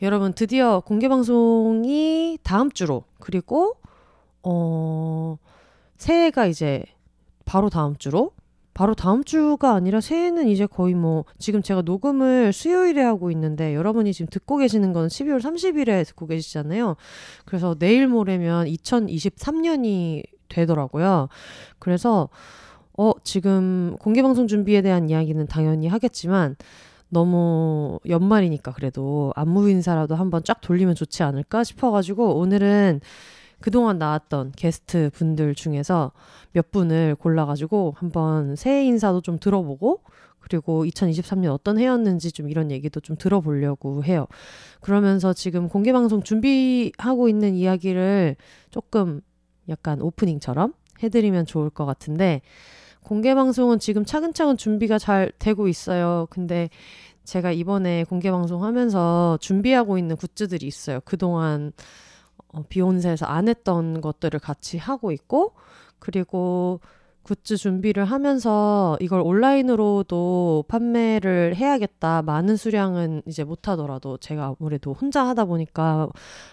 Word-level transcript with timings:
여러분 0.00 0.32
드디어 0.32 0.80
공개 0.80 1.08
방송이 1.08 2.38
다음 2.44 2.70
주로 2.70 3.02
그리고 3.18 3.76
어 4.44 5.38
새해가 5.96 6.46
이제 6.46 6.84
바로 7.44 7.68
다음 7.68 7.96
주로 7.96 8.30
바로 8.74 8.94
다음 8.94 9.24
주가 9.24 9.74
아니라 9.74 10.00
새해는 10.00 10.46
이제 10.46 10.66
거의 10.66 10.94
뭐 10.94 11.24
지금 11.40 11.62
제가 11.62 11.82
녹음을 11.82 12.52
수요일에 12.52 13.02
하고 13.02 13.32
있는데 13.32 13.74
여러분이 13.74 14.12
지금 14.12 14.28
듣고 14.30 14.58
계시는 14.58 14.92
건 14.92 15.08
12월 15.08 15.40
30일에 15.40 16.06
듣고 16.06 16.28
계시잖아요. 16.28 16.94
그래서 17.44 17.74
내일 17.76 18.06
모레면 18.06 18.66
2023년이 18.66 20.22
되더라고요. 20.48 21.28
그래서 21.80 22.28
어 22.96 23.10
지금 23.24 23.96
공개 23.98 24.22
방송 24.22 24.46
준비에 24.46 24.80
대한 24.80 25.10
이야기는 25.10 25.48
당연히 25.48 25.88
하겠지만 25.88 26.54
너무 27.08 27.98
연말이니까 28.08 28.72
그래도 28.72 29.32
안무 29.36 29.70
인사라도 29.70 30.14
한번 30.14 30.44
쫙 30.44 30.60
돌리면 30.60 30.94
좋지 30.94 31.22
않을까 31.22 31.64
싶어가지고 31.64 32.38
오늘은 32.38 33.00
그동안 33.60 33.98
나왔던 33.98 34.52
게스트 34.56 35.10
분들 35.14 35.54
중에서 35.54 36.12
몇 36.52 36.70
분을 36.70 37.16
골라가지고 37.16 37.94
한번 37.96 38.56
새해 38.56 38.84
인사도 38.84 39.20
좀 39.20 39.38
들어보고 39.38 40.02
그리고 40.38 40.84
2023년 40.84 41.52
어떤 41.52 41.78
해였는지 41.78 42.32
좀 42.32 42.48
이런 42.48 42.70
얘기도 42.70 43.00
좀 43.00 43.16
들어보려고 43.16 44.04
해요. 44.04 44.26
그러면서 44.80 45.32
지금 45.32 45.68
공개 45.68 45.92
방송 45.92 46.22
준비하고 46.22 47.28
있는 47.28 47.54
이야기를 47.54 48.36
조금 48.70 49.20
약간 49.68 50.00
오프닝처럼 50.00 50.72
해드리면 51.02 51.46
좋을 51.46 51.70
것 51.70 51.84
같은데 51.84 52.40
공개 53.08 53.34
방송은 53.34 53.78
지금 53.78 54.04
차근차근 54.04 54.58
준비가 54.58 54.98
잘 54.98 55.32
되고 55.38 55.66
있어요. 55.66 56.26
근데 56.28 56.68
제가 57.24 57.52
이번에 57.52 58.04
공개 58.04 58.30
방송 58.30 58.64
하면서 58.64 59.38
준비하고 59.40 59.96
있는 59.96 60.14
굿즈들이 60.14 60.66
있어요. 60.66 61.00
그동안 61.06 61.72
어, 62.48 62.64
비욘세에서 62.68 63.24
안 63.24 63.48
했던 63.48 64.02
것들을 64.02 64.38
같이 64.40 64.76
하고 64.76 65.10
있고 65.10 65.54
그리고 65.98 66.80
굿즈 67.28 67.58
준비를 67.58 68.06
하면서 68.06 68.96
이걸 69.00 69.20
온라인으로도 69.20 70.64
판매를 70.66 71.56
해야겠다. 71.56 72.22
많은 72.22 72.56
수량은 72.56 73.20
이제 73.26 73.44
못 73.44 73.68
하더라도 73.68 74.16
제가 74.16 74.54
아무래도 74.58 74.94
혼자 74.94 75.26
하다 75.26 75.44
보니까 75.44 76.08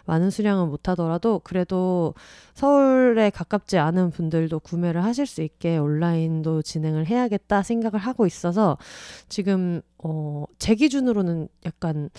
많은 0.06 0.30
수량은 0.30 0.67
못 0.67 0.90
하더라도 0.90 1.40
그래도 1.45 2.14
서울에 2.56 3.30
가깝지 3.30 3.78
않은 3.78 4.12
분들도 4.12 4.59
구매를 4.59 5.02
하실 5.02 5.26
수 5.26 5.42
있게 5.42 5.78
온라인도 5.78 6.62
진행을 6.62 7.08
해야겠다 7.08 7.64
생각을 7.64 7.98
하고 7.98 8.26
있어서 8.26 8.78
지금 9.30 9.82
어, 9.98 10.44
제 10.60 10.76
기준으로는 10.76 11.48
약간 11.66 12.10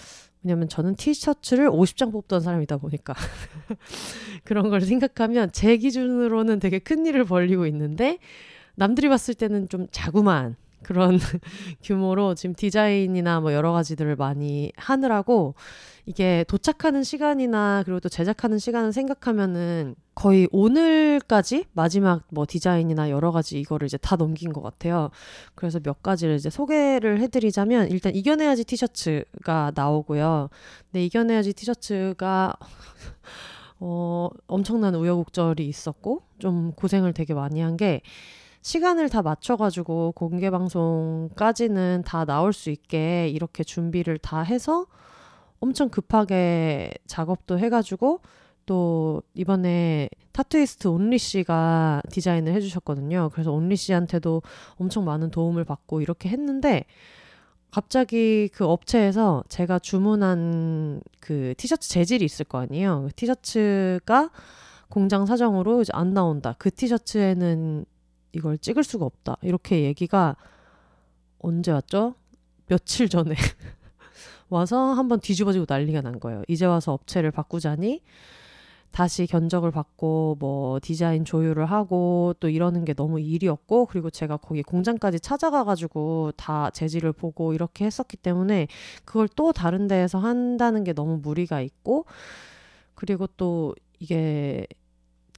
왜냐면 0.47 0.69
저는 0.69 0.95
티셔츠를 0.95 1.69
50장 1.71 2.13
뽑던 2.13 2.41
사람이다 2.41 2.77
보니까 2.77 3.15
그런 4.45 4.71
걸 4.71 4.81
생각하면 4.81 5.51
제 5.53 5.77
기준으로는 5.77 6.61
되게 6.61 6.79
큰 6.79 7.05
일을 7.05 7.25
벌리고 7.25 7.67
있는데 7.67 8.19
남들이 8.77 9.09
봤을 9.09 9.35
때는 9.35 9.69
좀 9.69 9.89
자구만 9.91 10.57
그런 10.83 11.19
규모로 11.83 12.37
지금 12.37 12.55
디자인이나 12.55 13.41
뭐 13.41 13.53
여러 13.53 13.73
가지들을 13.73 14.15
많이 14.15 14.71
하느라고 14.77 15.55
이게 16.05 16.45
도착하는 16.47 17.03
시간이나 17.03 17.83
그리고 17.85 17.99
또 17.99 18.09
제작하는 18.09 18.61
시간을 18.61 18.93
생각하면은 18.93 19.97
거의 20.15 20.49
오늘까지 20.53 21.65
마지막 21.73 22.23
뭐 22.31 22.47
디자인이나 22.49 23.11
여러 23.11 23.33
가지 23.33 23.59
이거를 23.59 23.87
이제 23.87 23.97
다 23.97 24.15
넘긴 24.15 24.53
것 24.53 24.63
같아요. 24.63 25.11
그래서 25.57 25.81
몇 25.81 26.05
가지를 26.05 26.37
이제 26.37 26.51
소개를 26.51 27.19
해드리자면 27.21 27.91
일단 27.91 28.15
이겨내야지 28.15 28.63
티셔츠가 28.65 29.73
나오고요. 29.75 30.51
네, 30.93 31.05
이겨내야지 31.05 31.53
티셔츠가 31.55 32.55
어, 33.81 34.29
엄청난 34.47 34.95
우여곡절이 34.95 35.67
있었고 35.67 36.23
좀 36.39 36.73
고생을 36.73 37.13
되게 37.13 37.35
많이 37.35 37.61
한 37.61 37.77
게 37.77 38.03
시간을 38.67 39.09
다 39.11 39.23
맞춰가지고 39.23 40.11
공개 40.17 40.51
방송까지는 40.51 42.03
다 42.05 42.25
나올 42.25 42.53
수 42.53 42.71
있게 42.71 43.29
이렇게 43.29 43.63
준비를 43.63 44.19
다 44.19 44.41
해서 44.41 44.87
엄청 45.61 45.89
급하게 45.89 46.91
작업도 47.07 47.61
해가지고 47.61 48.23
또 48.67 49.23
이번에 49.35 50.09
타투이스트 50.33 50.89
온리 50.89 51.17
씨가 51.17 52.03
디자인을 52.11 52.53
해주셨거든요. 52.55 53.31
그래서 53.33 53.53
온리 53.53 53.77
씨한테도 53.77 54.43
엄청 54.81 55.05
많은 55.05 55.31
도움을 55.31 55.63
받고 55.63 56.01
이렇게 56.01 56.29
했는데 56.29 56.87
갑자기 57.71 58.51
그 58.53 58.65
업체에서 58.65 59.45
제가 59.49 59.79
주문한 59.79 61.03
그 61.21 61.55
티셔츠 61.57 61.89
재질이 61.89 62.25
있을 62.25 62.45
거 62.47 62.59
아니에요. 62.59 63.05
그 63.07 63.13
티셔츠가 63.15 64.31
공장 64.89 65.25
사정으로 65.25 65.83
이제 65.83 65.93
안 65.95 66.15
나온다. 66.15 66.57
그 66.59 66.73
티셔츠에는 66.73 67.87
이걸 68.37 68.59
찍을 68.59 68.85
수가 68.85 69.05
없다. 69.05 69.39
이렇게 69.43 69.83
얘기가 69.83 70.37
언제 71.39 71.73
왔죠? 71.73 72.15
며칠 72.67 73.09
전에 73.09 73.35
와서 74.49 74.93
한번 74.93 75.21
뒤집어지고 75.21 75.67
난리가 75.69 76.03
난 76.03 76.21
거예요. 76.21 76.43
이제 76.49 76.67
와서 76.67 76.93
업체를 76.93 77.31
바꾸자니 77.31 78.03
다시 78.91 79.27
견적을 79.27 79.71
받고 79.71 80.37
뭐 80.39 80.79
디자인 80.81 81.25
조율을 81.25 81.67
하고 81.67 82.35
또 82.41 82.49
이러는 82.49 82.85
게 82.85 82.95
너무 82.95 83.21
일이었고 83.21 83.87
그리고 83.87 84.11
제가 84.11 84.39
거기 84.39 84.63
공장까지 84.63 85.21
찾아가 85.21 85.65
가지고 85.65 86.33
다 86.37 86.71
재질을 86.71 87.13
보고 87.13 87.53
이렇게 87.53 87.85
했었기 87.85 88.17
때문에 88.17 88.69
그걸 89.05 89.29
또 89.37 89.53
다른 89.53 89.87
데에서 89.87 90.19
한다는 90.19 90.83
게 90.83 90.93
너무 90.93 91.19
무리가 91.19 91.61
있고 91.61 92.07
그리고 92.95 93.27
또 93.37 93.75
이게 93.99 94.67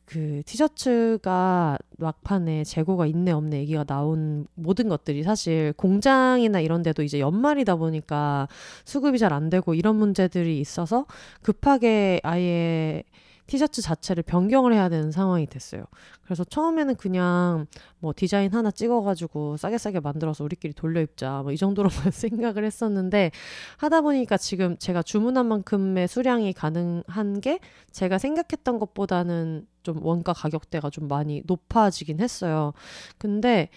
그 0.08 0.42
티셔츠가 0.46 1.76
막판에 1.98 2.64
재고가 2.64 3.04
있네 3.06 3.30
없네 3.32 3.58
얘기가 3.58 3.84
나온 3.84 4.46
모든 4.54 4.88
것들이 4.88 5.22
사실 5.22 5.74
공장이나 5.76 6.60
이런 6.60 6.82
데도 6.82 7.02
이제 7.02 7.20
연말이다 7.20 7.76
보니까 7.76 8.48
수급이 8.86 9.18
잘 9.18 9.28
안 9.34 9.50
되고 9.50 9.74
이런 9.74 9.96
문제들이 9.96 10.58
있어서 10.60 11.04
급하게 11.42 12.20
아예 12.22 13.02
티셔츠 13.48 13.82
자체를 13.82 14.22
변경을 14.22 14.72
해야 14.72 14.88
되는 14.88 15.10
상황이 15.10 15.46
됐어요. 15.46 15.84
그래서 16.22 16.44
처음에는 16.44 16.94
그냥 16.96 17.66
뭐 17.98 18.12
디자인 18.14 18.52
하나 18.54 18.70
찍어가지고 18.70 19.56
싸게 19.56 19.78
싸게 19.78 20.00
만들어서 20.00 20.44
우리끼리 20.44 20.74
돌려 20.74 21.00
입자 21.00 21.42
뭐 21.42 21.52
이 21.52 21.56
정도로만 21.56 22.10
생각을 22.12 22.64
했었는데 22.64 23.30
하다 23.78 24.02
보니까 24.02 24.36
지금 24.36 24.76
제가 24.78 25.02
주문한 25.02 25.46
만큼의 25.46 26.06
수량이 26.08 26.52
가능한 26.52 27.40
게 27.40 27.58
제가 27.90 28.18
생각했던 28.18 28.78
것보다는 28.78 29.66
좀 29.82 30.04
원가 30.04 30.32
가격대가 30.32 30.90
좀 30.90 31.08
많이 31.08 31.42
높아지긴 31.46 32.20
했어요. 32.20 32.74
근데 33.16 33.70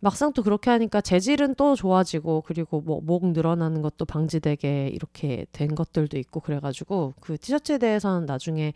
막상 0.00 0.32
또 0.32 0.42
그렇게 0.42 0.70
하니까 0.70 1.00
재질은 1.00 1.54
또 1.54 1.74
좋아지고 1.74 2.42
그리고 2.46 2.80
뭐 2.80 3.00
목 3.00 3.26
늘어나는 3.28 3.82
것도 3.82 4.04
방지되게 4.04 4.88
이렇게 4.88 5.46
된 5.52 5.74
것들도 5.74 6.18
있고 6.18 6.40
그래가지고 6.40 7.14
그 7.20 7.38
티셔츠에 7.38 7.78
대해서는 7.78 8.26
나중에 8.26 8.72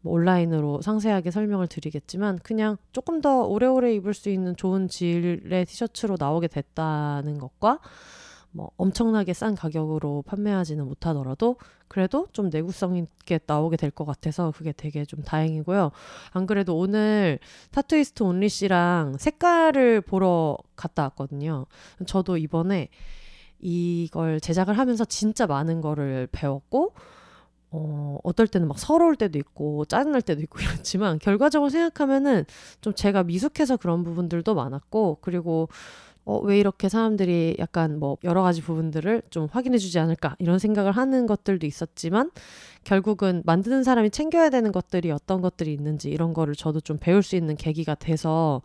뭐 0.00 0.14
온라인으로 0.14 0.80
상세하게 0.82 1.30
설명을 1.30 1.68
드리겠지만 1.68 2.38
그냥 2.42 2.76
조금 2.92 3.20
더 3.20 3.42
오래오래 3.42 3.94
입을 3.94 4.14
수 4.14 4.30
있는 4.30 4.56
좋은 4.56 4.88
질의 4.88 5.66
티셔츠로 5.66 6.16
나오게 6.18 6.48
됐다는 6.48 7.38
것과 7.38 7.80
뭐 8.54 8.70
엄청나게 8.76 9.32
싼 9.34 9.56
가격으로 9.56 10.22
판매하지는 10.26 10.86
못하더라도 10.86 11.56
그래도 11.88 12.28
좀 12.32 12.50
내구성 12.50 12.96
있게 12.96 13.40
나오게 13.46 13.76
될 13.76 13.90
것 13.90 14.04
같아서 14.04 14.52
그게 14.52 14.72
되게 14.72 15.04
좀 15.04 15.22
다행이고요. 15.22 15.90
안 16.32 16.46
그래도 16.46 16.76
오늘 16.78 17.38
타투이스트 17.72 18.22
온리 18.22 18.48
씨랑 18.48 19.18
색깔을 19.18 20.00
보러 20.00 20.56
갔다 20.76 21.02
왔거든요. 21.04 21.66
저도 22.06 22.36
이번에 22.38 22.88
이걸 23.58 24.40
제작을 24.40 24.78
하면서 24.78 25.04
진짜 25.04 25.46
많은 25.46 25.80
거를 25.80 26.28
배웠고 26.32 26.92
어, 27.70 28.18
어떨 28.22 28.46
때는 28.46 28.68
막 28.68 28.78
서러울 28.78 29.16
때도 29.16 29.36
있고 29.38 29.84
짜증날 29.86 30.22
때도 30.22 30.42
있고 30.42 30.60
이렇지만 30.62 31.18
결과적으로 31.18 31.70
생각하면은 31.70 32.44
좀 32.80 32.94
제가 32.94 33.24
미숙해서 33.24 33.76
그런 33.76 34.04
부분들도 34.04 34.54
많았고 34.54 35.18
그리고 35.22 35.68
어, 36.24 36.38
왜 36.38 36.58
이렇게 36.58 36.88
사람들이 36.88 37.56
약간 37.58 37.98
뭐 37.98 38.16
여러 38.24 38.42
가지 38.42 38.62
부분들을 38.62 39.22
좀 39.30 39.46
확인해 39.50 39.78
주지 39.78 39.98
않을까 39.98 40.36
이런 40.38 40.58
생각을 40.58 40.92
하는 40.92 41.26
것들도 41.26 41.66
있었지만 41.66 42.30
결국은 42.82 43.42
만드는 43.44 43.82
사람이 43.84 44.10
챙겨야 44.10 44.50
되는 44.50 44.72
것들이 44.72 45.10
어떤 45.10 45.42
것들이 45.42 45.72
있는지 45.72 46.08
이런 46.10 46.32
거를 46.32 46.54
저도 46.54 46.80
좀 46.80 46.96
배울 46.98 47.22
수 47.22 47.36
있는 47.36 47.56
계기가 47.56 47.94
돼서 47.94 48.62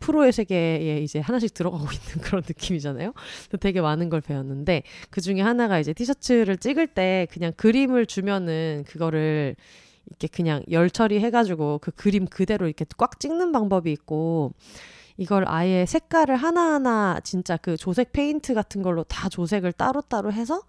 프로의 0.00 0.32
세계에 0.32 1.00
이제 1.02 1.18
하나씩 1.18 1.54
들어가고 1.54 1.84
있는 1.90 2.22
그런 2.22 2.42
느낌이잖아요. 2.46 3.12
되게 3.60 3.80
많은 3.80 4.08
걸 4.08 4.20
배웠는데 4.20 4.82
그 5.10 5.20
중에 5.20 5.40
하나가 5.40 5.78
이제 5.78 5.92
티셔츠를 5.92 6.56
찍을 6.56 6.88
때 6.88 7.26
그냥 7.30 7.52
그림을 7.56 8.06
주면은 8.06 8.84
그거를 8.86 9.56
이렇게 10.06 10.26
그냥 10.28 10.62
열 10.70 10.88
처리해가지고 10.88 11.78
그 11.82 11.90
그림 11.90 12.26
그대로 12.26 12.66
이렇게 12.66 12.84
꽉 12.96 13.20
찍는 13.20 13.52
방법이 13.52 13.92
있고 13.92 14.54
이걸 15.18 15.44
아예 15.48 15.84
색깔을 15.84 16.36
하나하나 16.36 17.20
진짜 17.24 17.56
그 17.56 17.76
조색 17.76 18.12
페인트 18.12 18.54
같은 18.54 18.82
걸로 18.82 19.02
다 19.02 19.28
조색을 19.28 19.72
따로따로 19.72 20.32
해서 20.32 20.62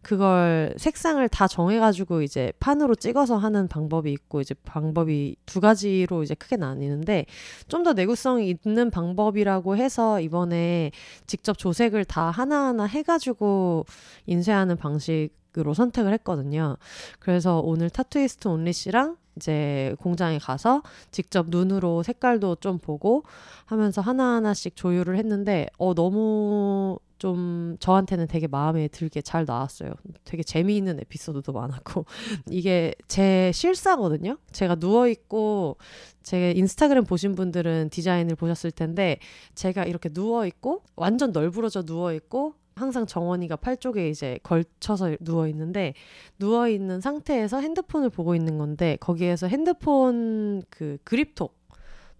그걸 0.00 0.74
색상을 0.78 1.28
다 1.28 1.48
정해가지고 1.48 2.22
이제 2.22 2.52
판으로 2.60 2.94
찍어서 2.94 3.36
하는 3.36 3.66
방법이 3.66 4.12
있고 4.12 4.40
이제 4.40 4.54
방법이 4.64 5.36
두 5.44 5.60
가지로 5.60 6.22
이제 6.22 6.34
크게 6.34 6.56
나뉘는데 6.56 7.26
좀 7.68 7.86
더 7.86 7.92
내구성이 7.92 8.50
있는 8.64 8.90
방법이라고 8.90 9.76
해서 9.76 10.20
이번에 10.20 10.90
직접 11.26 11.56
조색을 11.56 12.04
다 12.04 12.30
하나하나 12.30 12.84
해가지고 12.84 13.84
인쇄하는 14.26 14.76
방식 14.76 15.30
으로 15.58 15.72
선택을 15.72 16.12
했거든요. 16.12 16.76
그래서 17.18 17.60
오늘 17.60 17.88
타투이스트 17.88 18.46
온리 18.46 18.74
씨랑 18.74 19.16
이제 19.36 19.94
공장에 20.00 20.38
가서 20.38 20.82
직접 21.10 21.46
눈으로 21.48 22.02
색깔도 22.02 22.56
좀 22.56 22.78
보고 22.78 23.24
하면서 23.66 24.00
하나하나씩 24.00 24.76
조율을 24.76 25.16
했는데 25.16 25.66
어 25.78 25.94
너무 25.94 26.98
좀 27.18 27.76
저한테는 27.80 28.26
되게 28.26 28.46
마음에 28.46 28.88
들게 28.88 29.22
잘 29.22 29.44
나왔어요. 29.46 29.92
되게 30.24 30.42
재미있는 30.42 31.00
에피소드도 31.00 31.52
많았고 31.52 32.04
이게 32.50 32.94
제 33.08 33.50
실사거든요. 33.54 34.36
제가 34.52 34.74
누워 34.76 35.08
있고 35.08 35.76
제 36.22 36.52
인스타그램 36.52 37.04
보신 37.04 37.34
분들은 37.34 37.90
디자인을 37.90 38.36
보셨을 38.36 38.70
텐데 38.70 39.18
제가 39.54 39.84
이렇게 39.84 40.08
누워 40.10 40.46
있고 40.46 40.82
완전 40.94 41.32
널브러져 41.32 41.82
누워 41.84 42.12
있고 42.12 42.54
항상 42.76 43.06
정원이가 43.06 43.56
팔 43.56 43.78
쪽에 43.78 44.10
이제 44.10 44.38
걸쳐서 44.42 45.16
누워 45.20 45.48
있는데 45.48 45.94
누워 46.38 46.68
있는 46.68 47.00
상태에서 47.00 47.60
핸드폰을 47.60 48.10
보고 48.10 48.34
있는 48.34 48.58
건데 48.58 48.98
거기에서 49.00 49.48
핸드폰 49.48 50.62
그 50.68 50.98
그립톡 51.04 51.56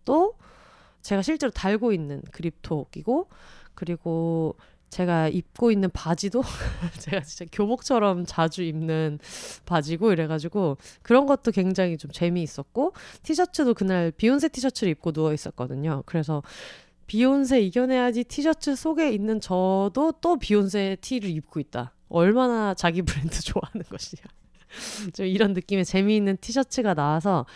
또 0.07 0.35
제가 1.03 1.21
실제로 1.21 1.51
달고 1.51 1.93
있는 1.93 2.23
그립톡이고 2.33 3.29
그리고 3.75 4.57
제가 4.89 5.29
입고 5.29 5.71
있는 5.73 5.91
바지도 5.93 6.43
제가 7.01 7.21
진짜 7.21 7.45
교복처럼 7.53 8.25
자주 8.25 8.63
입는 8.63 9.19
바지고 9.67 10.13
이래가지고 10.13 10.79
그런 11.03 11.27
것도 11.27 11.51
굉장히 11.51 11.99
좀 11.99 12.11
재미있었고 12.11 12.95
티셔츠도 13.23 13.75
그날 13.75 14.11
비욘세 14.11 14.49
티셔츠를 14.49 14.91
입고 14.93 15.13
누워 15.13 15.35
있었거든요. 15.35 16.03
그래서 16.07 16.43
비욘세 17.07 17.61
이겨내야지 17.61 18.25
티셔츠 18.25 18.75
속에 18.75 19.13
있는 19.13 19.41
저도 19.41 20.15
또 20.21 20.37
비욘세 20.39 20.97
티를 21.01 21.31
입고 21.31 21.61
있다. 21.61 21.95
얼마나 22.09 22.75
자기 22.75 23.03
브랜드 23.03 23.41
좋아하는 23.43 23.85
것이냐. 23.89 24.23
좀 25.15 25.27
이런 25.27 25.53
느낌의 25.53 25.85
재미있는 25.85 26.37
티셔츠가 26.41 26.95
나와서 26.95 27.47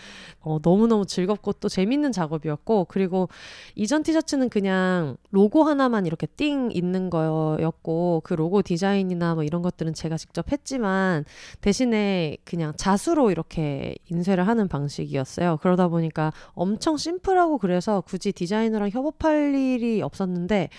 어, 0.40 0.58
너무너무 0.62 1.04
즐겁고 1.06 1.52
또 1.54 1.68
재미있는 1.68 2.12
작업이었고 2.12 2.86
그리고 2.88 3.28
이전 3.74 4.02
티셔츠는 4.02 4.48
그냥 4.48 5.16
로고 5.30 5.64
하나만 5.64 6.06
이렇게 6.06 6.26
띵 6.26 6.70
있는 6.72 7.10
거였고 7.10 8.22
그 8.24 8.34
로고 8.34 8.62
디자인이나 8.62 9.34
뭐 9.34 9.44
이런 9.44 9.62
것들은 9.62 9.94
제가 9.94 10.16
직접 10.16 10.50
했지만 10.50 11.24
대신에 11.60 12.38
그냥 12.44 12.72
자수로 12.76 13.30
이렇게 13.30 13.94
인쇄를 14.10 14.46
하는 14.46 14.68
방식이었어요. 14.68 15.58
그러다 15.60 15.88
보니까 15.88 16.32
엄청 16.52 16.96
심플하고 16.96 17.58
그래서 17.58 18.00
굳이 18.00 18.32
디자이너랑 18.32 18.90
협업할 18.90 19.54
일이 19.54 20.00
없었는데 20.02 20.70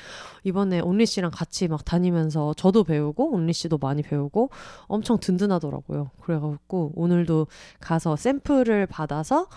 이번에 0.43 0.79
온리 0.79 1.05
씨랑 1.05 1.31
같이 1.31 1.67
막 1.67 1.85
다니면서 1.85 2.53
저도 2.55 2.83
배우고 2.83 3.31
온리 3.31 3.53
씨도 3.53 3.77
많이 3.77 4.01
배우고 4.01 4.49
엄청 4.87 5.19
든든하더라고요. 5.19 6.11
그래갖고 6.31 6.93
오늘도 6.95 7.47
가서 7.81 8.15
샘플을 8.15 8.85
받아서 8.87 9.47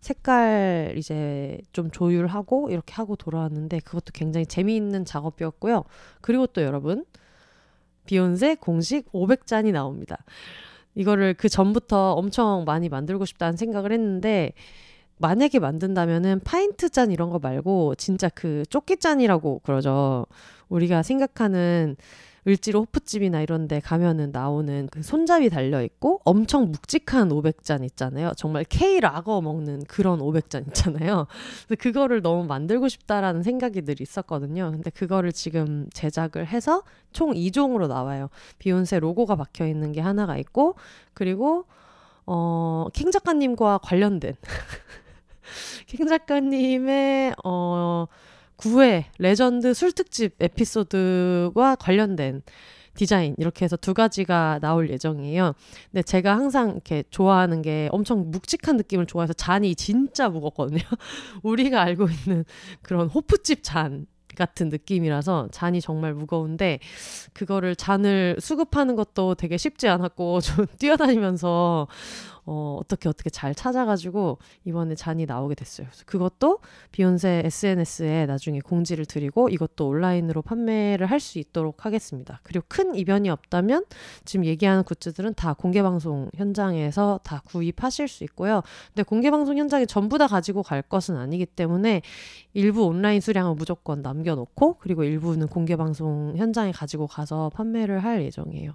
색깔 0.00 0.94
이제 0.96 1.60
좀 1.72 1.90
조율하고 1.90 2.70
이렇게 2.70 2.94
하고 2.94 3.16
돌아왔는데 3.16 3.80
그것도 3.80 4.12
굉장히 4.14 4.46
재미있는 4.46 5.04
작업이었고요. 5.04 5.84
그리고 6.20 6.46
또 6.46 6.62
여러분 6.62 7.04
비욘세 8.06 8.56
공식 8.56 9.10
500잔이 9.12 9.72
나옵니다. 9.72 10.18
이거를 10.94 11.34
그 11.34 11.48
전부터 11.48 12.12
엄청 12.12 12.64
많이 12.66 12.88
만들고 12.88 13.24
싶다는 13.24 13.56
생각을 13.56 13.92
했는데 13.92 14.52
만약에 15.18 15.60
만든다면은 15.60 16.40
파인트 16.44 16.90
잔 16.90 17.12
이런 17.12 17.30
거 17.30 17.38
말고 17.38 17.94
진짜 17.94 18.28
그 18.28 18.64
쪼끼 18.70 18.96
잔이라고 18.96 19.60
그러죠. 19.60 20.26
우리가 20.68 21.02
생각하는 21.02 21.96
을지로 22.46 22.80
호프집이나 22.80 23.40
이런 23.40 23.68
데 23.68 23.78
가면은 23.78 24.32
나오는 24.32 24.88
그 24.90 25.02
손잡이 25.02 25.48
달려 25.48 25.82
있고 25.82 26.20
엄청 26.24 26.72
묵직한 26.72 27.28
500잔 27.28 27.84
있잖아요. 27.84 28.32
정말 28.36 28.64
K 28.68 29.00
라거 29.00 29.40
먹는 29.40 29.84
그런 29.84 30.18
500잔 30.18 30.66
있잖아요. 30.68 31.26
그래서 31.66 31.80
그거를 31.80 32.20
너무 32.20 32.44
만들고 32.44 32.88
싶다라는 32.88 33.42
생각이 33.42 33.82
늘 33.82 34.00
있었거든요. 34.00 34.72
근데 34.72 34.90
그거를 34.90 35.32
지금 35.32 35.86
제작을 35.92 36.46
해서 36.48 36.82
총 37.12 37.32
2종으로 37.32 37.86
나와요. 37.86 38.28
비욘세 38.58 38.98
로고가 38.98 39.36
박혀 39.36 39.66
있는 39.66 39.92
게 39.92 40.00
하나가 40.00 40.36
있고 40.36 40.74
그리고 41.14 41.66
어, 42.26 42.86
캥 42.92 43.10
작가님과 43.10 43.78
관련된 43.78 44.34
캥 45.86 46.06
작가님의 46.06 47.34
어 47.44 48.06
9회 48.62 49.04
레전드 49.18 49.74
술특집 49.74 50.36
에피소드와 50.38 51.74
관련된 51.76 52.42
디자인 52.94 53.34
이렇게 53.38 53.64
해서 53.64 53.76
두 53.76 53.94
가지가 53.94 54.60
나올 54.60 54.90
예정이에요. 54.90 55.54
근데 55.90 56.02
제가 56.02 56.36
항상 56.36 56.70
이렇게 56.72 57.02
좋아하는 57.10 57.62
게 57.62 57.88
엄청 57.90 58.30
묵직한 58.30 58.76
느낌을 58.76 59.06
좋아해서 59.06 59.32
잔이 59.32 59.74
진짜 59.74 60.28
무겁거든요. 60.28 60.80
우리가 61.42 61.82
알고 61.82 62.06
있는 62.08 62.44
그런 62.82 63.08
호프집 63.08 63.64
잔 63.64 64.06
같은 64.36 64.68
느낌이라서 64.68 65.48
잔이 65.50 65.80
정말 65.80 66.14
무거운데 66.14 66.78
그거를 67.32 67.76
잔을 67.76 68.36
수급하는 68.40 68.94
것도 68.94 69.34
되게 69.34 69.56
쉽지 69.56 69.88
않았고 69.88 70.40
좀 70.40 70.66
뛰어다니면서 70.78 71.88
어, 72.44 72.78
어떻게 72.80 73.08
어떻게 73.08 73.30
잘 73.30 73.54
찾아가지고 73.54 74.38
이번에 74.64 74.94
잔이 74.94 75.26
나오게 75.26 75.54
됐어요. 75.54 75.86
그래서 75.88 76.04
그것도 76.06 76.58
비욘세 76.90 77.42
SNS에 77.46 78.26
나중에 78.26 78.60
공지를 78.60 79.06
드리고 79.06 79.48
이것도 79.48 79.88
온라인으로 79.88 80.42
판매를 80.42 81.06
할 81.06 81.22
수 81.22 81.38
있도록 81.38 81.86
하겠습니다. 81.86 82.40
그리고 82.42 82.66
큰 82.68 82.94
이변이 82.94 83.30
없다면 83.30 83.86
지금 84.24 84.44
얘기하는 84.44 84.82
굿즈들은 84.82 85.34
다 85.34 85.54
공개 85.54 85.82
방송 85.82 86.28
현장에서 86.34 87.20
다 87.22 87.40
구입하실 87.46 88.08
수 88.08 88.24
있고요. 88.24 88.62
근데 88.88 89.04
공개 89.04 89.30
방송 89.30 89.56
현장에 89.56 89.86
전부 89.86 90.18
다 90.18 90.26
가지고 90.26 90.62
갈 90.62 90.82
것은 90.82 91.16
아니기 91.16 91.46
때문에 91.46 92.02
일부 92.52 92.84
온라인 92.84 93.20
수량은 93.20 93.56
무조건 93.56 94.02
남겨놓고 94.02 94.78
그리고 94.80 95.04
일부는 95.04 95.46
공개 95.46 95.76
방송 95.76 96.34
현장에 96.36 96.72
가지고 96.72 97.06
가서 97.06 97.50
판매를 97.54 98.00
할 98.00 98.22
예정이에요. 98.24 98.74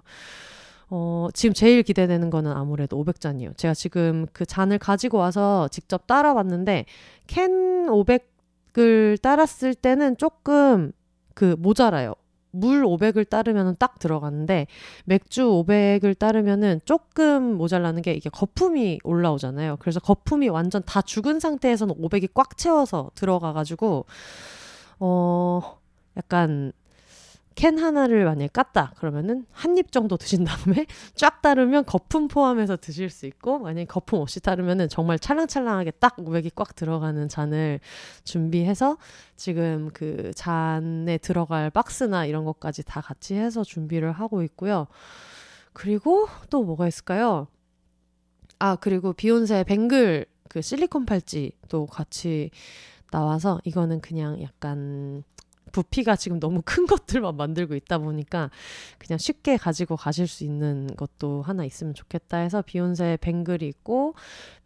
어, 0.90 1.28
지금 1.34 1.52
제일 1.52 1.82
기대되는 1.82 2.30
거는 2.30 2.52
아무래도 2.52 3.02
500잔이에요. 3.02 3.56
제가 3.56 3.74
지금 3.74 4.26
그 4.32 4.46
잔을 4.46 4.78
가지고 4.78 5.18
와서 5.18 5.68
직접 5.68 6.06
따라봤는데 6.06 6.86
캔 7.26 7.86
500을 7.86 9.20
따랐을 9.20 9.74
때는 9.74 10.16
조금 10.16 10.92
그 11.34 11.56
모자라요. 11.58 12.14
물 12.50 12.84
500을 12.84 13.28
따르면 13.28 13.76
딱 13.78 13.98
들어가는데 13.98 14.66
맥주 15.04 15.44
500을 15.44 16.18
따르면은 16.18 16.80
조금 16.86 17.56
모자라는 17.56 18.00
게 18.00 18.14
이게 18.14 18.30
거품이 18.30 19.00
올라오잖아요. 19.04 19.76
그래서 19.80 20.00
거품이 20.00 20.48
완전 20.48 20.82
다 20.86 21.02
죽은 21.02 21.40
상태에서는 21.40 21.94
500이 21.96 22.30
꽉 22.32 22.56
채워서 22.56 23.10
들어가가지고 23.14 24.06
어 25.00 25.78
약간 26.16 26.72
캔 27.58 27.76
하나를 27.76 28.24
만약에 28.24 28.46
깠다 28.52 28.94
그러면은 28.94 29.44
한 29.50 29.76
입 29.76 29.90
정도 29.90 30.16
드신 30.16 30.44
다음에 30.44 30.86
쫙 31.16 31.42
따르면 31.42 31.86
거품 31.86 32.28
포함해서 32.28 32.76
드실 32.76 33.10
수 33.10 33.26
있고 33.26 33.58
만약에 33.58 33.84
거품 33.86 34.20
없이 34.20 34.38
따르면은 34.38 34.88
정말 34.88 35.18
찰랑찰랑하게 35.18 35.90
딱 35.92 36.16
500이 36.18 36.52
꽉 36.54 36.76
들어가는 36.76 37.28
잔을 37.28 37.80
준비해서 38.22 38.96
지금 39.34 39.90
그 39.92 40.30
잔에 40.36 41.18
들어갈 41.18 41.70
박스나 41.70 42.26
이런 42.26 42.44
것까지 42.44 42.84
다 42.84 43.00
같이 43.00 43.34
해서 43.34 43.64
준비를 43.64 44.12
하고 44.12 44.44
있고요. 44.44 44.86
그리고 45.72 46.28
또 46.50 46.62
뭐가 46.62 46.86
있을까요? 46.86 47.48
아 48.60 48.76
그리고 48.76 49.12
비욘세 49.12 49.64
뱅글 49.64 50.26
그 50.48 50.62
실리콘 50.62 51.06
팔찌도 51.06 51.86
같이 51.86 52.50
나와서 53.10 53.60
이거는 53.64 54.00
그냥 54.00 54.40
약간 54.42 55.24
부피가 55.72 56.16
지금 56.16 56.40
너무 56.40 56.62
큰 56.64 56.86
것들만 56.86 57.36
만들고 57.36 57.74
있다 57.74 57.98
보니까 57.98 58.50
그냥 58.98 59.18
쉽게 59.18 59.56
가지고 59.56 59.96
가실 59.96 60.26
수 60.26 60.44
있는 60.44 60.88
것도 60.96 61.42
하나 61.42 61.64
있으면 61.64 61.94
좋겠다 61.94 62.38
해서 62.38 62.62
비욘세 62.62 63.18
뱅글이 63.20 63.66
있고 63.68 64.14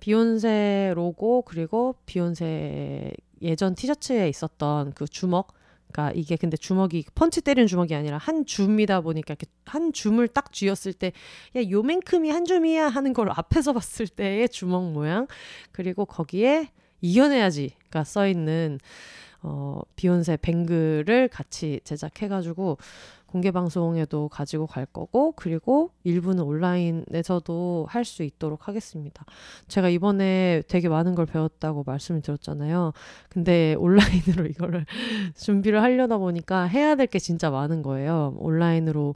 비욘세 0.01 0.93
로고 0.95 1.43
그리고 1.43 1.97
비욘세 2.07 3.13
예전 3.43 3.75
티셔츠에 3.75 4.29
있었던 4.29 4.93
그 4.93 5.07
주먹. 5.07 5.53
그러니까 5.91 6.19
이게 6.19 6.37
근데 6.37 6.57
주먹이 6.57 7.05
펀치 7.15 7.43
때리는 7.43 7.67
주먹이 7.67 7.95
아니라 7.95 8.17
한 8.17 8.47
줌이다 8.47 9.03
보니까 9.03 9.35
이렇게 9.35 9.47
한 9.67 9.93
줌을 9.93 10.27
딱 10.27 10.51
쥐었을 10.51 10.95
때 10.95 11.13
야 11.55 11.63
요만큼이 11.69 12.31
한 12.31 12.45
줌이야 12.47 12.89
하는 12.89 13.13
걸 13.13 13.31
앞에서 13.31 13.73
봤을 13.75 14.09
때의 14.09 14.49
주먹 14.49 14.93
모양. 14.93 15.27
그리고 15.71 16.07
거기에 16.07 16.71
이겨내야지가 17.03 18.05
써 18.05 18.27
있는 18.27 18.79
어 19.43 19.81
비욘세 19.97 20.37
뱅글을 20.39 21.29
같이 21.29 21.81
제작해가지고 21.85 22.79
공개 23.27 23.51
방송에도 23.51 24.29
가지고 24.29 24.67
갈 24.67 24.85
거고 24.87 25.33
그리고 25.33 25.91
일부는 26.05 26.45
온라인에서도 26.45 27.87
할 27.89 28.05
수 28.05 28.23
있도록 28.25 28.69
하겠습니다. 28.69 29.25
제가 29.69 29.89
이번에 29.89 30.63
되게 30.69 30.89
많은 30.89 31.15
걸 31.15 31.25
배웠다고 31.27 31.83
말씀을 31.87 32.21
드렸잖아요. 32.21 32.93
근데 33.31 33.75
온라인으로 33.79 34.47
이거를 34.51 34.85
준비를 35.35 35.83
하려다 35.83 36.19
보니까 36.19 36.65
해야 36.65 36.95
될 36.95 37.07
게 37.07 37.19
진짜 37.19 37.51
많은 37.51 37.83
거예요. 37.83 38.35
온라인으로 38.39 39.15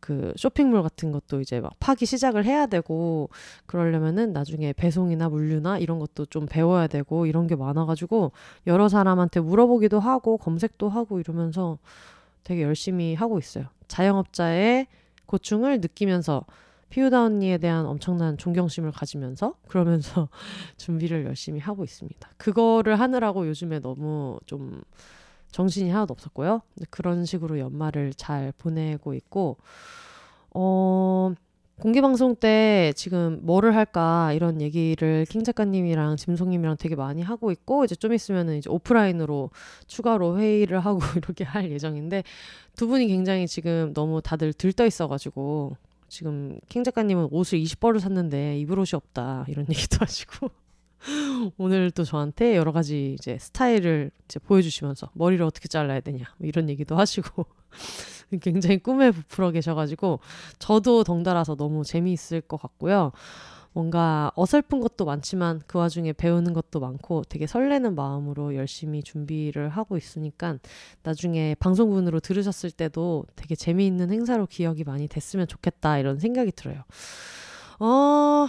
그 0.00 0.32
쇼핑몰 0.36 0.82
같은 0.82 1.12
것도 1.12 1.40
이제 1.40 1.60
막 1.60 1.72
파기 1.80 2.06
시작을 2.06 2.44
해야 2.44 2.66
되고 2.66 3.28
그러려면은 3.66 4.32
나중에 4.32 4.72
배송이나 4.72 5.28
물류나 5.28 5.78
이런 5.78 5.98
것도 5.98 6.26
좀 6.26 6.46
배워야 6.46 6.86
되고 6.86 7.26
이런 7.26 7.46
게 7.46 7.56
많아가지고 7.56 8.32
여러 8.66 8.88
사람한테 8.88 9.40
물어보기도 9.40 10.00
하고 10.00 10.38
검색도 10.38 10.88
하고 10.88 11.20
이러면서 11.20 11.78
되게 12.44 12.62
열심히 12.62 13.14
하고 13.14 13.38
있어요. 13.38 13.66
자영업자의 13.88 14.86
고충을 15.26 15.80
느끼면서 15.80 16.44
피우다 16.88 17.24
언니에 17.24 17.58
대한 17.58 17.84
엄청난 17.86 18.38
존경심을 18.38 18.92
가지면서 18.92 19.54
그러면서 19.68 20.28
준비를 20.78 21.24
열심히 21.26 21.60
하고 21.60 21.84
있습니다. 21.84 22.30
그거를 22.36 22.98
하느라고 23.00 23.48
요즘에 23.48 23.80
너무 23.80 24.38
좀 24.46 24.82
정신이 25.56 25.88
하나도 25.88 26.12
없었고요. 26.12 26.60
그런 26.90 27.24
식으로 27.24 27.58
연말을 27.58 28.12
잘 28.12 28.52
보내고 28.58 29.14
있고 29.14 29.56
어 30.50 31.32
공개 31.80 32.02
방송 32.02 32.36
때 32.36 32.92
지금 32.94 33.40
뭐를 33.40 33.74
할까 33.74 34.34
이런 34.34 34.60
얘기를 34.60 35.24
킹 35.24 35.44
작가님이랑 35.44 36.16
짐송님이랑 36.16 36.76
되게 36.78 36.94
많이 36.94 37.22
하고 37.22 37.50
있고 37.52 37.86
이제 37.86 37.94
좀 37.94 38.12
있으면은 38.12 38.58
이제 38.58 38.68
오프라인으로 38.68 39.48
추가로 39.86 40.38
회의를 40.38 40.80
하고 40.80 41.00
이렇게 41.16 41.44
할 41.44 41.70
예정인데 41.70 42.22
두 42.76 42.86
분이 42.86 43.06
굉장히 43.06 43.46
지금 43.46 43.94
너무 43.94 44.20
다들 44.20 44.52
들떠 44.52 44.84
있어가지고 44.84 45.78
지금 46.08 46.60
킹 46.68 46.84
작가님은 46.84 47.28
옷을 47.30 47.58
20벌을 47.60 48.00
샀는데 48.00 48.58
입을 48.58 48.78
옷이 48.78 48.90
없다 48.92 49.46
이런 49.48 49.64
얘기도 49.72 49.96
하시고 50.00 50.50
오늘 51.58 51.90
또 51.90 52.04
저한테 52.04 52.56
여러 52.56 52.72
가지 52.72 53.14
이제 53.18 53.38
스타일을 53.38 54.10
이제 54.24 54.38
보여주시면서 54.38 55.10
머리를 55.14 55.44
어떻게 55.44 55.68
잘라야 55.68 56.00
되냐 56.00 56.24
뭐 56.38 56.48
이런 56.48 56.68
얘기도 56.68 56.96
하시고 56.96 57.46
굉장히 58.40 58.78
꿈에 58.78 59.10
부풀어 59.10 59.50
계셔가지고 59.52 60.20
저도 60.58 61.04
덩달아서 61.04 61.56
너무 61.56 61.84
재미있을 61.84 62.40
것 62.40 62.60
같고요. 62.60 63.12
뭔가 63.76 64.32
어설픈 64.36 64.80
것도 64.80 65.04
많지만 65.04 65.60
그 65.66 65.76
와중에 65.76 66.14
배우는 66.14 66.54
것도 66.54 66.80
많고 66.80 67.24
되게 67.28 67.46
설레는 67.46 67.94
마음으로 67.94 68.54
열심히 68.54 69.02
준비를 69.02 69.68
하고 69.68 69.98
있으니까 69.98 70.56
나중에 71.02 71.54
방송분으로 71.56 72.20
들으셨을 72.20 72.70
때도 72.70 73.26
되게 73.36 73.54
재미있는 73.54 74.10
행사로 74.10 74.46
기억이 74.46 74.84
많이 74.84 75.08
됐으면 75.08 75.46
좋겠다 75.46 75.98
이런 75.98 76.18
생각이 76.18 76.52
들어요. 76.52 76.84
어, 77.78 78.48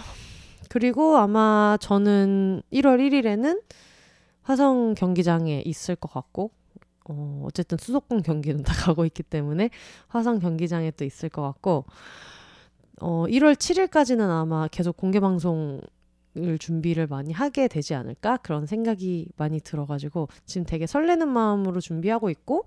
그리고 0.68 1.16
아마 1.16 1.76
저는 1.80 2.62
1월 2.72 2.98
1일에는 3.00 3.62
화성 4.42 4.94
경기장에 4.94 5.62
있을 5.64 5.96
것 5.96 6.12
같고 6.12 6.50
어, 7.08 7.42
어쨌든 7.44 7.78
수도권 7.78 8.22
경기는 8.22 8.62
다 8.62 8.72
가고 8.84 9.04
있기 9.04 9.22
때문에 9.22 9.70
화성 10.08 10.38
경기장에 10.38 10.90
또 10.92 11.04
있을 11.04 11.28
것 11.28 11.42
같고 11.42 11.84
어, 13.00 13.24
1월 13.28 13.54
7일까지는 13.54 14.28
아마 14.28 14.68
계속 14.68 14.96
공개 14.96 15.20
방송 15.20 15.80
을 16.38 16.58
준비를 16.58 17.06
많이 17.08 17.32
하게 17.32 17.68
되지 17.68 17.94
않을까? 17.94 18.36
그런 18.38 18.66
생각이 18.66 19.28
많이 19.36 19.60
들어가지고 19.60 20.28
지금 20.46 20.64
되게 20.64 20.86
설레는 20.86 21.28
마음으로 21.28 21.80
준비하고 21.80 22.30
있고 22.30 22.64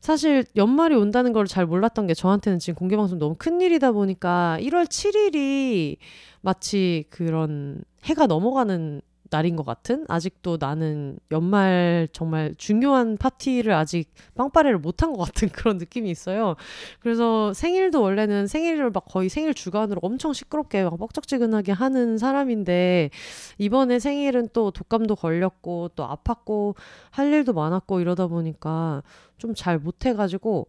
사실 0.00 0.44
연말이 0.56 0.94
온다는 0.94 1.32
걸 1.32 1.46
잘 1.46 1.66
몰랐던 1.66 2.06
게 2.06 2.14
저한테는 2.14 2.58
지금 2.58 2.76
공개 2.76 2.96
방송 2.96 3.18
너무 3.18 3.34
큰 3.38 3.60
일이다 3.60 3.92
보니까 3.92 4.56
1월 4.60 4.86
7일이 4.86 5.96
마치 6.40 7.04
그런 7.10 7.82
해가 8.04 8.26
넘어가는 8.26 9.02
날인 9.32 9.56
것 9.56 9.64
같은 9.64 10.04
아직도 10.08 10.58
나는 10.60 11.18
연말 11.30 12.08
정말 12.12 12.54
중요한 12.58 13.16
파티를 13.16 13.72
아직 13.72 14.12
빵빠레를 14.34 14.78
못한 14.78 15.12
것 15.12 15.24
같은 15.24 15.48
그런 15.50 15.78
느낌이 15.78 16.10
있어요. 16.10 16.56
그래서 17.00 17.54
생일도 17.54 18.02
원래는 18.02 18.46
생일을 18.46 18.90
막 18.90 19.04
거의 19.06 19.28
생일 19.28 19.54
주간으로 19.54 20.00
엄청 20.02 20.32
시끄럽게 20.32 20.84
막 20.84 20.98
뻑적지근하게 20.98 21.72
하는 21.72 22.18
사람인데 22.18 23.10
이번에 23.58 23.98
생일은 23.98 24.50
또 24.52 24.70
독감도 24.70 25.16
걸렸고 25.16 25.90
또 25.96 26.06
아팠고 26.06 26.74
할 27.10 27.32
일도 27.32 27.54
많았고 27.54 28.00
이러다 28.00 28.26
보니까 28.26 29.02
좀 29.38 29.54
잘 29.54 29.78
못해가지고 29.78 30.66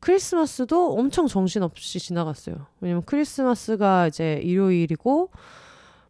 크리스마스도 0.00 0.94
엄청 0.94 1.26
정신없이 1.26 1.98
지나갔어요. 2.00 2.66
왜냐면 2.80 3.02
크리스마스가 3.04 4.08
이제 4.08 4.40
일요일이고 4.42 5.30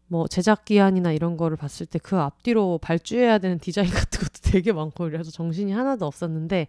뭐 0.07 0.27
제작 0.27 0.65
기한이나 0.65 1.11
이런 1.11 1.37
거를 1.37 1.57
봤을 1.57 1.85
때 1.85 1.99
그 1.99 2.17
앞뒤로 2.17 2.77
발주해야 2.79 3.37
되는 3.39 3.59
디자인 3.59 3.89
같은 3.91 4.19
것도 4.19 4.51
되게 4.51 4.71
많고 4.71 5.05
그래서 5.05 5.31
정신이 5.31 5.71
하나도 5.71 6.05
없었는데 6.05 6.67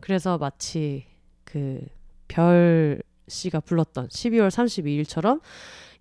그래서 0.00 0.38
마치 0.38 1.04
그 1.44 1.80
별 2.28 3.02
씨가 3.26 3.60
불렀던 3.60 4.08
12월 4.08 4.48
32일처럼 4.48 5.40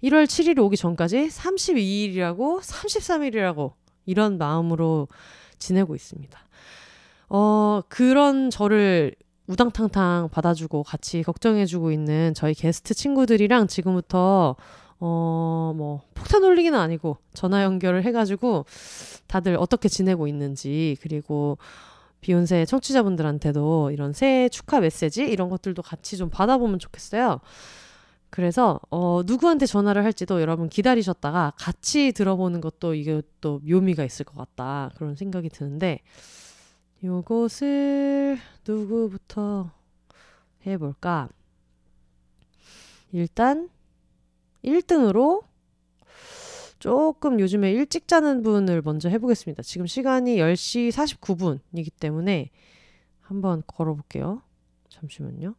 1월 0.03 0.25
7일 0.25 0.59
오기 0.59 0.77
전까지 0.77 1.27
32일이라고 1.29 2.61
33일이라고 2.61 3.71
이런 4.05 4.37
마음으로 4.37 5.07
지내고 5.57 5.95
있습니다. 5.95 6.39
어, 7.29 7.81
그런 7.89 8.49
저를 8.49 9.15
우당탕탕 9.47 10.29
받아주고 10.29 10.83
같이 10.83 11.23
걱정해주고 11.23 11.91
있는 11.91 12.33
저희 12.35 12.53
게스트 12.53 12.93
친구들이랑 12.93 13.67
지금부터 13.67 14.55
어, 14.99 15.73
뭐, 15.75 16.01
폭탄 16.15 16.43
올리기는 16.43 16.77
아니고 16.77 17.17
전화 17.33 17.63
연결을 17.63 18.03
해가지고 18.03 18.65
다들 19.27 19.55
어떻게 19.57 19.89
지내고 19.89 20.27
있는지, 20.27 20.97
그리고 21.01 21.57
비욘세 22.21 22.65
청취자분들한테도 22.65 23.91
이런 23.91 24.13
새해 24.13 24.49
축하 24.49 24.79
메시지 24.79 25.23
이런 25.23 25.49
것들도 25.49 25.81
같이 25.81 26.17
좀 26.17 26.29
받아보면 26.29 26.79
좋겠어요. 26.79 27.39
그래서 28.29 28.79
어 28.89 29.21
누구한테 29.25 29.65
전화를 29.65 30.03
할지도 30.03 30.41
여러분 30.41 30.67
기다리셨다가 30.67 31.53
같이 31.57 32.11
들어보는 32.11 32.59
것도 32.59 32.93
이게 32.93 33.21
또 33.39 33.61
묘미가 33.63 34.03
있을 34.03 34.25
것 34.25 34.35
같다 34.35 34.91
그런 34.95 35.15
생각이 35.15 35.49
드는데 35.49 36.01
요것을 37.03 38.37
누구부터 38.67 39.71
해볼까? 40.65 41.29
일단 43.13 43.69
1등으로 44.67 45.43
조금 46.79 47.39
요즘에 47.39 47.71
일찍 47.71 48.07
자는 48.07 48.43
분을 48.43 48.81
먼저 48.83 49.09
해보겠습니다. 49.09 49.63
지금 49.63 49.87
시간이 49.87 50.37
10시 50.37 50.89
49분이기 50.91 51.89
때문에 51.99 52.51
한번 53.21 53.63
걸어볼게요. 53.65 54.41
잠시만요. 54.89 55.55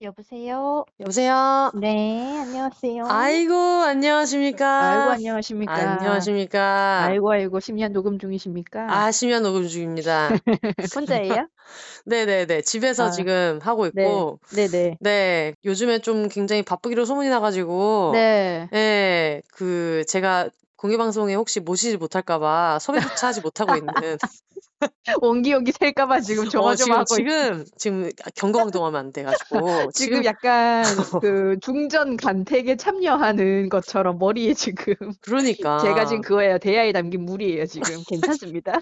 여보세요? 0.00 0.84
여보세요? 1.00 1.72
네, 1.74 2.38
안녕하세요. 2.38 3.04
아이고, 3.08 3.52
안녕하십니까? 3.52 4.80
아이고, 4.80 5.10
안녕하십니까? 5.10 5.74
안녕하십니까? 5.74 7.02
아이고, 7.02 7.32
아이고, 7.32 7.58
심야 7.58 7.88
녹음 7.88 8.16
중이십니까? 8.20 8.86
아, 8.88 9.10
심야 9.10 9.40
녹음 9.40 9.66
중입니다. 9.66 10.28
혼자예요? 10.94 11.48
네네네. 12.06 12.62
집에서 12.62 13.06
아, 13.06 13.10
지금 13.10 13.58
하고 13.60 13.90
네, 13.90 14.02
있고, 14.04 14.38
네, 14.54 14.68
네. 14.68 14.96
네, 15.00 15.54
요즘에 15.64 15.98
좀 15.98 16.28
굉장히 16.28 16.62
바쁘기로 16.62 17.04
소문이 17.04 17.28
나가지고, 17.28 18.10
네. 18.12 18.68
예, 18.72 19.42
그, 19.52 20.04
제가 20.06 20.48
공개방송에 20.76 21.34
혹시 21.34 21.58
모시지 21.58 21.96
못할까봐 21.96 22.78
섭외조차 22.78 23.26
하지 23.26 23.40
못하고 23.40 23.74
있는 23.74 23.92
원기 25.22 25.52
용기 25.52 25.72
셀까봐 25.72 26.20
지금 26.20 26.46
어, 26.46 26.48
조마조마하고 26.48 27.14
지금, 27.16 27.60
있 27.60 27.78
지금, 27.78 28.10
지금 28.10 28.10
경거방동하면 28.36 29.00
안 29.00 29.12
돼가지고. 29.12 29.90
지금 29.92 30.24
약간 30.24 30.84
그 31.22 31.56
중전 31.60 32.16
간택에 32.16 32.76
참여하는 32.76 33.68
것처럼 33.68 34.18
머리에 34.18 34.54
지금 34.54 34.94
그러니까. 35.20 35.78
제가 35.78 36.06
지금 36.06 36.22
그거예요. 36.22 36.58
대야에 36.58 36.92
담긴 36.92 37.24
물이에요. 37.24 37.66
지금 37.66 38.02
괜찮습니다. 38.06 38.80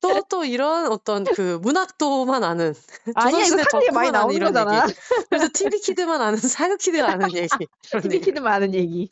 또, 0.00 0.22
또 0.28 0.44
이런 0.44 0.90
어떤 0.90 1.24
그 1.24 1.58
문학도만 1.62 2.44
아는. 2.44 2.74
아니야 3.14 3.44
이거 3.46 3.56
사람들이 3.56 3.92
많이 3.92 4.10
나오는 4.10 4.34
이런 4.34 4.52
거잖아. 4.52 4.84
얘기. 4.84 4.94
그래서 5.30 5.48
TV키드만 5.52 6.20
아는, 6.20 6.38
사교키드가 6.38 7.10
아는 7.10 7.34
얘기. 7.34 7.66
이런, 7.90 8.04
얘기, 8.04 8.08
TV키드만 8.08 8.52
아는 8.52 8.74
얘기. 8.74 9.08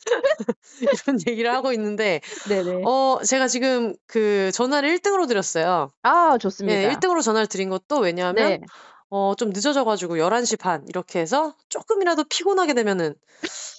이런 0.81 1.19
얘기를 1.27 1.53
하고 1.53 1.71
있는데, 1.73 2.21
네네. 2.47 2.83
어, 2.85 3.19
제가 3.25 3.47
지금 3.47 3.95
그 4.05 4.51
전화를 4.53 4.97
1등으로 4.97 5.27
드렸어요. 5.27 5.89
아 6.03 6.26
좋습니다. 6.37 6.83
예, 6.83 6.89
1등으로 6.93 7.21
전화를 7.21 7.47
드린 7.47 7.69
것도 7.69 7.99
왜냐하면, 7.99 8.49
네. 8.49 8.59
어, 9.09 9.35
좀 9.37 9.51
늦어져가지고 9.51 10.17
11시 10.17 10.59
반 10.59 10.85
이렇게 10.89 11.19
해서 11.19 11.55
조금이라도 11.69 12.25
피곤하게 12.25 12.73
되면은 12.73 13.15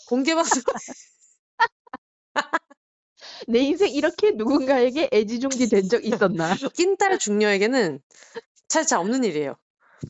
공개방송 0.09 0.62
내 3.49 3.61
인생 3.61 3.88
이렇게 3.90 4.33
누군가에게 4.33 5.09
애지중지 5.12 5.69
된 5.69 5.88
적 5.88 6.05
있었나? 6.05 6.49
낀딸 6.75 7.19
중녀에게는 7.19 8.00
차차 8.69 9.00
없는 9.00 9.25
일이에요. 9.25 9.55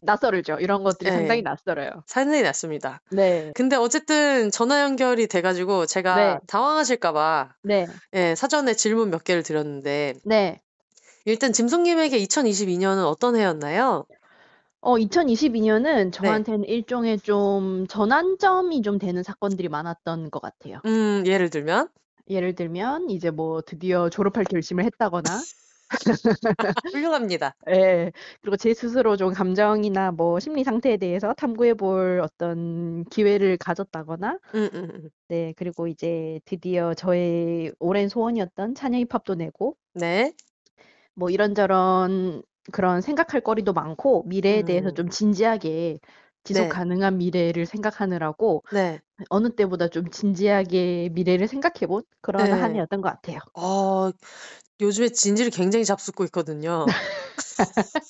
낯설죠. 0.03 0.59
이런 0.61 0.83
것들이 0.85 1.11
네. 1.11 1.17
상당히 1.17 1.43
낯설어요. 1.43 1.91
상당히 2.07 2.43
났습니다. 2.43 3.01
네. 3.11 3.53
근데 3.55 3.77
어쨌든 3.77 4.51
전화 4.51 4.83
연결이 4.83 5.27
돼가지고 5.27 5.87
제가 5.87 6.17
네. 6.17 6.39
당황하실까봐 6.47 7.55
네. 7.63 7.87
예, 8.15 8.35
사전에 8.35 8.75
질문 8.75 9.11
몇 9.11 9.25
개를 9.25 9.43
드렸는데 9.43 10.15
네. 10.25 10.61
일단 11.25 11.53
짐송님에게 11.53 12.19
2022년은 12.19 13.05
어떤 13.05 13.37
해였나요? 13.37 14.07
어, 14.81 14.97
2022년은 14.97 16.05
네. 16.05 16.11
저한테는 16.11 16.65
일종의 16.65 17.19
좀 17.19 17.87
전환점이 17.89 18.83
좀 18.83 18.99
되는 18.99 19.23
사건들이 19.23 19.69
많았던 19.69 20.31
것 20.31 20.41
같아요. 20.41 20.81
음, 20.87 21.25
예를 21.27 21.51
들면 21.51 21.89
예를 22.31 22.55
들면 22.55 23.11
이제 23.11 23.31
뭐 23.31 23.61
드디어 23.63 24.09
졸업할 24.09 24.45
결심을 24.45 24.85
했다거나 24.85 25.41
훌륭합니다. 26.93 27.55
예. 27.71 28.13
그리고 28.43 28.57
제 28.57 28.75
스스로 28.75 29.17
좀 29.17 29.33
감정이나 29.33 30.13
뭐 30.13 30.39
심리 30.39 30.63
상태에 30.63 30.99
대해서 30.99 31.33
탐구해 31.33 31.75
볼 31.75 32.21
어떤 32.23 33.05
기회를 33.05 33.57
가졌다거나 33.57 34.39
음, 34.55 34.69
음, 34.75 34.91
음. 34.95 35.11
네. 35.29 35.55
그리고 35.57 35.89
이제 35.89 36.41
드디어 36.45 36.95
저의 36.95 37.73
오랜 37.79 38.09
소원이었던 38.09 38.75
자녀 38.75 38.99
입학도 38.99 39.35
내고 39.35 39.77
네. 39.95 40.35
뭐 41.19 41.31
이런저런 41.31 42.43
그런 42.71 43.01
생각할 43.01 43.41
거리도 43.41 43.73
많고 43.73 44.23
미래에 44.27 44.63
대해서 44.63 44.91
음. 44.91 44.95
좀 44.95 45.11
진지하게 45.11 45.99
지속 46.45 46.63
네. 46.63 46.69
가능한 46.69 47.19
미래를 47.19 47.67
생각하느라고 47.67 48.63
네. 48.73 49.01
어느 49.29 49.51
때보다 49.55 49.89
좀 49.89 50.09
진지하게 50.11 51.11
미래를 51.13 51.49
생각해 51.49 51.87
본 51.89 52.05
그런 52.21 52.45
네. 52.45 52.53
한 52.53 52.77
해였던 52.77 53.01
것 53.01 53.11
같아요. 53.11 53.41
어, 53.55 54.11
요즘에 54.81 55.09
진지를 55.09 55.51
굉장히 55.51 55.85
잡숫고 55.85 56.23
있거든요. 56.27 56.87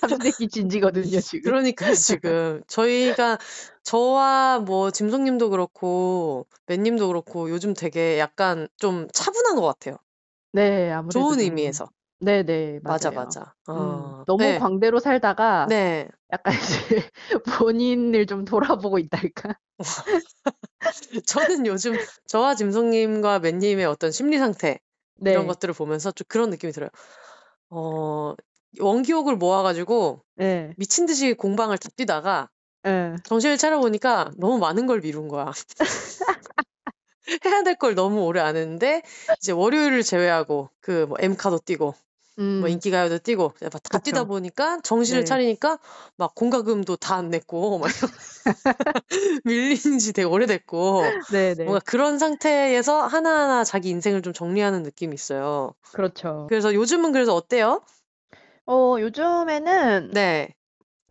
삼세기 0.00 0.48
진지거든요, 0.48 1.20
지금. 1.20 1.42
그러니까 1.42 1.92
지금 1.94 2.62
저희가 2.68 3.38
저와 3.82 4.60
뭐 4.60 4.90
짐송님도 4.90 5.50
그렇고 5.50 6.46
맨님도 6.66 7.08
그렇고 7.08 7.50
요즘 7.50 7.74
되게 7.74 8.18
약간 8.18 8.68
좀 8.76 9.08
차분한 9.12 9.56
것 9.56 9.62
같아요. 9.62 9.96
네, 10.52 10.90
아무래도 10.90 11.34
좋은 11.34 11.36
좀 11.36 11.46
의미에서. 11.46 11.88
네네, 12.20 12.80
맞아, 12.82 13.10
맞아요. 13.10 13.10
맞아. 13.10 13.54
음, 13.76 14.14
어, 14.20 14.24
너무 14.26 14.52
네, 14.52 14.58
광대로 14.58 14.98
살다가 15.00 15.68
네. 15.68 16.08
약간 16.32 16.54
이제 16.54 17.10
본인을 17.60 18.26
좀 18.26 18.44
돌아보고 18.44 18.98
있달까? 18.98 19.54
저는 21.26 21.66
요즘 21.66 21.96
저와 22.26 22.54
짐송님과 22.54 23.40
맨님의 23.40 23.84
어떤 23.86 24.10
심리 24.12 24.38
상태 24.38 24.78
이런 25.24 25.46
네, 25.46 25.46
것들을 25.46 25.74
보면서 25.74 26.10
좀 26.12 26.24
그런 26.28 26.50
느낌이 26.50 26.72
들어요. 26.72 26.90
어, 27.70 28.34
원기옥을 28.80 29.36
모아 29.36 29.62
가지고 29.62 30.22
네, 30.36 30.74
미친 30.76 31.06
듯이 31.06 31.34
공방을 31.34 31.78
다 31.78 31.88
뛰다가 31.96 32.48
네. 32.82 33.16
정신을 33.24 33.58
차려 33.58 33.80
보니까 33.80 34.30
너무 34.38 34.58
많은 34.58 34.86
걸 34.86 35.00
미룬 35.00 35.28
거야. 35.28 35.52
해야 37.44 37.62
될 37.62 37.76
걸 37.76 37.94
너무 37.94 38.22
오래 38.24 38.40
안 38.40 38.56
했는데 38.56 39.02
이제 39.40 39.52
월요일을 39.52 40.02
제외하고 40.02 40.70
그 40.80 41.06
뭐 41.08 41.16
M카도 41.20 41.58
뛰고 41.60 41.94
뭐 42.58 42.68
음, 42.68 42.70
인기가요도 42.70 43.18
뛰고 43.20 43.54
다 43.70 43.80
그쵸. 43.88 44.00
뛰다 44.00 44.24
보니까 44.24 44.80
정신을 44.82 45.24
네. 45.24 45.26
차리니까 45.26 45.78
막 46.16 46.34
공과금도 46.34 46.96
다 46.96 47.16
안 47.16 47.30
냈고 47.30 47.78
막 47.78 47.88
밀린 49.44 49.98
지 49.98 50.12
되게 50.12 50.24
오래됐고 50.26 51.16
네네, 51.28 51.64
뭔가 51.64 51.80
그런 51.84 52.18
상태에서 52.18 53.06
하나하나 53.06 53.64
자기 53.64 53.90
인생을 53.90 54.22
좀 54.22 54.32
정리하는 54.32 54.82
느낌이 54.82 55.14
있어요. 55.14 55.74
그렇죠. 55.90 56.48
그래서 56.48 56.74
요즘은 56.74 57.12
그래서 57.12 57.34
어때요? 57.34 57.82
어, 58.66 58.96
요즘에는 59.00 60.10
네, 60.12 60.54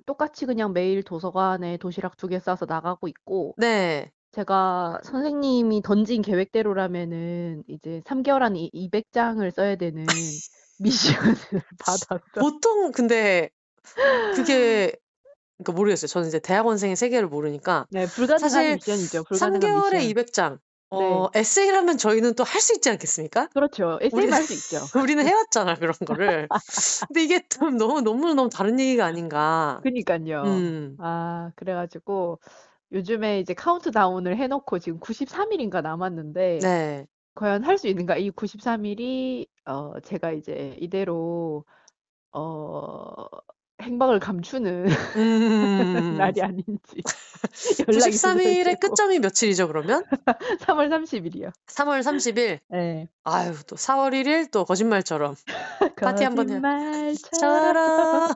똑같이 0.07 0.45
그냥 0.47 0.73
매일 0.73 1.03
도서관에 1.03 1.77
도시락 1.77 2.17
두 2.17 2.27
개 2.29 2.39
싸서 2.39 2.65
나가고 2.65 3.07
있고, 3.09 3.55
네. 3.55 4.11
제가 4.31 4.99
선생님이 5.03 5.81
던진 5.81 6.21
계획대로라면은 6.21 7.63
이제 7.67 8.01
3개월 8.05 8.43
안에 8.43 8.69
200장을 8.73 9.49
써야 9.51 9.75
되는 9.75 10.05
미션을 10.79 11.35
받았어. 11.79 12.19
보통 12.39 12.91
근데 12.91 13.49
그게 14.35 14.91
그러니까 15.57 15.73
모르겠어요. 15.73 16.07
저는 16.07 16.27
이제 16.27 16.39
대학원생의 16.39 16.95
세계를 16.95 17.27
모르니까 17.29 17.87
네, 17.89 18.05
불가능한 18.05 18.49
사실 18.51 18.75
미션이죠. 18.75 19.23
불가능한 19.23 19.61
3개월에 19.61 19.97
미션. 19.97 20.11
200장. 20.11 20.59
네, 20.91 20.97
어, 20.99 21.29
에세이라면 21.35 21.97
저희는 21.97 22.35
또 22.35 22.43
할 22.43 22.61
수 22.61 22.73
있지 22.75 22.89
않겠습니까? 22.89 23.49
그렇죠. 23.53 23.97
에세이만 24.01 24.33
할수 24.33 24.53
있죠. 24.53 24.85
우리는 24.99 25.25
해왔잖아 25.25 25.75
그런 25.75 25.93
거를. 26.05 26.47
근데 27.07 27.23
이게 27.23 27.47
좀 27.49 27.77
너무 27.77 28.01
너무 28.01 28.33
너무 28.33 28.49
다른 28.49 28.79
얘기가 28.79 29.05
아닌가. 29.05 29.79
그니까요. 29.83 30.43
음, 30.45 30.95
아, 30.99 31.51
그래가지고 31.55 32.39
요즘에 32.91 33.39
이제 33.39 33.53
카운트다운을 33.53 34.37
해 34.37 34.47
놓고 34.47 34.79
지금 34.79 34.99
93일인가 34.99 35.81
남았는데 35.81 36.59
네. 36.61 37.05
과연 37.35 37.63
할 37.63 37.77
수 37.77 37.87
있는가? 37.87 38.17
이 38.17 38.31
93일이 38.31 39.47
어 39.65 39.99
제가 39.99 40.31
이제 40.31 40.75
이대로 40.79 41.65
어 42.31 43.27
행방을 43.81 44.19
감추는 44.19 44.85
음, 45.17 46.15
날이 46.17 46.41
아닌지 46.41 47.01
연락이 47.87 48.09
93일의 48.17 48.53
두절되고 48.55 48.79
끝점이 48.79 49.19
며칠이죠 49.19 49.67
그러면? 49.67 50.03
3월 50.61 50.89
30일이요. 50.89 51.51
3월 51.67 52.01
30일. 52.01 52.59
네. 52.69 53.07
아유 53.23 53.53
또 53.67 53.75
4월 53.75 54.13
1일 54.13 54.49
또 54.51 54.65
거짓말처럼 54.65 55.35
파티 56.01 56.23
한번 56.23 56.49
해. 56.49 56.53
거짓말처럼. 56.53 58.33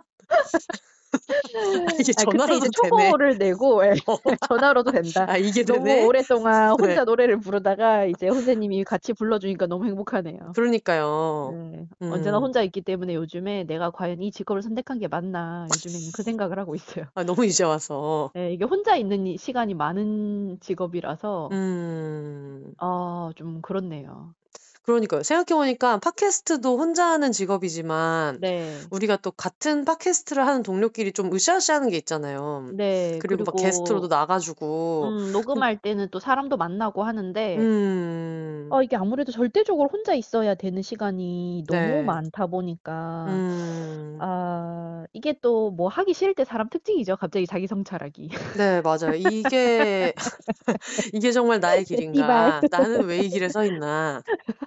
이게 2.00 2.14
아, 2.18 2.26
그때 2.26 2.32
전화로도 2.32 2.66
이제. 2.68 2.70
초보를 2.90 3.38
내고 3.38 3.86
예, 3.86 3.92
전화로도 4.50 4.92
된다. 4.92 5.26
아 5.30 5.38
이게 5.38 5.64
너무 5.64 5.84
되네. 5.84 6.06
오랫동안 6.06 6.76
네. 6.78 6.78
혼자 7.02 7.04
노래를 7.04 7.40
부르다가 7.40 8.06
이제 8.06 8.28
선생님이 8.28 8.84
같이 8.84 9.14
불러주니까 9.14 9.68
너무 9.68 9.86
행복하네요. 9.86 10.52
그러니까요. 10.56 11.54
네, 11.72 11.86
언제나 12.12 12.38
음. 12.38 12.44
혼자 12.44 12.62
있기 12.64 12.82
때문에 12.82 13.16
요즘에 13.16 13.64
내가 13.66 13.92
과연 13.92 14.22
이 14.22 14.32
직업을 14.32 14.62
선택한 14.62 15.00
게 15.00 15.08
맞나 15.08 15.68
요즘에는 15.74 16.12
그 16.14 16.24
생각을 16.24 16.60
하고 16.60 16.76
있어요. 16.76 17.06
아 17.16 17.24
너무 17.24 17.46
이제 17.46 17.64
와서. 17.64 18.32
네, 18.34 18.54
이게 18.54 18.64
혼자 18.66 18.96
있는 18.96 19.28
이- 19.28 19.38
시간이 19.38 19.74
많은 19.74 20.58
직업이라서 20.62 21.50
음. 21.52 22.74
아, 22.78 23.32
좀 23.36 23.62
그렇네요. 23.62 24.34
그러니까요. 24.84 25.22
생각해보니까 25.24 26.00
팟캐스트도 26.00 26.78
혼자 26.78 27.06
하는 27.06 27.32
직업이지만 27.32 28.40
네, 28.42 28.78
우리가 28.90 29.18
또 29.18 29.30
같은 29.32 29.86
팟캐스트를 29.86 30.46
하는 30.46 30.64
동료끼리 30.64 31.12
좀 31.14 31.32
으쌰으쌰 31.34 31.76
하는 31.76 31.90
게 31.90 31.98
있잖아요. 31.98 32.68
네, 32.74 33.20
그리고 33.22 33.44
막 33.44 33.56
게스트로도 33.56 34.08
나가주고. 34.08 35.10
음, 35.10 35.32
녹음할 35.32 35.78
때는 35.78 36.08
또 36.12 36.20
사람도 36.20 36.58
만나고 36.58 37.04
하는데 37.04 37.58
음. 37.58 38.68
어, 38.72 38.82
이게 38.82 38.96
아무래도 38.96 39.32
절대적으로 39.32 39.88
혼자 39.92 40.14
있어야 40.16 40.56
되는 40.56 40.82
시간이 40.82 41.64
너무 41.68 41.80
네. 41.82 42.02
많다 42.04 42.48
보니까 42.48 43.26
음. 43.30 44.18
아, 44.20 45.06
이게 45.14 45.34
또 45.42 45.62
뭐 45.72 45.88
하기 45.90 46.14
싫을 46.14 46.34
때 46.36 46.44
사람 46.44 46.70
특징이죠. 46.70 47.16
갑자기 47.18 47.46
자기 47.48 47.68
성찰하기. 47.68 48.30
네, 48.58 48.82
맞아요. 48.82 49.14
이게, 49.16 50.14
이게 51.14 51.32
정말 51.32 51.60
나의 51.60 51.86
길인가? 51.86 52.62
나는 52.70 53.06
왜 53.06 53.22
이 53.22 53.30
길에 53.30 53.48
서 53.50 53.64
있나? 53.66 54.22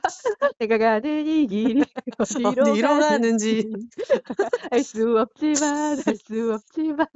내가 0.59 0.79
가는 0.79 1.27
이 1.27 1.47
길이 1.47 1.83
어디로 2.19 2.73
어디로 2.73 2.89
가는지. 2.99 2.99
가는지 2.99 3.69
알 4.71 4.83
수 4.83 5.19
없지만 5.19 5.99
알 6.07 6.17
수 6.17 6.53
없지만 6.55 7.07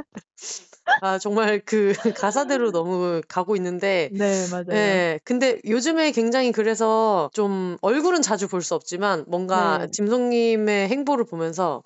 아 1.01 1.19
정말 1.19 1.61
그 1.65 1.93
가사대로 2.17 2.73
너무 2.73 3.21
가고 3.29 3.55
있는데 3.57 4.11
네 4.13 4.47
맞아요. 4.49 4.67
예. 4.73 5.21
근데 5.25 5.61
요즘에 5.65 6.11
굉장히 6.13 6.51
그래서 6.53 7.31
좀 7.33 7.77
얼굴은 7.83 8.23
자주 8.23 8.49
볼 8.49 8.63
수 8.63 8.75
없지만 8.75 9.25
뭔가 9.29 9.79
네. 9.79 9.91
짐송님의 9.93 10.89
행보를 10.89 11.25
보면서 11.25 11.83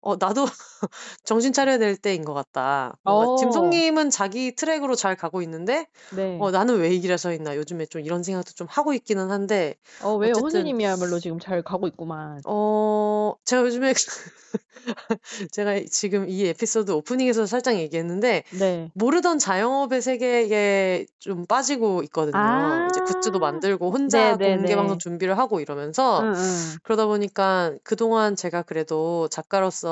어 0.00 0.16
나도 0.16 0.44
정신 1.24 1.52
차려야 1.52 1.78
될 1.78 1.96
때인 1.96 2.24
것 2.24 2.34
같다. 2.34 2.98
뭔가 3.04 3.24
어. 3.26 3.36
짐송님은 3.36 4.10
자기 4.10 4.54
트랙으로 4.54 4.94
잘 4.94 5.16
가고 5.16 5.42
있는데 5.42 5.86
네. 6.10 6.38
어 6.40 6.50
나는 6.50 6.78
왜 6.78 6.88
이 6.94 7.00
길에 7.00 7.16
서 7.16 7.32
있나 7.32 7.56
요즘에 7.56 7.86
좀 7.86 8.00
이런 8.02 8.22
생각도 8.22 8.52
좀 8.52 8.66
하고 8.70 8.94
있기는 8.94 9.30
한데 9.30 9.74
어 10.02 10.14
왜요? 10.14 10.30
어쨌든 10.32 10.44
호주님이야말로 10.44 11.18
지금 11.18 11.38
잘 11.38 11.62
가고 11.62 11.86
있구만. 11.88 12.40
어 12.46 13.34
제가 13.44 13.62
요즘에 13.62 13.92
제가 15.52 15.80
지금 15.90 16.28
이 16.28 16.46
에피소드 16.46 16.90
오프닝에서 16.92 17.46
살짝 17.46 17.76
얘기했는데 17.76 18.44
네. 18.58 18.90
모르던 18.94 19.38
자영업의 19.38 20.00
세계에 20.02 21.06
좀 21.18 21.46
빠지고 21.46 22.02
있거든요. 22.04 22.80
이제 22.88 23.00
굿즈도 23.00 23.38
아. 23.38 23.40
만들고 23.40 23.90
혼자 23.92 24.36
공개 24.36 24.76
네네네. 24.76 24.76
방송 24.76 24.98
준비를 24.98 25.38
하고 25.38 25.60
이러면서 25.60 26.20
응응. 26.22 26.76
그러다 26.82 27.06
보니까 27.06 27.74
그동안 27.84 28.36
제가 28.36 28.62
그래도 28.62 29.28
작가로서 29.28 29.87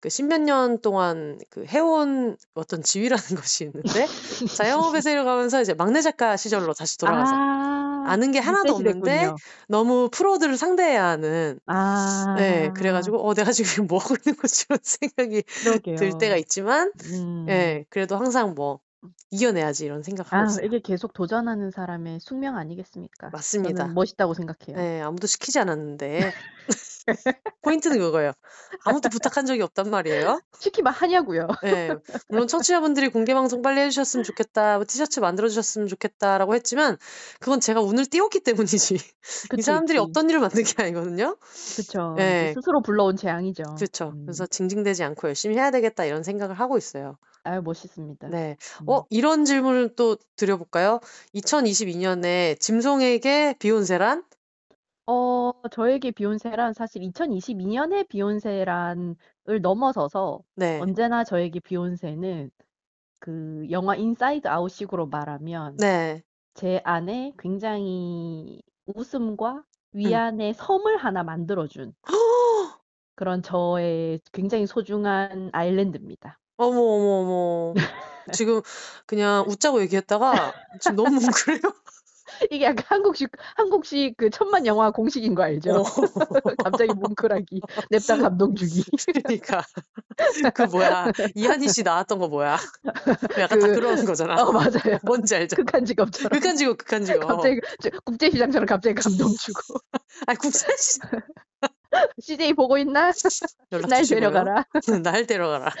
그 0.00 0.08
십몇 0.10 0.42
년 0.42 0.80
동안 0.82 1.38
그 1.50 1.64
해온 1.66 2.36
어떤 2.54 2.82
지위라는 2.82 3.24
것이 3.44 3.64
있는데 3.64 4.08
자영업의 4.52 5.02
세계로 5.02 5.24
가면서 5.24 5.60
이제 5.62 5.74
막내 5.74 6.00
작가 6.02 6.36
시절로 6.36 6.74
다시 6.74 6.98
돌아가서 6.98 7.36
아. 7.38 7.86
아는 8.02 8.32
게 8.32 8.38
하나도 8.40 8.74
없는데 8.76 9.32
됐군요. 9.32 9.38
너무 9.68 10.08
프로들을 10.12 10.56
상대해야 10.58 11.04
하는 11.06 11.60
네. 12.34 12.70
그래 12.74 12.92
아. 12.92 12.92
가지고 12.92 13.26
'어 13.28 13.34
내가 13.34 13.52
지금 13.52 13.86
뭐 13.90 13.98
하고 14.00 14.16
있는 14.16 14.36
거지?' 14.38 14.66
이런 14.70 14.78
생각이 14.82 15.42
들 15.96 16.12
때가 16.14 16.36
그러게요. 16.36 16.38
있지만 16.38 16.92
음. 17.00 17.46
예 17.50 17.84
그래도 17.90 18.16
항상 18.18 18.54
뭐 18.54 18.80
'이겨내야지.' 19.32 19.86
이런 19.86 20.02
생각하고 20.04 20.44
아 20.44 20.44
있어요. 20.44 20.64
이게 20.64 20.80
계속 20.80 21.12
도전하는 21.12 21.70
사람의 21.70 22.20
숙명 22.20 22.56
아니겠습니까? 22.56 23.32
맞습니다. 23.32 23.94
멋있다고 23.94 24.34
생각해요. 24.34 24.78
예. 24.78 25.00
아무도 25.02 25.26
시키지 25.26 25.58
않았는데. 25.60 26.34
포인트는 27.62 27.98
그거예요. 27.98 28.32
아무도 28.84 29.08
부탁한 29.08 29.46
적이 29.46 29.62
없단 29.62 29.90
말이에요. 29.90 30.40
시키면 30.58 30.92
하냐고요. 30.92 31.46
예. 31.64 31.94
물론 32.28 32.46
청취자분들이 32.48 33.08
"공개 33.08 33.34
방송 33.34 33.62
빨리 33.62 33.80
해 33.80 33.90
주셨으면 33.90 34.24
좋겠다. 34.24 34.76
뭐 34.76 34.84
티셔츠 34.86 35.20
만들어 35.20 35.48
주셨으면 35.48 35.88
좋겠다."라고 35.88 36.54
했지만 36.54 36.96
그건 37.40 37.60
제가 37.60 37.80
운을 37.80 38.06
띄웠기 38.06 38.40
때문이지. 38.40 38.94
이 38.94 38.98
그치, 39.48 39.62
사람들이 39.62 39.98
그치. 39.98 40.04
없던 40.06 40.30
일을 40.30 40.40
만든 40.40 40.62
게 40.64 40.82
아니거든요. 40.82 41.36
이제 41.78 41.98
예. 42.18 42.52
스스로 42.54 42.82
불러온 42.82 43.16
재앙이죠. 43.16 43.62
그쵸. 43.78 44.12
음. 44.14 44.24
그래서 44.26 44.46
'징징대지 44.46 45.02
않고 45.04 45.28
열심히 45.28 45.56
해야 45.56 45.70
되겠다.' 45.70 46.04
이런 46.04 46.22
생각을 46.22 46.58
하고 46.58 46.76
있어요. 46.78 47.16
아유 47.44 47.62
멋있습니다. 47.62 48.28
네. 48.28 48.56
음. 48.82 48.88
어 48.88 49.04
이런 49.10 49.44
질문을 49.44 49.94
또 49.96 50.16
드려 50.36 50.56
볼까요? 50.56 51.00
2022년에 51.34 52.58
짐송에게 52.58 53.54
비욘세란? 53.58 54.24
어 55.08 55.52
저에게 55.70 56.10
비욘세란 56.10 56.72
사실 56.72 57.02
2022 57.04 57.66
년의 57.66 58.04
비욘세란을 58.08 59.14
넘어서서 59.62 60.40
네. 60.56 60.88
언제나 60.88 61.22
저에게 61.22 61.60
비욘세는 61.60 62.50
그 63.20 63.66
영화 63.70 63.96
인사이드 63.96 64.48
아웃 64.48 64.70
식으로 64.70 65.06
말하면 65.08 65.78
네. 65.78 66.22
제 66.54 66.80
안에 66.84 67.34
굉장히 67.38 68.62
웃음과 68.86 69.64
음. 70.04 70.20
위안의 70.32 70.54
섬을 70.54 70.98
하나 70.98 71.22
만들어 71.24 71.66
준 71.68 71.94
그런 73.16 73.42
저의 73.42 74.20
굉장히 74.32 74.66
소중한 74.66 75.50
island입니다. 75.52 76.38
어머, 76.58 76.80
어머, 76.80 77.08
어머. 77.20 77.78
지금 78.32 78.62
그냥 79.06 79.44
웃자고 79.48 79.80
얘기했다가 79.82 80.52
지금 80.80 80.96
너무 80.96 81.14
뭉클해요. 81.20 81.60
이게 82.50 82.64
약간 82.66 82.84
한국식 82.88 83.30
한국식 83.56 84.16
그 84.16 84.30
천만 84.30 84.66
영화 84.66 84.90
공식인 84.90 85.34
거 85.34 85.42
알죠? 85.44 85.70
어. 85.70 85.84
갑자기 86.64 86.92
뭉클하기, 86.92 87.60
냅다 87.90 88.18
감동 88.18 88.54
주기. 88.54 88.84
그러니까. 89.12 89.62
그 90.54 90.62
뭐야 90.62 91.12
이한희 91.34 91.68
씨 91.68 91.82
나왔던 91.82 92.18
거 92.18 92.28
뭐야? 92.28 92.58
약간 93.38 93.60
다그 93.60 93.74
그런 93.74 94.04
거잖아. 94.04 94.42
어 94.42 94.52
맞아요. 94.52 94.98
뭔지 95.02 95.36
알죠? 95.36 95.56
극한 95.56 95.84
직업처럼. 95.84 96.30
극한 96.30 96.56
직업, 96.56 96.78
극한 96.78 97.04
직업. 97.04 97.26
갑자기 97.26 97.60
저 97.80 97.90
국제시장처럼 98.04 98.66
갑자기 98.66 98.94
감동 98.94 99.32
주고. 99.34 99.78
아니 100.26 100.38
국제시장 100.38 101.20
CJ 102.20 102.54
보고 102.54 102.78
있나? 102.78 103.12
날. 103.88 104.04
데려가라. 104.04 104.66
날 105.02 105.26
데려가라. 105.26 105.72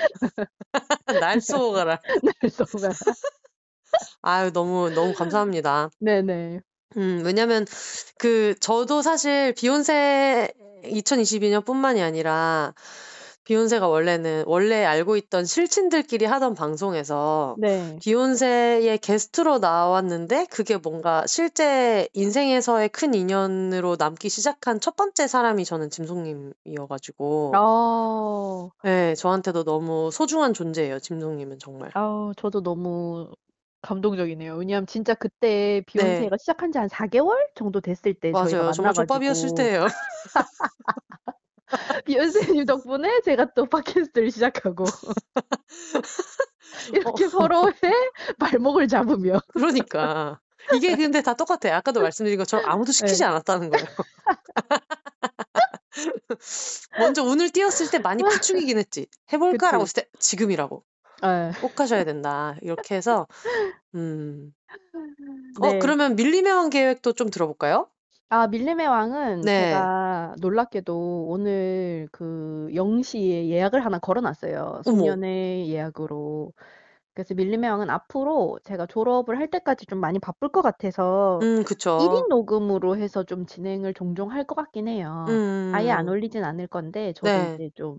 날 1.20 1.40
쏘고 1.40 1.72
가라. 1.72 2.00
날 2.22 2.50
쏘고 2.50 2.78
가라. 2.78 2.94
아유 4.22 4.52
너무, 4.52 4.90
너무 4.90 5.12
감사합니다. 5.14 5.90
네네. 6.00 6.60
음 6.96 7.22
왜냐면 7.24 7.66
그 8.18 8.54
저도 8.60 9.02
사실 9.02 9.52
비욘세 9.54 10.48
2022년뿐만이 10.84 12.00
아니라 12.00 12.74
비욘세가 13.44 13.86
원래는 13.86 14.44
원래 14.46 14.84
알고 14.84 15.16
있던 15.16 15.44
실친들끼리 15.44 16.24
하던 16.24 16.54
방송에서 16.54 17.54
네. 17.58 17.96
비욘세의 18.02 18.98
게스트로 18.98 19.58
나왔는데 19.58 20.46
그게 20.50 20.76
뭔가 20.76 21.24
실제 21.26 22.08
인생에서의 22.12 22.88
큰 22.88 23.14
인연으로 23.14 23.96
남기 23.96 24.28
시작한 24.28 24.80
첫 24.80 24.96
번째 24.96 25.28
사람이 25.28 25.64
저는 25.64 25.90
짐송님이어 25.90 26.86
가지고 26.88 27.52
어. 27.56 28.70
예 28.84 29.14
저한테도 29.16 29.62
너무 29.64 30.10
소중한 30.12 30.52
존재예요 30.52 30.98
짐송님은 30.98 31.58
정말. 31.60 31.90
아우 31.94 32.32
저도 32.36 32.62
너무 32.62 33.30
감동적이네요. 33.86 34.56
왜냐하면 34.56 34.86
진짜 34.86 35.14
그때 35.14 35.48
네. 35.48 35.82
비욘세가 35.86 36.36
시작한 36.38 36.72
지 36.72 36.78
한 36.78 36.88
4 36.88 37.06
개월 37.06 37.36
정도 37.54 37.80
됐을 37.80 38.14
때 38.14 38.32
저희가 38.32 38.40
맞아요. 38.44 38.56
만나 38.58 38.72
정말 38.72 38.94
족밥이었을 38.94 39.42
가지고 39.50 39.54
때예요. 39.56 39.86
비욘세님 42.04 42.64
덕분에 42.66 43.20
제가 43.22 43.52
또 43.54 43.66
팟캐스트를 43.66 44.30
시작하고 44.30 44.84
이렇게 46.92 47.24
어. 47.24 47.28
서로의 47.28 47.72
발목을 48.38 48.88
잡으며 48.88 49.40
그러니까. 49.54 50.40
이게 50.74 50.96
근데 50.96 51.22
다 51.22 51.34
똑같아요. 51.34 51.74
아까도 51.74 52.00
말씀드린 52.00 52.38
것처럼 52.38 52.68
아무도 52.68 52.92
시키지 52.92 53.20
네. 53.20 53.24
않았다는 53.24 53.70
거예요. 53.70 53.86
먼저 56.98 57.22
운을 57.22 57.50
띄웠을 57.50 57.90
때 57.90 57.98
많이 57.98 58.22
부추기긴 58.22 58.78
했지. 58.78 59.06
"해 59.32 59.38
볼까?"라고 59.38 59.84
그치. 59.84 60.00
했을 60.00 60.10
때 60.12 60.18
"지금이라고. 60.18 60.82
예. 61.24 61.52
꼭 61.58 61.80
하셔야 61.80 62.04
된다." 62.04 62.56
이렇게 62.62 62.96
해서 62.96 63.26
음. 63.94 64.52
어 65.60 65.72
네. 65.72 65.76
그러면 65.76 66.16
밀림의 66.16 66.50
왕 66.52 66.70
계획도 66.70 67.12
좀 67.12 67.28
들어 67.30 67.46
볼까요? 67.46 67.90
아 68.28 68.48
밀림의 68.48 68.86
왕은 68.88 69.46
네. 69.46 69.52
제가 69.52 70.34
놀랍게도 70.40 71.26
오늘 71.28 72.08
그 72.10 72.68
0 72.74 73.02
시에 73.02 73.48
예약을 73.48 73.84
하나 73.84 73.98
걸어 74.00 74.20
놨어요. 74.20 74.80
어머. 74.84 75.16
송년회 75.22 75.68
예약으로. 75.68 76.52
그래서 77.14 77.34
밀림의 77.34 77.70
왕은 77.70 77.88
앞으로 77.90 78.58
제가 78.64 78.86
졸업을 78.86 79.38
할 79.38 79.48
때까지 79.50 79.86
좀 79.86 80.00
많이 80.00 80.18
바쁠 80.18 80.50
것 80.50 80.62
같아서 80.62 81.42
음 81.42 81.64
1인 81.96 82.28
그쵸. 82.28 82.28
녹음으로 82.28 82.96
해서 82.98 83.24
좀 83.24 83.46
진행을 83.46 83.94
종종 83.94 84.30
할 84.32 84.44
것 84.46 84.54
같긴 84.56 84.88
해요. 84.88 85.40
아예 85.70 85.90
안 85.92 86.08
음음음. 86.08 86.10
올리진 86.10 86.44
않을 86.44 86.66
건데 86.68 87.12
저도 87.14 87.42
네. 87.42 87.44
이제 87.44 87.70
좀 87.74 87.98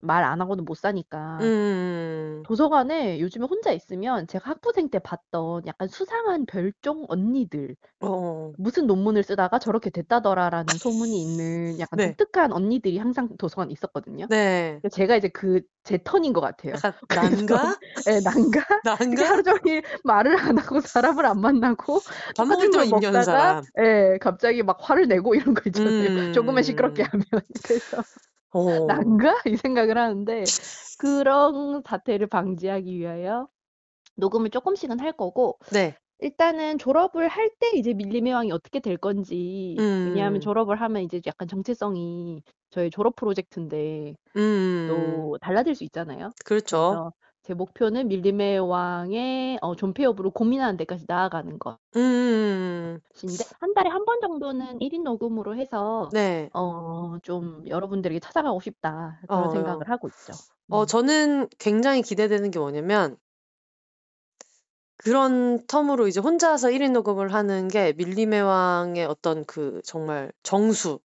말 0.00 0.24
안 0.24 0.40
하고는 0.40 0.64
못 0.64 0.76
사니까. 0.76 1.38
음음음. 1.40 2.42
도서관에 2.44 3.20
요즘에 3.20 3.46
혼자 3.46 3.72
있으면 3.72 4.26
제가 4.26 4.50
학부생 4.50 4.90
때 4.90 4.98
봤던 4.98 5.66
약간 5.66 5.88
수상한 5.88 6.46
별종 6.46 7.06
언니들 7.08 7.76
어. 8.00 8.52
무슨 8.58 8.86
논문을 8.86 9.22
쓰다가 9.22 9.58
저렇게 9.58 9.90
됐다더라라는 9.90 10.66
소문이 10.76 11.22
있는 11.22 11.78
약간 11.78 11.96
네. 11.98 12.14
독특한 12.16 12.52
언니들이 12.52 12.98
항상 12.98 13.28
도서관에 13.38 13.72
있었거든요. 13.72 14.26
네. 14.28 14.78
그 14.82 14.88
제가 14.88 15.16
이제 15.16 15.28
그 15.28 15.62
제 15.88 15.96
턴인 16.04 16.34
것 16.34 16.42
같아요. 16.42 16.74
약간 16.74 17.00
그래서 17.08 17.56
난가? 17.56 17.78
예 18.10 18.20
난가? 18.20 18.60
난가? 18.84 19.26
하루 19.26 19.42
종일 19.42 19.82
말을 20.04 20.38
안 20.38 20.58
하고 20.58 20.80
사람을 20.86 21.24
안 21.24 21.40
만나고 21.40 22.00
밥입 22.36 22.74
여는 22.74 22.90
먹다가 22.90 23.22
사람. 23.22 23.64
예 23.80 24.18
갑자기 24.20 24.62
막 24.62 24.76
화를 24.78 25.08
내고 25.08 25.34
이런 25.34 25.54
거 25.54 25.62
있잖아요. 25.66 26.32
조금만 26.32 26.62
시끄럽게 26.62 27.04
음. 27.04 27.06
하면. 27.10 27.24
그래서 27.64 28.02
어. 28.52 28.60
'난가?' 28.86 29.34
이 29.52 29.56
생각을 29.56 29.98
하는데 29.98 30.52
그런 30.98 31.82
사태를 31.86 32.26
방지하기 32.28 32.98
위하여 32.98 33.48
녹음을 34.16 34.50
쪼끔씩은 34.50 35.00
할 35.00 35.12
거고 35.14 35.58
네. 35.70 35.98
일단은 36.20 36.78
졸업을 36.78 37.28
할 37.28 37.50
때 37.60 37.70
이제 37.76 37.94
밀림의 37.94 38.32
왕이 38.34 38.52
어떻게 38.52 38.80
될 38.80 38.96
건지 38.98 39.84
왜냐하면 40.04 40.40
음. 40.40 40.42
졸업을 40.42 40.80
하면 40.80 41.02
이제 41.02 41.20
약간 41.26 41.48
정체성이 41.48 42.42
저의 42.70 42.90
졸업 42.90 43.16
프로젝트인데 43.16 44.14
음음음. 44.36 45.28
또 45.28 45.38
달라질 45.42 45.74
수 45.76 45.84
있잖아요. 45.84 46.32
그렇죠. 46.44 47.12
제 47.48 47.54
목표는 47.54 48.08
밀림의 48.08 48.58
왕의 48.58 49.58
어, 49.62 49.74
존폐 49.74 50.02
여부를 50.02 50.30
고민하는 50.32 50.76
데까지 50.76 51.06
나아가는 51.08 51.58
음. 51.96 53.00
것인데 53.14 53.44
한 53.58 53.72
달에 53.72 53.88
한 53.88 54.04
번 54.04 54.20
정도는 54.20 54.80
1인 54.80 55.02
녹음으로 55.02 55.56
해서 55.56 56.10
네. 56.12 56.50
어, 56.52 57.16
좀 57.22 57.66
여러분들에게 57.66 58.20
찾아가고 58.20 58.60
싶다 58.60 59.18
그런 59.26 59.44
어, 59.44 59.48
생각을 59.48 59.88
하고 59.88 60.08
있죠. 60.08 60.34
어, 60.68 60.82
음. 60.82 60.86
저는 60.86 61.48
굉장히 61.58 62.02
기대되는 62.02 62.50
게 62.50 62.58
뭐냐면 62.58 63.16
그런 64.98 65.66
텀으로 65.66 66.06
이제 66.06 66.20
혼자서 66.20 66.68
1인 66.68 66.92
녹음을 66.92 67.32
하는 67.32 67.68
게 67.68 67.94
밀림의 67.94 68.42
왕의 68.42 69.06
어떤 69.06 69.46
그 69.46 69.80
정말 69.84 70.32
정수 70.42 71.00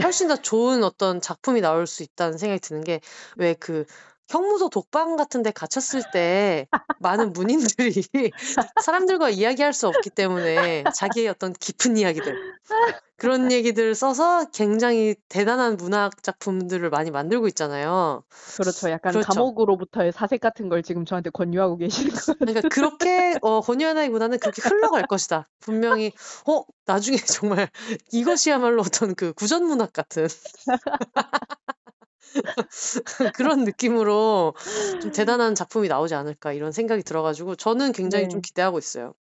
훨씬 0.00 0.28
더 0.28 0.36
좋은 0.36 0.84
어떤 0.84 1.20
작품이 1.20 1.60
나올 1.60 1.86
수 1.88 2.04
있다는 2.04 2.38
생각이 2.38 2.60
드는 2.60 2.84
게 2.84 3.00
왜그 3.36 3.86
형무소 4.28 4.68
독방 4.70 5.16
같은 5.16 5.42
데 5.42 5.50
갇혔을 5.50 6.02
때 6.12 6.66
많은 6.98 7.32
문인들이 7.32 8.02
사람들과 8.82 9.30
이야기할 9.30 9.72
수 9.72 9.88
없기 9.88 10.10
때문에 10.10 10.84
자기의 10.94 11.28
어떤 11.28 11.52
깊은 11.52 11.96
이야기들 11.96 12.34
그런 13.16 13.52
얘기들을 13.52 13.94
써서 13.94 14.44
굉장히 14.52 15.14
대단한 15.28 15.76
문학 15.76 16.22
작품들을 16.22 16.90
많이 16.90 17.10
만들고 17.10 17.46
있잖아요. 17.48 18.24
그렇죠. 18.56 18.90
약간 18.90 19.12
그렇죠. 19.12 19.28
감옥으로부터의 19.28 20.12
사색 20.12 20.40
같은 20.40 20.68
걸 20.68 20.82
지금 20.82 21.04
저한테 21.04 21.30
권유하고 21.30 21.76
계시는 21.76 22.12
거예요. 22.12 22.36
그러니까 22.38 22.68
그렇게 22.68 23.34
어, 23.40 23.60
권유하기보다는 23.60 24.38
그렇게 24.40 24.62
흘러갈 24.62 25.06
것이다. 25.06 25.46
분명히 25.60 26.12
어 26.46 26.64
나중에 26.86 27.16
정말 27.16 27.70
이것이야말로 28.12 28.82
어떤 28.82 29.14
그 29.14 29.32
구전 29.32 29.64
문학 29.64 29.92
같은 29.92 30.26
그런 33.36 33.64
느낌으로 33.64 34.54
좀 35.00 35.12
대단한 35.12 35.54
작품이 35.54 35.88
나오지 35.88 36.14
않을까 36.14 36.52
이런 36.52 36.72
생각이 36.72 37.02
들어 37.02 37.22
가지고 37.22 37.54
저는 37.56 37.92
굉장히 37.92 38.28
좀 38.28 38.40
네. 38.40 38.48
기대하고 38.48 38.78
있어요. 38.78 39.14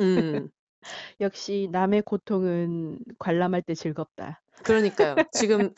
음, 0.00 0.48
역시 1.20 1.68
남의 1.72 2.02
고통은 2.02 2.98
관람할 3.18 3.62
때 3.62 3.74
즐겁다. 3.74 4.42
그러니까요. 4.62 5.16
지금 5.32 5.72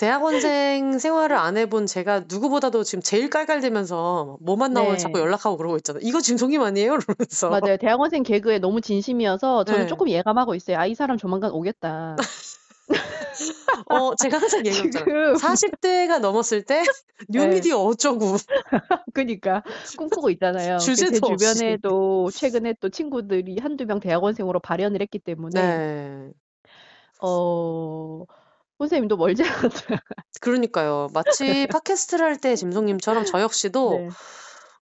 대학원생 0.00 0.98
생활을 0.98 1.36
안 1.36 1.58
해본 1.58 1.84
제가 1.84 2.20
누구보다도 2.26 2.84
지금 2.84 3.02
제일 3.02 3.28
깔깔대면서 3.28 4.38
뭐만 4.40 4.72
나오면 4.72 4.96
자꾸 4.96 5.18
네. 5.18 5.24
연락하고 5.24 5.58
그러고 5.58 5.76
있잖아요. 5.76 6.00
이거 6.02 6.22
짐송님 6.22 6.62
아니에요? 6.62 6.94
이러면서. 6.94 7.50
맞아요. 7.50 7.76
대학원생 7.76 8.22
개그에 8.22 8.60
너무 8.60 8.80
진심이어서 8.80 9.64
저는 9.64 9.82
네. 9.82 9.86
조금 9.86 10.08
예감하고 10.08 10.54
있어요. 10.54 10.78
아, 10.78 10.86
이 10.86 10.94
사람 10.94 11.18
조만간 11.18 11.50
오겠다. 11.50 12.16
어, 13.86 14.14
제가 14.16 14.38
항상 14.38 14.66
얘기했잖아요. 14.66 15.34
지금 15.34 15.34
40대가 15.34 16.18
넘었을 16.18 16.62
때 16.62 16.82
뉴미디어 17.28 17.78
어쩌고. 17.78 18.36
그니까 19.14 19.62
꿈꾸고 19.96 20.30
있잖아요. 20.30 20.78
그제 20.78 20.94
주제도 20.94 21.26
없이. 21.28 21.54
주변에도 21.54 22.30
최근에 22.30 22.74
또 22.80 22.88
친구들이 22.88 23.58
한두 23.60 23.86
명 23.86 24.00
대학원생으로 24.00 24.60
발현을 24.60 25.00
했기 25.00 25.18
때문에 25.18 25.60
네. 25.60 26.30
어 27.22 28.24
선생님도 28.78 29.16
멀지 29.16 29.42
않았어요. 29.44 29.98
그러니까요. 30.40 31.08
마치 31.12 31.66
팟캐스트를 31.68 32.24
할 32.24 32.36
때 32.38 32.56
짐송님처럼 32.56 33.24
저 33.26 33.40
역시도 33.40 33.90
네. 33.98 34.08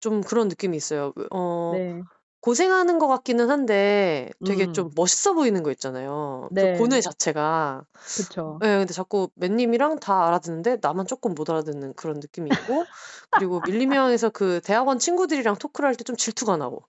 좀 0.01 0.21
그런 0.23 0.49
느낌이 0.49 0.77
있어요. 0.77 1.13
어, 1.31 1.73
네. 1.75 2.01
고생하는 2.43 2.99
것 3.01 3.09
같기는 3.09 3.51
한데 3.51 4.31
되게 4.45 4.67
음. 4.67 4.73
좀 4.73 4.91
멋있어 4.97 5.35
보이는 5.35 5.63
거 5.65 5.71
있잖아요. 5.73 6.51
네. 6.51 6.59
그 6.59 6.69
고뇌 6.69 7.01
자체가. 7.01 7.87
그쵸. 8.15 8.63
네, 8.63 8.79
근데 8.79 8.95
자꾸 8.95 9.29
맨님이랑 9.37 10.01
다 10.01 10.27
알아듣는데 10.29 10.79
나만 10.83 11.07
조금 11.07 11.35
못 11.35 11.51
알아듣는 11.51 11.95
그런 11.95 12.21
느낌이 12.21 12.51
있고 12.53 12.91
그리고 13.31 13.61
밀리명에서 13.63 14.31
그 14.31 14.61
대학원 14.63 14.99
친구들이랑 15.01 15.57
토크를 15.59 15.89
할 15.89 15.97
때 15.97 16.05
좀 16.05 16.17
질투가 16.17 16.57
나고 16.59 16.85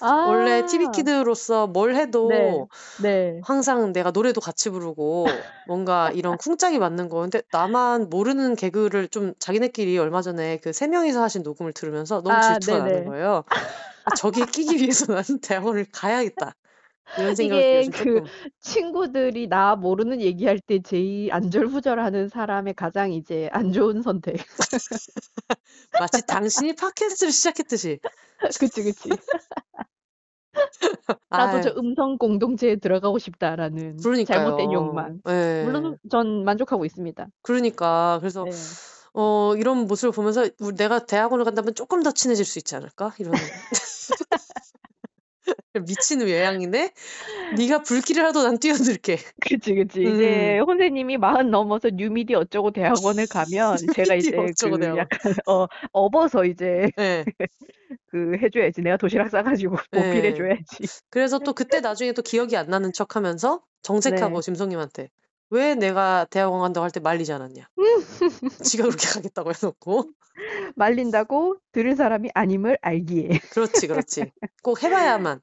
아. 0.00 0.12
원래 0.22 0.62
TV 0.62 0.88
키드로서 0.88 1.66
뭘 1.68 1.94
해도 1.96 2.68
네. 2.68 2.68
네. 2.96 3.42
항상 3.42 3.92
내가 3.92 4.10
노래도 4.12 4.40
같이 4.40 4.70
부르고 4.70 5.46
뭔가 5.64 6.10
이런 6.12 6.36
쿵짝이 6.38 6.78
맞는 6.78 7.08
거. 7.10 7.20
근데 7.22 7.42
나만 7.52 8.10
모르는 8.10 8.56
개그를 8.56 9.08
좀 9.08 9.34
자기네끼리 9.40 9.98
얼마 9.98 10.22
전에 10.22 10.58
그 10.58 10.72
세 10.72 10.88
명이서 10.88 11.22
하신 11.22 11.42
녹음을 11.42 11.72
들으면서 11.72 12.22
너무 12.22 12.38
아, 12.38 12.40
질투가 12.40 12.78
네네. 12.80 12.80
나는 12.80 13.04
거예요. 13.04 13.44
아, 14.04 14.10
저기에 14.12 14.46
끼기 14.46 14.76
위해서 14.78 15.06
나는 15.14 15.40
대학원을 15.42 15.86
가야겠다. 15.92 16.54
이런 17.18 17.34
생각이 17.34 17.60
이게 17.60 17.78
요즘 17.78 17.92
그 17.92 18.04
조금. 18.14 18.24
친구들이 18.60 19.48
나 19.48 19.76
모르는 19.76 20.20
얘기할 20.20 20.60
때 20.60 20.80
제일 20.82 21.32
안절부절하는 21.32 22.28
사람의 22.28 22.74
가장 22.74 23.12
이제 23.12 23.48
안 23.52 23.72
좋은 23.72 24.02
선택. 24.02 24.36
마치 26.00 26.26
당신이 26.26 26.74
팟캐스트를 26.74 27.32
시작했듯이. 27.32 28.00
그치, 28.58 28.82
그치. 28.82 29.08
나도 31.30 31.56
아유, 31.56 31.62
저 31.62 31.74
음성 31.76 32.18
공동체에 32.18 32.76
들어가고 32.76 33.18
싶다라는 33.18 33.98
그러니까요. 33.98 34.38
잘못된 34.38 34.72
욕망. 34.72 35.20
예. 35.28 35.62
물론 35.64 35.98
전 36.10 36.44
만족하고 36.44 36.84
있습니다. 36.84 37.28
그러니까 37.42 38.18
그래서 38.20 38.44
네. 38.44 38.50
어 39.14 39.54
이런 39.56 39.86
모습을 39.86 40.12
보면서 40.12 40.46
우리 40.60 40.76
내가 40.76 41.06
대학원을 41.06 41.44
간다면 41.44 41.74
조금 41.74 42.02
더 42.02 42.12
친해질 42.12 42.44
수 42.44 42.58
있지 42.58 42.76
않을까? 42.76 43.14
이런 43.18 43.32
미친 45.86 46.20
외양이네. 46.20 46.92
네가 47.56 47.82
불길을 47.82 48.24
하도 48.24 48.42
난 48.42 48.58
뛰어들게. 48.58 49.18
그치, 49.40 49.74
그치. 49.74 50.02
이제 50.02 50.58
음. 50.58 50.64
혼세님이 50.66 51.18
마흔 51.18 51.50
넘어서 51.50 51.90
뉴미디 51.90 52.34
어쩌고 52.34 52.72
대학원을 52.72 53.26
가면 53.26 53.76
제가 53.96 54.14
이제 54.14 54.30
그 54.30 54.78
대학원. 54.78 54.96
약간 54.98 55.34
어 55.46 55.66
업어서 55.92 56.44
이제 56.44 56.90
예. 56.98 57.24
그 58.08 58.36
해줘야지. 58.42 58.82
내가 58.82 58.96
도시락 58.96 59.30
싸가지고 59.30 59.76
예. 59.96 60.00
보필해줘야지. 60.00 60.64
그래서 61.10 61.38
또 61.38 61.52
그때 61.52 61.80
나중에 61.80 62.12
또 62.12 62.22
기억이 62.22 62.56
안 62.56 62.68
나는 62.68 62.92
척하면서 62.92 63.62
정색하고 63.82 64.40
네. 64.40 64.44
짐송님한테 64.44 65.08
왜 65.50 65.74
내가 65.74 66.26
대학원 66.30 66.60
간다고 66.60 66.84
할 66.84 66.90
때 66.90 67.00
말리지 67.00 67.32
않았냐? 67.32 67.68
지가 68.64 68.84
그렇게 68.84 69.06
가겠다고 69.08 69.52
해놓고. 69.52 70.10
말린다고 70.74 71.56
들을 71.72 71.96
사람이 71.96 72.30
아님을 72.34 72.78
알기에. 72.82 73.28
그렇지, 73.52 73.86
그렇지. 73.86 74.32
꼭 74.62 74.82
해봐야만. 74.82 75.40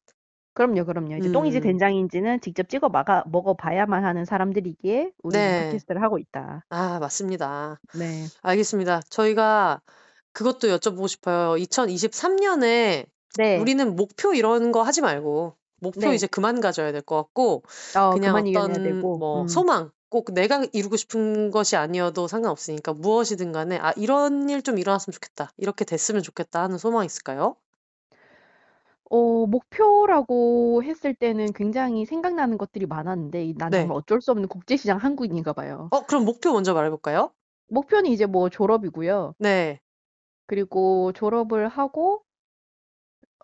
그럼요, 0.53 0.85
그럼요. 0.85 1.17
이제 1.17 1.31
똥인지 1.31 1.57
음. 1.59 1.63
된장인지는 1.63 2.41
직접 2.41 2.69
찍어 2.69 2.89
막아 2.89 3.23
먹어봐야만 3.25 4.05
하는 4.05 4.23
사람들이기에 4.25 5.11
우리는 5.23 5.45
네. 5.45 5.65
팟캐스트를 5.65 6.03
하고 6.03 6.19
있다. 6.19 6.63
아, 6.69 6.99
맞습니다. 6.99 7.79
네. 7.97 8.25
알겠습니다. 8.43 9.01
저희가 9.09 9.81
그것도 10.31 10.67
여쭤보고 10.67 11.07
싶어요. 11.07 11.55
2023년에 11.55 13.05
네. 13.37 13.57
우리는 13.57 13.95
목표 13.95 14.35
이런 14.35 14.71
거 14.71 14.83
하지 14.83 15.01
말고 15.01 15.55
목표 15.83 15.99
네. 16.09 16.15
이제 16.15 16.27
그만 16.27 16.61
가져야 16.61 16.91
될 16.91 17.01
것 17.01 17.15
같고 17.17 17.63
어, 17.97 18.11
그냥 18.11 18.35
어떤. 18.35 18.99
뭐 19.01 19.41
음. 19.43 19.47
소망 19.47 19.91
꼭 20.09 20.31
내가 20.33 20.63
이루고 20.73 20.95
싶은 20.95 21.51
것이 21.51 21.75
아니어도 21.75 22.27
상관없으니까 22.27 22.93
무엇이든 22.93 23.51
간에 23.51 23.77
아 23.79 23.91
이런 23.97 24.49
일 24.49 24.61
좀 24.63 24.77
일어났으면 24.77 25.13
좋겠다. 25.13 25.51
이렇게 25.57 25.85
됐으면 25.85 26.21
좋겠다 26.23 26.61
하는 26.63 26.77
소망 26.77 27.05
있을까요? 27.05 27.55
어, 29.09 29.45
목표라고 29.45 30.81
했을 30.83 31.13
때는 31.13 31.53
굉장히 31.53 32.05
생각나는 32.05 32.57
것들이 32.57 32.85
많았는데 32.87 33.45
이- 33.45 33.53
난 33.55 33.69
네. 33.69 33.79
정말 33.81 33.97
어쩔 33.97 34.21
수 34.21 34.31
없는 34.31 34.47
국제시장 34.47 34.97
한국인인가 34.97 35.53
봐요. 35.53 35.87
어, 35.91 36.05
그럼 36.05 36.25
목표 36.25 36.51
먼저 36.51 36.73
말해볼까요? 36.73 37.31
목표는 37.69 38.09
이제 38.09 38.25
뭐 38.25 38.49
졸업이고요. 38.49 39.35
네. 39.39 39.79
그리고 40.47 41.11
졸업을 41.13 41.67
하고 41.67 42.23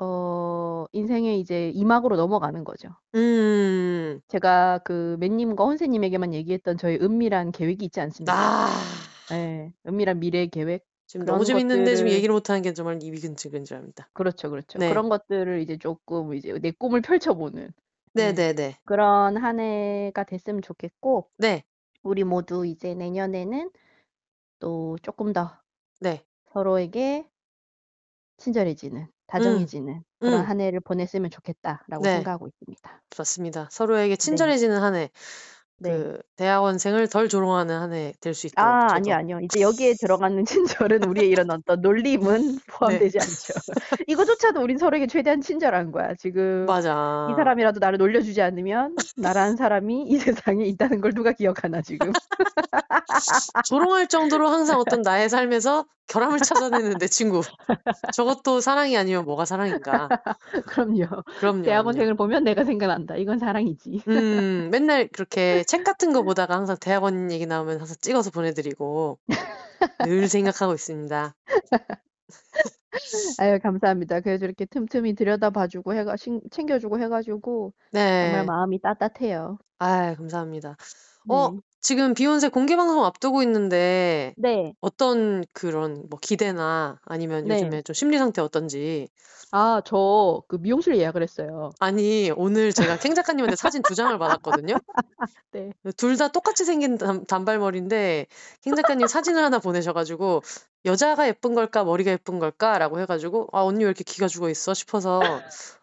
어, 0.02 0.86
인생의 0.94 1.40
이제 1.40 1.70
이막으로 1.76 2.16
넘어가는 2.16 2.64
거죠. 2.64 2.90
음. 3.16 4.22
제가 4.28 4.80
그 4.86 5.18
맨님과 5.20 5.64
혼세님에게만 5.64 6.34
얘기했던 6.34 6.78
저의 6.78 7.00
은밀한 7.02 7.52
계획이 7.52 7.86
있지 7.86 8.00
않습니까? 8.00 8.34
아. 8.34 8.70
네, 9.30 9.74
은밀한 9.88 10.20
미래 10.20 10.48
계획. 10.48 10.86
지금 11.06 11.26
그런 11.26 11.36
너무 11.38 11.46
재밌는데 11.46 11.96
지금 11.96 12.10
것들을- 12.10 12.14
얘기를 12.14 12.34
못 12.34 12.50
하는 12.50 12.62
게 12.62 12.74
정말 12.74 13.02
입이 13.02 13.20
근질근질합니다. 13.20 14.10
그렇죠, 14.14 14.50
그렇죠. 14.52 14.78
네. 14.80 14.90
그런 14.90 15.10
것들을 15.10 15.60
이제 15.62 15.76
조금 15.78 16.34
이제 16.36 16.54
내 16.62 16.72
꿈을 16.72 17.02
펼쳐보는 17.02 17.72
네, 18.14 18.30
음. 18.30 18.36
네, 18.36 18.54
네. 18.54 18.78
그런 18.86 19.38
한 19.38 19.60
해가 19.60 20.24
됐으면 20.24 20.62
좋겠고, 20.62 21.30
네. 21.38 21.64
우리 22.04 22.24
모두 22.24 22.66
이제 22.66 22.94
내년에는 22.94 23.70
또 24.60 24.98
조금 25.02 25.34
더 25.34 25.52
네. 26.00 26.24
서로에게 26.54 27.28
친절해지는, 28.38 29.08
다정해지는 29.30 30.04
그런 30.20 30.42
음. 30.42 30.46
한 30.46 30.60
해를 30.60 30.80
보냈으면 30.80 31.30
좋겠다라고 31.30 32.04
네. 32.04 32.16
생각하고 32.16 32.48
있습니다. 32.48 33.02
좋습니다. 33.12 33.68
서로에게 33.72 34.16
친절해지는 34.16 34.82
한 34.82 34.96
해. 34.96 35.10
네. 35.80 35.90
그 35.92 36.20
대학원생을 36.38 37.08
덜 37.10 37.30
조롱하는 37.30 37.76
한 37.80 37.94
해 37.94 38.14
될 38.22 38.34
수 38.34 38.48
있도록 38.48 38.68
아, 38.68 38.88
저도. 38.90 38.94
아니요, 38.96 39.16
아니요. 39.16 39.40
이제 39.42 39.62
여기에 39.62 39.94
들어가는 40.00 40.44
친절은 40.94 41.04
우리의 41.06 41.30
이런 41.30 41.50
어떤 41.52 41.82
놀림은 41.82 42.60
포함되지 42.68 43.18
네. 43.18 43.24
않죠. 43.24 43.54
이거조차도 44.08 44.62
우린 44.62 44.78
서로에게 44.78 45.08
최대한 45.08 45.42
친절한 45.42 45.92
거야. 45.92 46.14
지금 46.16 46.66
맞아. 46.66 47.28
이 47.32 47.36
사람이라도 47.36 47.80
나를 47.80 47.98
놀려주지 47.98 48.42
않으면 48.42 48.96
나라는 49.18 49.56
사람이 49.56 50.04
이 50.08 50.18
세상에 50.54 50.66
있다는 50.66 51.02
걸 51.02 51.14
누가 51.14 51.32
기억하나 51.32 51.82
지금. 51.82 52.12
조롱할 53.66 54.08
정도로 54.08 54.48
항상 54.50 54.80
어떤 54.80 55.02
나의 55.02 55.30
삶에서 55.30 55.86
결함을 56.08 56.40
찾아내는 56.40 56.98
내 56.98 57.08
친구. 57.08 57.42
저것도 58.14 58.62
사랑이 58.62 58.98
아니면 58.98 59.26
뭐가 59.26 59.46
사랑인가. 59.46 60.10
그럼요. 60.66 61.06
그럼요. 61.40 61.62
그럼요. 61.64 61.64
대학원생을 61.64 62.16
보면 62.16 62.44
내가 62.44 62.64
생각난다. 62.66 63.16
이건 63.16 63.38
사랑이지. 63.38 64.04
음, 64.08 64.70
맨날 64.72 65.08
그렇게 65.10 65.64
책 65.70 65.84
같은 65.84 66.14
거 66.14 66.24
보다가 66.24 66.56
항상 66.56 66.78
대학원 66.82 67.32
얘기 67.32 67.46
나오면 67.46 67.78
항상 67.78 67.96
찍어서 68.02 68.32
보내드리고 68.32 69.20
늘 70.04 70.28
생각하고 70.28 70.74
있습니다. 70.74 71.36
아유, 73.38 73.60
감사합니다. 73.62 74.22
그래도 74.22 74.46
이렇게 74.46 74.66
틈틈이 74.66 75.14
들여다봐주고 75.14 75.94
해가, 75.94 76.18
신- 76.18 76.42
챙겨주고 76.50 77.00
해가지고 77.00 77.74
정말 78.20 78.40
네. 78.42 78.46
마음이 78.46 78.82
따뜻해요. 78.82 79.60
아, 79.78 80.16
감사합니다. 80.16 80.76
어, 81.28 81.52
네. 81.52 81.58
지금 81.82 82.14
비욘세 82.14 82.50
공개 82.50 82.76
방송 82.76 83.06
앞두고 83.06 83.42
있는데 83.44 84.34
네. 84.38 84.74
어떤 84.82 85.44
그런 85.54 86.06
뭐 86.10 86.20
기대나 86.22 87.00
아니면 87.06 87.46
네. 87.48 87.56
요즘에 87.56 87.82
좀 87.84 87.94
심리 87.94 88.18
상태 88.18 88.42
어떤지. 88.42 89.08
아, 89.52 89.82
저 89.86 90.44
그 90.48 90.58
미용실 90.58 90.98
예약을 90.98 91.24
했어요. 91.24 91.72
아니, 91.80 92.32
오늘 92.36 92.72
제가 92.72 92.98
캥 92.98 93.16
작가님한테 93.16 93.56
사진 93.56 93.82
두 93.82 93.96
장을 93.96 94.16
받았거든요. 94.18 94.76
네. 95.52 95.72
둘 95.98 96.18
다 96.18 96.28
똑같이 96.28 96.66
생긴 96.66 96.98
단, 96.98 97.26
단발머리인데 97.26 98.28
캥 98.62 98.76
작가님 98.76 99.08
사진을 99.08 99.44
하나 99.44 99.60
보내셔가지고 99.60 100.42
여자가 100.86 101.28
예쁜 101.28 101.56
걸까 101.56 101.84
머리가 101.84 102.12
예쁜 102.12 102.40
걸까라고 102.40 103.00
해가지고 103.02 103.50
아 103.52 103.62
언니 103.64 103.84
왜 103.84 103.90
이렇게 103.90 104.04
기가 104.04 104.28
죽어 104.28 104.50
있어? 104.50 104.74
싶어서 104.74 105.22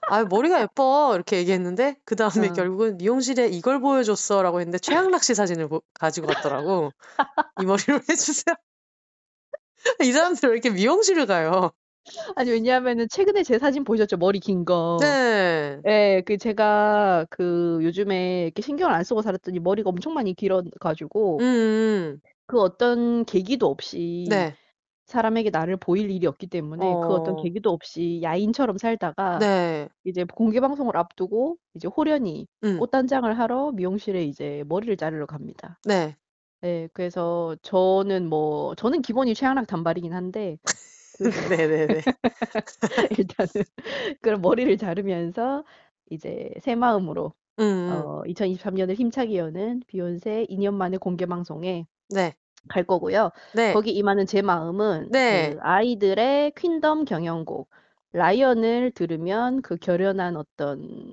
아 0.08 0.24
머리가 0.24 0.60
예뻐. 0.62 1.12
이렇게 1.14 1.36
얘기했는데 1.38 1.96
그 2.04 2.16
다음에 2.16 2.48
어. 2.48 2.52
결국은 2.52 2.96
미용실에 2.96 3.48
이걸 3.48 3.80
보여줬어라고 3.80 4.60
했는데 4.60 4.78
최양락 4.78 5.22
씨 5.22 5.34
사진을 5.34 5.68
보- 5.68 5.82
가지고 5.94 6.28
갔더라고. 6.28 6.92
이 7.60 7.64
머리로 7.66 8.00
해주세요. 8.10 8.54
이 10.02 10.12
사람들 10.12 10.48
왜 10.48 10.52
이렇게 10.54 10.70
미용실을 10.70 11.26
가요? 11.26 11.70
아니, 12.36 12.50
왜냐하면은 12.50 13.08
최근에 13.10 13.42
제 13.42 13.58
사진 13.58 13.82
보셨죠? 13.84 14.16
머리 14.16 14.38
긴 14.38 14.64
거. 14.64 14.96
네. 15.00 15.80
예, 15.86 16.22
그 16.24 16.38
제가 16.38 17.26
그 17.30 17.80
요즘에 17.82 18.44
이렇게 18.44 18.62
신경을 18.62 18.94
안 18.94 19.02
쓰고 19.04 19.22
살았더니 19.22 19.58
머리가 19.58 19.90
엄청 19.90 20.14
많이 20.14 20.32
길어가지고 20.34 21.38
음, 21.40 22.20
그 22.46 22.60
어떤 22.60 23.24
계기도 23.24 23.66
없이 23.66 24.26
네, 24.28 24.54
사람에게 25.06 25.50
나를 25.50 25.76
보일 25.76 26.10
일이 26.10 26.26
없기 26.26 26.48
때문에 26.48 26.94
그 27.02 27.14
어떤 27.14 27.34
어, 27.34 27.42
계기도 27.42 27.70
없이 27.70 28.20
야인처럼 28.22 28.76
살다가 28.76 29.38
네, 29.38 29.88
이제 30.04 30.24
공개 30.24 30.60
방송을 30.60 30.96
앞두고 30.96 31.56
이제 31.74 31.88
호련히 31.88 32.48
음, 32.64 32.78
꽃단장을 32.78 33.38
하러 33.38 33.70
미용실에 33.72 34.24
이제 34.24 34.64
머리를 34.66 34.96
자르러 34.96 35.26
갑니다. 35.26 35.78
네, 35.84 36.16
예, 36.64 36.88
그래서 36.92 37.56
저는 37.62 38.28
뭐 38.28 38.74
저는 38.74 39.02
기본이 39.02 39.34
최양락 39.34 39.68
단발이긴 39.68 40.12
한데 40.12 40.58
그 41.18 41.28
네, 41.48 41.68
네, 41.68 41.86
네, 41.86 42.00
일단은 43.16 43.64
그런 44.20 44.42
머리를 44.42 44.76
자르면서 44.76 45.64
이제 46.10 46.50
새 46.60 46.74
마음으로 46.74 47.32
음, 47.60 47.90
어 47.92 48.22
2023년을 48.26 48.94
힘차게 48.94 49.36
여는 49.38 49.82
비욘세 49.86 50.46
2년 50.50 50.74
만에 50.74 50.96
공개 50.96 51.26
방송에 51.26 51.86
네, 52.10 52.34
갈 52.68 52.84
거고요. 52.84 53.30
네, 53.54 53.72
거기 53.72 53.90
임하는 53.92 54.26
제 54.26 54.42
마음은 54.42 55.08
네. 55.10 55.54
그 55.54 55.58
아이들의 55.60 56.52
퀸덤 56.56 57.04
경연곡 57.04 57.68
라이언을 58.12 58.92
들으면 58.92 59.62
그 59.62 59.76
결연한 59.76 60.36
어떤 60.36 61.04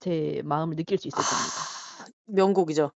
제 0.00 0.40
마음을 0.44 0.76
느낄 0.76 0.98
수 0.98 1.08
있을 1.08 1.16
겁니다. 1.16 2.02
아, 2.02 2.06
명곡이죠. 2.26 2.90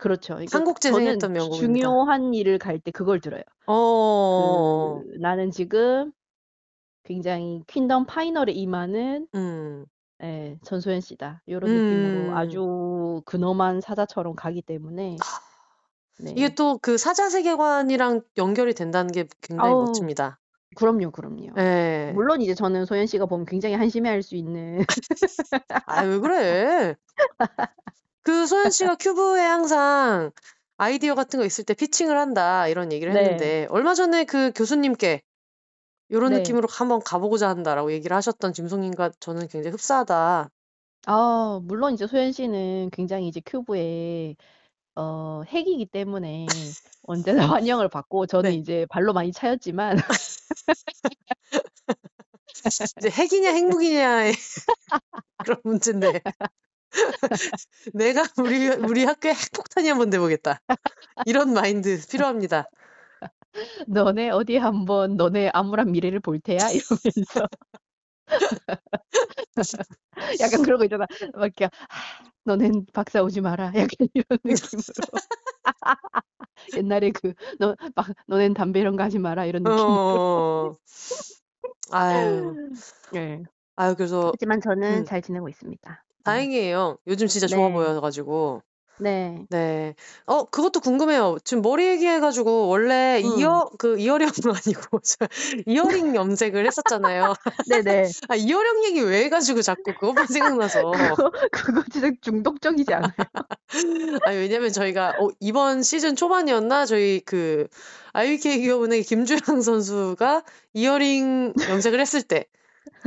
그렇죠. 0.00 0.34
그러니까 0.34 0.74
재생했던 0.80 1.32
명곡입니다. 1.32 1.66
중요한 1.88 2.34
일을 2.34 2.58
갈 2.58 2.78
때 2.80 2.90
그걸 2.90 3.20
들어요. 3.20 3.42
어, 3.66 5.00
그 5.02 5.16
나는 5.18 5.50
지금 5.50 6.12
굉장히 7.04 7.62
퀸덤 7.66 8.06
파이널에 8.06 8.52
임하는 8.52 9.26
음, 9.34 9.84
예, 10.22 10.58
전소연 10.64 11.00
씨다. 11.00 11.42
이런 11.46 11.70
느낌으로 11.70 12.30
음. 12.30 12.36
아주 12.36 13.22
근엄한 13.26 13.80
사자처럼 13.80 14.34
가기 14.36 14.62
때문에 14.62 15.16
네. 16.22 16.32
이게 16.36 16.54
또 16.54 16.78
그 16.80 16.98
사자 16.98 17.28
세계관이랑 17.28 18.22
연결이 18.36 18.74
된다는 18.74 19.10
게 19.12 19.26
굉장히 19.40 19.70
아우, 19.70 19.84
멋집니다. 19.84 20.38
그럼요, 20.76 21.10
그럼요. 21.10 21.48
예. 21.58 22.12
물론 22.14 22.40
이제 22.42 22.54
저는 22.54 22.84
소연 22.86 23.06
씨가 23.06 23.26
보면 23.26 23.44
굉장히 23.46 23.74
한심해할 23.74 24.22
수 24.22 24.36
있는 24.36 24.84
아, 25.86 26.02
왜 26.04 26.18
그래? 26.18 26.94
그 28.22 28.46
소연 28.46 28.70
씨가 28.70 28.96
큐브에 28.96 29.40
항상 29.40 30.30
아이디어 30.76 31.14
같은 31.14 31.38
거 31.38 31.44
있을 31.44 31.64
때 31.64 31.74
피칭을 31.74 32.16
한다 32.16 32.68
이런 32.68 32.92
얘기를 32.92 33.12
네. 33.12 33.20
했는데 33.20 33.66
얼마 33.70 33.94
전에 33.94 34.24
그 34.24 34.52
교수님께 34.54 35.22
이런 36.08 36.32
네. 36.32 36.38
느낌으로 36.38 36.68
한번 36.70 37.00
가보고자 37.00 37.48
한다라고 37.48 37.92
얘기를 37.92 38.16
하셨던 38.16 38.52
짐송님과 38.52 39.12
저는 39.20 39.48
굉장히 39.48 39.72
흡사하다. 39.72 40.50
아, 41.06 41.60
물론 41.64 41.94
이제 41.94 42.06
소연 42.06 42.32
씨는 42.32 42.90
굉장히 42.92 43.28
이제 43.28 43.40
큐브에 43.44 44.36
어, 44.96 45.42
핵이기 45.46 45.86
때문에 45.86 46.46
언제나 47.04 47.46
환영을 47.48 47.88
받고 47.88 48.26
저는 48.26 48.50
네. 48.50 48.56
이제 48.56 48.86
발로 48.90 49.12
많이 49.12 49.32
차였지만 49.32 49.96
이제 52.98 53.10
핵이냐 53.10 53.52
핵무기냐의 53.52 54.34
그런 55.38 55.60
문제인데 55.64 56.20
내가 57.94 58.24
우리 58.38 58.68
우리 58.68 59.04
학교에 59.04 59.32
핵폭탄이 59.32 59.88
한번 59.88 60.10
돼보겠다. 60.10 60.60
이런 61.26 61.52
마인드 61.52 62.00
필요합니다. 62.08 62.66
너네 63.86 64.30
어디 64.30 64.56
한번 64.56 65.16
너네 65.16 65.50
암울한 65.52 65.92
미래를 65.92 66.20
볼 66.20 66.40
테야 66.40 66.70
이러면서 66.70 67.48
약간 70.40 70.62
그런 70.62 70.78
거 70.78 70.84
있잖아. 70.84 71.06
막 71.34 71.44
이렇게 71.46 71.64
하, 71.64 71.70
너넨 72.44 72.86
박사 72.92 73.22
오지 73.22 73.40
마라. 73.40 73.72
약간 73.76 74.08
이런 74.14 74.38
느낌으로. 74.44 74.92
옛날에 76.76 77.10
그 77.10 77.32
너 77.58 77.74
막 77.94 78.08
너넨 78.26 78.54
담배 78.54 78.80
이런 78.80 78.96
거 78.96 79.02
하지 79.02 79.18
마라 79.18 79.46
이런 79.46 79.62
느낌으로. 79.62 79.90
어. 79.90 80.76
아유. 81.92 82.54
네. 83.12 83.42
아유 83.76 83.94
그래서 83.96 84.30
하지만 84.34 84.60
저는 84.60 85.00
음. 85.00 85.04
잘 85.04 85.22
지내고 85.22 85.48
있습니다. 85.48 85.90
네. 85.90 85.96
다행이에요. 86.24 86.98
요즘 87.06 87.26
진짜 87.26 87.46
좋아 87.46 87.68
네. 87.68 87.74
보여가지고. 87.74 88.62
네. 89.00 89.46
네. 89.50 89.94
어, 90.26 90.44
그것도 90.44 90.80
궁금해요. 90.80 91.38
지금 91.44 91.62
머리 91.62 91.86
얘기해가지고 91.86 92.68
원래 92.68 93.22
음. 93.24 93.38
이어 93.38 93.70
그 93.78 93.98
이어령 93.98 94.28
아니고 94.66 95.00
저 95.00 95.26
이어링 95.66 96.14
염색을 96.14 96.66
했었잖아요. 96.66 97.34
네네. 97.70 98.08
아 98.28 98.36
이어령 98.36 98.84
얘기 98.84 99.00
왜 99.00 99.24
해가지고 99.24 99.62
자꾸 99.62 99.82
그것만 99.94 100.26
생각나서. 100.26 100.90
그거 100.90 101.30
그거 101.50 101.82
진짜 101.90 102.10
중독적이지 102.20 102.92
않아요? 102.94 103.12
아니 104.24 104.36
왜냐면 104.36 104.70
저희가 104.72 105.16
어, 105.20 105.28
이번 105.40 105.82
시즌 105.82 106.16
초반이었나 106.16 106.86
저희 106.86 107.20
그 107.20 107.68
IBK 108.12 108.60
기업은행 108.60 109.02
김주영 109.02 109.62
선수가 109.62 110.42
이어링 110.74 111.54
염색을 111.68 112.00
했을 112.00 112.22
때 112.22 112.46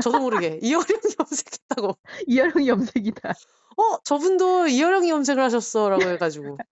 저도 0.02 0.20
모르게 0.20 0.60
이어링 0.62 0.98
염색했다고. 1.20 1.98
이하령 2.28 2.68
염색이다. 2.68 3.34
어 3.78 3.98
저분도 4.04 4.68
이어령 4.68 5.08
염색을 5.10 5.42
하셨어라고 5.44 6.02
해가지고. 6.04 6.58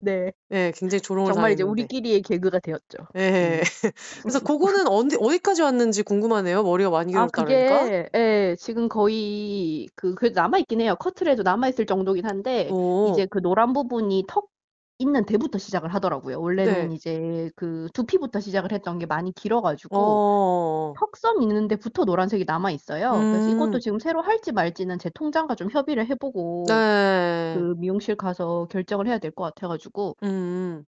네. 0.00 0.30
네, 0.50 0.72
굉장히 0.76 1.00
조롱을 1.00 1.32
정말 1.32 1.52
이제 1.52 1.62
당했는데. 1.62 1.82
우리끼리의 1.82 2.22
개그가 2.22 2.58
되었죠. 2.60 3.08
예. 3.16 3.62
그래서 4.22 4.40
그거는 4.40 4.86
어디 4.88 5.16
어디까지 5.18 5.62
왔는지 5.62 6.02
궁금하네요. 6.02 6.62
머리가 6.62 6.90
많이 6.90 7.16
아, 7.16 7.26
길었다 7.26 7.44
그러니까. 7.44 7.84
그게, 7.84 8.08
예, 8.14 8.56
지금 8.58 8.88
거의, 8.88 9.88
그, 9.96 10.14
그래도 10.14 10.40
남아있긴 10.40 10.82
해요. 10.82 10.96
커트라도 11.00 11.42
남아있을 11.42 11.86
정도긴 11.86 12.26
한데, 12.26 12.68
오. 12.70 13.10
이제 13.12 13.26
그 13.26 13.40
노란 13.40 13.72
부분이 13.72 14.24
턱 14.28 14.48
있는 14.98 15.26
데부터 15.26 15.58
시작을 15.58 15.92
하더라고요. 15.92 16.40
원래는 16.40 16.88
네. 16.88 16.94
이제 16.94 17.50
그 17.54 17.88
두피부터 17.92 18.40
시작을 18.40 18.72
했던 18.72 18.98
게 18.98 19.06
많이 19.06 19.32
길어가지고, 19.32 19.96
어. 19.98 20.94
턱선 20.98 21.42
있는 21.42 21.68
데부터 21.68 22.04
노란색이 22.04 22.44
남아 22.46 22.70
있어요. 22.70 23.12
그래서 23.12 23.48
이것도 23.50 23.74
음. 23.76 23.80
지금 23.80 23.98
새로 23.98 24.22
할지 24.22 24.52
말지는 24.52 24.98
제 24.98 25.10
통장과 25.10 25.54
좀 25.54 25.70
협의를 25.70 26.06
해보고, 26.08 26.64
네. 26.68 27.54
그 27.56 27.74
미용실 27.78 28.16
가서 28.16 28.66
결정을 28.70 29.06
해야 29.06 29.18
될 29.18 29.30
것 29.32 29.44
같아가지고, 29.44 30.16
음. 30.22 30.84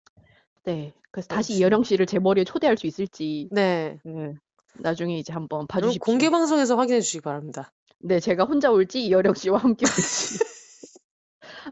네. 0.64 0.92
그래서 1.10 1.28
다시. 1.28 1.54
이여령 1.54 1.82
씨를 1.82 2.06
제 2.06 2.18
머리에 2.20 2.44
초대할 2.44 2.76
수 2.76 2.86
있을지, 2.86 3.48
네. 3.50 3.98
네, 4.04 4.34
나중에 4.74 5.18
이제 5.18 5.32
한번 5.32 5.66
봐주십시오. 5.66 6.00
공개 6.04 6.30
방송에서 6.30 6.76
확인해 6.76 7.00
주시기 7.00 7.22
바랍니다. 7.22 7.72
네, 7.98 8.20
제가 8.20 8.44
혼자 8.44 8.70
올지 8.70 9.04
이여령 9.06 9.34
씨와 9.34 9.58
함께 9.58 9.84
올지. 9.86 10.38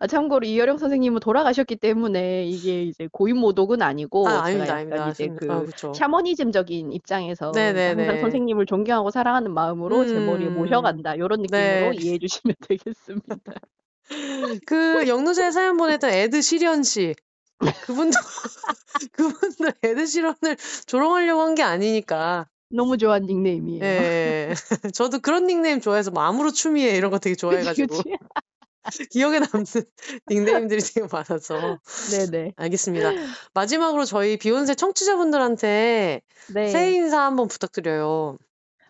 아, 0.00 0.06
참고로 0.06 0.46
이여령 0.46 0.78
선생님은 0.78 1.20
돌아가셨기 1.20 1.76
때문에 1.76 2.46
이게 2.46 2.82
이제 2.82 3.08
고인 3.12 3.36
모독은 3.36 3.82
아니고 3.82 4.28
아, 4.28 4.44
아닙니다, 4.44 4.74
아닙니다. 4.74 5.08
이제 5.10 5.28
그 5.28 5.50
아, 5.50 5.60
그쵸. 5.62 5.92
샤머니즘적인 5.94 6.92
입장에서 6.92 7.52
네네네. 7.54 8.02
항상 8.06 8.20
선생님을 8.22 8.66
존경하고 8.66 9.10
사랑하는 9.10 9.52
마음으로 9.52 10.06
제 10.06 10.18
머리에 10.18 10.48
음. 10.48 10.54
모셔간다. 10.54 11.14
이런 11.14 11.42
느낌으로 11.42 11.92
네. 11.92 11.96
이해해 12.00 12.18
주시면 12.18 12.54
되겠습니다. 12.68 13.36
그 14.66 15.08
영노제 15.08 15.50
사연 15.50 15.76
보냈던 15.76 16.10
에드 16.10 16.42
시련 16.42 16.82
씨. 16.82 17.14
그분도 17.86 18.18
그분도 19.12 19.72
에드 19.82 20.06
시런을 20.06 20.56
조롱하려고 20.86 21.42
한 21.42 21.54
게 21.54 21.62
아니니까. 21.62 22.46
너무 22.70 22.98
좋아하는 22.98 23.26
닉네임이에요. 23.28 23.84
예. 23.84 24.54
저도 24.92 25.20
그런 25.20 25.46
닉네임 25.46 25.80
좋아해서 25.80 26.10
뭐 26.10 26.22
아무로 26.24 26.50
추미애 26.50 26.96
이런 26.96 27.10
거 27.12 27.18
되게 27.18 27.36
좋아해 27.36 27.58
그치, 27.58 27.86
가지고 27.86 27.96
그치. 27.98 28.16
기억에 29.10 29.38
남는 29.40 29.64
닉네임들이 30.30 30.80
되게 30.80 31.06
많아서. 31.10 31.78
네네. 32.10 32.52
알겠습니다. 32.56 33.10
마지막으로 33.54 34.04
저희 34.04 34.36
비욘세 34.36 34.74
청취자분들한테 34.74 36.22
네. 36.54 36.68
새해 36.68 36.92
인사 36.92 37.22
한번 37.22 37.48
부탁드려요. 37.48 38.38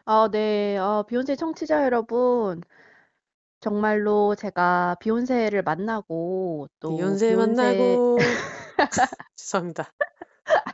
아, 0.05 0.29
네. 0.31 0.77
어, 0.77 1.05
비욘세 1.09 1.37
청취자 1.37 1.85
여러분, 1.85 2.63
정말로 3.61 4.35
제가 4.35 4.97
비욘세를 5.01 5.63
만나고 5.63 6.69
또 6.81 6.97
비욘세 6.97 7.29
비욘세 7.29 7.37
만나고 7.37 8.17
죄송합니다. 9.37 9.93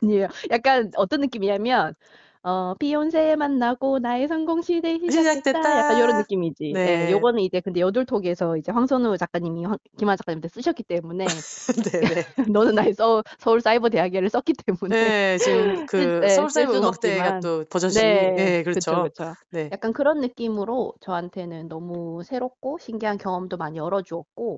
아니에요. 0.01 0.27
약간 0.49 0.91
어떤 0.95 1.21
느낌이냐면 1.21 1.95
어, 2.43 2.73
비욘세 2.79 3.35
만나고 3.35 3.99
나의 3.99 4.27
성공 4.27 4.61
시대 4.63 4.93
시작됐다. 4.97 5.21
시작됐다. 5.21 5.77
약간 5.77 5.97
이런 5.97 6.17
느낌이지. 6.17 6.71
네. 6.73 7.07
예, 7.07 7.11
요거는 7.11 7.39
이제 7.41 7.59
근데 7.59 7.81
여둘톡에서 7.81 8.57
이제 8.57 8.71
황선우 8.71 9.15
작가님이 9.17 9.65
황- 9.65 9.77
김한 9.99 10.17
작가님한테 10.17 10.47
쓰셨기 10.47 10.81
때문에 10.83 11.27
네네. 11.27 12.25
너는 12.57 12.75
나의 12.75 12.93
서, 12.95 13.21
서울 13.37 13.61
사이버 13.61 13.89
대학예를 13.89 14.29
썼기 14.29 14.53
때문에 14.65 14.95
네, 14.95 15.37
지금 15.37 15.85
그 15.89 15.97
쓸- 15.97 16.19
네, 16.21 16.29
서울 16.29 16.49
사이버 16.49 16.71
수는 16.71 16.83
음악대회가 16.87 17.35
없지만. 17.35 17.41
또 17.41 17.63
버젓이 17.69 17.99
네, 17.99 18.35
예, 18.39 18.63
그쵸, 18.63 18.91
그렇죠. 18.91 19.03
그쵸. 19.03 19.33
네. 19.51 19.69
약간 19.71 19.93
그런 19.93 20.19
느낌으로 20.19 20.93
저한테는 20.99 21.67
너무 21.67 22.23
새롭고 22.23 22.79
신기한 22.79 23.19
경험도 23.19 23.57
많이 23.57 23.77
열어주었고 23.77 24.57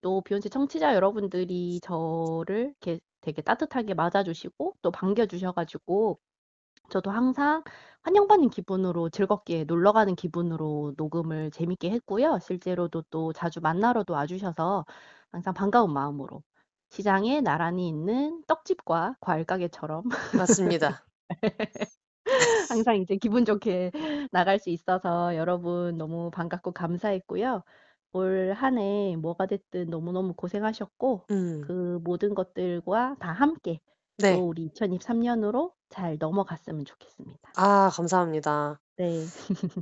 또 0.00 0.20
비욘세 0.22 0.48
청취자 0.48 0.94
여러분들이 0.94 1.80
저를 1.82 2.72
이렇게 2.80 3.00
되게 3.20 3.42
따뜻하게 3.42 3.92
맞아주시고 3.94 4.74
또 4.80 4.90
반겨주셔가지고 4.90 6.18
저도 6.90 7.10
항상 7.10 7.62
환영받는 8.02 8.50
기분으로 8.50 9.10
즐겁게 9.10 9.64
놀러 9.64 9.92
가는 9.92 10.14
기분으로 10.14 10.94
녹음을 10.96 11.50
재밌게 11.50 11.90
했고요. 11.90 12.38
실제로도 12.40 13.02
또 13.10 13.32
자주 13.32 13.60
만나러도 13.60 14.14
와 14.14 14.26
주셔서 14.26 14.86
항상 15.30 15.52
반가운 15.54 15.92
마음으로 15.92 16.42
시장에 16.90 17.40
나란히 17.42 17.88
있는 17.88 18.42
떡집과 18.46 19.16
과일 19.20 19.44
가게처럼 19.44 20.04
맞습니다. 20.32 21.06
항상 22.68 22.96
이제 22.96 23.16
기분 23.16 23.44
좋게 23.44 23.92
나갈 24.32 24.58
수 24.58 24.70
있어서 24.70 25.36
여러분 25.36 25.96
너무 25.98 26.30
반갑고 26.30 26.72
감사했고요. 26.72 27.62
올 28.12 28.54
한 28.54 28.78
해 28.78 29.16
뭐가 29.16 29.46
됐든 29.46 29.90
너무너무 29.90 30.32
고생하셨고 30.34 31.26
음. 31.30 31.72
그 31.86 31.98
모든 32.04 32.34
것들과 32.34 33.16
다 33.20 33.32
함께 33.32 33.80
네. 34.18 34.34
또 34.34 34.48
우리 34.48 34.68
2023년으로 34.70 35.72
잘 35.90 36.16
넘어갔으면 36.18 36.84
좋겠습니다. 36.84 37.52
아, 37.56 37.90
감사합니다. 37.92 38.80
네. 38.96 39.24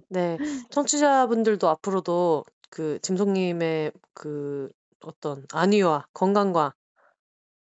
네. 0.08 0.36
청취자분들도 0.70 1.68
앞으로도 1.68 2.44
그 2.70 2.98
짐송님의 3.02 3.92
그 4.12 4.70
어떤 5.02 5.46
안위와 5.52 6.06
건강과 6.12 6.74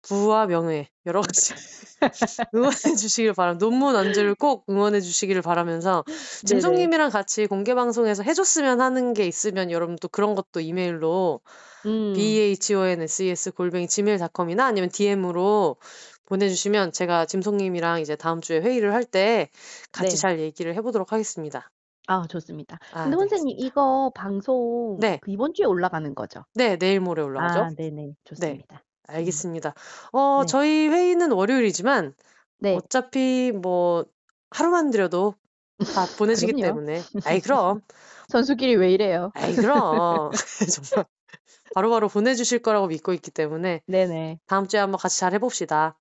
부와 0.03 0.47
명예 0.47 0.89
여러 1.07 1.21
가지 1.21 1.53
응원해 2.55 2.97
주시길 2.97 3.35
바람 3.35 3.59
논문 3.59 3.97
안주를 3.97 4.35
꼭 4.35 4.65
응원해 4.71 5.01
주시기를 5.01 5.43
바라면서. 5.43 6.05
짐송님이랑 6.47 7.11
같이 7.11 7.47
공개 7.47 7.75
방송에서 7.75 8.23
해줬으면 8.23 8.81
하는 8.81 9.13
게 9.13 9.27
있으면 9.27 9.71
여러분 9.71 9.97
또 10.01 10.09
그런 10.09 10.35
것도 10.35 10.61
이메일로 10.61 11.41
음. 11.87 12.13
bhonses 12.15 13.53
골뱅이 13.53 13.89
gmail.com이나 13.89 14.65
아니면 14.65 14.89
DM으로 14.91 15.77
보내주시면 16.31 16.93
제가 16.93 17.27
짐송님이랑 17.27 18.01
이제 18.01 18.17
다음 18.17 18.41
주에 18.41 18.61
회의를 18.61 18.95
할 18.95 19.05
때 19.05 19.51
같이 19.93 20.11
네. 20.11 20.17
잘 20.17 20.39
얘기를 20.39 20.75
해보도록 20.77 21.13
하겠습니다. 21.13 21.71
아, 22.07 22.27
좋습니다. 22.29 22.79
아, 22.93 23.03
근데 23.05 23.17
네. 23.17 23.21
선생님 23.21 23.57
이거 23.59 24.13
방송 24.15 24.99
네. 25.01 25.19
그 25.23 25.31
이번 25.33 25.53
주에 25.55 25.67
올라가는 25.67 26.15
거죠? 26.15 26.45
네, 26.55 26.77
내일 26.77 27.01
모레 27.01 27.23
올라가죠. 27.23 27.61
아, 27.61 27.71
네네. 27.77 28.15
좋습니다. 28.25 28.83
알겠습니다. 29.09 29.75
어, 30.13 30.43
네. 30.43 30.47
저희 30.47 30.89
회의는 30.89 31.33
월요일이지만 31.33 32.15
네. 32.61 32.77
어차피 32.77 33.53
뭐 33.53 34.05
하루만 34.51 34.91
들여도 34.91 35.35
다 35.95 36.07
보내시기 36.19 36.53
그럼요. 36.53 36.63
때문에. 36.63 37.03
아이 37.25 37.41
그럼. 37.41 37.81
선수끼리 38.29 38.77
왜 38.77 38.93
이래요? 38.93 39.33
아이 39.35 39.55
그럼. 39.57 40.31
정말 40.93 41.07
바로바로 41.75 42.09
보내주실 42.09 42.61
거라고 42.61 42.87
믿고 42.87 43.13
있기 43.15 43.31
때문에 43.33 43.81
네네. 43.87 44.39
다음 44.47 44.67
주에 44.69 44.79
한번 44.79 44.99
같이 44.99 45.19
잘 45.19 45.33
해봅시다. 45.35 45.97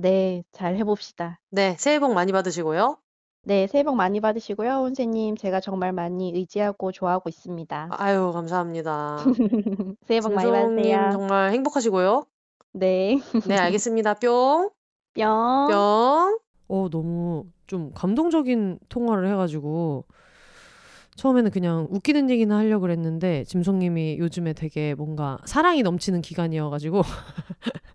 네, 0.00 0.42
잘 0.50 0.76
해봅시다. 0.76 1.38
네, 1.50 1.76
새해 1.78 1.98
복 1.98 2.14
많이 2.14 2.32
받으시고요. 2.32 2.96
네, 3.42 3.66
새해 3.66 3.84
복 3.84 3.96
많이 3.96 4.20
받으시고요. 4.20 4.70
선생님, 4.70 5.36
제가 5.36 5.60
정말 5.60 5.92
많이 5.92 6.32
의지하고 6.34 6.90
좋아하고 6.90 7.28
있습니다. 7.28 7.88
아유 7.92 8.32
감사합니다. 8.32 9.18
새해 10.06 10.20
복 10.20 10.32
많이 10.32 10.50
김성님 10.50 10.76
받으세요. 10.76 11.10
정말 11.12 11.52
행복하시고요. 11.52 12.24
네, 12.72 13.18
네, 13.46 13.56
알겠습니다. 13.56 14.14
뿅, 14.14 14.70
뿅. 15.14 15.68
뿅. 15.70 16.38
어, 16.68 16.88
너무 16.90 17.44
좀 17.66 17.92
감동적인 17.94 18.78
통화를 18.88 19.28
해가지고 19.28 20.04
처음에는 21.16 21.50
그냥 21.50 21.86
웃기는 21.90 22.30
얘기나 22.30 22.56
하려고 22.56 22.82
그랬는데 22.82 23.44
짐송님이 23.44 24.18
요즘에 24.18 24.54
되게 24.54 24.94
뭔가 24.94 25.38
사랑이 25.44 25.82
넘치는 25.82 26.22
기간이어가지고 26.22 27.02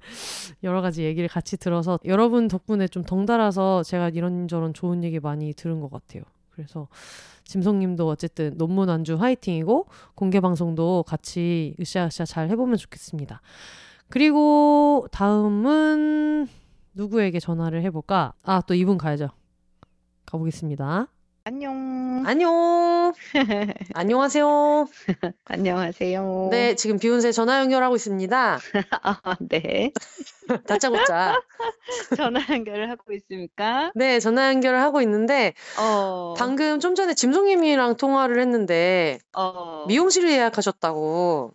여러 0.63 0.81
가지 0.81 1.03
얘기를 1.03 1.27
같이 1.27 1.57
들어서 1.57 1.99
여러분 2.05 2.47
덕분에 2.47 2.87
좀 2.87 3.03
덩달아서 3.03 3.83
제가 3.83 4.09
이런저런 4.09 4.73
좋은 4.73 5.03
얘기 5.03 5.19
많이 5.19 5.53
들은 5.53 5.79
것 5.79 5.91
같아요. 5.91 6.23
그래서 6.49 6.87
짐송님도 7.43 8.07
어쨌든 8.07 8.57
논문 8.57 8.89
안주 8.89 9.15
화이팅이고 9.15 9.87
공개 10.15 10.39
방송도 10.39 11.03
같이 11.07 11.75
으쌰으쌰 11.79 12.25
잘 12.25 12.49
해보면 12.49 12.77
좋겠습니다. 12.77 13.41
그리고 14.09 15.07
다음은 15.11 16.47
누구에게 16.93 17.39
전화를 17.39 17.81
해볼까? 17.83 18.33
아, 18.43 18.61
또 18.61 18.73
이분 18.73 18.97
가야죠. 18.97 19.29
가보겠습니다. 20.25 21.07
안녕. 21.47 22.23
안녕. 22.25 23.13
안녕하세요. 23.93 24.87
안녕하세요. 25.45 26.47
네, 26.49 26.73
지금 26.73 26.97
비욘세 26.97 27.31
전화 27.31 27.59
연결하고 27.59 27.95
있습니다. 27.95 28.57
아, 29.03 29.35
네. 29.41 29.91
다짜고짜. 30.65 31.39
전화 32.17 32.39
연결을 32.49 32.89
하고 32.89 33.13
있습니까? 33.13 33.91
네, 33.93 34.19
전화 34.19 34.47
연결을 34.49 34.81
하고 34.81 35.01
있는데 35.03 35.53
어, 35.79 36.33
방금 36.35 36.79
좀 36.79 36.95
전에 36.95 37.13
짐송님이랑 37.13 37.97
통화를 37.97 38.39
했는데 38.41 39.19
어, 39.37 39.85
미용실을 39.87 40.31
예약하셨다고 40.31 41.53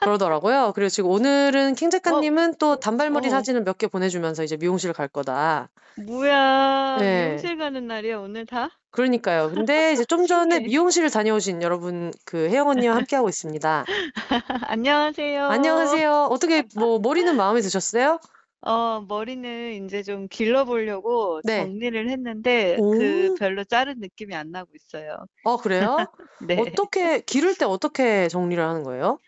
그러더라고요. 0.00 0.72
그리고 0.74 0.88
지금 0.88 1.10
오늘은 1.10 1.74
킹 1.74 1.90
작가님은 1.90 2.54
또 2.58 2.76
단발머리 2.80 3.26
어. 3.26 3.30
사진을 3.30 3.62
몇 3.62 3.76
개 3.76 3.88
보내주면서 3.88 4.42
이제 4.42 4.56
미용실 4.56 4.94
갈 4.94 5.06
거다. 5.06 5.68
뭐야, 6.06 6.96
네. 6.98 7.26
미용실 7.26 7.58
가는 7.58 7.86
날이야, 7.86 8.18
오늘 8.18 8.46
다? 8.46 8.70
그러니까요. 8.90 9.50
근데 9.50 9.92
이제 9.92 10.04
좀 10.04 10.26
전에 10.26 10.56
신기해. 10.56 10.68
미용실을 10.68 11.10
다녀오신 11.10 11.62
여러분 11.62 12.10
그 12.24 12.48
혜영 12.48 12.68
언니와 12.68 12.96
함께하고 12.96 13.28
있습니다. 13.28 13.84
안녕하세요. 14.70 15.44
안녕하세요. 15.44 16.28
어떻게 16.30 16.64
뭐 16.74 16.98
머리는 17.00 17.34
마음에 17.36 17.60
드셨어요? 17.60 18.18
어, 18.60 19.00
머리는 19.02 19.84
이제 19.84 20.02
좀 20.02 20.26
길러보려고 20.28 21.40
네. 21.44 21.58
정리를 21.58 22.10
했는데, 22.10 22.76
오. 22.78 22.90
그 22.90 23.30
별로 23.38 23.64
자른 23.64 24.00
느낌이 24.00 24.34
안 24.34 24.50
나고 24.50 24.70
있어요. 24.74 25.16
어, 25.44 25.56
그래요? 25.56 25.96
네. 26.40 26.56
어떻게 26.60 27.20
기를 27.20 27.54
때 27.56 27.64
어떻게 27.64 28.28
정리를 28.28 28.62
하는 28.62 28.82
거예요? 28.82 29.18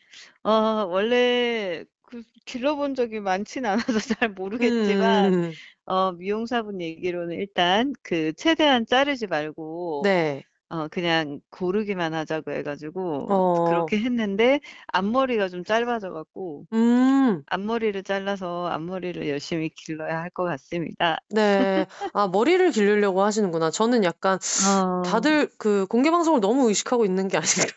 어, 0.43 0.51
원래 0.89 1.85
그 2.03 2.23
길러본 2.45 2.95
적이 2.97 3.21
많진 3.21 3.67
않아서 3.67 3.99
잘 4.01 4.31
모르겠지만, 4.31 5.33
음, 5.35 5.53
어, 5.91 6.13
미용사분 6.13 6.81
얘기로는 6.81 7.37
일단 7.37 7.93
그 8.03 8.33
최대한 8.35 8.87
자르지 8.87 9.27
말고, 9.27 10.03
네. 10.05 10.45
어, 10.71 10.89
그냥 10.89 11.41
고르기만 11.51 12.15
하자고 12.15 12.53
해가지고, 12.53 13.27
어. 13.29 13.65
그렇게 13.65 13.99
했는데, 13.99 14.61
앞머리가 14.93 15.49
좀 15.49 15.65
짧아져 15.65 16.13
갖고, 16.13 16.67
음, 16.73 17.43
앞머리를 17.47 18.03
잘라서 18.05 18.69
앞머리를 18.69 19.29
열심히 19.29 19.71
길러야 19.71 20.21
할 20.21 20.31
것 20.31 20.45
같습니다. 20.45 21.19
네. 21.31 21.87
아, 22.13 22.29
머리를 22.29 22.71
기르려고 22.71 23.23
하시는구나. 23.23 23.71
저는 23.71 24.05
약간 24.05 24.39
어, 24.69 25.03
다들 25.03 25.51
그 25.59 25.87
공개 25.87 26.11
방송을 26.11 26.41
너무 26.41 26.69
의식하고 26.69 27.05
있는 27.05 27.29
게 27.29 27.37
아닌가. 27.37 27.73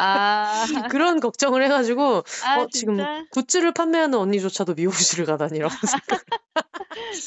아, 0.00 0.64
그런 0.92 1.20
걱정을 1.20 1.62
해가지고, 1.64 2.22
아, 2.44 2.58
어, 2.58 2.68
지금? 2.70 3.04
굿즈를 3.30 3.72
판매하는 3.72 4.18
언니조차도 4.18 4.74
미용실을 4.74 5.24
가다니라고 5.26 5.70
생각. 5.86 6.24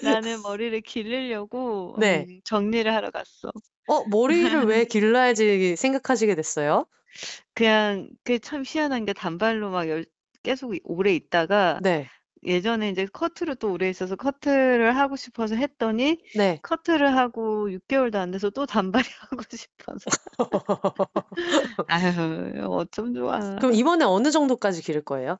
나는 0.03 0.41
머리를 0.41 0.82
기르려고 0.82 1.95
네. 1.97 2.26
음, 2.28 2.41
정리를 2.43 2.93
하러 2.93 3.11
갔어. 3.11 3.51
어, 3.88 4.05
머리를 4.09 4.65
왜 4.65 4.86
길러야지 4.89 5.76
생각하시게 5.76 6.36
됐어요? 6.36 6.86
그냥 7.53 8.09
그게 8.24 8.39
참 8.39 8.63
희한한 8.65 9.05
게 9.05 9.13
단발로 9.13 9.69
막 9.69 9.88
열, 9.88 10.05
계속 10.41 10.74
오래 10.84 11.13
있다가 11.13 11.80
네. 11.82 12.09
예전에 12.46 12.89
이제 12.89 13.06
커트를 13.06 13.56
또 13.56 13.72
오래 13.72 13.89
있어서 13.89 14.16
커트를 14.16 14.96
하고 14.96 15.16
싶어서 15.16 15.56
했더니 15.56 16.20
네. 16.36 16.60
커트를 16.62 17.16
하고 17.16 17.72
6개월도 17.72 18.20
안 18.20 18.32
돼서 18.32 18.50
또 18.50 18.66
단발이 18.66 19.06
하고 19.30 19.44
싶어서. 19.50 20.10
아유, 21.88 22.68
어쩜 22.70 23.14
좋아. 23.14 23.56
그럼 23.58 23.74
이번에 23.74 24.06
어느 24.06 24.32
정도까지 24.32 24.82
기를 24.82 25.02
거예요? 25.02 25.38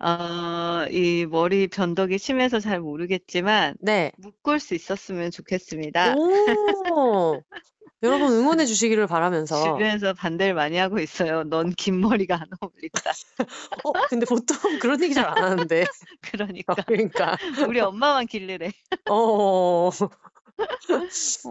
어, 0.00 0.86
이 0.90 1.26
머리 1.28 1.66
변덕이 1.66 2.18
심해서 2.18 2.60
잘 2.60 2.80
모르겠지만 2.80 3.74
네. 3.80 4.12
묶을 4.18 4.60
수 4.60 4.74
있었으면 4.74 5.30
좋겠습니다. 5.30 6.14
오. 6.14 7.42
여러분 8.02 8.32
응원해 8.32 8.64
주시기를 8.66 9.06
바라면서. 9.06 9.62
주변에서 9.74 10.14
반대를 10.14 10.54
많이 10.54 10.76
하고 10.76 10.98
있어요. 11.00 11.42
넌 11.44 11.72
긴 11.76 12.00
머리가 12.00 12.36
안 12.36 12.46
어울린다. 12.60 13.12
어, 13.84 13.92
근데 14.08 14.24
보통 14.26 14.56
그런 14.80 15.02
얘기 15.02 15.14
잘 15.14 15.26
안 15.28 15.42
하는데. 15.42 15.84
그러니까 16.20 16.74
그러니까. 16.86 17.36
우리 17.66 17.80
엄마만 17.80 18.26
길르래. 18.26 18.70
어. 19.10 19.90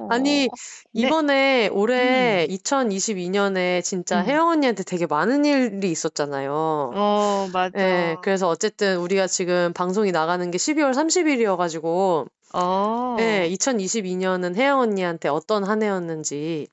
아니, 0.10 0.47
어. 0.51 0.55
이번에 0.93 1.68
올해 1.70 2.45
음. 2.49 2.55
2022년에 2.55 3.84
진짜 3.84 4.22
음. 4.22 4.26
혜영 4.26 4.47
언니한테 4.49 4.84
되게 4.84 5.05
많은 5.05 5.45
일이 5.45 5.91
있었잖아요. 5.91 6.53
어, 6.53 7.49
맞아. 7.53 7.80
예, 7.80 8.16
그래서 8.22 8.47
어쨌든 8.47 8.97
우리가 8.97 9.28
지금 9.28 9.74
방송이 9.74 10.12
나가는 10.12 10.49
게 10.49 10.58
12월 10.58 10.91
30일이어가지고, 10.91 12.28
어. 12.53 13.18
예, 13.20 13.49
2022년은 13.51 14.55
혜영 14.55 14.80
언니한테 14.80 15.30
어떤 15.30 15.64
한 15.64 15.84
해였는지. 15.84 16.68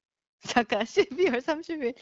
잠깐 0.46 0.80
12월 0.84 1.40
30일. 1.40 1.94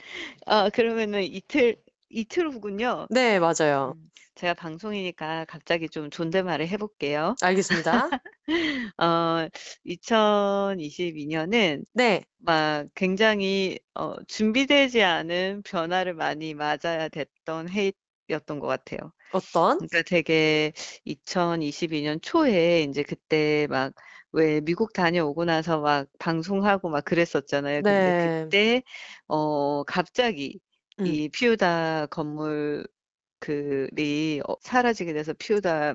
아, 0.46 0.68
그러면은 0.70 1.22
이틀 1.22 1.76
이틀 2.08 2.50
후군요. 2.50 3.06
네, 3.08 3.38
맞아요. 3.38 3.94
음, 4.32 4.34
제가 4.34 4.54
방송이니까 4.54 5.44
갑자기 5.46 5.88
좀 5.88 6.10
존댓말을 6.10 6.68
해볼게요. 6.68 7.34
알겠습니다. 7.42 8.08
어, 8.98 9.48
2022년은 9.84 11.84
네, 11.92 12.24
막 12.38 12.86
굉장히 12.94 13.78
어, 13.94 14.22
준비되지 14.24 15.02
않은 15.02 15.62
변화를 15.64 16.14
많이 16.14 16.54
맞아야 16.54 17.08
됐던 17.08 17.68
해였던 17.68 18.58
것 18.58 18.66
같아요. 18.66 19.12
어떤? 19.32 19.78
그러니까 19.78 20.02
되게 20.02 20.72
2022년 21.04 22.20
초에 22.22 22.82
이제 22.82 23.02
그때 23.02 23.66
막 23.70 23.92
왜 24.32 24.60
미국 24.60 24.92
다녀오고 24.94 25.44
나서 25.44 25.80
막 25.80 26.08
방송하고 26.18 26.88
막 26.88 27.04
그랬었잖아요. 27.04 27.82
근데 27.82 28.12
네. 28.12 28.44
그때 28.46 28.82
어 29.28 29.84
갑자기 29.84 30.58
음. 31.00 31.06
이 31.06 31.28
피우다 31.28 32.06
건물 32.06 32.86
그리 33.42 34.40
어, 34.48 34.54
사라지게 34.60 35.12
돼서 35.12 35.32
피우다 35.34 35.94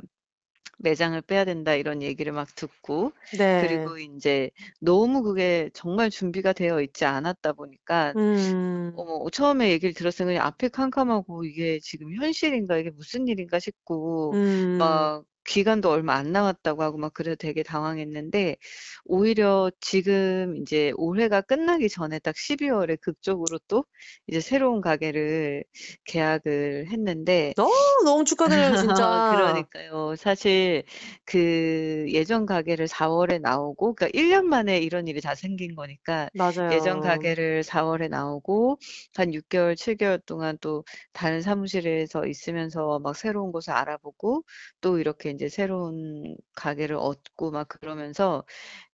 매장을 0.79 1.19
빼야 1.23 1.45
된다 1.45 1.73
이런 1.75 2.01
얘기를 2.03 2.33
막 2.33 2.53
듣고 2.55 3.13
네. 3.37 3.61
그리고 3.61 3.97
이제 3.97 4.51
너무 4.81 5.23
그게 5.23 5.69
정말 5.73 6.09
준비가 6.09 6.53
되어 6.53 6.81
있지 6.81 7.05
않았다 7.05 7.53
보니까 7.53 8.13
음, 8.15 8.93
어, 8.95 9.29
처음에 9.29 9.71
얘기를 9.71 9.93
들었을 9.93 10.27
때 10.27 10.37
앞에 10.37 10.69
캄캄하고 10.69 11.45
이게 11.45 11.79
지금 11.81 12.13
현실인가 12.15 12.77
이게 12.77 12.89
무슨 12.91 13.27
일인가 13.27 13.59
싶고 13.59 14.33
음, 14.33 14.77
막 14.77 15.23
기간도 15.47 15.89
얼마 15.89 16.15
안 16.15 16.31
남았다고 16.31 16.83
하고 16.83 16.97
막 16.97 17.13
그래서 17.13 17.35
되게 17.35 17.63
당황했는데 17.63 18.57
오히려 19.05 19.71
지금 19.79 20.57
이제 20.57 20.91
올해가 20.97 21.41
끝나기 21.41 21.89
전에 21.89 22.19
딱 22.19 22.35
12월에 22.35 22.99
극적으로 22.99 23.57
또 23.67 23.85
이제 24.27 24.41
새로운 24.41 24.81
가게를 24.81 25.63
계약을 26.03 26.87
했는데 26.91 27.53
너무, 27.55 27.73
너무 28.03 28.25
축하드려요, 28.25 28.75
진짜. 28.75 28.97
그러니까요. 29.71 30.15
사실 30.17 30.83
그 31.25 32.05
예전 32.09 32.45
가게를 32.45 32.87
4월에 32.87 33.39
나오고 33.39 33.95
그러니까 33.95 34.17
1년 34.19 34.43
만에 34.43 34.79
이런 34.79 35.07
일이 35.07 35.21
다 35.21 35.33
생긴 35.33 35.75
거니까 35.75 36.29
맞아요. 36.33 36.73
예전 36.73 36.99
가게를 36.99 37.63
4월에 37.63 38.09
나오고 38.09 38.79
한 39.15 39.31
6개월, 39.31 39.75
7개월 39.75 40.23
동안 40.25 40.57
또 40.59 40.83
다른 41.13 41.41
사무실에서 41.41 42.25
있으면서 42.25 42.99
막 42.99 43.15
새로운 43.15 43.53
곳을 43.53 43.71
알아보고 43.71 44.43
또 44.81 44.99
이렇게 44.99 45.29
이제 45.37 45.49
새로운 45.49 46.35
가게를 46.55 46.95
얻고 46.97 47.51
막 47.51 47.67
그러면서 47.69 48.43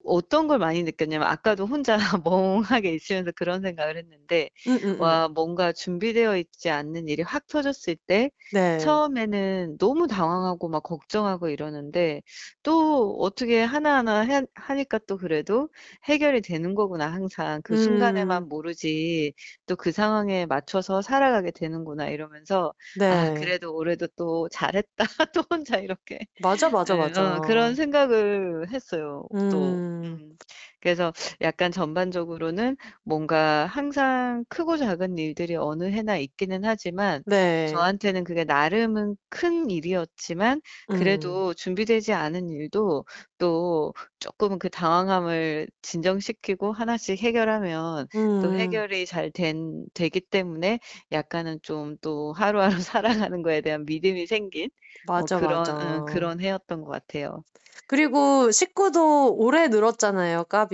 어떤 0.06 0.47
걸 0.47 0.60
많이 0.60 0.84
느꼈냐면 0.84 1.28
아까도 1.28 1.66
혼자 1.66 1.97
멍하게 2.26 2.93
있으면서 2.93 3.32
그런 3.36 3.62
생각을 3.62 3.97
했는데 3.97 4.49
음, 4.68 4.76
음, 4.84 4.89
음. 5.01 5.20
와, 5.20 5.28
뭔가 5.30 5.72
준비되어 5.74 6.38
있지 6.38 6.70
않는 6.70 7.08
일이 7.08 7.22
확 7.24 7.47
터졌을 7.47 7.95
때 8.08 8.32
네. 8.49 9.01
처음에는 9.16 9.78
너무 9.78 10.08
당황하고 10.08 10.68
막 10.68 10.82
걱정하고 10.84 11.49
이러는데 11.49 12.22
또 12.64 13.16
어떻게 13.20 13.62
하나하나 13.62 14.22
해- 14.22 14.45
하니까 14.56 14.99
또 15.08 15.18
그래도 15.18 15.70
해결이 16.06 16.41
되는 16.41 16.74
거구나 16.76 17.12
항상 17.12 17.62
그 17.64 17.78
순간에만 17.78 18.43
음, 18.43 18.49
모르지 18.49 19.34
또 19.68 19.76
그 19.76 19.91
상황에 19.91 20.45
맞춰서 20.45 21.01
살아가게 21.01 21.51
되는구나 21.51 22.08
이러면서 22.08 22.74
아 23.08 23.30
네. 23.34 23.34
그래도 23.34 23.76
올해도 23.76 24.08
또 24.16 24.47
잘했다 24.49 25.04
또 25.34 25.43
혼자 25.49 25.78
이렇게 25.78 26.20
맞아, 26.38 26.70
맞아, 26.70 26.95
네, 26.95 27.14
어, 27.16 27.39
맞아. 27.39 27.39
그런 27.41 27.76
생각을 27.76 28.70
했어요 28.72 29.26
또 29.49 29.84
음, 30.02 30.06
음, 30.06 30.38
그래서 30.84 31.13
약간 31.41 31.71
전반적으로는 31.71 32.77
뭔가 33.03 33.65
항상 33.67 34.45
크고 34.49 34.77
작은 34.77 35.17
일들이 35.17 35.55
어느 35.55 35.86
해나 35.86 36.17
있기는 36.17 36.65
하지만 36.65 37.23
네. 37.25 37.63
저한테는 37.65 38.25
그게 38.25 38.43
나름은 38.43 39.15
큰 39.29 39.69
일이었지만 39.69 40.61
음, 40.89 41.43
그래도 41.47 41.53
준비되지 41.53 42.11
않은 42.13 42.49
일도 42.49 43.05
또 43.38 43.93
조금은 44.19 44.59
그 44.59 44.69
당황함을 44.69 45.67
진정시키고 45.81 46.73
하나씩 46.73 47.19
해결하면 47.19 48.07
또 48.39 48.51
음, 48.51 48.53
해결이 48.53 49.05
잘 49.05 49.31
된, 49.31 49.86
되기 49.93 50.19
때문에 50.21 50.79
약간은 51.11 51.59
좀 51.63 51.97
또 52.01 52.34
하루하루 52.34 52.73
살아가는 53.31 53.41
거에 53.43 53.61
대한 53.61 53.86
믿음이 53.86 54.27
생긴 54.27 54.69
뭐 55.15 55.27
맞아, 55.27 55.39
그런, 55.39 55.73
맞아. 55.79 55.79
응, 55.81 56.01
그런 56.05 56.39
해였던 56.41 56.81
것 56.81 56.89
같아요. 56.91 57.43
그리고 57.88 58.51
식구도 58.51 59.36
오래 59.38 59.67
늘었잖아요, 59.67 60.45
까비. 60.45 60.72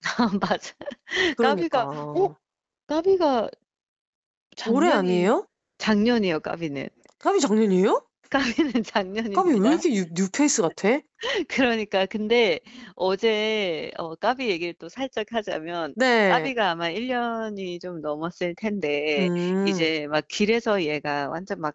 맞아. 0.40 0.74
까비가, 1.40 1.86
그러니까. 1.86 1.90
어? 1.90 2.36
까비가 2.86 3.50
올해 4.66 4.90
작년이, 4.90 4.90
아니에요? 4.90 5.46
작년이요, 5.78 6.40
까비는. 6.40 6.88
까비 7.18 7.40
작년이에요? 7.40 8.06
까비는 8.30 8.82
까비 9.32 9.50
왜 9.58 9.58
작년입니다. 9.62 9.70
이렇게 9.70 9.90
뉴, 9.90 10.06
뉴페이스 10.14 10.62
같아? 10.62 11.00
그러니까 11.48 12.06
근데 12.06 12.60
어제 12.96 13.90
어, 13.96 14.14
까비 14.14 14.48
얘기를 14.50 14.74
또 14.74 14.88
살짝 14.88 15.26
하자면 15.32 15.94
네. 15.96 16.28
까비가 16.30 16.70
아마 16.70 16.90
1년이 16.90 17.78
좀 17.80 18.00
넘었을 18.00 18.54
텐데 18.56 19.30
음, 19.30 19.66
이제 19.66 20.06
막 20.08 20.26
길에서 20.28 20.82
얘가 20.84 21.28
완전 21.28 21.60
막 21.60 21.74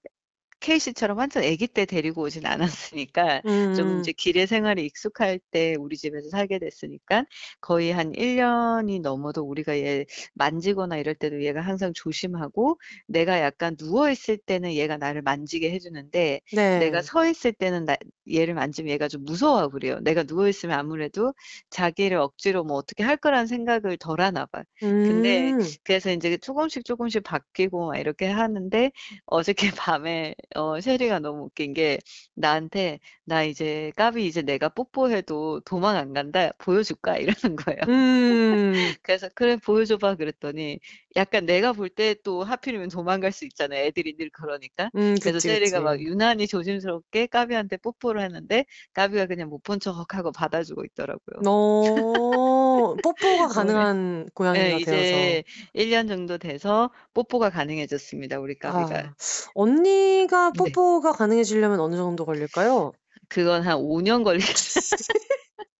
케이씨처럼 0.59 1.17
완전 1.17 1.43
아기 1.43 1.67
때 1.67 1.85
데리고 1.85 2.21
오진 2.23 2.45
않았으니까 2.45 3.41
좀 3.71 3.97
음, 3.97 3.99
이제 3.99 4.11
길의 4.11 4.47
생활이 4.47 4.85
익숙할 4.85 5.39
때 5.51 5.75
우리 5.79 5.97
집에서 5.97 6.29
살게 6.29 6.59
됐으니까 6.59 7.25
거의 7.61 7.91
한 7.91 8.13
1년이 8.15 8.99
넘어도 8.99 9.43
우리가 9.43 9.77
얘 9.77 10.05
만지거나 10.33 10.97
이럴 10.97 11.15
때도 11.15 11.43
얘가 11.43 11.61
항상 11.61 11.93
조심하고 11.93 12.79
내가 13.07 13.39
약간 13.41 13.75
누워 13.77 14.09
있을 14.09 14.37
때는 14.37 14.73
얘가 14.73 14.97
나를 14.97 15.21
만지게 15.21 15.71
해주는데 15.71 16.41
내가 16.73 17.01
네. 17.01 17.01
서 17.01 17.25
있을 17.27 17.53
때는 17.53 17.85
나, 17.85 17.95
얘를 18.31 18.53
만지면 18.53 18.91
얘가 18.91 19.07
좀 19.07 19.23
무서워하고 19.25 19.71
그래요. 19.71 19.99
내가 20.01 20.23
누워 20.23 20.47
있으면 20.47 20.77
아무래도 20.79 21.33
자기를 21.69 22.17
억지로 22.17 22.63
뭐 22.63 22.77
어떻게 22.77 23.03
할 23.03 23.17
거라는 23.17 23.47
생각을 23.47 23.97
덜 23.97 24.21
하나 24.21 24.45
봐. 24.45 24.63
근데 25.01 25.53
음, 25.57 25.77
그래서 25.83 26.11
이제 26.11 26.37
조금씩 26.37 26.85
조금씩 26.85 27.23
바뀌고 27.23 27.87
막 27.87 27.97
이렇게 27.97 28.27
하는데 28.27 28.91
어저께 29.25 29.67
밤에 29.79 30.35
어 30.55 30.79
셰리가 30.81 31.19
너무 31.19 31.43
웃긴 31.45 31.73
게 31.73 31.99
나한테 32.33 32.99
나 33.25 33.43
이제 33.43 33.91
까비 33.95 34.25
이제 34.25 34.41
내가 34.41 34.69
뽀뽀해도 34.69 35.61
도망 35.61 35.95
안 35.97 36.13
간다. 36.13 36.51
보여줄까? 36.59 37.17
이러는 37.53 37.55
거예요. 37.55 37.79
음, 37.87 38.93
그래서 39.01 39.29
그래 39.35 39.57
보여줘봐. 39.57 40.15
그랬더니 40.15 40.79
약간 41.19 41.45
내가 41.45 41.73
볼 41.73 41.89
때 41.89 42.15
또 42.23 42.43
하필이면 42.43 42.89
도망갈 42.89 43.31
수 43.31 43.45
있잖아요. 43.45 43.83
애들이 43.85 44.15
늘 44.17 44.29
그러니까. 44.31 44.91
음, 44.95 45.15
그래서 45.21 45.39
그치, 45.39 45.49
셰리가 45.53 45.81
막 45.81 45.99
그치. 45.99 46.01
유난히 46.01 46.47
조심스럽게 46.47 47.27
까비한테 47.27 47.77
뽀뽀를 47.77 48.21
하는데 48.21 48.65
까비가 48.93 49.25
그냥 49.27 49.49
못 49.49 49.61
본 49.63 49.79
척하고 49.79 50.31
받아주고 50.31 50.83
있더라고요. 50.85 51.45
어, 51.45 52.95
뽀뽀가 53.01 53.47
가능한 53.49 54.29
네, 54.51 54.73
고양이가 54.73 54.79
되어서. 54.79 55.37
이제 55.37 55.43
1년 55.73 56.07
정도 56.07 56.37
돼서 56.37 56.91
뽀뽀가 57.13 57.49
가능해졌습니다. 57.51 58.39
우리 58.39 58.57
까비가. 58.57 59.03
아, 59.03 59.15
언니가 59.53 60.51
네. 60.51 60.79
뽀뽀가 60.79 61.13
가능해지려면 61.13 61.79
어느 61.79 61.95
정도 61.95 62.25
걸릴까요? 62.25 62.93
그건 63.29 63.63
한 63.63 63.77
5년 63.79 64.23
걸리겠어요. 64.23 64.99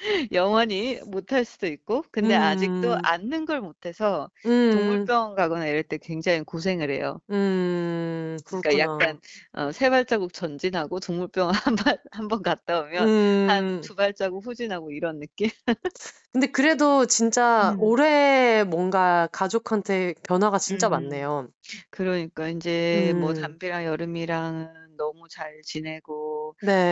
영원히 0.32 1.00
못할 1.06 1.44
수도 1.44 1.66
있고 1.66 2.04
근데 2.10 2.34
아직도 2.34 2.92
음. 2.94 2.98
앉는 3.02 3.44
걸 3.46 3.60
못해서 3.60 4.30
음. 4.46 4.70
동물병원 4.70 5.34
가거나 5.34 5.66
이럴 5.66 5.82
때 5.82 5.98
굉장히 5.98 6.42
고생을 6.42 6.90
해요. 6.90 7.20
음. 7.30 8.38
그러니까 8.44 8.70
그렇구나. 8.72 8.78
약간 8.78 9.20
어, 9.52 9.72
세 9.72 9.90
발자국 9.90 10.32
전진하고 10.32 11.00
동물병원 11.00 11.54
한 11.54 11.74
발 11.76 11.98
한번 12.12 12.42
갔다 12.42 12.80
오면 12.80 13.10
한 13.46 13.64
음. 13.64 13.80
두 13.80 13.94
발자국 13.94 14.44
후진하고 14.46 14.90
이런 14.92 15.18
느낌? 15.20 15.48
근데 16.32 16.46
그래도 16.46 17.06
진짜 17.06 17.72
음. 17.72 17.80
올해 17.80 18.62
뭔가 18.64 19.28
가족한테 19.32 20.14
변화가 20.22 20.58
진짜 20.58 20.88
음. 20.88 20.90
많네요. 20.90 21.48
그러니까 21.90 22.48
이제 22.48 23.12
뭐 23.16 23.32
음. 23.32 23.34
담비랑 23.34 23.84
여름이랑은 23.84 24.96
너무 24.96 25.26
잘 25.28 25.60
지내고 25.64 26.39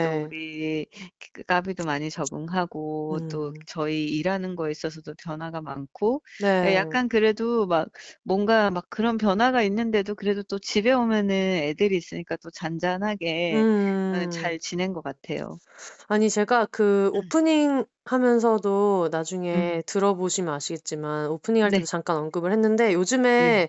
또 0.00 0.08
네. 0.08 0.28
우리 0.28 0.86
그 1.34 1.42
까비도 1.44 1.84
많이 1.84 2.10
적응하고 2.10 3.20
또 3.28 3.52
음. 3.52 3.66
저희 3.66 4.06
일하는 4.08 4.54
거에 4.56 4.70
있어서도 4.72 5.14
변화가 5.22 5.60
많고 5.62 6.22
예, 6.64 6.74
네. 6.74 6.74
약간 6.74 7.08
그래도 7.08 7.66
막 7.66 7.88
뭔가 8.24 8.70
막 8.70 8.86
그런 8.90 9.18
변화가 9.18 9.62
있는데도 9.64 10.14
그래도 10.14 10.42
또 10.44 10.58
집에 10.58 10.92
오면은 10.92 11.34
애들이 11.34 11.96
있으니까 11.96 12.36
또 12.42 12.50
잔잔하게 12.50 13.66
어, 14.12 14.26
음. 14.26 14.28
잘 14.30 14.58
지낸 14.58 14.92
것 14.92 15.02
같아요. 15.02 15.58
아니 16.08 16.30
제가 16.30 16.66
그 16.66 17.10
음. 17.14 17.32
오프닝 17.32 17.84
하면서도 18.12 19.06
음. 19.06 19.10
나중에 19.10 19.82
들어보시면 19.86 20.54
아시겠지만 20.54 21.28
오프닝 21.30 21.62
할 21.62 21.70
때도 21.70 21.84
네. 21.84 21.86
잠깐 21.86 22.16
언급을 22.16 22.52
했는데 22.52 22.92
요즘에 22.94 23.28
네. 23.38 23.68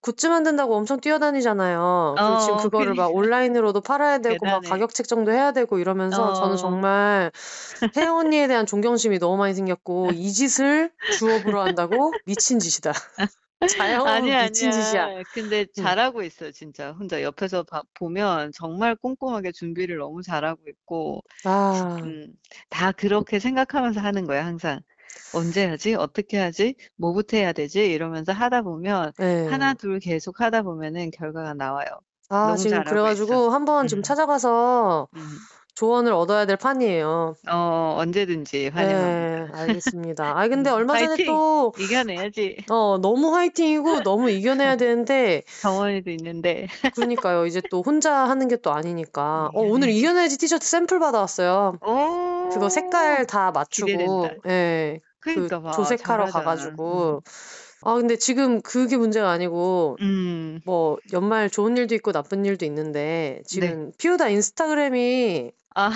굿즈 0.00 0.26
만든다고 0.28 0.74
엄청 0.76 1.00
뛰어다니잖아요. 1.00 2.20
그리고 2.22 2.36
지금 2.36 2.54
어, 2.54 2.56
그거를 2.56 2.94
막 2.94 3.14
온라인으로도 3.14 3.80
팔아야 3.80 4.18
되고 4.18 4.46
막 4.46 4.62
대단해. 4.62 4.70
가격 4.70 4.94
책정도 4.94 5.32
해야 5.32 5.52
되고 5.52 5.78
이러면서 5.78 6.32
저는 6.32 6.52
어. 6.54 6.56
정말 6.56 7.32
혜영 7.96 8.16
언니에 8.18 8.46
대한 8.46 8.66
존경심이 8.66 9.18
너무 9.18 9.36
많이 9.36 9.54
생겼고 9.54 10.12
이 10.14 10.32
짓을 10.32 10.90
주업으로 11.08 11.60
한다고 11.60 12.12
미친 12.24 12.58
짓이다. 12.58 12.92
자영업은 13.66 14.10
아니야, 14.10 14.44
미친 14.44 14.70
짓이야. 14.70 15.04
아니야. 15.04 15.24
근데 15.32 15.66
음. 15.78 15.82
잘하고 15.82 16.22
있어요, 16.22 16.52
진짜. 16.52 16.92
혼자 16.92 17.22
옆에서 17.22 17.62
봐, 17.64 17.82
보면 17.94 18.52
정말 18.54 18.94
꼼꼼하게 18.96 19.52
준비를 19.52 19.98
너무 19.98 20.22
잘하고 20.22 20.62
있고, 20.68 21.22
아, 21.44 21.96
음, 22.04 22.34
다 22.70 22.92
그렇게 22.92 23.38
생각하면서 23.38 24.00
하는 24.00 24.26
거야, 24.26 24.44
항상. 24.46 24.80
언제 25.32 25.66
하지? 25.66 25.94
어떻게 25.94 26.38
하지? 26.38 26.74
뭐부터 26.96 27.36
해야 27.36 27.52
되지? 27.52 27.84
이러면서 27.92 28.32
하다 28.32 28.62
보면 28.62 29.12
하나, 29.44 29.74
네. 29.74 29.74
둘 29.74 29.98
계속 30.00 30.40
하다 30.40 30.62
보면은 30.62 31.10
결과가 31.10 31.54
나와요. 31.54 31.86
아, 32.30 32.46
너무 32.48 32.56
지금 32.56 32.66
잘하고 32.66 33.08
있어. 33.08 33.24
그래가지고 33.26 33.50
한번 33.50 33.86
좀 33.86 34.00
음, 34.00 34.02
찾아가서 34.02 35.08
음. 35.14 35.48
조언을 35.78 36.12
얻어야 36.12 36.44
될 36.44 36.56
판이에요. 36.56 37.36
어, 37.48 37.94
언제든지 37.98 38.68
환영합니다. 38.74 39.46
네, 39.46 39.60
알겠습니다. 39.60 40.36
아, 40.36 40.48
근데 40.48 40.70
음, 40.70 40.74
얼마 40.74 40.98
전에! 40.98 41.24
또, 41.24 41.72
이겨내야지. 41.78 42.64
어, 42.68 42.98
너무 43.00 43.32
화이팅이고 43.32 44.02
너무 44.02 44.28
이겨내야 44.28 44.76
되는데, 44.76 45.44
정원이도 45.62 46.10
있는데. 46.10 46.66
그러니까요. 46.96 47.46
이제 47.46 47.62
또 47.70 47.82
혼자 47.82 48.12
하는 48.12 48.48
게 48.48 48.56
또 48.60 48.72
아니니까. 48.72 49.50
어, 49.54 49.60
오늘 49.60 49.90
이겨내야지. 49.90 50.36
티셔츠 50.38 50.66
샘플 50.68 50.98
받아왔어요. 50.98 51.78
그거 52.52 52.68
색깔 52.68 53.22
오, 53.22 53.26
다 53.26 53.52
맞추고. 53.52 54.30
예, 54.48 54.98
그 55.20 55.32
그러니까 55.34 55.60
봐, 55.60 55.70
조색하러 55.70 56.26
잘하잖아. 56.26 56.40
음. 56.40 56.44
가가지고. 56.44 57.22
아, 57.82 57.94
근데 57.94 58.16
지금 58.16 58.60
그게 58.62 58.96
문제가 58.96 59.30
아니고, 59.30 59.96
음, 60.00 60.60
뭐, 60.64 60.98
연말 61.12 61.48
좋은 61.48 61.76
일도 61.76 61.94
있고 61.94 62.10
나쁜 62.10 62.44
일도 62.44 62.64
있는데, 62.66 63.36
네. 63.36 63.42
지금 63.46 63.92
피우다 63.98 64.28
인스타그램이 64.30 65.52
아, 65.74 65.90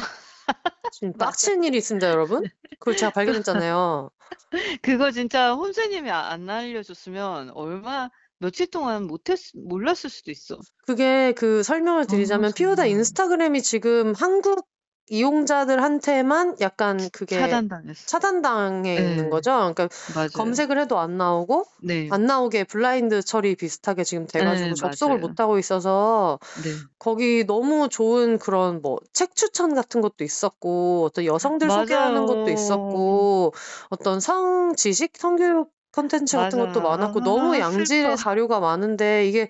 지금. 0.93 1.13
빡치는 1.19 1.65
일이 1.65 1.79
있습니다, 1.79 2.09
여러분. 2.09 2.49
그걸 2.79 2.97
제가 2.97 3.11
발견했잖아요. 3.13 4.11
그거 4.83 5.11
진짜 5.11 5.55
혼세님이 5.55 6.11
아- 6.11 6.31
안 6.31 6.49
알려줬으면 6.49 7.51
얼마, 7.51 8.11
며칠 8.39 8.71
동안 8.71 9.05
못했, 9.07 9.39
몰랐을 9.55 10.11
수도 10.11 10.31
있어. 10.31 10.59
그게 10.87 11.33
그 11.33 11.63
설명을 11.63 12.03
아, 12.03 12.07
드리자면 12.07 12.53
피우다 12.53 12.83
정말. 12.83 12.89
인스타그램이 12.89 13.63
지금 13.63 14.15
한국 14.15 14.69
이용자들한테만 15.09 16.57
약간 16.61 17.11
그게 17.13 17.37
차단당했어. 17.39 18.05
차단당해 18.07 19.01
있는 19.03 19.29
네, 19.29 19.31
거죠. 19.31 19.51
그러니까 19.53 19.89
맞아요. 20.07 20.29
검색을 20.35 20.79
해도 20.79 20.99
안 20.99 21.17
나오고 21.19 21.65
네, 21.79 22.09
안 22.09 22.27
나오게 22.27 22.65
블라인드 22.65 23.23
처리 23.23 23.55
비슷하게 23.57 24.05
지금 24.05 24.27
돼가지고 24.27 24.75
네, 24.75 24.75
접속을 24.75 25.19
맞아요. 25.19 25.19
못 25.19 25.41
하고 25.41 25.59
있어서 25.59 26.39
네, 26.55 26.89
거기 26.99 27.45
너무 27.47 27.89
좋은 27.89 28.39
그런 28.39 28.83
뭐 28.83 28.99
책 29.13 29.35
추천 29.37 29.75
같은 29.75 30.01
것도 30.01 30.25
있었고 30.25 31.05
어떤 31.07 31.25
여성들 31.27 31.71
소개하는 31.71 32.27
것도 32.27 32.51
맞아요. 32.51 32.51
있었고 32.51 33.53
어떤 33.91 34.21
성 34.21 34.75
지식 34.77 35.17
성교육 35.17 35.71
컨텐츠 35.93 36.37
같은 36.37 36.59
것도. 36.59 36.81
많았고 36.81 37.21
너무 37.21 37.55
아, 37.55 37.59
양질의 37.59 37.87
슬퍼. 37.87 38.17
자료가 38.17 38.61
많은데 38.61 39.27
이게 39.29 39.49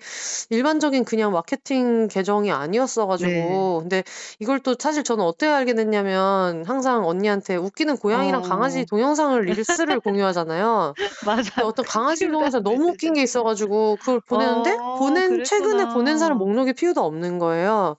일반적인 0.49 1.05
그냥 1.05 1.31
마케팅 1.31 2.07
계정이 2.07 2.47
네, 2.49 2.53
아니었어가지고 2.53 3.79
근데 3.81 4.03
이걸 4.39 4.59
또 4.59 4.75
사실 4.77 5.03
저는 5.03 5.23
어떻게 5.23 5.47
알게 5.47 5.73
됐냐면 5.73 6.65
항상 6.65 7.05
언니한테 7.07 7.55
웃기는 7.55 7.97
고양이랑 7.97 8.41
강아지 8.41 8.81
어, 8.81 8.85
동영상을 8.89 9.41
릴스를 9.45 9.99
공유하잖아요. 10.01 10.93
근데 10.97 11.09
맞아. 11.25 11.65
어떤 11.65 11.85
강아지 11.85 12.25
피우다 12.27 12.33
동영상 12.59 12.63
너무 12.63 12.89
웃긴 12.89 13.13
게 13.13 13.21
메시지. 13.21 13.23
있어 13.33 13.43
가지고 13.43 13.97
그걸 13.99 14.19
보내는데 14.19 14.77
어, 14.79 14.95
보낸 14.99 15.43
최근에 15.43 15.93
보낸 15.93 16.17
사람 16.17 16.37
그랬구나. 16.37 16.45
목록에 16.53 16.73
피우다 16.73 17.01
없는 17.01 17.39
거예요. 17.39 17.95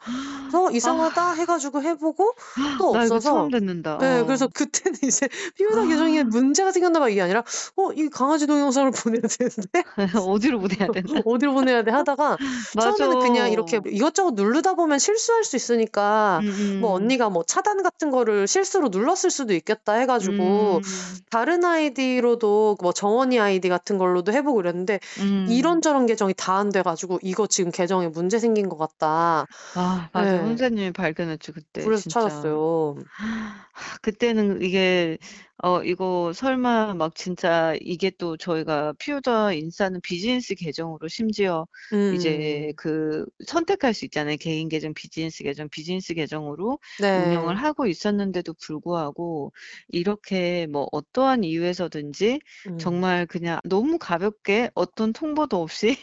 그래서 0.51 0.69
아, 0.69 0.71
이상하다 0.71 1.33
해 1.35 1.45
가지고 1.47 1.83
해 1.83 1.95
보고 1.97 2.33
또 2.79 2.93
나 2.93 3.05
이거 3.05 3.15
없어서 3.17 3.21
처음 3.21 3.51
듣는다. 3.51 3.99
네, 3.99 4.21
어. 4.21 4.25
그래서 4.27 4.47
그때는 4.49 4.99
이제 5.03 5.29
피우다 5.57 5.87
계정에 5.87 6.23
문제가 6.25 6.71
생겼나 6.73 7.01
봐 7.01 7.09
이게 7.09 7.23
아니라 7.23 7.43
어, 7.77 7.93
이 7.93 8.09
강아지 8.11 8.34
동영상을 8.47 8.91
보내야 9.05 9.21
되는데 9.23 9.83
어디로 10.27 10.61
보내야 10.61 10.89
되나? 10.93 11.21
어디로 11.25 11.53
보내야 11.53 11.83
돼 11.85 11.91
하다가. 11.91 12.39
처음에는 12.81 13.21
그냥 13.21 13.53
이렇게 13.53 13.81
이것저것 13.87 14.33
누르다 14.35 14.75
보면 14.75 14.99
실수할 14.99 15.45
수 15.45 15.57
있으니까 15.57 16.41
음, 16.43 16.79
뭐 16.81 16.97
음, 16.97 17.03
언니가 17.03 17.29
뭐 17.31 17.45
차단 17.45 17.83
같은 17.83 18.11
거를 18.11 18.47
실수로 18.47 18.89
눌렀을 18.89 19.31
수도 19.31 19.53
있겠다 19.55 19.95
해가지고 19.95 20.77
음, 20.79 20.83
다른 21.31 21.65
아이디로도 21.65 22.79
뭐 22.81 22.93
정원이 22.93 23.39
아이디 23.39 23.69
같은 23.69 23.99
걸로도 23.99 24.33
해보고 24.33 24.57
그랬는데 24.57 24.99
음. 25.21 25.47
이런저런 25.49 26.07
계정이 26.07 26.35
다 26.37 26.55
안 26.55 26.71
돼가지고 26.71 27.19
이거 27.23 27.47
지금 27.47 27.71
계정에 27.73 28.09
문제 28.09 28.39
생긴 28.39 28.69
것 28.69 28.77
같다. 28.79 29.47
아, 29.75 30.09
맞아. 30.13 30.33
네. 30.33 30.39
혼자님이 30.39 30.93
발견했죠, 30.93 31.53
그때. 31.53 31.83
그래서 31.85 32.03
진짜. 32.03 32.21
찾았어요. 32.21 32.95
하, 33.11 33.67
그때는 34.03 34.63
이게, 34.63 35.19
어, 35.63 35.83
이거 35.83 36.33
설마 36.35 36.95
막 36.95 37.15
진짜 37.15 37.75
이게 37.81 38.11
또 38.11 38.37
저희가 38.37 38.93
피우더 38.99 39.53
인싸는 39.55 40.01
비즈니스 40.03 40.55
계정으로 40.55 41.09
심지어 41.09 41.67
이제 42.11 42.73
음, 42.73 42.75
그 42.77 43.25
선택할 43.47 43.95
수 43.95 44.05
있잖아요. 44.05 44.37
개인 44.39 44.69
계정, 44.69 44.93
비즈니스 44.95 45.43
계정, 45.45 45.69
비즈니스 45.71 46.13
계정으로 46.15 46.79
네. 46.97 47.15
운영을 47.15 47.57
하고 47.57 47.87
있었는데도 47.87 48.55
불구하고 48.61 49.53
이렇게 49.89 50.67
뭐 50.67 50.87
어떠한 50.93 51.45
이유에서든지 51.45 52.41
음, 52.67 52.75
정말 52.77 53.27
그냥 53.27 53.61
너무 53.65 53.99
가볍게 53.99 54.71
어떤 54.75 55.13
통보도 55.13 55.63
없이 55.63 55.97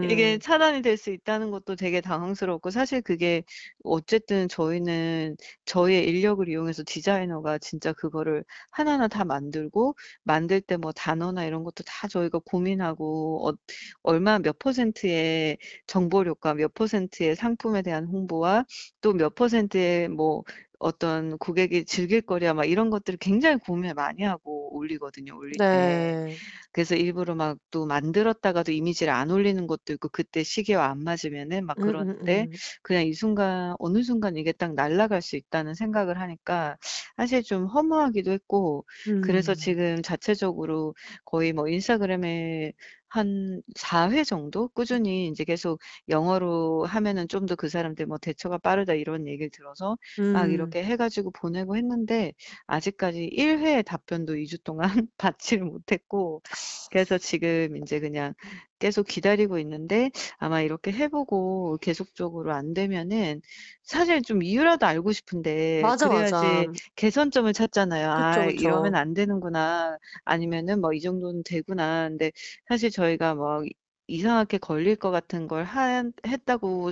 이게 0.00 0.36
음, 0.36 0.40
차단이 0.40 0.82
될 0.82 0.96
수 0.96 1.10
있다는 1.10 1.50
것도 1.50 1.74
되게 1.76 2.00
당황스럽고 2.00 2.70
사실 2.70 3.00
그게 3.02 3.42
어쨌든 3.84 4.46
저희는 4.48 5.36
저희의 5.64 6.06
인력을 6.08 6.46
이용해서 6.48 6.82
디자이너가 6.86 7.58
진짜 7.58 7.92
그거를 7.92 8.44
하나하나 8.70 9.08
다 9.08 9.24
만들고 9.24 9.96
만들 10.24 10.60
때 10.60 10.76
뭐 10.76 10.92
단어나 10.92 11.44
이런 11.44 11.64
것도 11.64 11.84
다 11.84 12.08
저희가 12.08 12.40
고민하고 12.44 13.48
어, 13.50 13.54
얼마 14.02 14.38
몇 14.38 14.58
퍼센트의 14.58 15.58
정보료과 15.86 16.54
몇 16.54 16.74
퍼센트의 16.74 17.36
상품에 17.36 17.82
대한 17.82 18.06
홍보와 18.06 18.64
또 19.00 19.12
몇 19.14 19.34
퍼센트의 19.34 20.08
뭐 20.08 20.44
어떤 20.82 21.38
고객이 21.38 21.84
즐길 21.86 22.20
거리야 22.22 22.54
막 22.54 22.64
이런 22.66 22.90
것들을 22.90 23.18
굉장히 23.20 23.58
고민을 23.58 23.94
많이 23.94 24.22
하고 24.24 24.74
올리거든요, 24.76 25.36
올릴 25.36 25.60
때. 25.70 26.16
네. 26.18 26.40
그래서 26.72 26.94
일부러 26.96 27.34
막 27.34 27.58
또 27.70 27.86
만들었다가도 27.86 28.72
이미지를 28.72 29.12
안 29.12 29.30
올리는 29.30 29.66
것도 29.66 29.92
있고 29.94 30.08
그때 30.10 30.42
시기와 30.42 30.86
안 30.90 31.02
맞으면은 31.04 31.64
막 31.66 31.78
음, 31.78 31.82
음, 31.98 32.18
그러는데 32.18 32.48
음. 32.54 32.60
그냥 32.82 33.06
이 33.06 33.12
순간 33.14 33.74
어느 33.78 34.02
순간 34.02 34.36
이게 34.36 34.52
딱 34.52 34.74
날아갈 34.74 35.22
수 35.22 35.36
있다는 35.36 35.74
생각을 35.74 36.20
하니까 36.20 36.76
사실 37.16 37.42
좀 37.42 37.66
허무하기도 37.66 38.30
했고 38.32 38.84
그래서 39.20 39.54
음, 39.54 39.54
지금 39.54 40.02
자체적으로 40.02 40.94
거의 41.24 41.52
뭐 41.52 41.68
인스타그램에 41.68 42.72
한 43.12 43.62
4회 43.76 44.24
정도? 44.24 44.68
꾸준히 44.68 45.28
이제 45.28 45.44
계속 45.44 45.80
영어로 46.08 46.84
하면은 46.86 47.28
좀 47.28 47.46
더 47.46 47.56
그 47.56 47.68
사람들 47.68 48.06
뭐 48.06 48.18
대처가 48.18 48.58
빠르다 48.58 48.94
이런 48.94 49.26
얘기를 49.26 49.50
들어서 49.50 49.96
막 50.30 50.50
음, 50.52 50.52
이렇게 50.52 50.82
해 50.84 50.96
가지고 50.96 51.30
보내고 51.32 51.76
했는데 51.76 52.32
아직까지 52.66 53.24
1회 53.32 53.82
답변도 53.82 54.36
2 54.36 54.46
주 54.46 54.58
동안 54.62 54.88
받지를 55.18 55.64
못했고 55.66 56.42
그래서 56.90 57.18
지금 57.18 57.76
이제 57.76 58.00
그냥 58.00 58.34
계속 58.82 59.06
기다리고 59.06 59.58
있는데 59.60 60.10
아마 60.38 60.60
이렇게 60.60 60.92
해 60.92 61.08
보고 61.08 61.78
계속적으로 61.80 62.52
안 62.54 62.74
되면은 62.74 63.40
사실 63.82 64.22
좀 64.22 64.42
이유라도 64.42 64.86
알고 64.86 65.12
싶은데 65.12 65.92
맞아, 65.92 66.08
그래야지 66.08 66.68
맞아. 66.68 66.78
개선점을 66.96 67.52
찾잖아요. 67.52 68.10
'아 68.10 68.42
그쵸, 68.42 68.44
이러면 68.48 68.94
그쵸. 68.94 68.96
안 68.96 69.14
되는구나.' 69.14 69.98
아니면은 70.24 70.80
뭐 70.80 70.92
'이 70.92 71.00
정도는 71.00 71.42
되구나.' 71.44 72.08
근데 72.08 72.32
사실 72.68 72.90
저희가 72.90 73.34
막 73.34 73.64
이상하게 74.08 74.58
걸릴 74.58 74.96
것 74.96 75.10
같은 75.10 75.46
걸한 75.48 76.12
했다고 76.26 76.90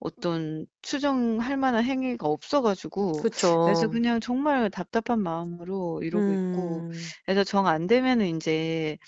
어떤 0.00 0.66
추정할 0.82 1.56
만한 1.56 1.84
행위가 1.84 2.28
없어 2.28 2.62
가지고 2.62 3.26
그래서 3.62 3.88
그쵸. 3.88 3.88
그냥 3.88 4.20
정말 4.20 4.70
답답한 4.70 5.20
마음으로 5.22 6.02
이러고 6.02 6.32
있고 6.32 6.86
음. 6.90 7.12
그래서 7.24 7.44
정 7.44 7.66
안 7.66 7.86
되면은 7.86 8.26
인제 8.26 8.98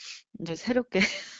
인제 0.40 0.54
새롭게 0.56 1.00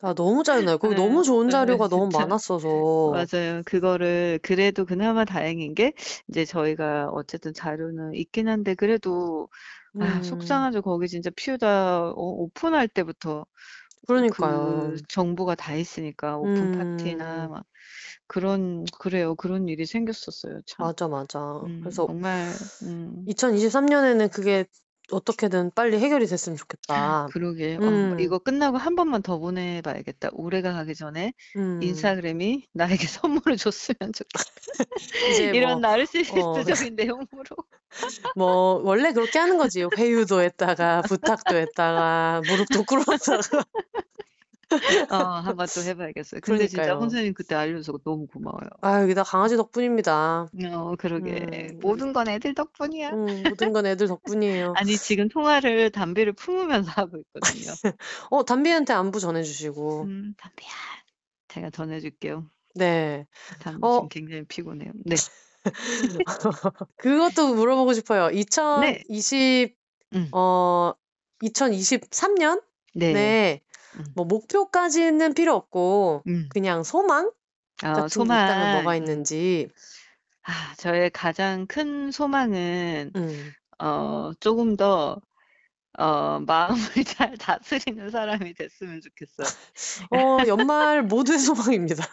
아 0.00 0.14
너무 0.14 0.44
짜증나요. 0.44 0.78
거기 0.78 0.94
네. 0.94 0.94
너무 0.94 1.24
좋은 1.24 1.48
네 1.48 1.50
자료가 1.50 1.88
너무 1.88 2.10
진짜. 2.10 2.10
많았어서. 2.12 2.68
맞아요. 3.08 3.62
그거를 3.66 4.40
그래도 4.42 4.84
그나마 4.86 5.24
다행인 5.24 5.74
게 5.74 5.94
이제 6.28 6.44
저희가 6.44 7.10
어쨌든 7.10 7.54
자료는 7.54 8.14
있긴 8.14 8.48
한데 8.48 8.74
그래도 8.74 9.48
아 9.98 10.20
음. 10.20 10.22
속상하죠. 10.22 10.82
거기 10.82 11.08
진짜 11.08 11.30
피우다 11.36 12.10
어 12.10 12.14
오픈할 12.16 12.88
때부터 12.88 13.46
그러니까요. 14.06 14.94
그 14.94 14.98
정보가 15.08 15.56
다 15.56 15.74
있으니까 15.76 16.38
오픈 16.38 16.70
파티나 16.70 17.48
음. 17.48 17.50
막 17.50 17.64
그런 18.28 18.84
그래요. 19.00 19.34
그런 19.36 19.68
일이 19.68 19.86
생겼었어요 19.86 20.62
참. 20.66 20.94
맞아, 20.96 21.08
맞아. 21.08 21.38
음 21.64 21.80
그래서 21.80 22.06
정말 22.06 22.58
음. 22.82 23.26
2023 23.26 23.86
년에는 23.86 24.28
그게 24.30 24.64
어떻게든 25.10 25.72
빨리 25.74 25.98
해결이 25.98 26.26
됐으면 26.26 26.56
좋겠다. 26.56 27.28
그러게. 27.32 27.76
어 27.76 27.82
음. 27.82 28.20
이거 28.20 28.38
끝나고 28.38 28.76
한 28.76 28.94
번만 28.94 29.22
더 29.22 29.38
보내 29.38 29.80
봐야겠다. 29.82 30.30
올해가 30.32 30.72
가기 30.72 30.94
전에 30.94 31.32
음. 31.56 31.82
인스타그램이 31.82 32.68
나에게 32.72 33.06
선물을 33.52 33.56
줬으면 33.56 34.12
좋겠다. 34.12 34.44
이제 35.30 35.44
이런 35.56 35.80
뭐어 35.80 35.80
나르시시스트적인 35.80 36.96
내용으로. 36.96 37.56
뭐 38.36 38.80
원래 38.84 39.12
그렇게 39.12 39.38
하는 39.38 39.56
거지. 39.58 39.84
회유도 39.96 40.42
했다가 40.42 41.02
부탁도 41.02 41.56
했다가 41.56 42.42
무릎도 42.46 42.84
꿇었다가. 42.84 43.64
어 45.10 45.16
한번 45.56 45.66
또 45.66 45.82
해 45.82 45.94
봐야겠어요. 45.94 46.40
근데 46.42 46.66
진짜 46.66 46.82
그러니까요. 46.82 47.00
선생님 47.00 47.34
그때 47.34 47.54
알려줘서 47.54 47.98
너무 48.04 48.26
고마워요. 48.26 48.68
아 48.80 49.02
여기 49.02 49.14
다 49.14 49.22
강아지 49.22 49.56
덕분입니다. 49.56 50.48
어 50.72 50.94
그러게. 50.98 51.68
음. 51.72 51.78
모든 51.80 52.12
건 52.12 52.28
애들 52.28 52.54
덕분이야. 52.54 53.10
음 53.10 53.42
모든 53.48 53.72
건 53.72 53.86
애들 53.86 54.08
덕분이에요. 54.08 54.74
아니 54.78 54.96
지금 54.96 55.28
통화를 55.28 55.90
담배를 55.90 56.32
품으면서 56.34 56.90
하고 56.92 57.18
있거든요. 57.18 57.72
어 58.30 58.44
담비한테 58.44 58.92
안부 58.92 59.20
전해 59.20 59.42
주시고. 59.42 60.02
음 60.02 60.34
담비야. 60.36 60.70
제가 61.48 61.70
전해 61.70 62.00
줄게요. 62.00 62.44
네. 62.74 63.26
담비 63.60 63.80
어 63.82 63.94
지금 63.96 64.08
굉장히 64.08 64.44
피곤해요. 64.44 64.92
네. 65.06 65.16
그것도 66.96 67.54
물어보고 67.54 67.94
싶어요. 67.94 68.26
네. 68.80 69.02
2020 69.08 69.76
음. 70.14 70.28
어 70.32 70.92
2023년 71.42 72.62
네. 72.94 73.12
네. 73.12 73.60
음. 73.98 74.04
뭐 74.14 74.24
목표까지는 74.24 75.34
필요 75.34 75.54
없고 75.54 76.24
음. 76.26 76.48
그냥 76.48 76.82
소망 76.82 77.32
아 77.82 77.92
같은 77.92 78.26
게 78.26 78.34
있다면 78.34 78.70
뭐가 78.70 78.94
소망. 78.94 78.98
음. 78.98 79.06
있는지. 79.06 79.68
아 80.42 80.74
저의 80.76 81.10
가장 81.10 81.66
큰 81.66 82.10
소망은 82.10 83.12
음. 83.16 83.54
어 83.78 84.32
쪼금 84.40 84.76
더 84.76 85.20
어 85.98 86.40
마음을 86.46 87.04
잘 87.04 87.36
다스리는 87.36 88.10
사람이 88.10 88.54
됐으면 88.54 89.00
좋겠어요. 89.00 89.48
어 90.10 90.44
연말 90.46 91.02
모두의 91.04 91.38
소망입니다. 91.38 92.04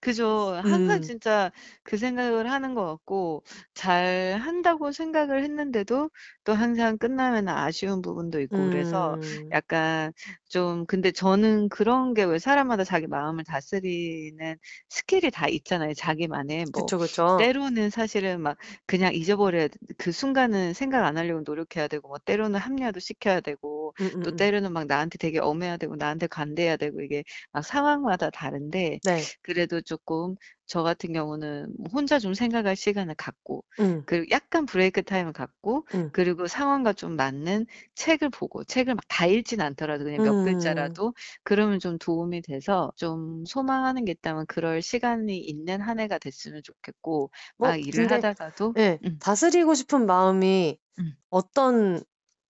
그죠. 0.00 0.60
항상 0.64 1.00
음. 1.00 1.02
진짜 1.02 1.50
그 1.82 1.96
생각을 1.96 2.50
하는 2.50 2.74
것 2.74 2.86
같고 2.86 3.44
잘 3.74 4.38
한다고 4.40 4.92
생각을 4.92 5.42
했는데도 5.44 6.10
또 6.44 6.54
항상 6.54 6.98
끝나면은 6.98 7.52
아쉬운 7.52 8.00
부분도 8.02 8.40
있고 8.40 8.64
그래서 8.70 9.18
음. 9.22 9.48
약간 9.52 10.12
좀 10.48 10.86
근데 10.86 11.10
저는 11.12 11.68
그런 11.68 12.14
게 12.14 12.24
왜 12.24 12.38
사람마다 12.38 12.84
자기 12.84 13.06
마음을 13.06 13.44
다스리는 13.44 14.56
스킬이 14.88 15.30
다 15.30 15.48
있잖아요, 15.48 15.94
자기만의. 15.94 16.66
뭐 16.66 16.90
그쵸, 16.90 16.98
그쵸. 16.98 17.24
때로는 17.36 17.90
사실은 17.90 18.40
막 18.42 18.58
그냥 18.86 19.14
잊어버려야 19.14 19.68
그 19.98 20.10
순간은 20.12 20.74
생각 20.74 21.04
안 21.04 21.16
하려고 21.16 21.42
노력해야 21.46 21.86
되고 21.88 22.08
뭐 22.08 22.18
때로는 22.18 22.58
합리화도 22.60 22.98
시켜야 23.00 23.40
되고 23.40 23.94
또 24.22 24.30
음음음. 24.30 24.32
때로는 24.32 24.72
막 24.72 24.86
나한테 24.86 25.18
되게 25.18 25.38
엄해야 25.38 25.76
되고 25.76 25.94
나한테 25.96 26.26
관대해야 26.26 26.76
되고 26.76 27.00
이게 27.00 27.22
막 27.52 27.64
상황마다 27.64 28.30
다른데 28.30 28.98
네. 29.02 29.32
그래도 29.42 29.80
쪼끔 29.80 30.34
저 30.68 30.82
같은 30.84 31.12
경우는 31.12 31.74
뭐 31.78 31.88
혼자 31.92 32.18
좀 32.20 32.34
생각할 32.34 32.76
시간을 32.76 33.14
갖고 33.16 33.64
음. 33.80 34.06
그리고 34.06 34.26
약간 34.30 34.66
break 34.66 35.02
time을 35.02 35.32
갖고 35.32 35.86
음. 35.94 36.12
그리고 36.12 36.46
상황과 36.46 36.92
좀 36.94 37.16
맞는 37.16 37.66
책을 37.94 38.30
보고 38.30 38.64
책을 38.64 38.94
막 38.94 39.04
다 39.08 39.26
읽진 39.26 39.60
않더라도 39.60 40.04
그냥 40.04 40.20
몇 40.22 40.40
음. 40.40 40.40
글자라도 40.42 41.14
그러면 41.42 41.80
좀 41.80 41.98
도움이 41.98 42.42
돼서 42.42 42.92
좀 42.96 43.44
소망하는 43.46 44.04
게 44.04 44.12
있다면 44.12 44.46
그럴 44.46 44.82
시간이 44.82 45.38
있는 45.38 45.80
한 45.80 45.98
해가 46.00 46.18
됐으면 46.18 46.62
좋겠고 46.62 47.30
뭐막 47.58 47.80
일을 47.84 48.06
근데 48.06 48.12
하다가도 48.12 48.76
예. 48.78 49.00
음. 49.04 49.20
다스리고 49.20 49.74
싶은 49.74 50.06
마음이 50.06 50.78
음. 50.98 51.16
어떤 51.30 52.02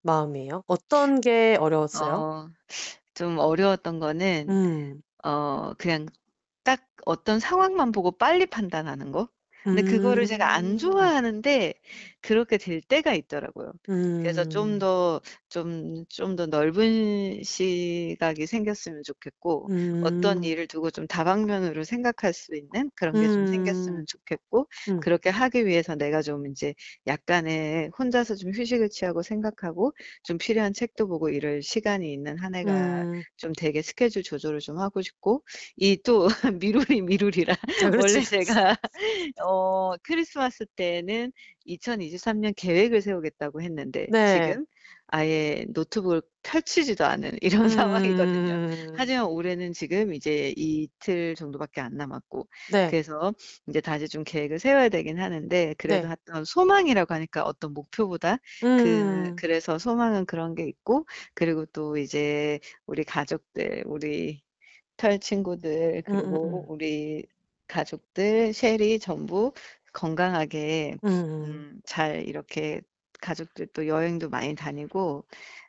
마음이에요? 0.02 0.64
어떤 0.66 1.20
게 1.20 1.56
어려웠어요? 1.60 2.26
어 2.26 2.48
좀 3.14 3.38
어려웠던 3.38 4.00
거는 4.00 4.48
음. 4.48 5.02
어 5.24 5.74
그냥 5.78 6.06
딱 6.68 6.84
어떤 7.06 7.40
상황만 7.40 7.92
보고 7.92 8.10
빨리 8.10 8.44
판단하는 8.44 9.10
거? 9.10 9.30
근데 9.70 9.82
그거를 9.82 10.26
제가 10.26 10.54
안 10.54 10.76
음. 10.76 10.78
좋아하는데 10.78 11.74
그렇게 12.20 12.59
될 12.59 12.80
때가 12.82 13.14
있더라고요. 13.14 13.72
그래서 14.20 14.44
좀 14.44 14.78
음. 14.78 14.80
더 14.80 15.20
좀 15.48 16.04
좀 16.09 16.36
더 16.36 16.46
넓은 16.46 17.42
시각이 17.44 18.46
생겼으면 18.46 19.02
좋겠고 19.04 19.70
어떤 20.00 20.36
음. 20.38 20.42
일을 20.42 20.66
두고 20.66 20.90
좀 20.90 21.06
다방면으로 21.06 21.84
생각할 21.84 22.32
수 22.34 22.54
있는 22.56 22.90
그런 22.96 23.16
게좀 23.18 23.46
생겼으면 23.46 24.02
음. 24.02 24.06
좋겠고 24.06 24.68
음. 24.88 25.00
그렇게 25.00 25.30
하기 25.30 25.66
위해서 25.66 25.94
내가 25.94 26.20
좀 26.22 26.46
인제 26.46 26.74
약간의 27.06 27.90
혼자서 27.98 28.34
좀 28.36 28.52
휴식을 28.52 28.88
취하고 28.90 29.22
생각하고 29.22 29.92
좀 30.22 30.36
필요한 30.38 30.72
책도 30.72 31.09
보고 31.09 31.28
이럴 31.30 31.62
시간이 31.62 32.12
있는 32.12 32.38
한 32.38 32.54
해가 32.54 33.06
음. 33.06 33.24
좀 33.36 33.52
되게 33.56 33.82
스케줄 33.82 34.22
조절을 34.22 34.61
좀 34.61 34.78
하고 34.78 35.00
싶고 35.02 35.44
이 35.76 35.96
또 36.04 36.26
미루리 36.61 37.02
미루리라 37.02 37.54
아 37.80 37.90
원래 37.96 38.20
그렇지. 38.20 38.22
제가 38.22 38.76
어 39.51 39.96
크리스마스 40.03 40.66
때는 40.76 41.32
2023년 41.64 42.53
계획을 42.57 43.01
세우겠다고 43.03 43.62
했는데 43.62 44.09
네. 44.09 44.18
지금 44.24 44.66
아예 45.07 45.64
노트북을 45.70 46.20
펼치지도 46.42 47.05
않은 47.07 47.38
이런 47.66 47.68
상황이거든요. 47.68 48.61
음. 48.61 48.92
하지만 48.92 49.24
올해는 49.26 49.72
지금 49.72 50.12
이제 50.12 50.53
이틀 50.57 51.34
정도밖에 51.34 51.80
안 51.80 51.96
남았고 51.96 52.46
네. 52.66 52.86
그래서 52.86 53.32
인제 53.66 53.80
다시 53.80 54.09
좀 54.09 54.22
계획을 54.24 54.59
세워야 54.59 54.88
되긴 54.90 55.18
하는데 55.18 55.74
그래도 55.78 56.09
네. 56.09 56.11
어떤 56.11 56.44
소망이라고 56.44 57.14
하니까 57.14 57.42
어떤 57.44 57.72
목표보다 57.74 58.38
그 58.76 59.30
음. 59.30 59.34
그래서 59.36 59.78
소망은 59.78 60.26
그런 60.26 60.55
게 60.55 60.66
있고 60.68 61.07
그리고 61.34 61.64
또 61.66 61.96
이제 61.96 62.61
우리 62.86 63.03
가족들, 63.05 63.84
우리 63.86 64.42
털 64.96 65.18
친구들 65.20 66.03
그리고 66.07 66.64
음음음. 66.64 66.68
우리 66.68 67.26
가족들 67.68 68.52
셰리 68.54 68.98
전부 68.98 69.52
건강하게 69.92 70.98
음음. 71.04 71.44
음 71.44 71.80
잘 71.86 72.26
이렇게 72.28 72.80
가족들 73.20 73.68
또 73.74 73.86
여행도 73.88 74.28
많이 74.30 74.54
다니고 74.54 75.24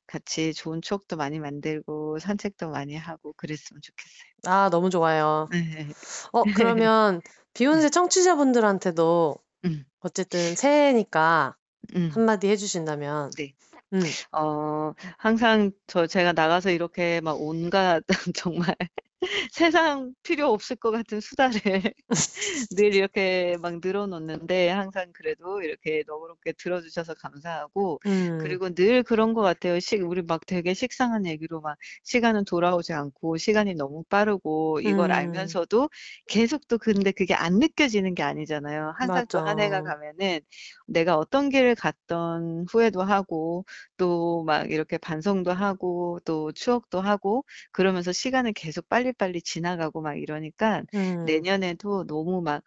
같이 0.07 0.53
좋은 0.53 0.81
추억도 0.81 1.15
많이 1.17 1.39
만들고 1.39 2.19
산책도 2.19 2.69
많이 2.71 2.95
하고 2.95 3.33
그랬으면 3.33 3.81
좋겠어요. 3.81 4.29
아 4.45 4.69
너무 4.69 4.89
좋아요. 4.89 5.47
네. 5.51 5.89
어 6.33 6.45
그러면 6.53 7.21
네. 7.21 7.29
비욘세 7.53 7.89
청취자분들한테도 7.89 9.35
음. 9.65 9.85
어쨌든 10.01 10.55
새해니까 10.55 11.57
음. 11.95 12.11
한마디 12.13 12.49
해 12.49 12.57
주신다면. 12.57 13.31
네. 13.37 13.53
음. 13.93 14.15
어 14.31 14.93
항상 15.17 15.71
저 15.87 16.07
제가 16.07 16.33
나가서 16.33 16.71
이렇게 16.71 17.21
막 17.21 17.39
온갖 17.41 18.03
정말 18.35 18.75
세상 19.51 20.13
필요 20.23 20.47
없을 20.51 20.75
것 20.77 20.91
같은 20.91 21.19
수다를 21.19 21.51
늘 22.77 22.93
이렇게 22.95 23.57
막 23.61 23.79
늘어놓는데 23.83 24.69
항상 24.69 25.11
그래도 25.13 25.61
이렇게 25.61 26.03
너그럽게 26.07 26.53
들어주셔서 26.53 27.15
감사하고 27.15 27.99
음. 28.05 28.37
그리고 28.37 28.69
늘 28.73 29.03
그런 29.03 29.33
것 29.33 29.41
같아요. 29.41 29.79
시, 29.79 29.97
우리 29.97 30.21
막 30.21 30.45
되게 30.45 30.73
식상한 30.73 31.25
얘기로 31.25 31.61
막 31.61 31.77
시간은 32.03 32.45
돌아오지 32.45 32.93
않고 32.93 33.37
시간이 33.37 33.75
너무 33.75 34.03
빠르고 34.09 34.79
이걸 34.81 35.11
음. 35.11 35.11
알면서도 35.11 35.89
계속 36.27 36.67
또 36.67 36.77
근데 36.77 37.11
그게 37.11 37.33
안 37.33 37.59
느껴지는 37.59 38.15
게 38.15 38.23
아니잖아요. 38.23 38.93
항상 38.97 39.25
또 39.29 39.39
한 39.39 39.59
해가. 39.59 39.81
가면은 39.81 40.39
내가 40.87 41.17
어떤 41.17 41.49
길을 41.49 41.75
갔던 41.75 42.65
후회도 42.69 43.01
하고 43.03 43.65
또 43.97 44.43
막 44.45 44.71
이렇게 44.71 44.97
반성도 44.97 45.51
하고 45.53 46.19
또 46.25 46.51
추억도 46.51 47.01
하고 47.01 47.43
그러면서 47.71 48.11
시간은 48.11 48.53
계속 48.53 48.87
빨리 48.89 49.08
빨리 49.13 49.41
지나가고 49.41 50.01
막 50.01 50.15
이러니까 50.19 50.83
음. 50.93 51.43
내년에도 51.43 52.05
너무 52.07 52.41
막 52.41 52.63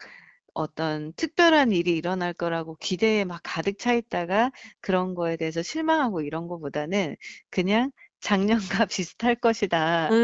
어떤 0.55 1.12
특별한 1.14 1.72
일이 1.72 1.93
일어날 1.97 2.34
거라고 2.34 2.76
기대에 2.76 3.24
막 3.24 3.40
가득 3.45 3.78
차 3.78 3.95
있다가 3.95 4.51
그런 4.80 5.14
거에 5.14 5.36
대해서 5.36 5.62
실망하고 5.62 6.20
이런 6.22 6.47
거보다는 6.49 7.16
그냥 7.51 7.90
작년과 8.23 8.59
비슷할 8.91 9.37
것이다. 9.37 10.14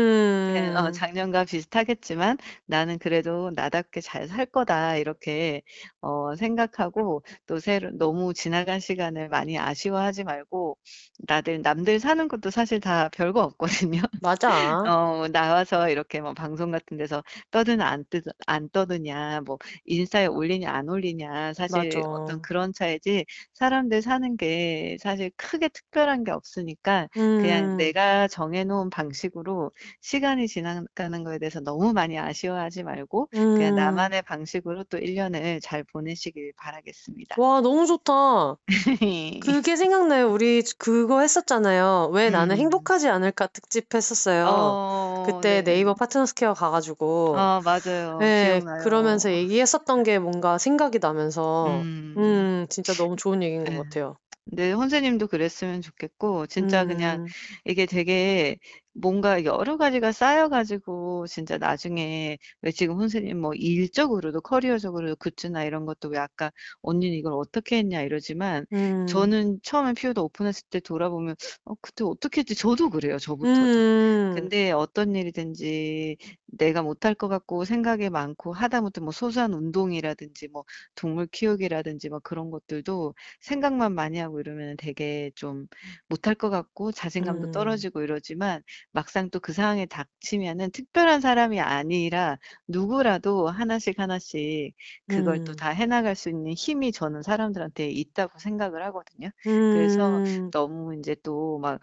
그냥 0.47 0.77
어, 0.77 0.89
음. 0.89 0.93
작년과 0.93 1.45
비슷하겠지만 1.45 2.39
나는 2.67 2.99
그래도 2.99 3.51
나답게 3.55 4.01
잘 4.01 4.29
살 4.29 4.47
거다. 4.47 4.97
이렇게 4.97 5.63
어, 6.01 6.35
생각하고 6.37 7.23
또 7.47 7.59
새로 7.61 7.91
너무 7.99 8.35
지나간 8.35 8.81
시간을 8.81 9.29
많이 9.29 9.59
아쉬워하지 9.59 10.25
말고 10.25 10.79
나들 11.27 11.63
남들 11.63 12.01
사는 12.01 12.29
것도 12.29 12.51
사실 12.51 12.81
다 12.81 13.09
별거 13.11 13.43
없거든요. 13.43 14.01
맞아. 14.23 14.81
어, 14.87 15.29
나와서 15.29 15.89
이렇게 15.91 16.21
뭐 16.21 16.35
방송 16.35 16.71
같은 16.71 16.97
데서 16.97 17.23
떠드냐 17.51 17.85
안, 17.87 18.05
뜨, 18.11 18.23
안 18.47 18.69
떠드냐, 18.71 19.43
뭐 19.47 19.59
인스타에 19.87 20.27
올리냐 20.27 20.71
안 20.71 20.89
올리냐, 20.89 21.55
사실 21.55 21.77
맞아. 21.79 22.01
어떤 22.11 22.41
그런 22.43 22.73
차이지 22.73 23.25
사람들 23.55 24.03
사는 24.03 24.37
게 24.37 24.97
사실 25.01 25.31
크게 25.37 25.69
특별한 25.69 26.25
게 26.25 26.31
없으니까 26.33 27.09
그냥 27.39 27.69
음. 27.75 27.77
내가 27.89 28.29
정해놓은 28.29 28.91
방식으로 28.91 29.73
시간이 30.01 30.47
지나가는 30.47 31.25
거에 31.25 31.39
대해서 31.39 31.61
너무 31.61 31.93
많이 31.93 32.19
아쉬워하지 32.19 32.83
말고 32.83 33.29
그냥 33.31 33.73
음. 33.73 33.75
나만의 33.75 34.23
방식으로 34.23 34.85
또 34.85 34.99
1년을 34.99 35.61
잘 35.63 35.85
보내시길 35.85 36.53
바라겠습니다. 36.57 37.37
와, 37.39 37.61
너무 37.61 37.87
좋다. 37.87 38.57
그게 39.43 39.77
생각나요. 39.77 40.31
우리 40.31 40.63
그거 40.79 41.21
했었잖아요. 41.21 42.11
왜 42.13 42.31
나는 42.31 42.57
음. 42.57 42.61
행복하지 42.61 43.09
않을까 43.09 43.47
특집 43.49 43.95
했었어요. 43.95 44.47
어, 44.49 45.23
그때 45.25 45.63
네. 45.63 45.73
네이버 45.73 45.95
파트너스퀘어 45.95 46.55
가가지고. 46.55 47.35
아, 47.39 47.61
맞아요. 47.65 48.19
네, 48.21 48.59
기억나요. 48.61 48.83
그러면서 48.83 49.31
얘기했었던 49.33 50.03
게 50.03 50.19
뭔가 50.19 50.59
생각이 50.59 50.99
나면서, 50.99 51.81
음. 51.83 52.15
음, 52.17 52.67
진짜 52.69 52.93
너무 52.95 53.17
좋은 53.17 53.43
얘기인 53.43 53.65
것 53.65 53.71
네. 53.73 53.79
같아요. 53.79 54.17
네, 54.51 54.73
선생님도 54.73 55.27
그랬으면 55.29 55.83
좋겠고, 55.83 56.47
진짜 56.47 56.85
그냥 56.87 57.21
음, 57.21 57.35
이게 57.67 57.85
되게 57.87 58.57
뭔가 58.95 59.45
여러 59.45 59.77
가지가 59.77 60.13
쌓여가지고, 60.13 61.27
진짜 61.29 61.57
나중에, 61.59 62.39
왜 62.63 62.71
지금 62.73 62.99
선생님 62.99 63.41
뭐 63.41 63.53
일적으로도 63.55 64.41
커리어적으로도 64.41 65.17
굿즈나 65.17 65.65
이런 65.65 65.87
것도 65.87 66.09
왜 66.09 66.19
아까 66.19 66.51
언니는 66.83 67.17
이걸 67.17 67.33
어떻게 67.35 67.79
했냐 67.79 68.03
이러지만, 68.03 68.67
음, 68.73 69.07
저는 69.07 69.61
처음에 69.63 69.93
피우도 69.95 70.25
오픈했을 70.25 70.65
때 70.71 70.81
돌아보면, 70.81 71.37
어, 71.65 71.75
그때 71.81 72.05
어떻게 72.05 72.41
했지? 72.41 72.55
저도 72.55 72.91
그래요, 72.91 73.19
저부터도. 73.19 73.81
음, 74.25 74.29
근데 74.31 74.71
어떤 74.73 75.15
일이든지 75.17 76.17
내가 76.47 76.83
못할 76.83 77.15
것 77.15 77.29
같고 77.29 77.65
생각이 77.65 78.11
많고 78.11 78.53
하다못해 78.53 79.01
뭐 79.01 79.11
소소한 79.13 79.53
운동이라든지 79.55 80.49
뭐 80.49 80.65
동물 80.95 81.27
키우기라든지 81.27 82.09
뭐 82.09 82.19
그런 82.21 82.51
것들도 82.51 83.15
생각만 83.41 83.95
많이 83.95 84.19
하고 84.19 84.41
이러면 84.41 84.77
되게 84.77 85.31
좀 85.35 85.67
못할 86.09 86.35
것 86.35 86.51
같고 86.51 86.93
자신감도 86.93 87.49
음, 87.49 87.49
떨어지고 87.49 88.03
이러지만 88.03 88.63
막상 88.93 89.31
또 89.31 89.41
그 89.41 89.53
상황에 89.53 89.87
닥치면은 89.87 90.71
특별한 90.73 91.21
사람이 91.21 91.61
아니라 91.61 92.39
누구라도 92.67 93.49
하나씩 93.49 93.99
하나씩 93.99 94.75
그걸 95.07 95.39
또 95.41 95.53
음, 95.53 95.57
다 95.57 95.71
해나갈 95.71 96.15
수 96.17 96.29
있는 96.31 96.53
힘이 96.53 96.93
저는 96.93 97.23
사람들한테 97.23 97.91
있다고 97.91 98.39
생각을 98.39 98.83
하거든요. 98.87 99.31
그래서 99.69 100.21
음. 100.27 100.53
너무 100.53 100.95
이제 100.99 101.15
또 101.23 101.59
막 101.59 101.81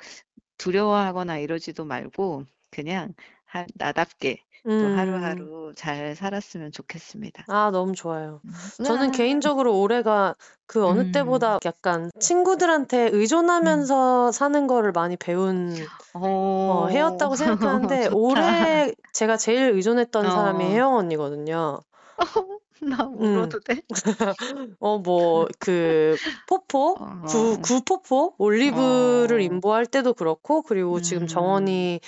두려워하거나 0.57 1.37
이러지도 1.39 1.85
말고 1.85 2.45
그냥 2.71 3.13
하, 3.45 3.65
나답게 3.75 4.37
또 4.65 4.87
음. 4.87 4.97
하루하루 4.97 5.73
잘 5.75 6.15
살았으면 6.15 6.71
좋겠습니다. 6.71 7.45
아, 7.47 7.69
너무 7.71 7.93
좋아요. 7.93 8.41
음. 8.45 8.83
저는. 8.83 9.11
개인적으로 9.11 9.79
올해가 9.79 10.35
그 10.65 10.85
어느 10.85 11.01
음. 11.01 11.11
때보다 11.11 11.59
약간 11.65 12.09
친구들한테 12.19 13.07
음. 13.07 13.13
의존하면서 13.13 14.31
사는 14.31 14.67
거를 14.67 14.91
많이 14.91 15.15
배운 15.17 15.75
어, 16.13 16.19
어, 16.67 16.87
해였다고 16.87 17.35
생각하는데 17.35 18.07
좋다. 18.09 18.17
올해 18.17 18.91
제가 19.13 19.37
제일 19.37 19.71
의존했던 19.71 20.31
사람이 20.31 20.63
어, 20.63 20.67
혜영 20.67 20.95
언니거든요. 20.95 21.79
나 22.81 23.05
음. 23.19 23.45
울어도 23.45 23.59
돼? 23.61 23.81
어, 24.79 24.99
뭐, 24.99 25.47
그, 25.59 26.17
포포? 26.45 26.95
구, 27.25 27.57
어, 27.57 27.61
구포포? 27.61 28.35
올리브를 28.37 29.41
어, 29.41 29.41
임보할 29.41 29.85
때도 29.85 30.13
그렇고, 30.13 30.61
그리고 30.63 30.99
지금 30.99 31.23
음, 31.23 31.27
정원이 31.27 31.99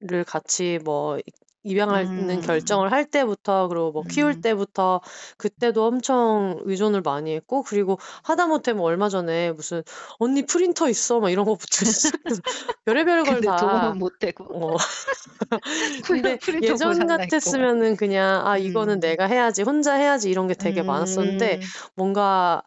를 0.00 0.24
같이 0.24 0.78
뭐, 0.84 1.18
입양하는 1.64 2.38
음, 2.38 2.40
결정을 2.42 2.92
할 2.92 3.10
때부터, 3.10 3.66
그리고 3.68 3.92
뭐, 3.92 4.04
키울 4.08 4.34
음, 4.34 4.42
때부터, 4.42 5.00
그때도 5.38 5.84
엄청 5.86 6.58
의존을 6.64 7.00
많이 7.02 7.34
했고, 7.34 7.62
그리고 7.62 7.98
하다못해 8.24 8.74
뭐, 8.74 8.86
얼마 8.86 9.08
전에 9.08 9.52
무슨, 9.52 9.82
언니 10.18 10.44
프린터 10.46 10.88
있어? 10.90 11.18
막 11.20 11.30
이런 11.30 11.44
거부터 11.46 11.66
시작해서, 11.92 12.42
별의별 12.84 13.24
걸 13.26 13.40
근데 13.40 13.48
다, 13.48 13.56
도움은 13.56 13.98
못 13.98 14.18
되고. 14.18 14.46
어, 14.54 14.76
근데 16.06 16.38
예전 16.62 17.06
같았으면은 17.06 17.96
그냥, 17.96 18.46
아, 18.46 18.56
이거는 18.58 19.00
음, 19.00 19.00
내가 19.00 19.26
해야지, 19.26 19.62
혼자 19.62 19.94
해야지, 19.94 20.30
이런 20.30 20.46
게 20.48 20.54
되게 20.54 20.82
많았었는데, 20.82 21.58
음, 21.58 21.72
뭔가 21.94 22.62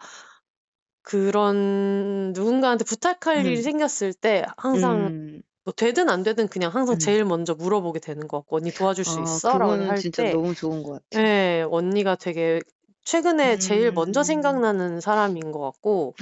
그런 1.03 2.31
누군가한테 2.33 2.83
부탁할 2.85 3.45
일이 3.45 3.61
음, 3.61 3.63
생겼을 3.63 4.13
때 4.13 4.45
항상 4.57 5.11
음, 5.15 5.41
뭐 5.69 5.73
되든 5.75 6.09
안 6.09 6.23
되든 6.23 6.47
그냥 6.47 6.73
항상 6.73 6.95
음. 6.95 6.97
제일 6.97 7.23
먼저 7.25 7.53
물어보게 7.53 7.99
되는 7.99 8.27
것 8.27 8.39
같고, 8.39 8.57
언니 8.57 8.71
도와줄 8.71 9.05
수 9.05 9.19
어, 9.19 9.21
있어? 9.21 9.57
라고 9.59 9.73
그거는 9.73 9.85
할 9.85 10.01
진짜 10.01 10.23
때, 10.23 10.31
너무 10.31 10.53
좋은 10.55 10.81
것 10.83 10.93
같아. 10.93 11.21
예, 11.21 11.65
언니가 11.69 12.15
되게 12.15 12.61
최근에 13.03 13.57
제일 13.57 13.91
먼저 13.91 14.21
음, 14.21 14.23
생각나는 14.23 15.01
사람인 15.01 15.51
것 15.51 15.59
같고, 15.59 16.15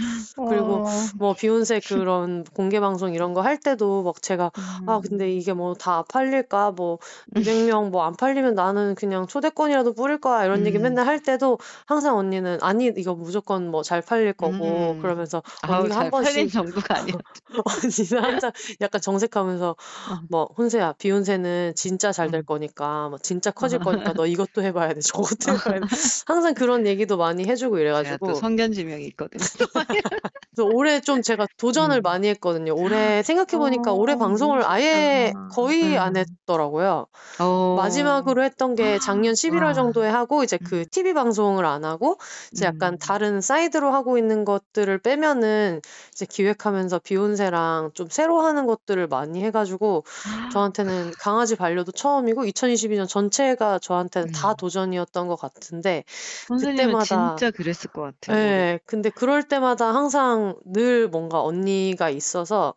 그리고 0.46 0.82
어, 0.84 1.08
뭐 1.18 1.34
비욘세 1.34 1.82
그런 1.82 2.44
공개 2.54 2.80
방송 2.80 3.14
이런 3.14 3.34
거 3.34 3.42
할 3.42 3.60
때도 3.60 4.04
막 4.04 4.22
제가 4.22 4.52
아 4.86 5.00
근데 5.02 5.30
음, 5.30 5.34
이게 5.34 5.54
뭐 5.54 5.74
다 5.76 6.04
팔릴까? 6.04 6.72
뭐 6.72 7.00
200명 7.36 7.92
뭐 7.92 8.04
안 8.06 8.16
팔리면 8.16 8.56
나는 8.56 8.96
그냥 8.96 9.28
초대권이라도 9.28 9.94
뿌릴 9.94 10.20
거야 10.20 10.44
이런 10.46 10.66
얘기 10.66 10.78
음, 10.78 10.80
맨날 10.80 11.06
할 11.08 11.22
때도 11.22 11.60
항상 11.86 12.18
언니는 12.18 12.60
아니 12.62 12.86
이거 12.98 13.16
무조건 13.16 13.70
뭐 13.72 13.84
잘 13.84 14.02
팔릴 14.02 14.34
거고 14.34 14.96
음. 14.96 15.00
그러면서 15.00 15.44
아우, 15.62 15.88
언니가 15.88 15.96
한 15.98 16.10
번씩 16.10 16.52
정도가 16.52 16.96
아니야. 16.98 17.14
언니는 17.66 18.24
항상 18.24 18.52
약간 18.82 19.02
정색하면서 19.02 19.76
어. 20.06 20.18
뭐 20.30 20.46
혼세야 20.58 20.94
비욘세는 20.94 21.74
진짜 21.76 22.12
잘될 22.12 22.42
음. 22.42 22.44
거니까 22.44 23.10
뭐 23.10 23.18
진짜 23.20 23.52
커질 23.52 23.80
거니까 23.80 24.14
너 24.14 24.26
이것도 24.28 24.64
해봐야 24.64 24.94
돼 24.94 25.02
저것도 25.02 25.54
해봐야 25.54 25.80
돼. 25.80 25.86
항상 26.28 26.54
그 26.54 26.66
런 26.68 26.86
얘기도 26.86 27.18
많이 27.18 27.46
해주고 27.46 27.80
이래가지고 27.80 28.36
성견지명이 28.36 29.06
있거든요. 29.08 29.40
그래서 30.58 30.70
올해 30.74 31.00
좀 31.00 31.22
제가 31.22 31.48
도전을 31.58 31.98
음. 31.98 32.02
많이 32.02 32.28
했거든요. 32.30 32.74
올해 32.76 33.24
생각해보니까 33.24 33.94
올해 33.94 34.14
어, 34.14 34.18
방송을 34.18 34.60
너무 34.60 34.72
아예. 34.72 35.32
거의 35.52 35.98
안 35.98 36.16
음. 36.16 36.24
했더라고요. 36.24 37.06
어. 37.40 37.76
마지막으로 37.78 38.44
했던 38.44 38.76
게 38.76 39.00
작년 39.00 39.34
11월 39.36 39.64
와. 39.64 39.74
정도에 39.74 40.10
하고 40.10 40.44
이제 40.44 40.58
그 40.58 40.80
음. 40.80 40.86
TV 40.92 41.14
방송을 41.14 41.66
안 41.66 41.86
하고 41.86 42.18
이제 42.52 42.66
약간 42.66 42.94
음. 42.94 42.98
다른 42.98 43.40
사이드로 43.40 43.92
하고 43.92 44.18
있는 44.18 44.46
것들을 44.46 44.98
빼면은 44.98 45.82
이제 46.12 46.26
기획하면서 46.26 47.00
비욘세랑 47.00 47.92
좀 47.94 48.08
새로 48.10 48.42
하는 48.42 48.66
것들을 48.66 49.08
많이 49.08 49.44
해가지고 49.44 50.04
저한테는 50.52 51.12
강아지 51.20 51.56
반려도 51.56 51.92
처음이고 51.92 52.44
2022년 52.46 53.08
전체가 53.08 53.80
저한테는 53.80 54.32
다 54.32 54.52
음. 54.52 54.56
도전이었던 54.58 55.28
것 55.28 55.36
같은데 55.36 56.04
선생님은 56.60 57.00
그때마다 57.00 57.36
진짜 57.38 57.52
그랬을 57.52 57.92
것 57.92 58.02
같아요. 58.02 58.36
네, 58.38 58.80
근데 58.86 59.10
그럴 59.10 59.44
때마다 59.44 59.94
항상 59.94 60.56
늘 60.66 61.08
뭔가 61.08 61.42
언니가 61.42 62.10
있어서 62.10 62.74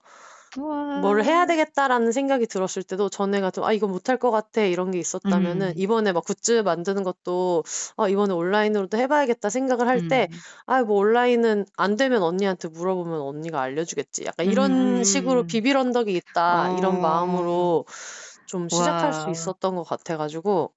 뭐를 0.57 1.25
해야 1.25 1.39
우와. 1.39 1.47
되겠다라는 1.47 2.11
생각이 2.11 2.47
들었을 2.47 2.83
때도 2.83 3.09
전에가 3.09 3.53
좀, 3.53 3.63
아, 3.63 3.73
이거 3.73 3.87
못할 3.87 4.17
것 4.17 4.33
같아, 4.33 4.63
이런 4.63 4.91
게 4.91 4.99
있었다면은, 4.99 5.69
음. 5.69 5.73
이번에 5.77 6.11
막 6.11 6.25
굿즈 6.25 6.63
만드는 6.65 7.05
것도, 7.05 7.63
아, 7.97 8.09
이번에 8.09 8.35
온라인으로도 8.35 8.99
해 8.99 9.07
봐야겠다 9.07 9.49
생각을 9.49 9.87
할 9.87 10.09
때, 10.09 10.27
음. 10.33 10.39
아, 10.67 10.83
뭐 10.83 10.97
온라인은 10.97 11.67
안 11.77 11.95
되면 11.97 12.25
언니한테 12.25 12.67
물어보면 12.67 13.21
언니가 13.21 13.61
알려 13.61 13.85
주겠지. 13.85 14.25
약간 14.25 14.47
이런 14.47 15.05
식으로 15.05 15.43
음. 15.43 15.47
비빌 15.47 15.77
언덕이 15.77 16.13
있다, 16.13 16.77
이런 16.79 16.97
어. 16.97 16.99
마음으로 16.99 17.85
좀 18.47 18.69
시작할 18.69 19.13
수 19.13 19.31
있었던 19.31 19.77
것 19.77 19.85
같아 19.85 20.17
가지고 20.17 20.73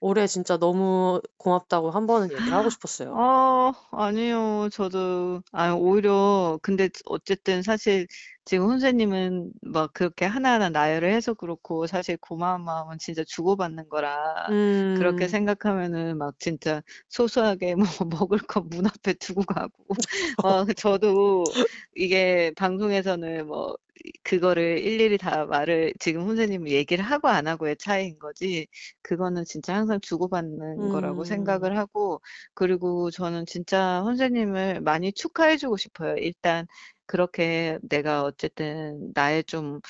올해 0.00 0.26
진짜 0.26 0.56
너무 0.58 1.20
고맙다고 1.38 1.90
한 1.90 2.06
번은 2.06 2.32
얘기하고 2.32 2.70
싶었어요. 2.70 3.22
아, 3.22 3.72
아니요. 3.90 4.68
저도, 4.72 5.42
아, 5.52 5.72
오히려, 5.72 6.58
근데 6.62 6.88
어쨌든 7.06 7.62
사실 7.62 8.06
지금 8.44 8.66
혼세님은 8.66 9.52
막 9.62 9.92
그렇게 9.92 10.24
하나하나 10.26 10.68
나열을 10.70 11.12
해서 11.12 11.34
그렇고 11.34 11.86
사실 11.88 12.16
고마운 12.18 12.62
마음은 12.64 12.98
진짜 12.98 13.24
주고받는 13.24 13.88
거라 13.88 14.54
그렇게 14.92 15.26
음. 15.26 15.28
생각하면은 15.28 16.18
막 16.18 16.38
진짜 16.38 16.82
소소하게 17.08 17.74
뭐 17.74 17.84
먹을 18.28 18.38
거 18.38 18.60
문 18.60 18.86
앞에 18.86 19.14
두고 19.14 19.42
가고 19.42 19.84
어 20.42 20.64
저도 20.74 21.56
이게 21.94 22.52
방송에서는 22.56 23.46
뭐 23.48 23.76
그거를 24.22 24.78
일일이 24.78 25.18
다 25.18 25.46
말을 25.46 25.94
지금 25.98 26.22
혼세님은 26.22 26.70
얘기를 26.70 27.04
하고 27.04 27.28
안 27.28 27.46
하고의 27.46 27.76
차이인 27.76 28.18
거지 28.18 28.66
그거는 29.02 29.44
진짜 29.44 29.74
항상 29.74 30.00
주고받는 30.00 30.90
거라고 30.90 31.22
음. 31.22 31.24
생각을 31.24 31.76
하고 31.78 32.20
그리고 32.54 33.10
저는 33.10 33.46
진짜 33.46 34.02
혼세님을 34.02 34.80
많이 34.82 35.12
축하해주고 35.12 35.76
싶어요. 35.76 36.16
일단 36.16 36.66
그렇게 37.06 37.78
내가 37.82 38.22
어쨌든 38.24 39.10
나의 39.14 39.44
좀 39.44 39.80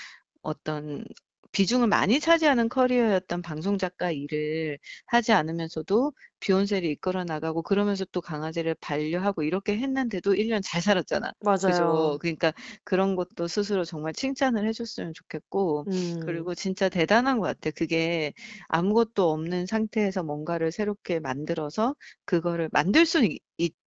어떤 0.42 1.04
비중을 1.52 1.88
많이 1.88 2.20
차지하는 2.20 2.68
커리어였던 2.68 3.42
방송 3.42 3.78
작가 3.78 4.10
일을 4.10 4.78
하지 5.06 5.32
않으면서도 5.32 6.12
비욘세를 6.40 6.88
이끌어 6.90 7.24
나가고 7.24 7.62
그러면서 7.62 8.04
또 8.12 8.20
강아지를 8.20 8.74
반려하고 8.80 9.42
이렇게 9.42 9.78
했는데도 9.78 10.34
1년 10.34 10.62
잘 10.62 10.82
살았잖아. 10.82 11.32
그죠? 11.62 11.84
맞아요. 11.84 12.18
그러니까 12.20 12.52
그런 12.84 13.14
것도 13.16 13.46
스스로 13.46 13.84
정말 13.84 14.12
칭찬을 14.14 14.66
해줬으면 14.68 15.12
좋겠고 15.14 15.86
음. 15.86 16.14
그리고 16.18 16.54
진짜 16.54 16.88
대단한 16.88 17.38
것 17.38 17.46
같아. 17.46 17.70
그게 17.70 18.32
아무것도 18.68 19.30
없는 19.30 19.66
상태에서 19.66 20.22
뭔가를 20.22 20.72
새롭게 20.72 21.20
만들어서 21.20 21.94
그거를 22.24 22.68
만들 22.72 23.06
수는 23.06 23.30
있- 23.30 23.42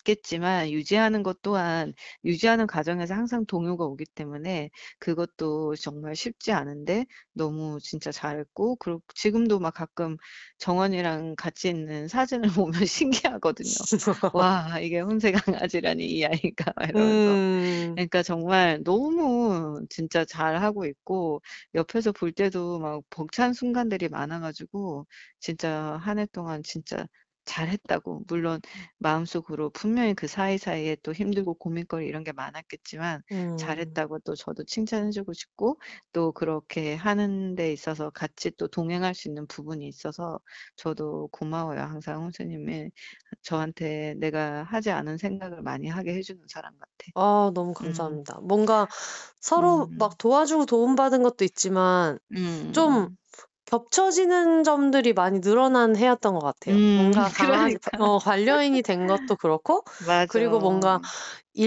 있겠지만 0.03 0.71
유지하는 0.71 1.23
것 1.23 1.43
또한 1.43 1.93
유지하는 2.25 2.67
과정에서 2.67 3.15
항상 3.15 3.45
동요가 3.47 3.85
오기 3.85 4.07
때문에 4.15 4.71
그것도 4.99 5.77
정말 5.77 6.17
쉽지 6.17 6.53
않은데 6.53 7.05
너무 7.35 7.79
진짜 7.83 8.11
잘했고 8.11 8.77
그리고 8.77 9.03
지금도 9.15 9.59
막 9.61 9.75
가끔 9.75 10.17
정원이랑 10.59 11.35
같이 11.37 11.69
있는 11.69 12.09
사진 12.09 12.40
을 12.45 12.51
보면 12.51 12.87
신기하거든요. 12.87 13.75
와, 14.33 14.79
이게 14.81 15.01
혼세 15.01 15.33
강아지라니 15.33 16.05
이 16.07 16.25
아이가 16.25 16.73
막 16.77 16.89
이러면서. 16.91 17.41
음. 17.41 17.97
그러니까 17.97 18.23
정말 18.23 18.83
너무 18.85 19.85
진짜 19.91 20.25
잘하고 20.25 20.87
있고 20.87 21.43
옆에서 21.75 22.13
볼 22.13 22.33
때도 22.33 22.79
막 22.81 23.03
벅찬 23.11 23.53
순간들이 23.55 24.09
많아 24.09 24.41
가지고 24.41 25.07
진짜 25.41 25.99
한 26.03 26.19
해 26.19 26.27
동안 26.33 26.63
진짜 26.65 27.07
잘했다고. 27.45 28.25
물론 28.29 28.61
마음속으로 28.99 29.71
분명히 29.71 30.15
그 30.15 30.27
사이사이에 30.27 30.97
또 31.03 31.13
힘들고 31.13 31.55
고민거리 31.55 32.07
이런 32.07 32.25
게 32.25 32.33
많았겠지만 32.33 33.23
음. 33.33 34.07
잘했다고 34.07 34.21
또 34.21 34.35
저도 34.35 34.65
칭찬해 34.65 35.11
주고 35.11 35.33
싶고 35.33 35.81
또 36.13 36.33
그렇게 36.33 36.95
하는 36.95 37.55
데 37.57 37.73
있어서 37.73 38.11
같이 38.11 38.51
또 38.57 38.69
동행할 38.69 39.15
수 39.15 39.29
있는 39.29 39.47
부분이 39.47 39.87
있어서 39.89 40.39
저도 40.77 41.29
고마워요. 41.33 41.81
항상 41.81 42.23
홍수님이 42.23 42.91
저한테 43.43 44.15
내가 44.19 44.63
하지 44.65 44.91
않은 44.91 45.19
생각을 45.19 45.63
많이 45.63 45.89
하게 45.89 46.15
해주는 46.15 46.43
사람 46.49 46.79
같아. 46.79 46.91
아, 47.15 47.51
너무 47.55 47.73
음, 47.83 48.25
감사합니다. 48.25 48.41
뭔가 48.43 48.87
서로 49.41 49.89
음, 49.89 49.99
막 49.99 50.17
도와주고 50.19 50.67
도움받은 50.67 51.23
것도 51.23 51.45
있지만 51.45 52.19
좀 52.73 53.09
음, 53.09 53.17
겹쳐지는 53.71 54.65
점들이 54.65 55.13
많이 55.13 55.41
늘어난 55.41 55.97
해였던 55.97 56.35
것 56.35 56.41
같아요. 56.41 56.79
음, 56.79 56.95
뭔가 56.95 57.31
강아지, 57.33 57.77
그러니까. 57.79 57.91
어, 57.99 58.19
반려인이 58.19 58.83
된 58.83 59.07
것도 59.07 59.37
그렇고. 59.37 59.85
그리고 60.27 60.59
뭔가 60.61 61.01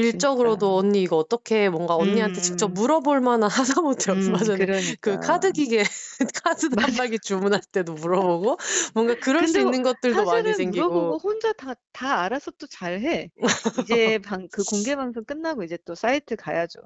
진짜. 0.01 0.27
일적으로도 0.37 0.77
언니 0.77 1.01
이거 1.03 1.17
어떻게 1.17 1.69
뭔가 1.69 1.95
언니한테 1.97 2.41
직접 2.41 2.69
음, 2.69 2.73
물어볼 2.73 3.21
만한 3.21 3.49
하다못해 4.09 4.11
얼마 4.13 4.37
음, 4.37 4.43
전에 4.43 4.67
그 5.01 5.17
그러니까. 5.17 5.17
카드 5.17 5.51
기계, 5.51 5.83
카드. 6.43 6.69
단말기 6.75 7.19
주문할 7.21 7.61
때도 7.71 7.93
물어보고, 7.93 8.57
뭔가 8.95 9.15
그럴 9.15 9.47
수 9.47 9.59
있는 9.59 9.83
것들도 9.83 10.25
많이 10.25 10.53
사실은 10.53 10.63
물어보고 10.65 11.17
생기고, 11.17 11.19
혼자 11.19 11.53
다, 11.53 11.73
다 11.91 12.21
알아서 12.21 12.51
또 12.51 12.67
잘해. 12.67 13.29
이제 13.75 14.19
방, 14.19 14.47
그 14.51 14.63
공개 14.63 14.95
방송 14.95 15.23
끝나고 15.25 15.63
이제 15.63 15.77
또 15.85 15.95
사이트 15.95 16.35
가야죠. 16.35 16.79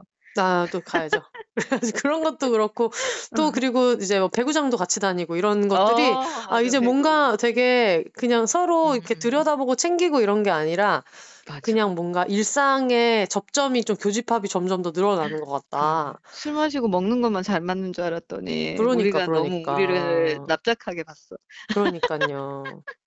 아, 0.43 0.67
또 0.71 0.81
가야죠. 0.81 1.21
그런 2.03 2.23
것도 2.23 2.51
그렇고, 2.51 2.91
또 3.33 3.47
어, 3.47 3.51
그리고 3.51 3.93
이제 3.93 4.19
뭐 4.19 4.27
배구장도 4.29 4.77
같이 4.77 4.99
다니고 4.99 5.35
이런 5.37 5.67
것들이, 5.67 6.19
어, 6.49 6.61
아. 6.61 6.61
이제 6.61 6.79
배구. 6.79 6.79
뭔가 6.79 7.35
되게 7.37 8.03
그냥 8.13 8.45
서로 8.45 8.93
음, 8.93 8.93
이렇게 8.95 9.15
음, 9.15 9.19
들여다보고 9.19 9.75
챙기고 9.75 10.21
이런 10.21 10.43
게 10.43 10.51
아니라, 10.51 11.03
맞아. 11.45 11.61
그냥 11.61 11.95
뭔가 11.95 12.23
일상의 12.25 13.27
접점이 13.29 13.83
좀 13.85 13.95
교집합이 13.97 14.47
점점 14.49 14.81
더 14.83 14.91
늘어나는 14.93 15.39
것. 15.41 15.47
같다. 15.69 16.19
술 16.29 16.53
마시고 16.53 16.87
먹는 16.89 17.21
것만 17.21 17.43
잘 17.43 17.61
맞는 17.61 17.93
줄 17.93 18.03
알았더니 18.03 18.75
그러니까, 18.75 18.91
우리가 18.91 19.27
너무 19.33 19.65
우리를 19.69 20.39
그러니까. 20.39 20.47
납작하게 20.47 21.03
봤어. 21.03 21.35
그러니까요. 21.69 22.83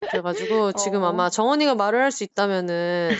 그래가지고 0.00 0.72
지금 0.74 1.02
어. 1.02 1.08
아마 1.08 1.28
정원이가 1.30 1.74
말을 1.74 2.02
할 2.02 2.10
수 2.10 2.24
있다면은 2.24 3.10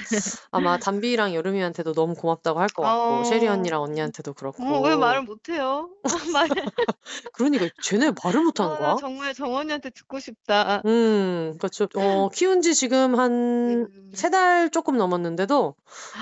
아마 0.50 0.78
담비랑 0.78 1.34
여름이한테도 1.34 1.92
너무 1.92 2.14
고맙다고 2.14 2.58
할 2.58 2.68
것 2.70 2.82
같고, 2.82 3.24
셰리 3.24 3.46
언니랑 3.46 3.80
어, 3.80 3.84
언니한테도 3.84 4.30
어, 4.32 4.34
그렇고. 4.34 4.80
왜 4.82 4.96
말을 4.96 5.22
못해요? 5.22 5.90
말, 6.34 6.48
그러니까 7.34 7.68
쟤네 7.82 8.12
말을 8.24 8.42
못하는 8.42 8.72
아, 8.72 8.78
거야? 8.78 8.88
나 8.90 8.96
정말 8.96 9.34
정원이한테 9.34 9.90
듣고 9.90 10.18
싶다. 10.18 10.82
음, 10.86 11.54
그렇죠. 11.58 11.86
어, 11.94 12.28
키운 12.32 12.62
지 12.62 12.74
지금 12.74 13.18
한 13.18 13.30
음. 13.32 14.10
세 14.14 14.30
달 14.30 14.70
조금 14.70 14.96
넘었는데도 14.96 15.74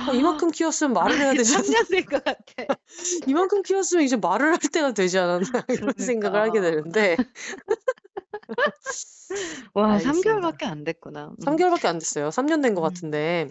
어, 0.08 0.12
이만큼 0.14 0.50
키웠으면 0.50 0.92
말을 0.92 1.18
해야 1.18 1.32
되지 1.34 1.54
않나? 1.56 1.64
3년 1.66 1.90
된것 1.90 2.24
같아. 2.24 2.76
이만큼 3.26 3.62
키웠으면 3.62 4.04
이제 4.04 4.16
말을 4.16 4.52
할 4.52 4.58
때가 4.58 4.92
되지 4.92 5.18
않았나? 5.18 5.64
이런 5.68 5.92
생각을 5.98 6.40
하게 6.40 6.60
그러니까. 6.60 6.76
되는데. 6.92 7.16
와, 9.74 9.92
알겠습니다. 9.94 10.40
3개월밖에 10.40 10.64
안 10.64 10.84
됐구나. 10.84 11.26
음. 11.30 11.36
3개월밖에 11.44 11.86
안 11.86 11.98
됐어요. 11.98 12.30
3년 12.30 12.62
된 12.62 12.74
것 12.74 12.82
음. 12.82 12.88
같은데. 12.88 13.48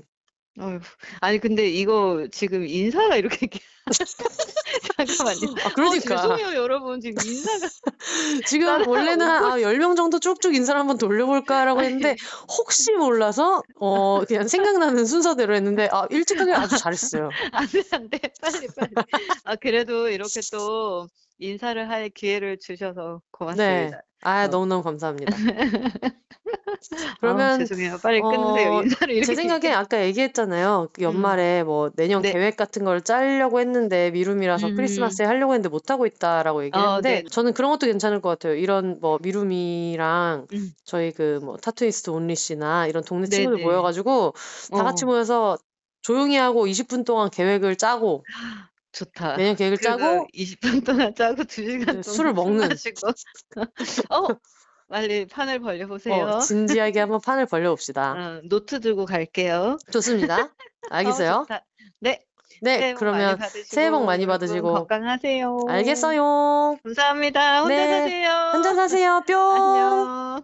어휴. 0.59 0.79
아니 1.21 1.39
근데 1.39 1.67
이거 1.69 2.27
지금 2.31 2.65
인사가 2.67 3.15
이렇게 3.15 3.47
잠깐만요. 4.97 5.55
아, 5.63 5.67
어, 5.67 5.71
그러니까. 5.75 6.15
죄송해요 6.17 6.55
여러분 6.55 6.99
지금 6.99 7.23
인사가 7.25 7.67
지금 8.47 8.87
원래는 8.87 9.25
한 9.27 9.45
아, 9.45 9.57
10명 9.59 9.95
정도 9.95 10.19
쭉쭉 10.19 10.55
인사를 10.55 10.79
한번 10.79 10.97
돌려볼까라고 10.97 11.81
했는데, 11.83 12.15
혹시 12.57 12.91
몰라서, 12.93 13.61
어, 13.79 14.23
그냥 14.25 14.47
생각나는 14.47 15.05
순서대로 15.05 15.53
했는데, 15.55 15.89
아, 15.91 16.07
일찍 16.09 16.39
하길 16.39 16.55
아주 16.55 16.77
잘했어요. 16.77 17.29
안 17.53 17.67
돼 17.67 17.83
안 17.91 18.09
돼 18.09 18.19
빨리 18.41 18.67
빨리. 18.75 18.91
아 19.43 19.55
그래도 19.55 20.09
이렇게 20.09 20.41
또 20.51 21.07
인사를 21.39 21.89
할 21.89 22.09
기회를 22.09 22.57
주셔서 22.59 23.21
네. 23.21 23.27
고맙습니다. 23.31 24.01
아, 24.23 24.45
어. 24.45 24.47
너무너무 24.47 24.83
감사합니다. 24.83 25.35
아, 26.97 27.15
그러면, 27.19 27.59
죄송해요. 27.59 27.97
빨리 28.01 28.19
끝내세요. 28.21 28.71
어, 28.71 28.83
인사를 28.83 29.13
이렇게 29.13 29.25
제 29.25 29.35
생각에 29.35 29.59
길게. 29.61 29.73
아까 29.75 30.03
얘기했잖아요. 30.05 30.89
그 30.93 31.01
음. 31.01 31.03
연말에 31.03 31.63
뭐 31.63 31.91
내년 31.95 32.21
네. 32.21 32.31
계획 32.31 32.57
같은 32.57 32.83
걸 32.83 33.01
짜려고 33.01 33.59
했는데 33.59 34.11
미룸이라서 34.11 34.67
음. 34.69 34.75
크리스마스에 34.75 35.25
하려고 35.25 35.53
했는데 35.53 35.69
못 35.69 35.91
하고 35.91 36.05
있다라고 36.05 36.63
얘기를 36.63 36.79
어, 36.79 36.95
했는데 36.95 37.23
네. 37.23 37.29
저는 37.29 37.53
그런 37.53 37.71
것도 37.71 37.85
괜찮을 37.87 38.21
것 38.21 38.29
같아요. 38.29 38.55
이런 38.55 38.97
뭐 39.01 39.19
미룸이랑 39.21 40.47
음. 40.51 40.71
저희 40.83 41.11
그 41.11 41.39
뭐 41.43 41.57
타투이스트 41.57 42.09
온리 42.09 42.35
씨나 42.35 42.87
이런 42.87 43.03
동네 43.03 43.27
친구들 43.27 43.57
네네. 43.57 43.63
모여가지고 43.63 44.33
다 44.71 44.83
같이 44.83 45.05
어. 45.05 45.07
모여서 45.07 45.57
조용히 46.01 46.35
하고 46.37 46.65
20분 46.65 47.05
동안 47.05 47.29
계획을 47.29 47.75
짜고 47.75 48.23
좋다. 48.91 49.37
내년 49.37 49.55
계획을 49.55 49.77
그거 49.77 49.89
짜고 49.89 50.27
20분 50.33 50.85
동안 50.85 51.13
짜고 51.13 51.43
2시간 51.43 51.81
이제 51.81 51.85
동안 51.85 52.03
술을 52.03 52.03
술 52.03 52.33
먹는 52.33 52.69
마시고 52.69 53.07
어 54.09 54.27
빨리 54.89 55.25
판을 55.25 55.59
벌려보세요. 55.59 56.25
어, 56.25 56.39
진지하게 56.39 57.01
한번 57.01 57.19
판을 57.21 57.45
벌려봅시다. 57.45 58.11
어, 58.11 58.41
노트 58.45 58.79
들고 58.79 59.05
갈게요. 59.05 59.77
좋습니다. 59.91 60.35
어, 60.89 60.89
알겠어요? 60.89 61.45
좋다. 61.47 61.65
네, 61.99 62.23
네, 62.61 62.79
새해 62.79 62.93
복 62.93 63.05
많이 63.05 63.23
그러면 63.23 63.37
받으시고 63.37 63.65
새해 63.65 63.91
복 63.91 64.05
많이 64.05 64.23
여러분 64.23 64.39
받으시고 64.39 64.73
건강하세요. 64.73 65.59
알겠어요. 65.67 66.77
감사합니다. 66.83 67.61
혼자 67.61 67.75
네, 67.75 67.87
사세요. 67.87 68.29
한잔 68.29 68.75
사세요. 68.75 69.23
뿅. 69.27 69.35
안녕. 69.35 70.43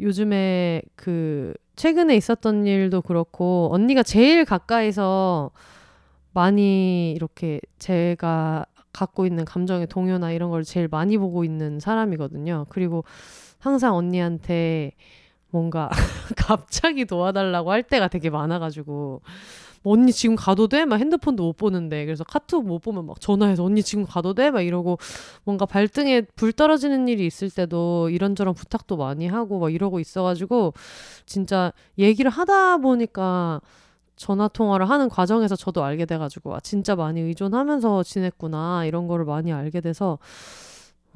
요즘에 0.00 0.82
그 0.94 1.54
최근에 1.76 2.16
있었던 2.16 2.66
일도 2.66 3.02
그렇고 3.02 3.68
언니가 3.72 4.02
제일 4.02 4.44
가까이서 4.44 5.52
많이 6.36 7.12
이렇게 7.12 7.60
제가 7.78 8.66
갖고 8.92 9.24
있는 9.24 9.46
감정의 9.46 9.86
동요나 9.86 10.32
이런 10.32 10.50
걸 10.50 10.64
제일 10.64 10.86
많이 10.86 11.16
보고 11.16 11.44
있는 11.44 11.80
사람이거든요. 11.80 12.66
그리고 12.68 13.04
항상 13.58 13.96
언니한테 13.96 14.92
뭔가 15.48 15.88
갑자기 16.36 17.06
도와달라고 17.06 17.72
할 17.72 17.82
때가 17.82 18.08
되게 18.08 18.28
많아가지고 18.28 19.22
언니 19.82 20.12
지금 20.12 20.36
가도 20.36 20.68
돼? 20.68 20.84
막 20.84 21.00
핸드폰도 21.00 21.42
못 21.42 21.56
보는데 21.56 22.04
그래서 22.04 22.22
카톡 22.22 22.66
못 22.66 22.80
보면 22.80 23.06
막 23.06 23.18
전화해서 23.18 23.64
언니 23.64 23.82
지금 23.82 24.04
가도 24.04 24.34
돼? 24.34 24.50
막 24.50 24.60
이러고 24.60 24.98
뭔가 25.44 25.64
발등에 25.64 26.22
불 26.36 26.52
떨어지는 26.52 27.08
일이 27.08 27.24
있을 27.24 27.48
때도 27.48 28.10
이런저런 28.10 28.52
부탁도 28.52 28.98
많이 28.98 29.26
하고 29.26 29.58
막 29.58 29.72
이러고 29.72 30.00
있어가지고 30.00 30.74
진짜 31.24 31.72
얘기를 31.96 32.30
하다 32.30 32.78
보니까 32.78 33.62
전화 34.16 34.48
통화를 34.48 34.88
하는 34.88 35.08
과정에서 35.08 35.56
저도 35.56 35.84
알게 35.84 36.06
돼가지고 36.06 36.54
아 36.54 36.60
진짜 36.60 36.96
많이 36.96 37.20
의존하면서 37.20 38.02
지냈구나 38.02 38.84
이런 38.86 39.06
거를 39.06 39.24
많이 39.24 39.52
알게 39.52 39.80
돼서 39.80 40.18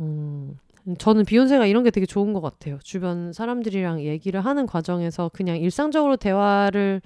음 0.00 0.56
저는 0.98 1.24
비욘세가 1.24 1.66
이런 1.66 1.84
게 1.84 1.90
되게 1.90 2.06
좋은 2.06 2.32
것 2.32 2.40
같아요. 2.40 2.78
주변 2.82 3.32
사람들이랑 3.32 4.02
얘기를 4.02 4.40
하는 4.40 4.66
과정에서 4.66 5.30
그냥 5.32 5.58
일상적으로 5.58 6.16
대화를 6.16 7.02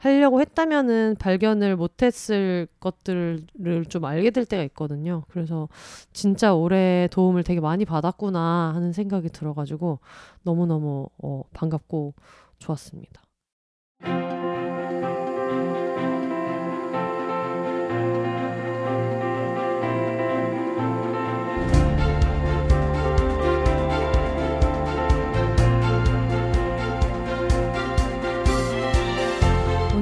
하려고 0.00 0.40
했다면은 0.40 1.16
발견을 1.18 1.76
못했을 1.76 2.66
것들을 2.80 3.84
좀 3.88 4.04
알게 4.04 4.30
될 4.30 4.46
때가 4.46 4.62
있거든요. 4.64 5.24
그래서 5.28 5.68
진짜 6.12 6.54
올해 6.54 7.06
도움을 7.10 7.42
되게 7.42 7.60
많이 7.60 7.84
받았구나 7.84 8.72
하는 8.74 8.92
생각이 8.92 9.28
들어가지고 9.28 9.98
너무너무 10.42 11.08
어, 11.22 11.42
반갑고 11.52 12.14
좋았습니다. 12.58 13.22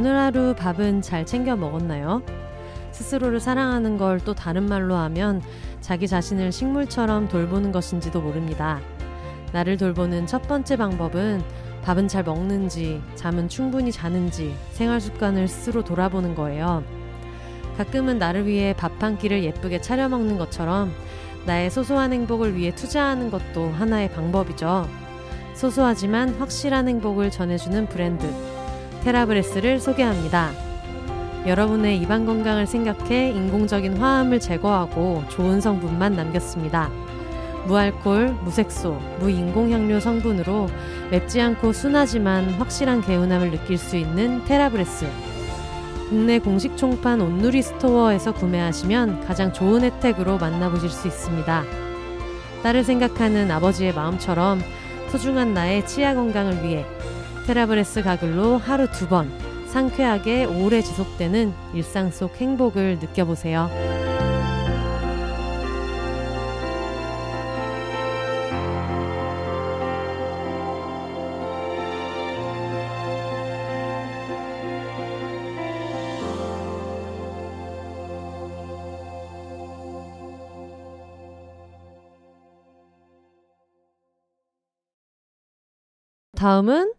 오늘 0.08 0.20
하루 0.20 0.54
밥은 0.54 1.02
잘 1.02 1.26
챙겨 1.26 1.54
먹었나요? 1.54 2.22
스스로를 2.92 3.40
사랑하는 3.40 3.98
걸 3.98 4.18
또 4.24 4.32
다른 4.34 4.62
말로 4.66 4.94
하면 4.96 5.42
자기 5.82 6.08
자신을 6.08 6.50
식물처럼 6.50 7.28
돌보는 7.28 7.72
것인지도 7.72 8.22
모릅니다. 8.22 8.80
나를 9.52 9.76
돌보는 9.76 10.26
첫 10.26 10.48
번째 10.48 10.76
방법은 10.76 11.42
밥은 11.84 12.08
잘 12.08 12.24
먹는지, 12.24 13.02
잠은 13.16 13.50
충분히 13.50 13.92
자는지, 13.92 14.54
생활 14.72 14.98
습관을 14.98 15.46
스스로 15.46 15.84
돌아보는 15.84 16.34
거예요. 16.34 16.82
가끔은 17.76 18.18
나를 18.18 18.46
위해 18.46 18.74
밥 18.74 19.02
한 19.02 19.18
끼를 19.18 19.44
예쁘게 19.44 19.82
차려 19.82 20.08
먹는 20.08 20.38
것처럼 20.38 20.90
나의 21.44 21.70
소소한 21.70 22.14
행복을 22.14 22.56
위해 22.56 22.74
투자하는 22.74 23.30
것도 23.30 23.72
하나의 23.72 24.10
방법이죠. 24.12 24.88
소소하지만 25.52 26.30
확실한 26.30 26.88
행복을 26.88 27.30
전해주는 27.30 27.88
브랜드. 27.88 28.57
테라브레스를 29.04 29.80
소개합니다. 29.80 30.50
여러분의 31.46 31.98
입안 31.98 32.26
건강을 32.26 32.66
생각해 32.66 33.30
인공적인 33.30 33.96
화합을 33.96 34.40
제거하고 34.40 35.24
좋은 35.28 35.60
성분만 35.60 36.14
남겼습니다. 36.14 36.90
무알콜, 37.66 38.34
무색소, 38.44 38.98
무인공향료 39.20 40.00
성분으로 40.00 40.68
맵지 41.10 41.40
않고 41.40 41.72
순하지만 41.72 42.50
확실한 42.54 43.02
개운함을 43.02 43.50
느낄 43.50 43.78
수 43.78 43.96
있는 43.96 44.44
테라브레스. 44.44 45.06
국내 46.08 46.38
공식 46.38 46.76
총판 46.76 47.20
온누리 47.20 47.60
스토어에서 47.60 48.32
구매하시면 48.32 49.26
가장 49.26 49.52
좋은 49.52 49.82
혜택으로 49.82 50.38
만나보실 50.38 50.88
수 50.88 51.06
있습니다. 51.06 51.64
딸을 52.62 52.84
생각하는 52.84 53.50
아버지의 53.50 53.92
마음처럼 53.94 54.60
소중한 55.10 55.52
나의 55.52 55.86
치아 55.86 56.14
건강을 56.14 56.64
위해 56.64 56.86
테라브레스 57.48 58.02
가글로 58.02 58.58
하루 58.58 58.90
두 58.90 59.08
번 59.08 59.30
상쾌하게 59.68 60.44
오래 60.44 60.82
지속되는 60.82 61.54
일상 61.72 62.10
속 62.10 62.36
행복을 62.36 62.98
느껴보세요. 62.98 63.70
다음은 86.36 86.97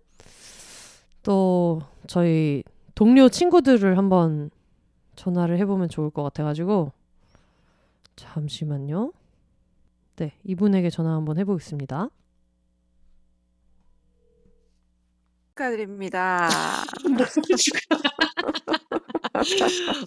또 1.24 1.82
저희 2.08 2.64
동료 2.96 3.30
친구들을 3.30 3.98
한번 3.98 4.50
전화를 5.16 5.58
해보면 5.60 5.90
좋을 5.90 6.10
것 6.10 6.24
같아가지고 6.24 6.92
잠시만요. 8.16 9.12
네, 10.18 10.34
이분에게 10.44 10.90
전화 10.90 11.14
한번 11.14 11.38
해보겠습니다. 11.38 12.10
축하드립니다. 15.60 16.50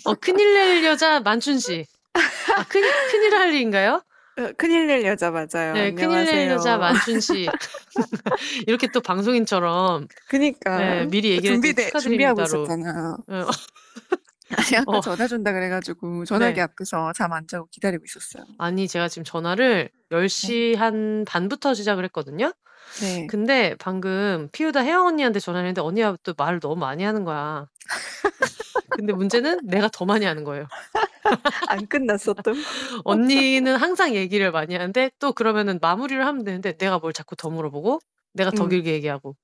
어, 0.05 0.15
큰일 0.15 0.55
낼 0.55 0.85
여자 0.85 1.21
만춘 1.21 1.59
씨. 1.59 1.87
아, 2.15 2.65
큰일, 2.65 2.91
큰일 3.11 3.35
할 3.35 3.53
일인가요? 3.53 4.03
어, 4.39 4.53
큰일 4.57 4.87
낼 4.87 5.05
여자 5.05 5.31
맞아요. 5.31 5.75
네, 5.75 5.93
큰일 5.93 6.25
낼 6.25 6.49
여자 6.51 6.79
만춘 6.79 7.21
씨. 7.21 7.47
이렇게 8.67 8.89
또 8.93 9.01
방송인처럼 9.01 10.09
그니까 10.29 10.79
네, 10.79 11.07
미리 11.07 11.31
얘기를 11.33 11.55
준비돼 11.57 11.91
준비하고. 12.01 12.43
있었잖아. 12.43 13.17
어, 13.29 13.47
아니 14.57 14.77
아까 14.77 14.99
어. 14.99 15.01
전화 15.01 15.27
준다 15.27 15.53
그래가지고 15.53 16.25
전화기 16.25 16.57
네. 16.57 16.61
앞에서 16.63 17.13
잠 17.15 17.33
안 17.33 17.47
자고 17.47 17.67
기다리고 17.71 18.05
있었어요. 18.05 18.45
아니, 18.59 18.87
제가 18.89 19.09
지금 19.09 19.25
전화를 19.25 19.91
10시 20.11 20.77
한 20.77 21.25
반부터 21.27 21.75
시작을 21.75 22.05
했거든요. 22.07 22.53
네. 23.01 23.27
근데 23.27 23.75
방금 23.79 24.49
피우다 24.53 24.81
혜영 24.81 25.07
언니한테 25.07 25.41
전화를 25.41 25.67
했는데 25.69 25.81
언니가 25.81 26.17
또 26.23 26.35
말을 26.37 26.61
너무 26.61 26.77
많이 26.77 27.03
하는 27.05 27.25
거야. 27.25 27.67
근데 28.91 29.13
문제는 29.13 29.61
내가 29.65 29.89
더 29.89 30.05
많이 30.05 30.25
하는 30.25 30.45
거예요. 30.45 30.67
안 31.69 31.87
끝났어 31.87 32.35
또. 32.35 32.53
언니는 33.05 33.77
항상 33.77 34.15
얘기를 34.15 34.51
많이 34.51 34.75
하는데 34.75 35.11
또 35.19 35.33
그러면은 35.33 35.79
마무리를 35.81 36.25
하면 36.25 36.45
되는데 36.45 36.77
내가 36.77 36.99
뭘 36.99 37.13
자꾸 37.13 37.37
더 37.37 37.51
물어보고 37.51 38.01
내가 38.35 38.51
더 38.51 38.65
음. 38.65 38.69
길게 38.71 38.93
얘기하고 38.95 39.37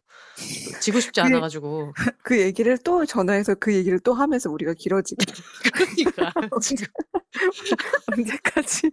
지고 0.80 1.00
싶지 1.00 1.20
그- 1.20 1.26
않아가지고 1.26 1.92
그 2.24 2.40
얘기를 2.40 2.78
또 2.84 3.04
전화해서 3.04 3.54
그 3.56 3.74
얘기를 3.74 3.98
또 4.00 4.14
하면서 4.14 4.50
우리가 4.50 4.74
길어지고 4.78 5.18
그러니까 5.74 6.32
지금 6.62 6.86
언제까지 8.12 8.90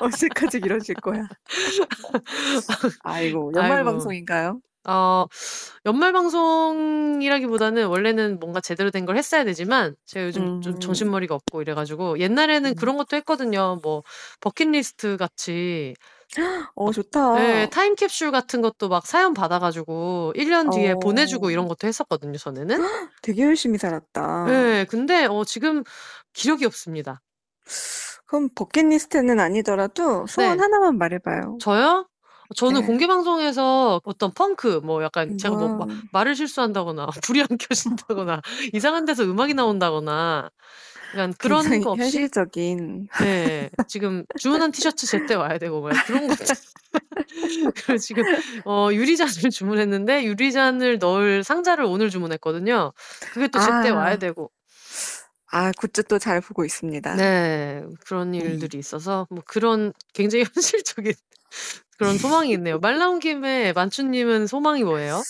언제까지 0.00 0.60
길어질 0.60 0.94
거야. 0.96 1.26
아이고 3.02 3.52
연말 3.56 3.78
아이고. 3.78 3.90
방송인가요? 3.90 4.60
어 4.88 5.26
연말 5.86 6.12
방송이라기보다는 6.12 7.86
원래는 7.86 8.40
뭔가 8.40 8.60
제대로 8.60 8.90
된 8.90 9.06
걸 9.06 9.16
했어야 9.16 9.44
되지만 9.44 9.94
제가 10.06 10.26
요즘 10.26 10.60
좀 10.60 10.74
음. 10.74 10.80
정신머리가 10.80 11.34
없고 11.36 11.62
이래가지고 11.62 12.18
옛날에는 12.18 12.70
음. 12.70 12.74
그런 12.74 12.96
것도 12.96 13.16
했거든요. 13.16 13.78
뭐 13.82 14.02
버킷리스트 14.40 15.16
같이 15.16 15.94
어 16.74 16.90
좋다. 16.92 17.34
네, 17.34 17.68
타임캡슐 17.70 18.30
같은 18.30 18.62
것도 18.62 18.88
막 18.88 19.06
사연 19.06 19.34
받아 19.34 19.58
가지고 19.58 20.32
1년 20.36 20.70
뒤에 20.70 20.92
어. 20.92 20.98
보내 20.98 21.26
주고 21.26 21.50
이런 21.50 21.68
것도 21.68 21.86
했었거든요, 21.86 22.38
전에는. 22.38 22.76
되게 23.22 23.42
열심히 23.42 23.78
살았다. 23.78 24.44
네, 24.46 24.84
근데 24.88 25.26
어, 25.26 25.44
지금 25.44 25.84
기력이 26.32 26.64
없습니다. 26.64 27.20
그럼 28.26 28.48
버킷리스트는 28.54 29.38
아니더라도 29.38 30.26
소원 30.26 30.56
네. 30.56 30.62
하나만 30.62 30.96
말해봐요. 30.96 31.58
저요? 31.60 32.08
저는 32.56 32.80
네. 32.82 32.86
공개 32.86 33.06
방송에서 33.06 34.00
어떤 34.04 34.30
펑크, 34.32 34.80
뭐 34.84 35.02
약간 35.02 35.36
제가 35.38 35.54
뭐 35.56 35.68
마- 35.68 35.76
와. 35.84 35.86
말을 36.12 36.34
실수한다거나 36.34 37.06
불이 37.24 37.40
안 37.42 37.46
켜진다거나 37.58 38.40
이상한 38.74 39.04
데서 39.06 39.22
음악이 39.24 39.54
나온다거나 39.54 40.50
약간 41.12 41.34
그런 41.38 41.80
거 41.80 41.92
없이 41.92 42.02
현실적인 42.02 43.08
네, 43.20 43.70
지금 43.88 44.24
주문한 44.38 44.72
티셔츠 44.72 45.06
제때 45.06 45.34
와야 45.34 45.58
되고 45.58 45.80
막 45.80 45.92
그런 46.06 46.28
거 46.28 46.34
그리고 47.74 47.98
지금 47.98 48.24
어, 48.64 48.88
유리잔을 48.92 49.32
주문했는데 49.50 50.24
유리잔을 50.24 50.98
넣을 50.98 51.44
상자를 51.44 51.84
오늘 51.84 52.10
주문했거든요. 52.10 52.92
그게 53.32 53.48
또 53.48 53.60
제때 53.60 53.90
아. 53.90 53.94
와야 53.94 54.16
되고 54.16 54.50
아 55.50 55.70
굿즈 55.76 56.04
또 56.04 56.18
잘 56.18 56.40
보고 56.40 56.64
있습니다. 56.64 57.14
네, 57.16 57.82
그런 58.06 58.34
일들이 58.34 58.78
있어서 58.78 59.26
뭐 59.30 59.42
그런 59.46 59.92
굉장히 60.14 60.44
현실적인 60.54 61.12
그런 61.98 62.18
소망이 62.18 62.50
있네요. 62.52 62.78
말 62.78 62.98
나온 62.98 63.20
김에 63.20 63.72
만추님은 63.74 64.46
소망이 64.46 64.82
뭐예요? 64.82 65.22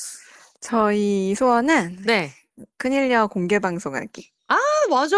저희 0.61 1.35
소원은 1.35 2.03
네. 2.07 2.33
큰일녀 2.78 3.26
공개 3.26 3.59
방송하기. 3.59 4.30
아, 4.49 4.59
맞아. 4.90 5.16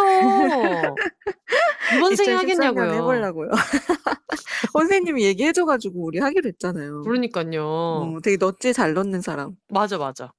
이번 1.97 2.17
생에 2.17 2.35
2014년 2.35 2.37
하겠냐고요. 2.37 2.93
해보려고요. 2.95 3.51
선생님이 4.73 5.25
얘기해줘가지고 5.25 6.05
우리 6.05 6.19
하기로 6.19 6.49
했잖아요. 6.49 7.03
그러니까요. 7.03 7.65
어, 7.65 8.19
되게 8.23 8.37
넛지 8.37 8.73
잘 8.73 8.95
넣는 8.95 9.21
사람. 9.21 9.53
맞아, 9.69 9.99
맞아. 9.99 10.33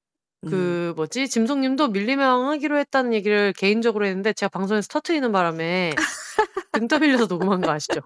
음. 0.45 0.49
그 0.49 0.93
뭐지 0.95 1.27
짐송님도 1.27 1.89
밀리명 1.89 2.49
하기로 2.49 2.77
했다는 2.77 3.13
얘기를 3.13 3.53
개인적으로 3.53 4.05
했는데 4.05 4.33
제가 4.33 4.49
방송에서 4.49 4.87
터트리는 4.89 5.31
바람에 5.31 5.95
등 6.73 6.87
떠밀려서 6.87 7.25
녹음한 7.27 7.61
거 7.61 7.71
아시죠? 7.71 8.01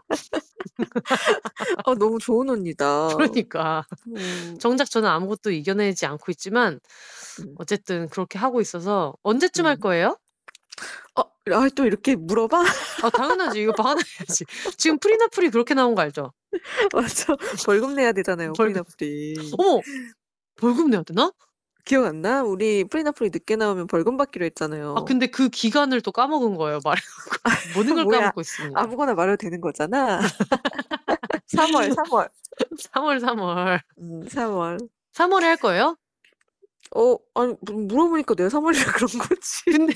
아, 1.85 1.95
너무 1.99 2.19
좋은 2.19 2.49
언니다. 2.49 3.07
그러니까 3.15 3.85
음, 4.15 4.57
정작 4.59 4.89
저는 4.89 5.09
아무것도 5.09 5.51
이겨내지 5.51 6.05
않고 6.05 6.31
있지만 6.31 6.79
음. 7.41 7.55
어쨌든 7.57 8.07
그렇게 8.09 8.37
하고 8.37 8.61
있어서 8.61 9.15
언제쯤 9.23 9.65
할 9.65 9.75
음. 9.75 9.79
거예요? 9.79 10.17
어, 11.15 11.21
아, 11.51 11.69
또 11.75 11.85
이렇게 11.85 12.15
물어봐? 12.15 12.63
아 13.03 13.09
당연하지 13.09 13.61
이거 13.61 13.71
받아야지 13.73 14.45
지금 14.77 14.99
프리나플이 14.99 15.49
그렇게 15.49 15.73
나온 15.73 15.95
거 15.95 16.01
알죠? 16.01 16.33
맞아. 16.93 17.35
벌금 17.65 17.95
내야 17.95 18.11
되잖아요, 18.11 18.53
벌금. 18.53 18.83
프리나플이. 18.83 19.53
어머 19.57 19.81
벌금 20.55 20.89
내야 20.89 21.03
되나? 21.03 21.31
기억 21.85 22.05
안 22.05 22.21
나? 22.21 22.43
우리 22.43 22.83
프리나플이 22.83 23.31
늦게 23.33 23.55
나오면 23.55 23.87
벌금 23.87 24.15
받기로 24.17 24.45
했잖아요. 24.45 24.95
아 24.97 25.03
근데 25.05 25.27
그 25.27 25.49
기간을 25.49 26.01
또 26.01 26.11
까먹은 26.11 26.55
거예요 26.55 26.79
말해놓고 26.83 27.39
모든 27.75 27.95
걸 27.95 28.03
뭐야. 28.03 28.19
까먹고 28.19 28.41
있습니다. 28.41 28.79
아무거나 28.79 29.13
말해도 29.15 29.37
되는 29.37 29.59
거잖아. 29.61 30.19
3월, 31.53 31.95
3월. 31.95 32.29
3월 32.93 33.19
3월 33.21 33.79
음, 33.99 34.25
3월. 34.27 34.87
3월에 35.15 35.41
할 35.43 35.57
거예요? 35.57 35.95
어, 36.95 37.17
아니, 37.35 37.55
물- 37.61 37.85
물어보니까 37.85 38.35
내가 38.35 38.49
3월이라 38.49 38.93
그런 38.95 39.27
거지. 39.27 39.63
근데 39.65 39.93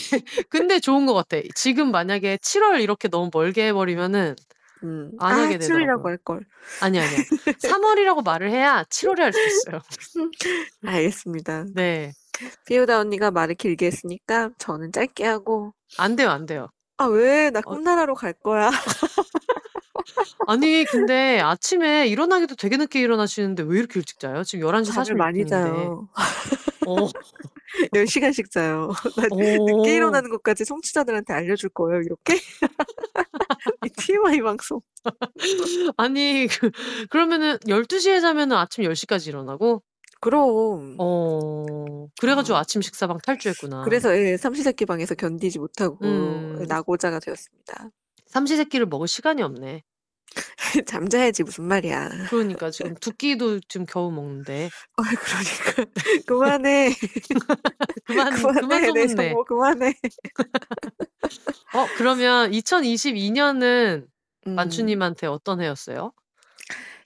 근데 0.49 0.79
좋은 0.79 1.05
것 1.05 1.13
같아. 1.13 1.37
지금 1.55 1.91
만약에 1.91 2.37
7월 2.37 2.81
이렇게 2.81 3.07
너무 3.07 3.29
멀게 3.33 3.67
해버리면은 3.67 4.35
음. 4.83 5.11
안 5.19 5.39
아, 5.39 5.43
하게 5.43 5.57
7월이라고 5.57 5.59
되더라고요. 5.59 6.11
할걸. 6.11 6.45
아니 6.81 6.99
아니야. 6.99 7.17
3월이라고 7.63 8.23
말을 8.23 8.51
해야 8.51 8.83
7월에 8.83 9.19
할 9.19 9.33
수 9.33 9.39
있어요. 9.47 9.81
알겠습니다. 10.85 11.65
네. 11.73 12.11
피우다 12.65 12.99
언니가 12.99 13.31
말을 13.31 13.55
길게 13.55 13.85
했으니까 13.87 14.49
저는 14.57 14.91
짧게 14.91 15.23
하고. 15.25 15.73
안 15.97 16.15
돼요, 16.15 16.29
안 16.29 16.45
돼요. 16.45 16.67
아, 16.97 17.05
왜? 17.05 17.49
나 17.49 17.59
어. 17.59 17.61
꿈나라로 17.73 18.13
갈 18.15 18.33
거야. 18.33 18.69
아니 20.47 20.83
근데 20.85 21.39
아침에 21.39 22.07
일어나기도 22.07 22.55
되게 22.55 22.75
늦게 22.77 22.99
일어나시는데 22.99 23.63
왜 23.63 23.79
이렇게 23.79 23.99
일찍 23.99 24.19
자요? 24.19 24.43
지금 24.43 24.67
11시 24.67 24.93
잠을 24.93 25.15
많이 25.15 25.43
46분인데. 25.43 25.49
자요. 25.49 26.09
어. 26.87 26.95
10시간씩 27.93 28.51
자요. 28.51 28.91
나 29.17 29.23
늦게 29.31 29.59
오. 29.59 29.85
일어나는 29.85 30.29
것까지 30.29 30.65
청취자들한테 30.65 31.33
알려줄 31.33 31.69
거예요, 31.69 32.01
이렇게? 32.01 32.35
이 33.85 33.89
TMI 33.89 34.41
방송. 34.41 34.81
아니 35.97 36.47
그, 36.47 36.71
그러면은 37.09 37.57
12시에 37.67 38.21
자면은 38.21 38.57
아침 38.57 38.83
10시까지 38.83 39.27
일어나고 39.27 39.81
그럼. 40.23 40.95
어. 40.99 42.07
그래가지고 42.19 42.57
아. 42.57 42.61
아침 42.61 42.81
식사방 42.81 43.17
탈주했구나. 43.25 43.83
그래서 43.83 44.17
예, 44.17 44.37
삼시세끼 44.37 44.85
방에서 44.85 45.15
견디지 45.15 45.59
못하고 45.59 45.97
음. 46.03 46.65
낙오자가 46.69 47.19
되었습니다. 47.19 47.89
삼시세끼를 48.27 48.85
먹을 48.85 49.07
시간이 49.07 49.41
없네. 49.41 49.83
잠자야지 50.87 51.43
무슨 51.43 51.65
말이야. 51.65 52.09
그러니까 52.29 52.71
지금 52.71 52.95
두 52.95 53.11
끼도 53.11 53.59
지금 53.61 53.85
겨우 53.85 54.11
먹는데. 54.11 54.69
아, 54.97 55.03
그러니까 55.03 55.91
그만해. 56.27 56.93
그만 58.05 58.33
그만 58.33 58.55
그만해. 58.55 58.91
내 58.91 59.07
소문내. 59.07 59.29
정보 59.29 59.43
그만해. 59.45 59.93
어 61.75 61.87
그러면 61.97 62.51
2022년은 62.51 64.05
음, 64.47 64.55
만추님한테 64.55 65.27
어떤 65.27 65.61
해였어요? 65.61 66.11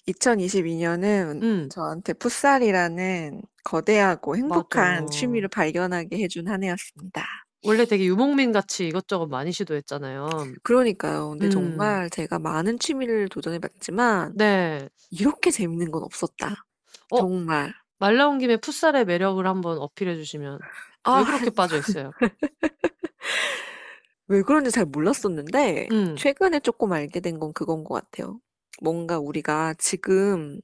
2022년은 0.08 1.44
음. 1.44 1.70
저한테 1.70 2.14
풋살이라는 2.14 3.42
거대하고 3.64 4.38
행복한 4.38 5.04
맞아. 5.06 5.10
취미를 5.10 5.50
발견하게 5.50 6.18
해준 6.24 6.48
한 6.48 6.64
해였습니다. 6.64 7.26
원래 7.64 7.86
되게 7.86 8.06
유목민 8.06 8.52
같이 8.52 8.88
이것저것 8.88 9.28
많이 9.28 9.52
시도했잖아요. 9.52 10.30
그러니까요. 10.64 11.32
근데 11.32 11.48
음. 11.48 11.52
정말 11.52 12.10
제가 12.10 12.40
많은 12.40 12.80
취미를 12.80 13.28
도전해 13.30 13.60
봤지만 13.60 14.34
네. 14.36 14.88
이렇게 15.12 15.52
재밌는 15.52 15.92
건 15.92 16.04
없었다. 16.04 16.56
어? 17.12 17.18
정말. 17.18 17.74
말 18.00 18.16
나온 18.18 18.38
김에 18.40 18.58
풋살의 18.58 19.06
매력을 19.06 19.46
한번 19.48 19.80
어필해 19.80 20.16
주시면 20.16 20.60
아, 21.04 21.20
왜 21.20 21.26
그렇게 21.26 21.50
빠져 21.50 21.78
있어요? 21.78 22.12
왜 24.28 24.42
그런지 24.42 24.72
잘 24.72 24.86
몰랐었는데 24.86 25.88
음. 25.92 26.16
최근에 26.18 26.60
조금 26.60 26.92
알게 26.94 27.20
된 27.22 27.40
건 27.40 27.54
그건 27.54 27.84
것 27.84 27.94
같아요. 27.96 28.40
뭔가 28.82 29.20
우리가 29.20 29.74
지금 29.78 30.60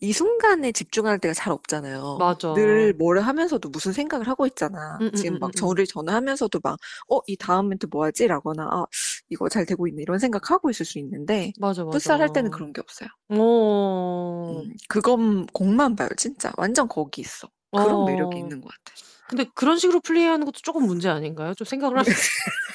이 0.00 0.12
순간에 0.12 0.70
집중할 0.70 1.18
때가 1.18 1.34
잘 1.34 1.52
없잖아요. 1.52 2.18
맞아. 2.20 2.54
늘 2.54 2.92
뭐를 2.94 3.22
하면서도 3.22 3.68
무슨 3.70 3.92
생각을 3.92 4.28
하고 4.28 4.46
있잖아. 4.46 4.98
음, 5.00 5.06
음, 5.08 5.12
지금 5.16 5.34
음, 5.36 5.38
막 5.40 5.46
음, 5.48 5.50
음. 5.50 5.52
저를 5.56 5.86
전화하면서도 5.86 6.60
막, 6.62 6.78
어, 7.08 7.18
이 7.26 7.36
다음 7.36 7.68
멘트 7.68 7.86
뭐 7.90 8.04
하지? 8.04 8.28
라거나, 8.28 8.62
아, 8.70 8.84
이거 9.28 9.48
잘 9.48 9.66
되고 9.66 9.88
있네. 9.88 10.02
이런 10.02 10.18
생각하고 10.20 10.70
있을 10.70 10.86
수 10.86 10.98
있는데, 11.00 11.52
맞아 11.58 11.82
맞아. 11.84 11.98
풋살 11.98 12.20
할 12.20 12.32
때는 12.32 12.50
그런 12.52 12.72
게 12.72 12.80
없어요. 12.80 13.08
어. 13.30 14.62
음, 14.64 14.72
그건 14.88 15.46
공만 15.46 15.96
봐요, 15.96 16.08
진짜. 16.16 16.52
완전 16.56 16.86
거기 16.88 17.20
있어. 17.22 17.48
그런 17.72 18.04
매력이 18.04 18.36
어. 18.36 18.38
있는 18.38 18.60
것 18.60 18.68
같아. 18.68 18.96
근데 19.28 19.44
그런 19.54 19.78
식으로 19.78 20.00
플레이하는 20.00 20.46
것도 20.46 20.60
조금 20.62 20.86
문제 20.86 21.08
아닌가요? 21.10 21.54
좀 21.54 21.64
생각을 21.66 21.98
하면 21.98 22.06
어, 22.06 22.14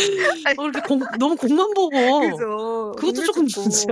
이렇게 0.60 0.80
공, 0.86 1.00
너무 1.18 1.36
공만 1.36 1.72
보고 1.74 2.20
그죠. 2.20 2.92
그것도 2.96 3.24
조금 3.24 3.42
문제? 3.42 3.86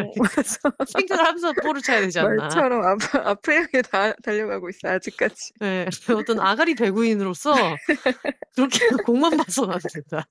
생각을 0.87 1.25
하면서 1.27 1.53
볼을 1.53 1.81
차야 1.83 2.01
되지 2.01 2.19
않나? 2.21 2.43
말처럼 2.43 2.85
앞, 2.85 3.15
앞을 3.15 3.55
향해 3.55 3.83
다, 3.91 4.13
달려가고 4.23 4.69
있어, 4.71 4.89
아직까지. 4.89 5.53
네, 5.61 5.87
어떤 6.15 6.41
아가리 6.41 6.75
배구인으로서 6.75 7.55
그렇게 8.55 8.79
공만 9.07 9.37
봐서는 9.37 9.75
안 9.75 9.81
된다. 9.93 10.27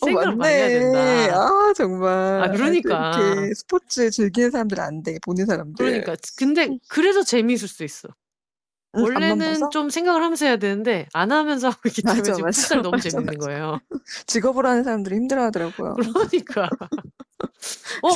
어, 0.00 0.04
생각을 0.06 0.36
많이 0.36 0.54
해야. 0.54 0.68
된다. 0.68 0.98
아, 1.34 1.72
정말. 1.74 2.42
아, 2.42 2.50
그러니까. 2.50 3.12
이렇게 3.16 3.54
스포츠 3.54 4.10
즐기는 4.10 4.50
사람들 4.50 4.80
안 4.80 5.02
돼, 5.02 5.18
보는 5.24 5.46
사람들. 5.46 5.74
그러니까 5.84 6.16
근데 6.36 6.68
그래서 6.88 7.22
재미있을 7.22 7.68
수 7.68 7.84
있어. 7.84 8.08
원래는? 9.02 9.70
좀 9.70 9.90
생각을 9.90 10.22
하면서 10.22 10.46
해야 10.46 10.56
되는데 10.56 11.06
안 11.12 11.32
하면서 11.32 11.68
하고 11.68 11.80
있기 11.86 12.02
때문에 12.02 12.20
맞아, 12.20 12.32
지금 12.34 12.46
맞아, 12.46 12.60
풋살 12.60 12.82
너무 12.82 12.96
맞아, 12.96 13.08
재밌는. 13.10 13.38
거예요. 13.38 13.80
직업으로 14.26 14.68
하는 14.68 14.84
사람들이 14.84 15.16
힘들어 15.16 15.42
하더라고요. 15.44 15.94
그러니까. 15.94 16.68
어 18.02 18.12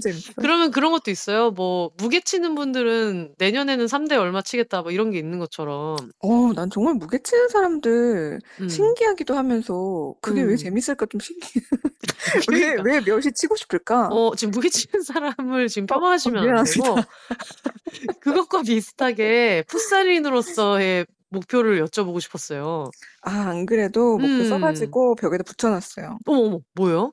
재밌어. 0.00 0.32
그러면 0.36 0.70
그런 0.70 0.90
것도 0.92 1.10
있어요. 1.10 1.50
뭐 1.50 1.90
무게 1.98 2.20
치는 2.20 2.54
분들은 2.54 3.34
내년에는 3.38 3.86
3대 3.86 4.12
얼마 4.18 4.42
치겠다 4.42 4.82
뭐 4.82 4.90
이런 4.90 5.10
게 5.10 5.18
있는 5.18 5.38
것처럼. 5.38 5.96
어, 6.20 6.52
난 6.54 6.70
정말 6.70 6.94
무게 6.94 7.18
치는 7.22 7.48
사람들 7.48 8.38
음. 8.60 8.68
신기하기도 8.68 9.34
하면서 9.36 10.14
그게 10.22 10.42
왜 10.42 10.52
음. 10.52 10.56
재밌을까 10.56 11.06
좀 11.06 11.20
신기해. 11.20 11.64
그러니까. 12.46 12.82
왜, 12.84 12.92
왜 12.94 13.00
몇이 13.00 13.32
치고 13.34 13.56
싶을까? 13.56 14.08
어, 14.08 14.34
지금 14.36 14.50
무게 14.52 14.68
치는 14.68 15.02
사람을 15.02 15.68
지금 15.68 15.86
어, 15.90 15.98
폄하하시면 16.00 16.38
안 16.38 16.44
미안합니다. 16.44 16.82
되고 16.82 16.96
그것과 18.20 18.62
비슷하게 18.62 19.64
풋살 19.68 20.08
인으로서의 20.14 21.06
목표를 21.30 21.84
여쭤보고 21.84 22.20
싶었어요. 22.20 22.90
아, 23.22 23.30
안 23.30 23.66
그래도 23.66 24.18
목표 24.18 24.26
음. 24.26 24.48
써가지고 24.48 25.16
벽에다 25.16 25.42
붙여놨어요. 25.44 26.18
어머 26.26 26.38
어머 26.38 26.58
뭐요? 26.74 27.12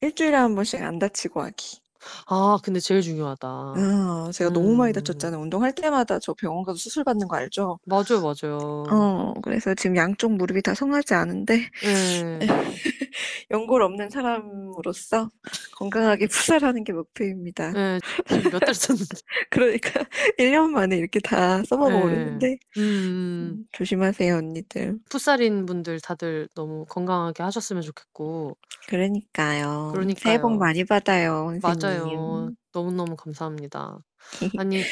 일주일에 0.00 0.36
한 0.36 0.54
번씩 0.54 0.82
안 0.82 0.98
다치고 0.98 1.42
하기. 1.42 1.80
아 2.26 2.58
근데 2.62 2.80
제일 2.80 3.00
중요하다. 3.02 3.48
아, 3.48 4.30
제가 4.32 4.50
너무 4.50 4.74
많이 4.76 4.92
음. 4.92 4.94
다쳤잖아요. 4.94 5.40
운동할 5.40 5.74
때마다 5.74 6.18
저 6.18 6.34
병원 6.34 6.64
가서 6.64 6.76
수술 6.78 7.04
받는 7.04 7.28
거 7.28 7.36
알죠? 7.36 7.78
맞아요 7.86 8.20
맞아요. 8.22 8.84
어, 8.90 9.34
그래서 9.42 9.74
지금 9.74 9.96
양쪽 9.96 10.32
무릎이 10.32 10.62
다 10.62 10.74
성하지 10.74 11.14
않은데 11.14 11.68
네. 11.82 12.38
연골 13.50 13.82
없는 13.82 14.10
사람으로서 14.10 15.30
건강하게 15.76 16.26
풋살하는 16.66 16.84
게 16.84 16.92
목표입니다. 16.92 17.72
네, 17.72 17.98
지금 18.28 18.50
몇달 18.50 18.74
쳤는데. 18.74 19.16
그러니까 19.50 20.04
1년 20.38 20.70
만에 20.70 20.96
이렇게 20.96 21.20
다 21.20 21.62
써먹어 21.64 21.90
네. 21.90 22.00
버리는데 22.00 22.58
음, 22.78 22.82
음, 22.82 23.64
조심하세요, 23.72 24.36
언니들. 24.36 24.98
풋살인 25.10 25.66
분들 25.66 26.00
다들 26.00 26.48
너무 26.54 26.84
건강하게 26.86 27.42
하셨으면 27.42 27.82
좋겠고. 27.82 28.56
그러니까요. 28.88 29.92
새해 30.18 30.40
복 30.40 30.48
그러니까요. 30.48 30.58
많이 30.58 30.84
받아요, 30.84 31.52
맞아요. 31.62 31.95
선생님. 31.98 32.56
너무너무 32.72 33.16
감사합니다. 33.16 33.98
아니, 34.60 34.82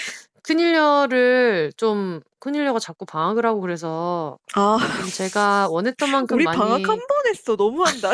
큰일녀를 0.45 1.73
좀, 1.77 2.21
큰일녀가 2.39 2.79
자꾸 2.79 3.07
방학을 3.07 3.47
하고 3.47 3.63
그래서 3.63 4.37
아, 4.55 4.77
좀 5.01 5.09
제가 5.09 5.69
원했던 5.71 6.11
만큼 6.11 6.37
우리 6.37 6.45
많이. 6.45 6.59
방학 6.59 6.75
한 6.87 6.99
번 6.99 7.27
했어. 7.27 7.57
너무한다. 7.57 8.11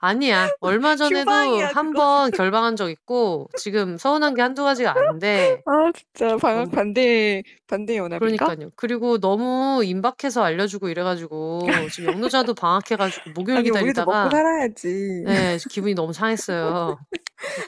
아니야. 0.00 0.50
얼마 0.60 0.94
전에도 0.94 1.20
휴방이야, 1.22 1.70
한 1.72 1.92
그거. 1.92 1.98
번 2.04 2.30
결방한 2.32 2.76
적 2.76 2.90
있고, 2.90 3.48
지금 3.56 3.96
서운한 3.96 4.34
게 4.34 4.42
한두 4.42 4.62
가지가 4.62 4.94
아닌데, 4.94 5.62
아, 5.64 5.90
진짜 5.94 6.36
방학 6.36 6.70
반대 6.70 7.42
반대 7.66 7.96
연합인가? 7.96 8.44
그러니까요. 8.44 8.70
그리고 8.76 9.18
너무 9.18 9.80
임박해서 9.84 10.42
알려주고 10.44 10.90
이래가지고, 10.90 11.62
지금 11.90 12.12
영노자도 12.12 12.52
방학해가지고 12.52 13.30
목요일 13.34 13.60
아니, 13.60 13.70
우리도 13.70 13.78
기다리다가, 13.86 14.24
먹고 14.24 14.36
살아야지. 14.36 15.22
네, 15.24 15.56
기분이 15.70 15.94
너무 15.94 16.12
상했어요. 16.12 16.98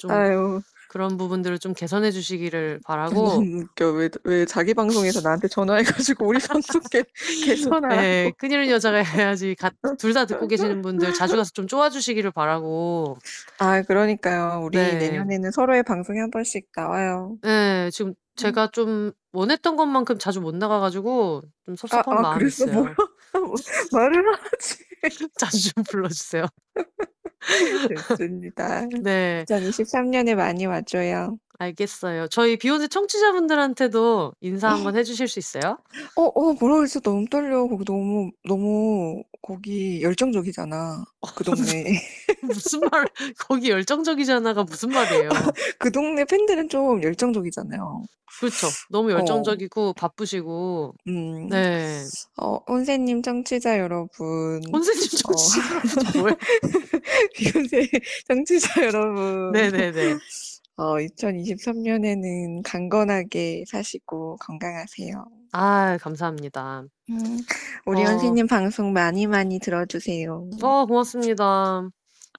좀 0.00 0.10
아유, 0.10 0.60
그런 0.92 1.16
부분들을 1.16 1.58
좀 1.58 1.72
개선해 1.72 2.10
주시기를 2.10 2.80
바라고 2.84 3.38
웃겨. 3.38 3.92
왜, 3.92 4.10
왜 4.24 4.44
자기 4.44 4.74
방송에서 4.74 5.22
나한테 5.22 5.48
전화해가지고 5.48 6.26
우리 6.26 6.38
방송 6.38 6.82
개, 6.90 7.02
개선하라고. 7.46 8.02
네, 8.02 8.30
큰일은 8.36 8.68
여자가 8.68 8.98
해야지. 8.98 9.56
둘 9.98 10.12
다 10.12 10.26
듣고 10.26 10.46
계시는 10.48 10.82
분들 10.82 11.14
자주 11.14 11.36
가서 11.36 11.50
좀 11.54 11.66
쪼아 11.66 11.88
주시기를 11.88 12.30
바라고. 12.32 13.16
아, 13.58 13.80
그러니까요. 13.80 14.60
우리 14.64 14.76
네. 14.76 14.98
내년에는 14.98 15.50
서로의 15.50 15.82
방송에 15.82 16.20
한 16.20 16.30
번씩 16.30 16.66
나와요. 16.76 17.38
네, 17.42 17.88
지금 17.90 18.10
음. 18.10 18.14
제가 18.36 18.68
좀 18.72 19.12
원했던 19.32 19.76
것만큼 19.76 20.18
자주 20.18 20.42
못 20.42 20.54
나가 20.54 20.78
가지고 20.78 21.40
좀 21.64 21.72
아, 21.72 21.76
섭섭한 21.78 22.18
아, 22.18 22.20
마음이. 22.20 22.48
있어요. 22.48 22.70
뭐야? 22.74 22.94
말을 23.92 24.24
하지. 24.34 24.76
자주 25.38 25.72
좀 25.74 25.84
불러 25.84 26.06
주세요. 26.10 26.44
좋습니다. 28.08 28.86
네. 29.02 29.44
2023년에 29.48 30.34
많이 30.34 30.66
와줘요. 30.66 31.38
알겠어요. 31.62 32.28
저희 32.28 32.56
비욘세 32.56 32.88
청취자분들한테도 32.88 34.34
인사 34.40 34.70
한번 34.70 34.96
해 34.96 35.04
주실 35.04 35.28
수 35.28 35.38
있어요? 35.38 35.78
어, 36.16 36.22
어, 36.22 36.52
뭐라 36.54 36.76
그랬어? 36.76 37.00
너무 37.00 37.26
떨려. 37.30 37.66
거기 37.66 37.84
너무, 37.84 38.30
너무, 38.44 39.22
거기 39.42 40.02
열정적이잖아. 40.02 41.04
그 41.34 41.44
동네. 41.44 42.00
무슨 42.42 42.80
말 42.90 43.06
거기 43.38 43.70
열정적이잖아가 43.70 44.64
무슨 44.64 44.90
말이에요. 44.90 45.30
그 45.78 45.90
동네 45.90 46.24
팬들은 46.24 46.68
좀 46.68 47.02
열정적이잖아요. 47.02 48.04
그렇죠. 48.40 48.68
너무 48.90 49.10
어. 49.10 49.18
열정적이고 49.18 49.92
바쁘시고. 49.94 50.94
음. 51.06 51.48
네. 51.48 52.02
어, 52.38 52.58
혼세님 52.68 53.22
청취자 53.22 53.78
여러분. 53.78 54.62
혼세님 54.72 55.02
어, 55.02 55.34
청취자 55.34 56.18
뭐예요? 56.18 56.36
비욘세 57.34 57.88
청취자 58.26 58.86
여러분. 58.86 59.52
네네네. 59.52 60.18
어, 60.76 60.96
2023년에는 60.96 62.62
강건하게 62.64 63.64
사시고 63.66 64.36
건강하세요. 64.36 65.24
아, 65.52 65.98
감사합니다. 66.00 66.84
음, 67.10 67.38
우리 67.86 68.02
어. 68.02 68.06
선생님 68.06 68.46
방송 68.46 68.92
많이 68.92 69.26
많이 69.26 69.58
들어주세요. 69.58 70.48
어, 70.62 70.86
고맙습니다. 70.86 71.88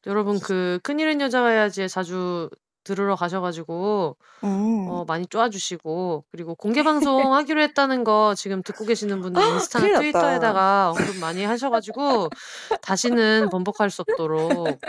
여러분 0.07 0.39
그 0.39 0.79
큰일은 0.83 1.21
여자가 1.21 1.49
해야지에 1.49 1.87
자주 1.87 2.49
들으러 2.83 3.15
가셔가지고 3.15 4.17
음. 4.43 4.87
어, 4.89 5.05
많이 5.07 5.25
쪼아주시고 5.27 6.25
그리고 6.31 6.55
공개 6.55 6.83
방송 6.83 7.33
하기로 7.33 7.61
했다는 7.61 8.03
거 8.03 8.33
지금 8.35 8.61
듣고 8.63 8.85
계시는 8.85 9.21
분들 9.21 9.41
인스타나 9.41 9.83
큰일 9.85 9.93
났다. 9.93 10.01
트위터에다가 10.01 10.91
언급 10.91 11.17
많이 11.17 11.43
하셔가지고 11.43 12.29
다시는 12.81 13.49
번복할 13.49 13.89
수 13.89 14.03
없도록 14.03 14.79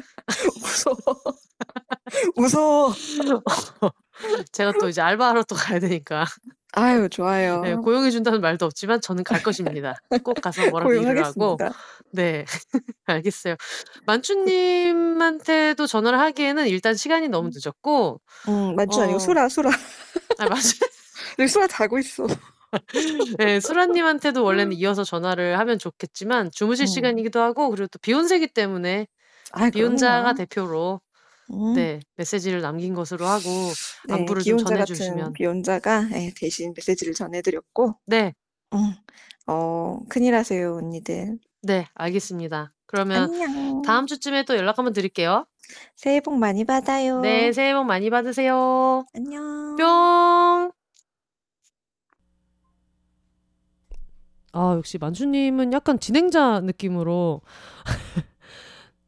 무서워. 0.60 0.96
무서워. 2.36 2.92
제가 4.52 4.72
또 4.80 4.88
이제 4.88 5.00
알바하러 5.00 5.44
또 5.44 5.54
가야 5.54 5.78
되니까 5.80 6.24
아유, 6.76 7.09
좋아요. 7.09 7.60
네, 7.60 7.74
고용해 7.76 8.10
준다는 8.10 8.40
말도 8.40 8.66
없지만 8.66 9.01
저는 9.01 9.22
갈 9.22 9.42
것입니다. 9.42 9.94
꼭 10.24 10.34
가서 10.40 10.62
뭐라도 10.74 10.92
일을 10.92 11.24
하고 11.24 11.56
고용하겠습니다. 11.56 11.72
네 12.12 12.44
알겠어요. 13.06 13.56
만추님한테도 14.06 15.86
전화를 15.86 16.18
하기에는 16.20 16.66
일단 16.68 16.94
시간이 16.94 17.28
너무 17.28 17.51
늦었고 17.52 18.20
음, 18.48 18.74
만추 18.76 19.01
아니고 19.01 19.16
어. 19.16 19.18
수라, 19.20 19.48
수라. 19.48 19.70
아 20.38 20.46
맞아요. 20.48 21.48
수라 21.48 21.66
자고 21.68 21.98
있어. 21.98 22.26
네, 23.38 23.60
수라님한테도 23.60 24.42
원래는 24.42 24.72
이어서 24.76 25.05
전화를 25.05 25.59
하면 25.60 25.78
좋겠지만 25.78 26.51
주무실 26.52 26.84
음. 26.84 26.86
시간이기도 26.86 27.40
하고 27.40 27.70
그리고 27.70 27.86
또 27.86 27.98
비욘세기 28.01 28.48
때문에 28.48 29.06
아, 29.52 29.70
비혼자가. 29.70 30.34
대표로 30.34 31.01
음. 31.52 31.74
네 31.74 32.00
메시지를 32.16 32.60
남긴 32.60 32.94
것으로 32.94 33.26
하고 33.26 33.48
네, 34.08 34.14
안부를 34.14 34.42
좀 34.42 34.56
같은 34.58 34.76
전해주시면 34.76 35.32
비혼자가 35.34 36.08
예, 36.12 36.32
대신 36.36 36.72
메시지를 36.74 37.14
전해 37.14 37.42
드렸고, 37.42 37.96
네, 38.06 38.34
음, 38.72 38.94
어, 39.46 40.00
큰일 40.08 40.34
하세요, 40.34 40.76
언니들. 40.76 41.38
네 41.62 41.86
알겠습니다. 41.94 42.72
그러면 42.86 43.32
안녕. 43.34 43.82
다음 43.82 44.06
주쯤에 44.06 44.44
또 44.44 44.56
연락 44.56 44.78
한번 44.78 44.92
드릴게요. 44.92 45.46
새해 45.96 46.20
복 46.20 46.38
많이 46.38 46.64
받아요. 46.64 47.20
네, 47.20 47.52
새해 47.52 47.74
복 47.74 47.84
많이 47.84 48.10
받으세요. 48.10 49.04
안녕. 49.14 49.76
뿅. 49.76 50.72
아, 54.56 54.74
역시 54.76 54.98
만수님은 54.98 55.72
약간 55.72 55.98
진행자 55.98 56.60
느낌으로. 56.60 57.40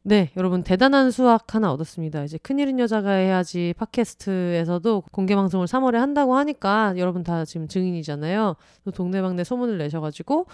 네, 0.07 0.31
여러분 0.37 0.63
대단한 0.63 1.11
수학 1.11 1.53
하나 1.53 1.69
얻었습니다. 1.73 2.23
이제 2.23 2.37
큰일은 2.37 2.79
여자가 2.79 3.11
해야지 3.11 3.73
팟캐스트에서도 3.77 5.03
공개 5.11 5.35
방송을 5.35 5.67
3월에 5.67 5.95
한다고 5.95 6.37
하니까 6.37 6.93
여러분 6.95 7.25
다 7.25 7.43
지금 7.43 7.67
증인이잖아요. 7.67 8.55
또 8.85 8.91
동네방네 8.91 9.43
소문을 9.43 9.77
내셔가지고 9.77 10.45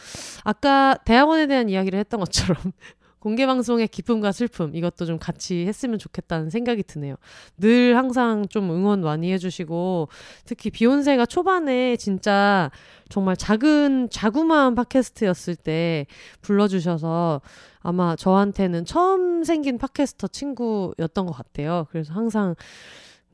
아까 0.44 0.96
대학원에 1.06 1.46
대한 1.46 1.70
이야기를 1.70 2.00
했던 2.00 2.20
것처럼 2.20 2.58
공개 3.20 3.46
방송의 3.46 3.90
기쁨과 3.90 4.32
슬픔 4.32 4.76
이것도 4.76 5.06
좀 5.06 5.20
같이 5.20 5.68
했으면 5.68 6.00
좋겠다는 6.00 6.50
생각이 6.50 6.82
드네요. 6.82 7.16
늘 7.58 7.96
항상 7.96 8.48
좀 8.50 8.72
응원 8.72 9.02
많이 9.04 9.32
해주시고 9.34 10.10
특히 10.46 10.72
비욘세가 10.72 11.28
초반에 11.28 11.96
진짜 11.98 12.72
정말 13.10 13.38
작은 13.38 14.10
자구마한 14.10 14.74
팟캐스트였을 14.74 15.56
때 15.58 16.08
불러주셔서 16.42 17.42
아마 17.84 18.16
저한테는 18.16 18.86
처음 18.86 19.44
생긴 19.44 19.78
팟캐스터 19.78 20.28
친구였던 20.30 21.26
것 21.26 21.34
같아요. 21.34 21.86
그래서 21.92 22.14
항상 22.14 22.56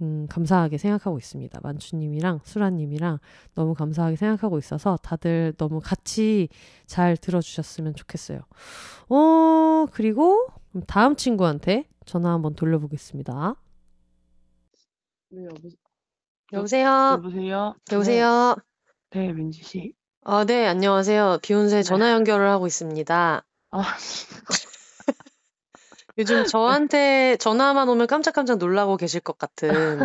음, 0.01 0.27
감사하게 0.29 0.77
생각하고 0.77 1.17
있습니다. 1.17 1.59
만추님이랑 1.61 2.39
수라님이랑 2.43 3.19
너무 3.53 3.73
감사하게 3.73 4.15
생각하고 4.15 4.57
있어서 4.57 4.97
다들 4.97 5.53
너무 5.57 5.79
같이 5.83 6.47
잘 6.85 7.17
들어주셨으면 7.17 7.95
좋겠어요. 7.95 8.39
어, 9.09 9.85
그리고 9.91 10.47
다음 10.87 11.15
친구한테 11.15 11.87
전화 12.05 12.31
한번 12.31 12.55
돌려보겠습니다. 12.55 13.55
네, 15.31 15.45
여보, 15.45 15.69
여보세요? 16.53 16.87
여보세요? 17.13 17.75
여보세요? 17.91 18.55
네, 19.11 19.27
네, 19.27 19.33
민지 19.33 19.63
씨. 19.63 19.93
아, 20.23 20.45
네, 20.45 20.65
안녕하세요. 20.65 21.39
비욘세 21.41 21.83
전화 21.83 22.11
연결을 22.11 22.47
하고 22.47 22.67
있습니다. 22.67 23.43
아, 23.71 23.83
요즘 26.17 26.43
저한테 26.43 27.37
전화만 27.37 27.87
오면 27.87 28.07
깜짝깜짝 28.07 28.57
놀라고 28.57 28.97
계실 28.97 29.21
것 29.21 29.37
같은 29.37 29.99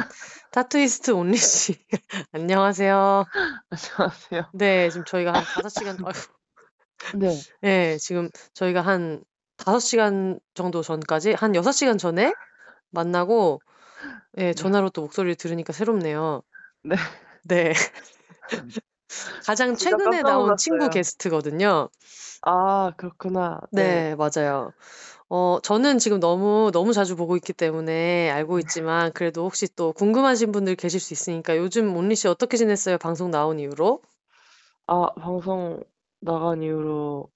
타투이스트 0.52 1.12
온리 1.12 1.36
씨. 1.36 1.74
안녕하세요. 2.32 3.24
안녕하세요. 3.70 4.50
네, 4.52 4.90
지금 4.90 5.04
저희가 5.04 5.32
한 5.32 5.44
5시간, 5.44 5.96
아이고, 6.04 6.20
네, 7.18 7.40
네, 7.62 7.98
지금 7.98 8.28
저희가 8.52 8.82
한 8.82 9.24
5시간 9.56 10.38
정도 10.52 10.82
전까지, 10.82 11.32
한 11.32 11.54
6시간 11.54 11.96
전에 11.96 12.34
만나고, 12.90 13.62
네, 14.32 14.52
전화로 14.52 14.90
또 14.90 15.00
목소리를 15.02 15.36
들으니까 15.36 15.72
새롭네요. 15.72 16.42
네. 16.82 16.96
네. 17.44 17.72
가장 19.44 19.74
최근에 19.76 20.22
나온 20.22 20.56
친구. 20.56 20.90
게스트거든요. 20.90 21.88
아, 22.42 22.92
그렇구나. 22.96 23.60
네, 23.72 24.14
맞아요. 24.16 24.72
어, 25.28 25.58
저는 25.62 25.98
지금 25.98 26.20
너무, 26.20 26.70
너무 26.72 26.92
자주 26.92 27.16
보고 27.16 27.36
있기 27.36 27.52
때문에 27.52 28.30
알고 28.30 28.58
있지만, 28.60 29.12
그래도 29.12 29.44
혹시 29.44 29.66
또 29.74 29.92
궁금하신 29.92 30.52
분들 30.52 30.76
계실 30.76 31.00
수 31.00 31.12
있으니까, 31.14 31.56
요즘 31.56 31.96
온리 31.96 32.14
씨 32.14 32.28
어떻게 32.28 32.56
지냈어요? 32.56 32.98
방송 32.98 33.30
나온 33.30 33.58
이후로? 33.58 34.00
아, 34.86 35.06
방송 35.14 35.82
나간 36.20 36.62
이후로, 36.62 37.30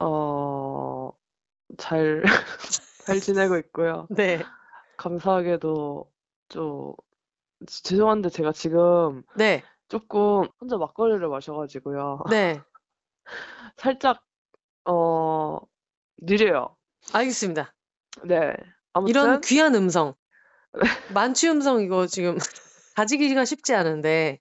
어, 0.00 1.10
잘, 1.78 2.22
잘 3.06 3.20
지내고 3.20 3.56
있고요. 3.58 4.06
네. 4.14 4.42
감사하게도 4.96 6.10
좀, 6.50 6.94
죄송한데 7.66 8.28
제가 8.28 8.52
지금 8.52 9.22
네, 9.36 9.64
조금 9.94 10.48
혼자 10.60 10.76
막걸리를 10.76 11.28
마셔가지고요. 11.28 12.24
네. 12.28 12.60
살짝, 13.76 14.24
어, 14.84 15.60
느려요. 16.20 16.76
알겠습니다. 17.12 17.72
네. 18.24 18.54
이런 19.06 19.26
아무튼, 19.28 19.40
귀한 19.42 19.76
음성. 19.76 20.14
만취 21.14 21.48
음성 21.48 21.80
이거 21.80 22.08
지금 22.08 22.36
가지기가 22.96 23.44
쉽지 23.44 23.72
않은데, 23.72 24.40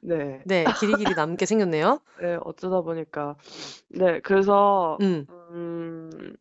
네. 0.00 0.42
네, 0.46 0.64
길이길이 0.80 1.14
남게 1.14 1.44
생겼네요. 1.44 2.00
네, 2.22 2.38
어쩌다 2.42 2.80
보니까. 2.80 3.36
네, 3.90 4.20
그래서, 4.20 4.96
음, 5.02 5.26
음, 5.28 6.34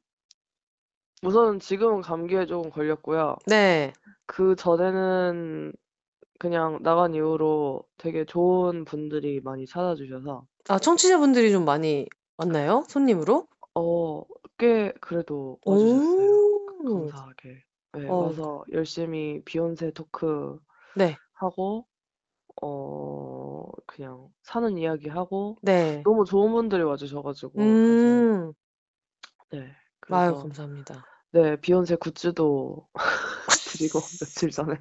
우선 1.23 1.59
지금은 1.59 1.99
감기에 1.99 2.45
조금 2.45 2.69
걸렸고요. 2.69 3.35
네. 3.47 3.91
그 4.25 4.55
전에는 4.55 5.73
그냥 6.41 6.79
나간 6.81 7.13
이후로 7.13 7.83
되게 7.97 8.25
좋은 8.25 8.83
분들이 8.83 9.41
많이 9.41 9.67
찾아주셔서, 9.67 10.43
아, 10.69 10.79
청취자분들이 10.79 11.51
좀 11.51 11.65
많이 11.65 12.07
왔나요? 12.35 12.83
손님으로? 12.87 13.45
어, 13.75 14.23
꽤 14.57 14.91
그래도 15.01 15.59
와주셨어요. 15.63 16.31
오, 16.31 16.95
감사하게. 16.95 17.63
네, 17.93 18.09
어. 18.09 18.15
와서 18.15 18.63
열심히 18.71 19.43
비욘세 19.45 19.91
토크 19.91 20.57
네. 20.95 21.15
하고 21.33 21.85
어 22.59 23.63
그냥 23.85 24.29
사는 24.41 24.75
이야기 24.79 25.09
하고 25.09 25.57
네. 25.61 26.01
너무 26.03 26.25
좋은 26.25 26.51
분들이 26.53 26.81
와주셔가지고 26.81 27.53
사실 27.59 27.69
음. 27.69 28.53
네 29.51 29.59
아유, 30.09 30.31
그래서 30.31 30.41
감사합니다. 30.41 31.05
네 31.33 31.55
비욘세 31.57 31.97
굿즈도 31.97 32.87
드리고 33.77 33.99
며칠 34.21 34.49
전에 34.49 34.75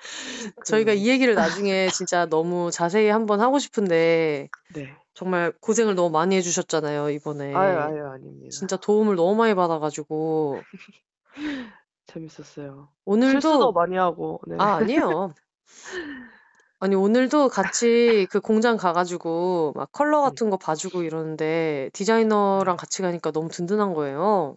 저희가 0.66 0.92
그이 0.92 1.08
얘기를 1.08 1.34
나중에 1.34 1.88
진짜 1.88 2.26
너무 2.26 2.70
자세히 2.70 3.08
한번 3.08 3.40
하고 3.40 3.58
싶은데 3.58 4.48
네. 4.74 4.88
정말 5.14 5.52
고생을 5.60 5.94
너무 5.94 6.10
많이 6.10 6.36
해주셨잖아요, 6.36 7.04
아유 7.04 7.14
이번에. 7.14 7.54
아유 7.54 8.06
아닙니다. 8.06 8.48
진짜 8.50 8.76
도움을 8.76 9.16
너무 9.16 9.34
많이 9.34 9.54
받아가지고 9.54 10.60
재밌었어요. 12.06 12.88
실수도 13.22 13.68
오늘도 13.68 13.72
많이 13.72 13.96
하고 13.96 14.40
네. 14.46 14.56
아, 14.58 14.76
아니에요. 14.76 15.34
아니, 16.82 16.94
오늘도 16.94 17.50
같이 17.50 18.26
그 18.30 18.40
공장 18.40 18.78
가가지고 18.78 19.74
막 19.76 19.92
컬러 19.92 20.20
음. 20.20 20.24
같은 20.24 20.48
거 20.48 20.56
봐주고 20.56 21.02
이러는데 21.02 21.90
디자이너랑 21.92 22.78
같이 22.78 23.02
가니까 23.02 23.30
너무 23.32 23.50
든든한 23.50 23.92
거예요. 23.92 24.56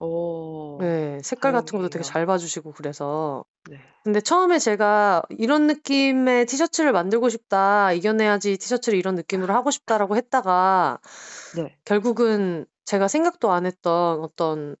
오 0.00 0.80
네, 0.80 1.20
색깔 1.22 1.52
같은 1.52 1.76
것도 1.78 1.88
되게 1.88 2.02
다행이에요. 2.02 2.04
잘 2.04 2.26
봐 2.26 2.38
주시고 2.38 2.72
그래서. 2.72 3.44
네. 3.70 3.78
근데 4.04 4.20
처음에 4.20 4.58
제가 4.58 5.22
이런 5.30 5.66
느낌의 5.66 6.46
티셔츠를 6.46 6.92
만들고 6.92 7.28
싶다, 7.30 7.92
이겨내야지 7.92 8.56
티셔츠를 8.58 8.98
이런 8.98 9.14
느낌으로 9.16 9.54
하고 9.54 9.70
싶다라고 9.70 10.16
했다가 10.16 11.00
네. 11.56 11.78
결국은 11.84 12.66
제가 12.86 13.08
생각도 13.08 13.52
안 13.52 13.66
했던 13.66 14.20
어떤 14.22 14.76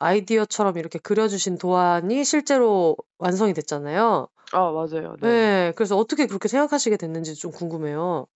아이디어처럼 0.00 0.78
이렇게 0.78 0.98
그려 1.00 1.28
주신 1.28 1.58
도안이 1.58 2.24
실제로 2.24 2.96
완성이 3.18 3.54
됐잖아요. 3.54 4.28
아 4.52 4.70
맞아요. 4.72 5.16
네. 5.20 5.28
네, 5.28 5.72
그래서 5.76 5.96
어떻게 5.96 6.26
그렇게 6.26 6.48
생각하시게 6.48 6.96
됐는지 6.96 7.34
좀 7.34 7.50
궁금해요. 7.52 8.26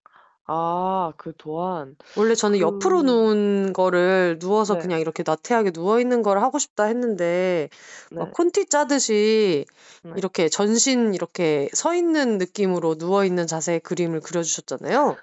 아, 0.49 1.12
그 1.19 1.33
또한 1.37 1.95
원래 2.16 2.35
저는 2.35 2.59
옆으로 2.59 3.01
그 3.01 3.05
누운 3.05 3.73
거를 3.75 4.39
누워서 4.41 4.75
네. 4.75 4.81
그냥 4.81 5.01
이렇게 5.01 5.23
나태하게 5.25 5.73
누워 5.73 6.01
있는 6.01 6.23
걸 6.23 6.39
하고 6.41 6.59
싶다 6.59 6.85
했는데 6.85 7.69
막 8.11 8.27
네. 8.27 8.31
콘티 8.33 8.66
짜듯이 8.66 9.66
네. 10.05 10.12
이렇게 10.16 10.49
전신 10.49 11.15
이렇게 11.15 11.69
서 11.75 11.95
있는 11.95 12.39
느낌으로 12.39 12.97
누워 12.97 13.25
있는 13.25 13.47
자세의 13.47 13.81
그림을 13.81 14.20
그려 14.20 14.43
주셨잖아요. 14.43 15.16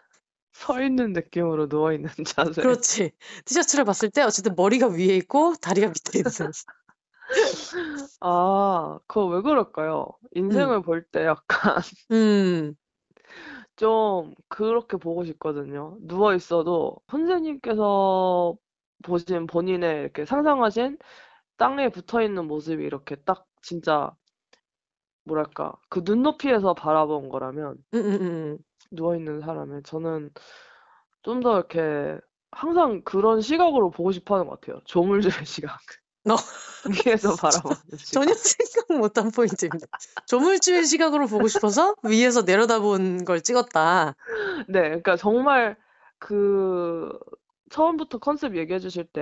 서 0.54 0.82
있는 0.82 1.12
느낌으로 1.14 1.68
누워 1.68 1.92
있는 1.92 2.10
자세. 2.38 2.62
그렇지. 2.62 3.12
티셔츠를 3.46 3.84
봤을 3.84 4.10
때 4.12 4.22
어쨌든 4.22 4.54
머리가 4.56 4.88
위에 4.88 5.16
있고 5.18 5.56
다리가 5.60 5.88
밑에 5.88 6.20
있는. 6.20 6.32
아, 8.22 9.00
그거 9.08 9.26
왜 9.26 9.42
그럴까요? 9.42 10.08
음, 10.38 10.46
인생을 10.46 10.82
볼 10.84 11.04
때 11.12 11.26
약간 11.26 11.82
음, 12.12 12.76
좀 13.76 14.34
그렇게 14.50 14.98
보고 14.98 15.26
싶거든요. 15.26 15.98
누워 16.02 16.34
있어도 16.36 16.98
선생님께서 17.10 18.56
보신 19.04 19.48
본인의 19.48 20.02
이렇게 20.04 20.26
상상하신 20.26 20.98
땅에 21.58 21.90
붙어 21.90 22.22
있는 22.24 22.48
모습이 22.48 22.84
이렇게 22.84 23.16
딱 23.18 23.46
진짜 23.62 24.16
뭐랄까 25.24 25.74
그 25.90 26.02
눈높이에서 26.06 26.74
바라본 26.74 27.30
거라면. 27.30 27.78
누워 28.92 29.16
있는 29.16 29.42
사람은 29.42 29.84
저는 29.84 30.32
좀 31.24 31.42
더 31.42 31.58
이렇게 31.58 32.20
항상 32.52 33.04
그런 33.04 33.42
시각으로 33.42 33.92
보고 33.92 34.12
싶어 34.12 34.36
하는 34.36 34.48
것 34.48 34.62
같아요. 34.62 34.82
조물주의 34.86 35.34
시각. 35.48 35.80
너 36.26 36.36
위에서 37.06 37.36
바라보는 37.36 37.76
전혀. 38.12 38.34
생각 38.34 38.98
못한 38.98 39.32
포인트입니다. 39.32 39.88
조물주의 40.28 40.86
시각으로 40.86 41.28
보고 41.28 41.48
싶어서 41.48 41.96
위에서 42.04 42.42
내려다본 42.42 43.26
걸 43.26 43.42
찍었다. 43.42 44.16
네, 44.68 44.82
그러니까 44.82 45.16
정말 45.16 45.78
그 46.20 47.18
처음부터 47.70 48.20
컨셉 48.20 48.56
얘기해 48.56 48.80
주실 48.80 49.06
때 49.06 49.22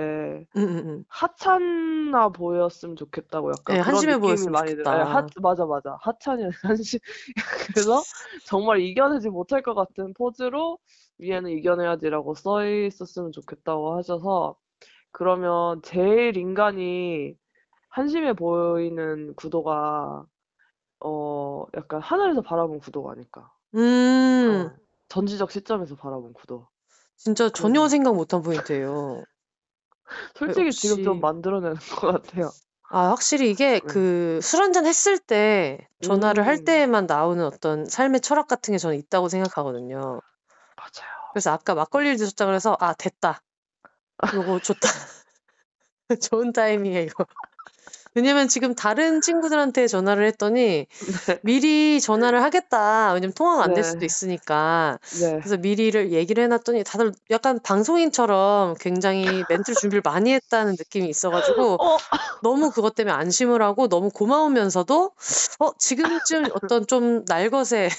음, 0.56 0.62
음, 0.62 0.76
음. 0.88 1.04
하찮아 1.08 2.28
보였으면 2.30 2.96
좋겠다고 2.96 3.50
약간 3.50 3.76
네, 3.76 3.82
그런 3.82 3.94
한심해 3.94 4.12
느낌이 4.14 4.26
보였으면 4.26 4.52
많이 4.52 4.76
들어요. 4.76 4.96
네, 4.96 5.04
좋겠다. 5.04 5.18
하, 5.18 5.26
맞아, 5.40 5.66
맞아. 5.66 5.98
하찮이 6.00 6.44
한심. 6.62 7.00
그래서 7.68 8.02
정말 8.46 8.80
이겨내지 8.80 9.30
못할 9.30 9.62
것 9.62 9.74
같은 9.74 10.12
포즈로 10.14 10.78
위에는 11.18 11.50
이겨내야지라고 11.50 12.34
써 12.34 12.66
있었으면 12.66 13.32
좋겠다고 13.32 13.96
하셔서 13.96 14.56
그러면 15.14 15.80
제일 15.82 16.36
인간이 16.36 17.36
한심해 17.90 18.34
보이는 18.34 19.34
구도가 19.36 20.26
어 21.00 21.66
약간 21.76 22.02
하늘에서 22.02 22.42
바라본 22.42 22.80
구도가 22.80 23.12
아닐까. 23.12 23.52
음, 23.74 24.70
어, 24.70 24.76
전지적 25.08 25.50
시점에서 25.50 25.96
바라본 25.96 26.32
구도. 26.34 26.68
진짜 27.16 27.48
전혀 27.50 27.80
그런 27.80 27.88
생각 27.88 28.14
못한 28.14 28.40
포인트예요. 28.42 29.24
솔직히 30.34 30.74
지금 30.74 31.00
좀 31.02 31.20
역시. 31.20 31.20
만들어내는 31.20 31.76
것 31.76 32.22
같아요. 32.22 32.50
아, 32.90 33.10
확실히 33.10 33.50
이게 33.50 33.80
네. 33.80 33.80
그술 33.80 34.62
한잔 34.62 34.86
했을 34.86 35.18
때 35.18 35.88
전화를 36.00 36.46
할 36.46 36.58
음, 36.58 36.64
때에만 36.64 37.06
나오는 37.06 37.44
어떤 37.44 37.84
삶의 37.86 38.20
철학 38.20 38.46
같은 38.48 38.72
게 38.72 38.78
저는 38.78 38.96
있다고 38.98 39.28
생각하거든요. 39.28 40.20
맞아요. 40.76 41.14
그래서 41.32 41.52
아까 41.52 41.74
막걸리를 41.74 42.16
드셨다 42.16 42.46
그래서 42.46 42.76
아, 42.80 42.94
됐다. 42.94 43.42
요거 44.32 44.60
좋다. 44.60 44.88
좋은 46.22 46.52
타이밍에 46.52 47.02
이거. 47.02 47.26
왜냐면 48.14 48.46
지금 48.46 48.74
다른 48.74 49.20
친구들한테 49.20 49.88
전화를 49.88 50.24
했더니 50.26 50.86
네, 51.26 51.38
미리 51.42 52.00
전화를 52.00 52.42
하겠다. 52.42 53.12
왜냐면 53.12 53.34
통화가 53.34 53.64
안될 53.64 53.82
수도 53.82 54.00
네, 54.00 54.06
있으니까. 54.06 54.98
네. 55.20 55.38
그래서 55.40 55.56
미리를 55.56 56.12
얘기를 56.12 56.44
해놨더니 56.44 56.84
다들 56.84 57.12
약간 57.30 57.58
방송인처럼 57.60 58.74
굉장히 58.78 59.44
멘트를 59.48 59.74
준비를 59.74 60.02
많이 60.04 60.32
했다는 60.32 60.76
느낌이 60.78 61.08
있어가지고 61.08 61.74
어, 61.82 61.98
너무 62.40 62.70
그것 62.70 62.94
때문에 62.94 63.12
안심을 63.14 63.62
하고 63.62 63.88
너무 63.88 64.10
고마우면서도 64.10 65.12
어 65.58 65.70
지금쯤 65.78 66.50
어떤 66.52 66.86
좀 66.86 67.24
날것의 67.26 67.90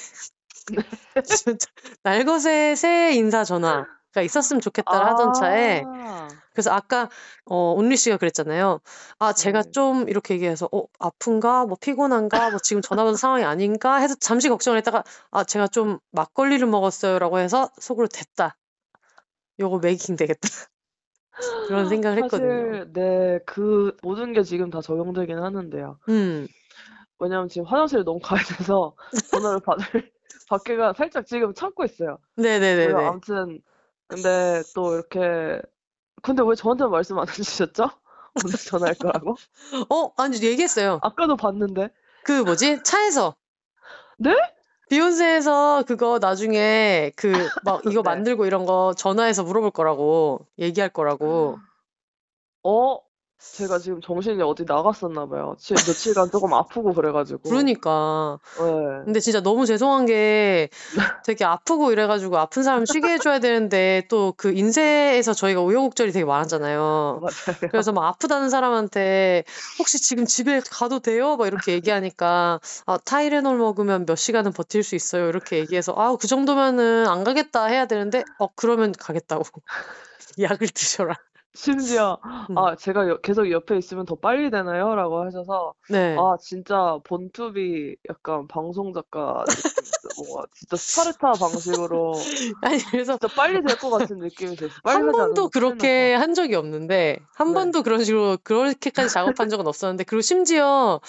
진짜 1.25 1.67
날것의 2.03 2.77
새해 2.77 3.15
인사 3.15 3.43
전화 3.43 3.85
가 4.15 4.21
있었으면 4.21 4.61
좋겠다를 4.61 5.05
하던 5.07 5.33
차에 5.33 5.83
아, 5.85 6.27
그래서 6.53 6.71
아까 6.71 7.09
어 7.45 7.73
온리 7.73 7.97
씨가 7.97 8.15
그랬잖아요. 8.15 8.79
아 9.19 9.33
제가 9.33 9.63
네, 9.63 9.71
좀 9.71 10.07
이렇게 10.07 10.35
얘기해서 10.35 10.69
어 10.71 10.85
아픈가 10.99 11.65
뭐 11.65 11.77
피곤한가 11.79 12.49
뭐 12.49 12.59
지금 12.63 12.81
전화 12.81 13.03
받은 13.03 13.17
상황이 13.17 13.43
아닌가 13.43 13.97
해서 13.97 14.15
잠시 14.15 14.47
걱정을 14.47 14.77
했다가 14.77 15.03
아 15.31 15.43
제가 15.43 15.67
좀 15.67 15.99
막걸리를 16.11 16.65
먹었어요라고 16.65 17.39
해서 17.39 17.69
속으로 17.81 18.07
됐다. 18.07 18.57
요거 19.59 19.79
메이킹 19.79 20.15
되겠다. 20.15 20.39
그런 21.67 21.85
생각을 21.89 22.23
했거든요. 22.23 22.49
사실 22.49 22.93
네, 22.93 23.39
그 23.45 23.95
모든 24.01 24.31
게 24.31 24.41
지금 24.43 24.69
다 24.69 24.79
적용되긴 24.79 25.37
하는데요. 25.37 25.99
음. 26.07 26.47
왜냐면 27.19 27.49
지금 27.49 27.65
화장실에 27.67 28.03
너무 28.03 28.19
가야 28.19 28.39
돼서 28.43 28.95
전화를 29.31 29.59
받을 29.59 29.85
받기가 30.49 30.93
살짝 30.93 31.25
지금 31.25 31.53
참고 31.53 31.83
있어요. 31.83 32.17
네네네네. 32.37 32.93
아무튼 32.93 33.61
근데 34.07 34.63
또 34.73 34.93
이렇게 34.93 35.61
근데 36.21 36.43
왜 36.45 36.55
저한테 36.55 36.85
말씀 36.85 37.19
안 37.19 37.27
해주셨죠? 37.27 37.89
오늘 38.45 38.57
전화할 38.57 38.95
거라고? 38.95 39.35
어, 39.89 40.13
아니 40.17 40.41
얘기했어요. 40.41 40.99
아까도 41.03 41.35
봤는데. 41.35 41.89
그 42.23 42.41
뭐지? 42.41 42.83
차에서 42.83 43.35
네? 44.17 44.35
비욘세에서 44.89 45.83
그거 45.87 46.19
나중에 46.19 47.11
그 47.15 47.31
막 47.63 47.81
이거 47.85 48.01
네. 48.03 48.09
만들고 48.09 48.45
이런 48.45 48.65
거 48.65 48.93
전화해서 48.95 49.43
물어볼 49.43 49.71
거라고 49.71 50.47
얘기할 50.59 50.89
거라고. 50.89 51.57
어? 52.63 52.99
제가 53.37 53.79
지금 53.79 54.01
정신이 54.01 54.41
어디 54.41 54.63
나갔었나 54.65 55.27
봐요. 55.27 55.55
지금 55.59 55.75
며칠간 55.85 56.31
조금 56.31 56.53
아프고 56.53 56.93
그래가지고. 56.93 57.41
그러니까. 57.49 58.39
네. 58.57 59.03
근데 59.05 59.19
진짜 59.19 59.41
너무 59.41 59.65
죄송한 59.65 60.05
게 60.07 60.69
되게 61.25 61.45
아프고 61.45 61.91
이래가지고 61.91 62.37
아픈 62.37 62.63
사람 62.63 62.85
쉬게 62.85 63.07
해줘야 63.13 63.39
되는데 63.39 64.03
또 64.09 64.33
그 64.37 64.51
인쇄에서 64.51 65.33
저희가 65.33 65.61
우여곡절이 65.61 66.11
되게 66.11 66.25
많았잖아요. 66.25 67.21
맞아요. 67.21 67.57
그래서 67.71 67.91
막 67.91 68.05
아프다는 68.07 68.49
사람한테 68.49 69.43
혹시 69.79 70.01
지금 70.01 70.25
집에 70.25 70.59
가도 70.71 70.99
돼요? 70.99 71.37
막 71.37 71.47
이렇게 71.47 71.73
얘기하니까 71.73 72.59
아, 72.85 72.97
타이레놀 73.05 73.57
먹으면 73.57 74.05
몇 74.05 74.15
시간은 74.15 74.51
버틸 74.53 74.83
수 74.83 74.95
있어요. 74.95 75.29
이렇게 75.29 75.57
얘기해서 75.59 75.93
아, 75.97 76.15
그 76.19 76.27
정도면은 76.27 77.07
안 77.07 77.23
가겠다 77.23 77.65
해야 77.65 77.85
되는데 77.85 78.23
어, 78.39 78.47
그러면 78.55 78.91
가겠다고. 78.91 79.43
약을 80.41 80.67
드셔라. 80.69 81.15
심지어 81.55 82.19
음. 82.49 82.57
아 82.57 82.75
제가 82.75 83.07
여- 83.09 83.17
계속 83.21 83.49
옆에 83.49 83.77
있으면 83.77 84.05
더 84.05 84.15
빨리 84.15 84.51
되나요? 84.51 84.93
라고 84.95 85.23
하셔서 85.23 85.73
네. 85.89 86.15
아 86.19 86.35
진짜 86.41 86.97
본투비 87.05 87.95
약간 88.09 88.47
방송 88.47 88.93
작가. 88.93 89.43
뭔가 90.17 90.45
진짜 90.53 90.77
스파르타 90.77 91.31
방식으로 91.81 92.13
아니 92.61 92.81
그래서 92.91 93.17
진짜 93.17 93.33
빨리 93.35 93.61
될 93.63 93.75
것 93.77 93.89
같은 93.89 94.19
느낌이 94.19 94.55
들었어요. 94.55 94.79
빨리 94.83 94.95
한 94.97 95.07
하지 95.09 95.17
않으면 95.19 95.33
번도 95.33 95.49
큰일 95.49 95.51
그렇게. 95.51 96.13
한 96.13 96.33
적이 96.33 96.55
없는데 96.55 97.19
한 97.35 97.47
네. 97.49 97.53
번도 97.53 97.83
그런 97.83 98.03
식으로 98.03 98.37
그렇게까지 98.43 99.09
작업한 99.13 99.49
적은 99.49 99.67
없었는데 99.67 100.03
그리고 100.05 100.21
심지어 100.21 101.01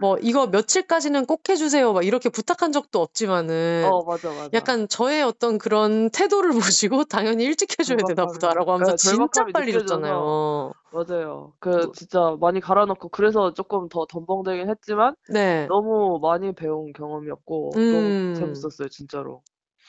뭐 0.00 0.18
이거 0.20 0.46
며칠까지는 0.48 1.24
꼭 1.26 1.48
해주세요 1.48 1.92
막 1.94 2.04
이렇게 2.04 2.28
부탁한 2.28 2.72
적도 2.72 3.00
없지만은 3.00 3.88
어 3.90 4.02
맞아 4.04 4.28
맞아. 4.28 4.50
약간 4.52 4.88
저의 4.88 5.22
어떤 5.22 5.56
그런 5.58 6.10
태도를 6.10 6.50
보시고 6.74 7.04
당연히 7.04 7.44
일찍 7.44 7.78
해줘야 7.78 7.96
되나 8.06 8.26
절박함이- 8.26 8.32
보다라고 8.34 8.72
하면서 8.72 8.92
네, 8.92 8.96
진짜 8.96 9.16
절박함이 9.16 9.52
빨리 9.52 9.72
느껴져서 9.96 10.10
줬잖아요. 10.10 10.72
맞아요. 10.92 11.52
그 11.60 11.68
뭐- 11.68 11.92
진짜 11.92 12.36
많이 12.40 12.60
갈아넣고 12.60 13.08
그래서 13.10 13.54
조금 13.54 13.88
더 13.88 14.06
덤벙대긴 14.06 14.68
했지만 14.70 15.14
네. 15.28 15.66
너무 15.68 16.18
많이 16.20 16.52
배운 16.52 16.92
경험이었고 16.92 17.70
음. 17.76 17.92
너무 17.92 18.40
재밌었어요 18.40 18.88
진짜로. 18.88 19.42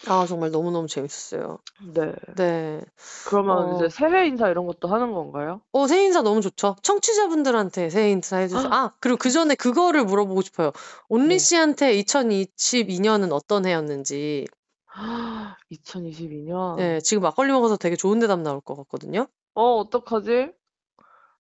아 0.08 0.26
정말 0.28 0.52
너무너무 0.52 0.88
재밌었어요. 0.88 1.60
네. 1.94 2.14
네. 2.36 2.82
그러면 3.28 3.74
어. 3.74 3.76
이제 3.76 3.90
새해 3.90 4.28
인사 4.28 4.50
이런 4.50 4.66
것도 4.66 4.88
하는 4.88 5.14
건가요? 5.14 5.62
어, 5.72 5.88
새해 5.88 6.06
인사 6.06 6.22
너무 6.22 6.42
좋죠. 6.42 6.76
청취자분들한테 6.82 7.90
새해 7.90 8.12
인사 8.12 8.38
해주세요. 8.38 8.72
아, 8.72 8.94
그리고 9.00 9.18
그 9.18 9.30
전에 9.30 9.56
그거를 9.56 10.04
물어보고 10.06 10.42
싶어요. 10.42 10.72
온리 11.08 11.36
네. 11.36 11.38
씨한테 11.38 11.94
2022년은 11.96 13.32
어떤 13.32 13.66
해였는지. 13.66 14.48
2022년. 15.72 16.78
네, 16.78 17.00
지금 17.02 17.24
막걸리 17.24 17.52
먹어서 17.52 17.78
되게 17.78 17.96
좋은 17.96 18.20
대답 18.20 18.40
나올 18.40 18.60
것 18.62 18.76
같거든요. 18.76 19.28
어, 19.54 19.76
어떡하지? 19.80 20.54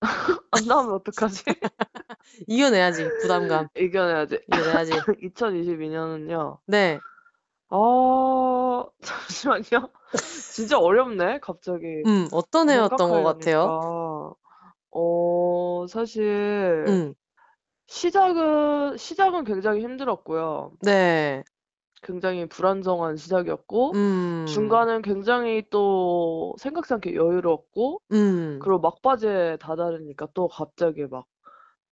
안 0.51 0.65
나오면 0.65 0.93
어떡하지? 0.95 1.43
이겨내야지, 2.47 3.09
부담감. 3.21 3.67
이겨내야지. 3.77 4.39
이겨내야지. 4.47 4.91
2022년은요. 5.23 6.59
네. 6.67 6.99
아, 7.69 8.83
잠시만요. 9.01 9.89
진짜 10.51 10.77
어렵네, 10.77 11.39
갑자기. 11.39 11.85
음, 12.05 12.27
어떤 12.33 12.69
해였던 12.69 12.97
것 13.11 13.23
같아요? 13.23 13.71
생각하려니까. 13.71 14.33
어, 14.93 15.85
사실, 15.87 16.85
음, 16.87 17.13
시작은, 17.87 18.97
시작은 18.97 19.45
굉장히 19.45 19.81
힘들었고요. 19.83 20.73
네. 20.81 21.43
굉장히 22.01 22.47
불안정한 22.47 23.15
시작이었고, 23.17 23.93
음, 23.93 24.45
중간은 24.47 25.01
굉장히 25.01 25.63
또 25.69 26.55
생각지 26.59 26.93
않게 26.95 27.15
여유로웠고, 27.15 28.01
음, 28.11 28.59
그리고 28.59 28.79
막바지에 28.79 29.57
다다르니까 29.57 30.27
또 30.33 30.47
갑자기 30.47 31.05
막 31.07 31.25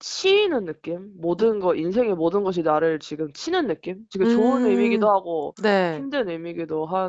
치이는 0.00 0.64
느낌? 0.64 1.12
모든 1.20 1.60
거, 1.60 1.74
인생의 1.74 2.14
모든 2.14 2.44
것이 2.44 2.62
나를 2.62 3.00
지금 3.00 3.32
치는 3.32 3.66
느낌? 3.66 4.04
지금 4.10 4.26
좋은 4.26 4.64
음. 4.64 4.70
의미기도 4.70 5.08
하고, 5.10 5.54
네. 5.62 5.98
힘든 5.98 6.28
의미기도 6.28 6.86
한, 6.86 7.08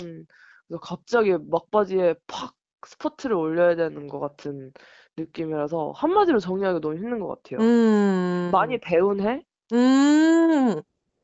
그래서 0.68 0.80
갑자기 0.82 1.38
막바지에 1.38 2.16
팍 2.28 2.56
스포트를 2.88 3.36
올려야 3.36 3.76
되는 3.76 4.08
것 4.08 4.20
같은 4.20 4.72
느낌이라서 5.18 5.92
한마디로 5.96 6.40
정리하기 6.40 6.80
너무 6.82 6.96
힘든 6.96 7.20
것 7.20 7.28
같아요. 7.44 7.60
음, 7.60 8.52
많이 8.52 8.80
배운 8.80 9.20
해? 9.22 9.44
음, 9.74 10.82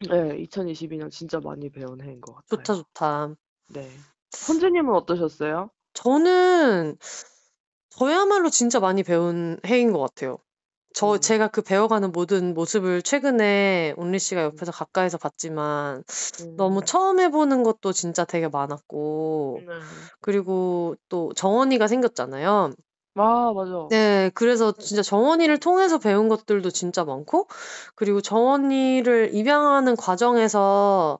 네, 0.09 0.43
2022년 0.45 1.11
진짜 1.11 1.39
많이 1.39 1.69
배운 1.69 2.01
해인 2.01 2.21
것 2.21 2.35
같아요. 2.35 2.63
좋다, 2.63 2.75
좋다. 2.75 3.35
네. 3.69 3.89
선주님은 4.31 4.93
어떠셨어요? 4.93 5.69
저는 5.93 6.97
저야말로 7.89 8.49
진짜 8.49 8.79
많이 8.79 9.03
배운 9.03 9.59
해인 9.65 9.91
것 9.91 9.99
같아요. 9.99 10.37
저 10.93 11.13
음. 11.13 11.19
제가 11.19 11.49
그 11.49 11.61
배워가는 11.61 12.11
모든 12.13 12.53
모습을 12.53 13.01
최근에 13.01 13.93
온리 13.97 14.17
씨가 14.17 14.43
옆에서 14.43 14.71
가까이서 14.71 15.17
봤지만 15.17 16.03
너무 16.55 16.79
음. 16.79 16.85
처음 16.85 17.19
해보는 17.19 17.63
것도 17.63 17.91
진짜 17.91 18.23
되게 18.23 18.47
많았고 18.47 19.59
네. 19.65 19.73
그리고 20.21 20.95
또 21.09 21.33
정원이가 21.33 21.87
생겼잖아요. 21.87 22.73
아, 23.17 23.53
맞아. 23.55 23.87
네, 23.89 24.29
그래서 24.33 24.73
진짜 24.73 25.01
정원이를 25.01 25.57
통해서 25.59 25.97
배운 25.99 26.27
것들도 26.27 26.69
진짜 26.71 27.05
많고 27.05 27.47
그리고 27.95 28.19
정원이를 28.21 29.29
입양하는 29.33 29.95
과정에서 29.95 31.19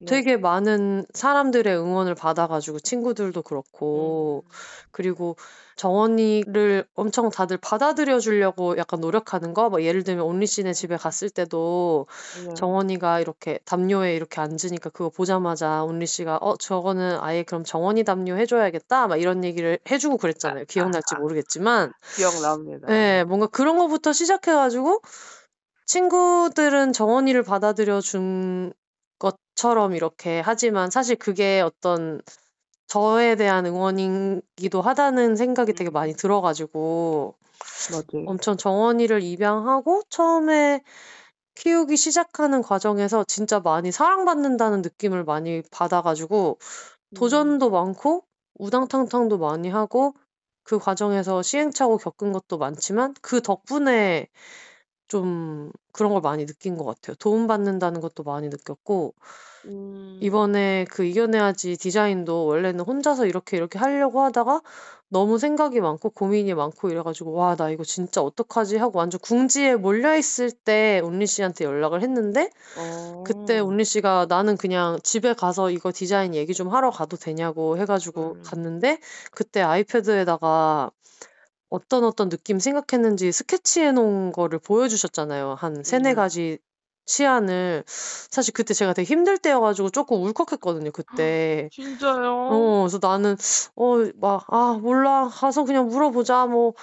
네. 0.00 0.06
되게 0.06 0.36
많은 0.38 1.04
사람들의 1.12 1.76
응원을 1.76 2.14
받아가지고 2.14 2.80
친구들도 2.80 3.42
그렇고 3.42 4.44
음. 4.46 4.50
그리고 4.90 5.36
정원이를 5.76 6.84
엄청 6.94 7.30
다들 7.30 7.56
받아들여 7.58 8.18
주려고 8.18 8.76
약간 8.76 9.00
노력하는 9.00 9.54
거, 9.54 9.70
뭐 9.70 9.82
예를 9.82 10.04
들면 10.04 10.24
온리 10.24 10.46
씨네 10.46 10.72
집에 10.72 10.96
갔을 10.96 11.30
때도 11.30 12.06
네. 12.46 12.54
정원이가 12.54 13.20
이렇게 13.20 13.60
담요에 13.64 14.14
이렇게 14.14 14.40
앉으니까 14.40 14.90
그거 14.90 15.10
보자마자 15.10 15.84
온리 15.84 16.06
씨가 16.06 16.38
어 16.40 16.56
저거는 16.56 17.18
아예 17.20 17.42
그럼 17.42 17.64
정원이 17.64 18.04
담요 18.04 18.36
해줘야겠다 18.36 19.06
막 19.06 19.18
이런 19.18 19.44
얘기를 19.44 19.78
해주고 19.90 20.16
그랬잖아요. 20.16 20.64
기억날지 20.66 21.14
모르겠지만 21.16 21.92
기억납니다. 22.16 22.86
네, 22.88 23.24
뭔가 23.24 23.46
그런 23.46 23.78
거부터 23.78 24.12
시작해가지고 24.12 25.00
친구들은 25.86 26.92
정원이를 26.92 27.42
받아들여 27.42 28.00
준 28.00 28.72
것처럼 29.60 29.94
이렇게 29.94 30.40
하지만 30.40 30.90
사실 30.90 31.16
그게 31.16 31.60
어떤 31.60 32.22
저에 32.86 33.36
대한 33.36 33.66
응원이기도 33.66 34.80
하다는 34.80 35.36
생각이 35.36 35.74
되게 35.74 35.90
많이 35.90 36.14
들어가지고 36.14 37.36
맞아요. 37.92 38.26
엄청 38.26 38.56
정원이를 38.56 39.22
입양하고 39.22 40.02
처음에 40.08 40.82
키우기 41.54 41.96
시작하는 41.96 42.62
과정에서 42.62 43.24
진짜 43.24 43.60
많이 43.60 43.92
사랑받는다는 43.92 44.80
느낌을 44.80 45.24
많이 45.24 45.62
받아가지고 45.70 46.58
음. 47.12 47.14
도전도 47.14 47.70
많고 47.70 48.24
우당탕탕도 48.58 49.38
많이 49.38 49.68
하고 49.68 50.14
그 50.62 50.78
과정에서 50.78 51.42
시행착오 51.42 51.98
겪은 51.98 52.32
것도 52.32 52.56
많지만 52.56 53.14
그 53.20 53.42
덕분에 53.42 54.28
좀 55.10 55.72
그런 55.90 56.12
걸 56.12 56.20
많이 56.20 56.46
느낀 56.46 56.76
것 56.76 56.84
같아요. 56.84 57.16
도움받는다는 57.16 58.00
것도 58.00 58.22
많이 58.22 58.48
느꼈고 58.48 59.12
음. 59.64 60.18
이번에 60.22 60.86
그 60.88 61.04
이겨내야지 61.04 61.76
디자인도 61.76 62.46
원래는 62.46 62.84
혼자서 62.84 63.26
이렇게 63.26 63.56
이렇게 63.56 63.80
하려고 63.80 64.22
하다가 64.22 64.62
너무 65.08 65.38
생각이 65.38 65.80
많고 65.80 66.10
고민이 66.10 66.54
많고 66.54 66.90
이래 66.90 67.02
가지고 67.02 67.32
와, 67.32 67.56
나 67.56 67.70
이거 67.70 67.82
진짜 67.82 68.22
어떡하지 68.22 68.76
하고 68.76 69.00
완전 69.00 69.18
궁지에 69.20 69.74
몰려 69.74 70.16
있을 70.16 70.52
때 70.52 71.00
온리 71.02 71.26
씨한테 71.26 71.64
연락을 71.64 72.02
했는데 72.02 72.48
그때 73.24 73.58
어. 73.58 73.64
온리 73.64 73.84
씨가 73.84 74.26
나는 74.28 74.56
그냥 74.56 75.00
집에 75.02 75.34
가서 75.34 75.72
이거 75.72 75.90
디자인 75.92 76.36
얘기 76.36 76.54
좀 76.54 76.68
하러 76.68 76.90
가도 76.90 77.16
되냐고 77.16 77.76
해 77.76 77.84
가지고 77.84 78.34
음. 78.36 78.42
갔는데 78.44 79.00
그때 79.32 79.60
아이패드에다가 79.60 80.92
어떤 81.70 82.04
어떤 82.04 82.28
느낌 82.28 82.58
생각했는지 82.58 83.32
스케치해 83.32 83.92
놓은 83.92 84.32
거를 84.32 84.58
보여주셨잖아요. 84.58 85.54
한 85.54 85.82
세네 85.84 86.10
음. 86.10 86.14
가지 86.16 86.58
치안을 87.06 87.84
사실 87.86 88.52
그때 88.52 88.74
제가 88.74 88.92
되게 88.92 89.06
힘들 89.10 89.38
때여 89.38 89.60
가지고 89.60 89.90
조금 89.90 90.22
울컥했거든요. 90.22 90.90
그때. 90.92 91.68
진짜요? 91.72 92.48
어, 92.50 92.80
그래서 92.82 92.98
나는 93.00 93.36
어, 93.76 93.96
막, 94.20 94.44
아, 94.48 94.78
몰라. 94.80 95.28
가서 95.28 95.64
그냥 95.64 95.88
물어보자. 95.88 96.46
뭐, 96.46 96.74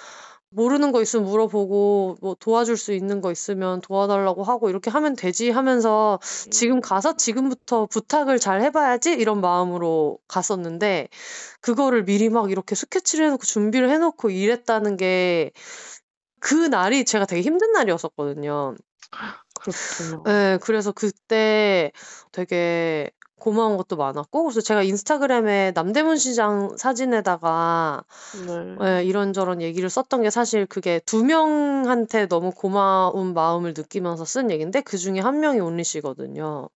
모르는 0.50 0.92
거 0.92 1.02
있으면 1.02 1.26
물어보고, 1.26 2.18
뭐, 2.22 2.36
도와줄 2.40 2.78
수 2.78 2.94
있는 2.94 3.22
거 3.22 3.32
있으면 3.32 3.82
도와달라고 3.82 4.44
하고, 4.44 4.70
이렇게 4.70 4.90
하면 4.90 5.16
되지 5.16 5.50
하면서, 5.50 6.20
지금 6.50 6.80
가서 6.80 7.18
지금부터 7.18 7.86
부탁을 7.88 8.40
잘 8.40 8.62
해봐야지? 8.62 9.12
이런 9.12 9.42
마음으로 9.42 10.20
갔었는데, 10.28 11.10
그거를 11.62 12.06
미리 12.06 12.30
막 12.30 12.50
이렇게 12.52 12.76
스케치를 12.76 13.26
해놓고 13.28 13.44
준비를 13.44 13.90
해놓고 13.90 14.30
이랬다는 14.30 14.96
게, 14.98 15.52
그 16.40 16.54
날이 16.54 17.04
제가 17.04 17.26
되게 17.26 17.42
힘든 17.42 17.72
날이었었거든요. 17.74 18.76
그렇구나. 19.60 20.24
네, 20.26 20.58
그래서 20.62 20.92
그때 20.92 21.92
되게 22.32 23.10
고마운 23.48 23.78
것도 23.78 23.96
많았고, 23.96 24.44
그래서 24.44 24.60
제가 24.60 24.84
인스타그램에 24.84 25.72
남대문 25.74 26.18
시장 26.18 26.76
사진에다가 26.76 28.04
네. 28.46 29.00
예, 29.00 29.06
이런저런 29.06 29.62
얘기를 29.62 29.90
썼던 29.90 30.24
게 30.24 30.30
사실 30.30 30.66
그게 30.66 31.00
두 31.06 31.24
명한테 31.24 32.28
너무 32.28 32.52
고마운 32.52 33.34
마음을 33.34 33.74
느끼면서 33.74 34.26
쓴 34.26 34.52
얘긴데 34.52 34.82
그 34.82 34.98
중에 34.98 35.22
한 35.22 35.40
명이 35.40 35.62
온리 35.62 35.86
씨거든요. 35.86 36.68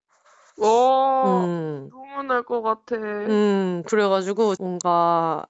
와, 0.58 1.26
음, 1.26 1.90
눈물 1.92 2.28
날것 2.28 2.64
같아. 2.64 2.96
음, 2.96 3.84
그래가지고 3.86 4.54
뭔가 4.58 5.46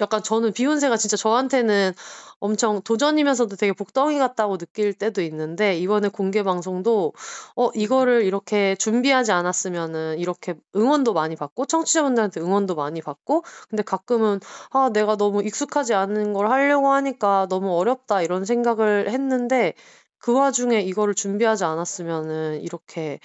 약간 0.00 0.22
저는 0.22 0.52
비욘세가 0.52 0.96
진짜 0.96 1.16
저한테는 1.16 1.92
엄청 2.38 2.80
도전이면서도 2.82 3.56
되게 3.56 3.72
복덩이 3.72 4.18
같다고 4.18 4.56
느낄 4.58 4.94
때도 4.94 5.22
있는데 5.22 5.76
이번에 5.76 6.08
공개 6.08 6.42
방송도 6.42 7.12
어 7.56 7.70
이거를 7.74 8.24
이렇게 8.24 8.74
준비하지 8.76 9.32
않았으면은 9.32 10.18
이렇게 10.18 10.54
응원도 10.74 11.12
많이 11.12 11.36
받고 11.36 11.66
청취자분들한테 11.66 12.40
응원도 12.40 12.74
많이 12.74 13.00
받고 13.02 13.42
근데 13.68 13.82
가끔은 13.82 14.40
아 14.70 14.90
내가 14.92 15.16
너무 15.16 15.42
익숙하지 15.42 15.94
않은 15.94 16.32
걸 16.32 16.50
하려고 16.50 16.88
하니까 16.92 17.46
너무 17.50 17.76
어렵다 17.78 18.22
이런 18.22 18.44
생각을 18.44 19.10
했는데 19.10 19.74
그 20.18 20.32
와중에 20.34 20.80
이거를 20.80 21.14
준비하지 21.14 21.64
않았으면은 21.64 22.60
이렇게 22.62 23.20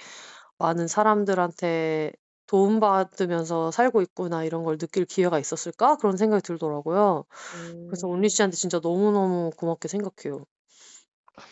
많은 0.58 0.88
사람들한테 0.88 2.12
도움받으면서 2.46 3.70
살고 3.70 4.02
있구나 4.02 4.44
이런 4.44 4.64
걸 4.64 4.78
느낄 4.78 5.04
기회가 5.04 5.38
있었을까? 5.38 5.96
그런 5.96 6.16
생각이 6.16 6.42
들더라고요. 6.42 7.24
그래서 7.88 8.08
온리 8.08 8.26
음. 8.26 8.28
씨한테 8.28 8.56
진짜 8.56 8.80
너무너무 8.82 9.50
고맙게 9.56 9.88
생각해요. 9.88 10.44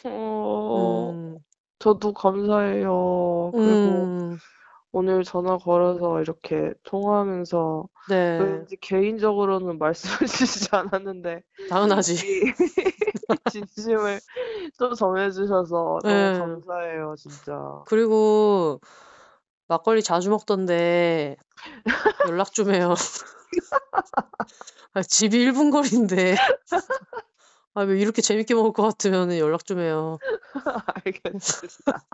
어, 0.04 1.12
음. 1.14 1.38
저도 1.78 2.12
감사해요. 2.12 3.52
그리고 3.56 4.06
음. 4.08 4.38
오늘 4.92 5.24
전화 5.24 5.58
걸어서 5.58 6.20
이렇게 6.20 6.72
통화하면서 6.84 7.88
네. 8.08 8.38
왠지 8.38 8.76
개인적으로는 8.80 9.78
말씀해 10.24 10.26
주시지 10.26 10.68
않았는데 10.72 11.42
당연하지. 11.68 12.14
이 12.14 12.52
진심을 13.52 14.20
좀 14.78 14.94
전해 14.94 15.30
주셔서 15.30 16.00
너무 16.06 16.30
네. 16.30 16.32
감사해요, 16.32 17.14
진짜. 17.18 17.52
그리고 17.84 18.80
막걸리 19.68 20.02
자주 20.02 20.30
먹던데 20.30 21.36
연락 22.28 22.52
좀 22.52 22.72
해요. 22.74 22.94
아, 24.92 25.02
집이 25.02 25.38
1분 25.50 25.70
거리인데. 25.72 26.36
아, 27.74 27.82
왜 27.82 27.98
이렇게 27.98 28.22
재밌게 28.22 28.54
먹을 28.54 28.72
것 28.72 28.82
같으면 28.82 29.36
연락 29.38 29.64
좀 29.66 29.80
해요. 29.80 30.18
알겠습니다. 31.04 32.04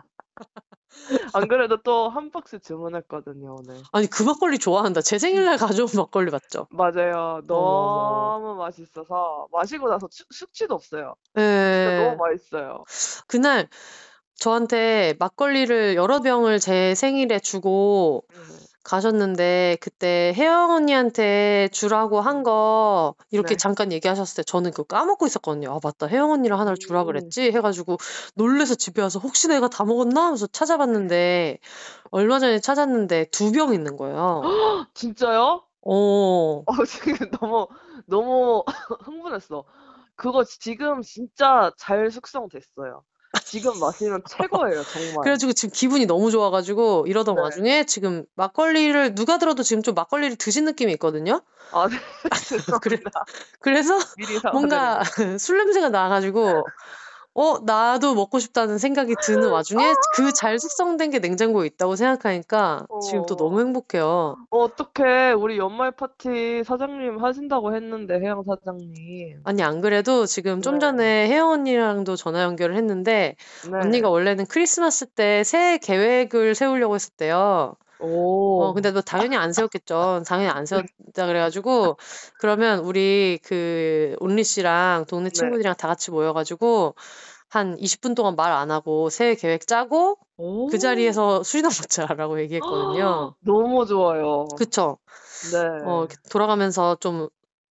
안 1.34 1.48
그래도 1.48 1.82
또 1.82 2.08
한 2.08 2.30
박스 2.30 2.58
주문했거든요, 2.60 3.56
오늘. 3.58 3.82
아니, 3.92 4.06
그 4.06 4.22
막걸리 4.22 4.58
좋아한다. 4.58 5.00
제 5.02 5.18
생일날 5.18 5.56
가져온 5.58 5.88
막걸리 5.94 6.30
맞죠? 6.30 6.66
맞아요. 6.70 7.42
너무 7.46 8.54
맛있어서 8.56 9.46
마시고 9.52 9.88
나서 9.88 10.08
숙- 10.10 10.26
숙취도 10.32 10.74
없어요. 10.74 11.14
진짜 11.34 11.96
너무 11.96 12.12
예. 12.12 12.16
맛있어요. 12.16 12.84
그날 13.28 13.68
저한테 14.40 15.14
막걸리를 15.20 15.96
여러 15.96 16.20
병을 16.20 16.60
제 16.60 16.94
생일에 16.96 17.38
주고 17.40 18.24
음. 18.30 18.66
가셨는데 18.84 19.78
그때 19.80 20.32
혜영 20.36 20.70
언니한테 20.72 21.68
주라고 21.72 22.20
한 22.22 22.42
거 22.44 23.14
이렇게 23.30 23.54
네. 23.54 23.56
잠깐 23.56 23.92
얘기하셨을 23.92 24.36
때 24.38 24.42
저는 24.44 24.70
그거 24.72 24.84
까먹고 24.84 25.26
있었거든요. 25.26 25.72
아, 25.74 25.80
맞다. 25.82 26.06
혜영 26.08 26.30
언니랑 26.32 26.60
하나를 26.60 26.78
주라 26.78 27.04
음. 27.04 27.06
그랬지 27.06 27.52
해가지고 27.52 27.98
놀래서 28.36 28.74
집에 28.76 29.02
와서 29.02 29.18
혹시 29.20 29.48
내가 29.48 29.68
다 29.68 29.84
먹었나 29.84 30.22
하면서 30.26 30.46
찾아봤는데 30.48 31.58
얼마 32.12 32.38
전에 32.40 32.60
찾았는데 32.60 33.26
두 33.32 33.52
병 33.52 33.74
있는 33.74 33.96
거예요. 33.96 34.50
진짜요? 34.94 35.62
어. 35.82 36.66
어, 36.66 36.84
지금 36.84 37.30
너무, 37.40 37.68
너무 38.06 38.64
흥분했어. 39.04 39.64
그거 40.16 40.44
지금 40.44 41.02
진짜 41.02 41.72
잘 41.78 42.10
숙성됐어요. 42.10 43.04
지금 43.50 43.78
마시면 43.80 44.22
최고예요, 44.28 44.82
정말. 44.84 45.22
그래가지고 45.22 45.52
지금 45.52 45.72
기분이 45.72 46.06
너무 46.06 46.30
좋아가지고 46.30 47.06
이러던 47.08 47.34
네. 47.34 47.40
와중에 47.40 47.84
지금 47.84 48.24
막걸리를 48.36 49.16
누가 49.16 49.38
들어도 49.38 49.64
지금 49.64 49.82
좀 49.82 49.94
막걸리를 49.94 50.36
드신 50.36 50.64
느낌이 50.64 50.92
있거든요. 50.92 51.42
아, 51.72 51.88
네. 51.90 51.98
그래. 52.80 52.98
그래서 53.60 53.98
뭔가. 54.52 55.00
술 55.40 55.58
냄새가 55.58 55.88
나가지고 55.88 56.64
어 57.34 57.58
나도 57.64 58.14
먹고 58.14 58.38
싶다는 58.40 58.78
생각이 58.78 59.14
드는 59.22 59.50
와중에 59.50 59.82
그 60.16 60.32
잘 60.32 60.58
숙성된 60.58 61.10
게 61.10 61.18
냉장고에 61.20 61.66
있다고 61.66 61.96
생각하니까 61.96 62.86
지금 63.08 63.24
또 63.26 63.36
너무 63.36 63.58
어, 63.58 63.60
행복해요. 63.60 64.36
어떡해. 64.50 65.32
우리 65.32 65.58
연말 65.58 65.92
파티 65.92 66.62
사장님 66.64 67.22
하신다고 67.22 67.74
했는데, 67.74 68.18
혜영 68.20 68.42
사장님. 68.44 69.40
아니 69.44 69.62
안 69.62 69.80
그래도 69.80 70.26
지금 70.26 70.60
좀 70.62 70.74
네. 70.74 70.80
전에 70.80 71.28
혜영 71.28 71.50
언니랑도 71.50 72.16
전화 72.16 72.42
연결을 72.42 72.76
했는데 72.76 73.36
네. 73.70 73.78
언니가 73.78 74.08
원래는 74.10 74.46
크리스마스 74.46 75.06
때 75.06 75.44
새해 75.44 75.78
계획을 75.78 76.54
세우려고 76.54 76.94
했었대요. 76.94 77.74
어, 78.02 78.06
오. 78.06 78.74
근데 78.74 78.90
뭐 78.92 79.00
당연히 79.02 79.36
안 79.36 79.52
세웠겠죠. 79.52 80.22
당연히 80.26 80.50
안 80.50 80.66
세웠다 80.66 81.26
그래 81.26 81.40
가지고 81.40 81.96
그러면 82.38 82.80
우리 82.80 83.38
그 83.44 84.16
온리 84.20 84.44
씨랑 84.44 85.06
동네 85.06 85.30
네. 85.30 85.34
친구들이랑 85.34 85.76
다 85.76 85.88
같이 85.88 86.10
모여 86.10 86.32
가지고 86.32 86.94
한 87.48 87.76
20분 87.78 88.14
동안 88.14 88.36
말 88.36 88.52
안 88.52 88.70
하고 88.70 89.10
새해 89.10 89.34
계획 89.34 89.66
짜고 89.66 90.18
그 90.70 90.78
오. 90.78 90.78
자리에서 90.78 91.42
술이나 91.42 91.68
먹자라고 91.68 92.40
얘기했거든요. 92.42 93.34
너무 93.40 93.86
좋아요. 93.86 94.46
그쵸? 94.56 94.98
네. 95.52 95.58
어, 95.84 96.00
이렇게 96.04 96.16
돌아가면서 96.30 96.96
좀 96.96 97.28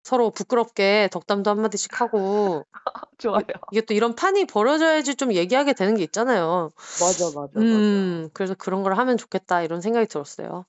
서로 0.08 0.30
부끄럽게 0.30 1.10
덕담도 1.12 1.50
한마디씩 1.50 2.00
하고 2.00 2.64
좋아요. 3.18 3.42
이게 3.72 3.82
또 3.82 3.92
이런 3.92 4.14
판이 4.14 4.46
벌어져야지 4.46 5.16
좀 5.16 5.34
얘기하게 5.34 5.74
되는 5.74 5.94
게 5.96 6.02
있잖아요. 6.04 6.70
맞아, 6.98 7.26
맞아, 7.38 7.52
맞아. 7.58 7.58
음, 7.58 8.30
그래서 8.32 8.54
그런 8.54 8.82
걸 8.82 8.94
하면 8.96 9.18
좋겠다 9.18 9.60
이런 9.62 9.82
생각이 9.82 10.06
들었어요. 10.06 10.64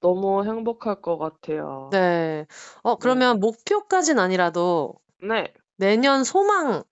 너무 0.00 0.44
행복할 0.44 1.00
것 1.00 1.16
같아요. 1.16 1.90
네. 1.92 2.46
어, 2.82 2.94
네. 2.94 3.00
그러면 3.00 3.38
목표까진 3.38 4.18
아니라도 4.18 4.94
네. 5.22 5.52
내년 5.76 6.24
소망 6.24 6.82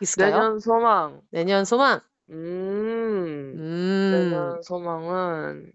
있을까요? 0.00 0.32
내년 0.32 0.58
소망. 0.58 1.20
내년 1.30 1.64
소망. 1.66 2.00
음, 2.30 3.54
음, 3.58 4.10
내년 4.10 4.62
소망은 4.62 5.70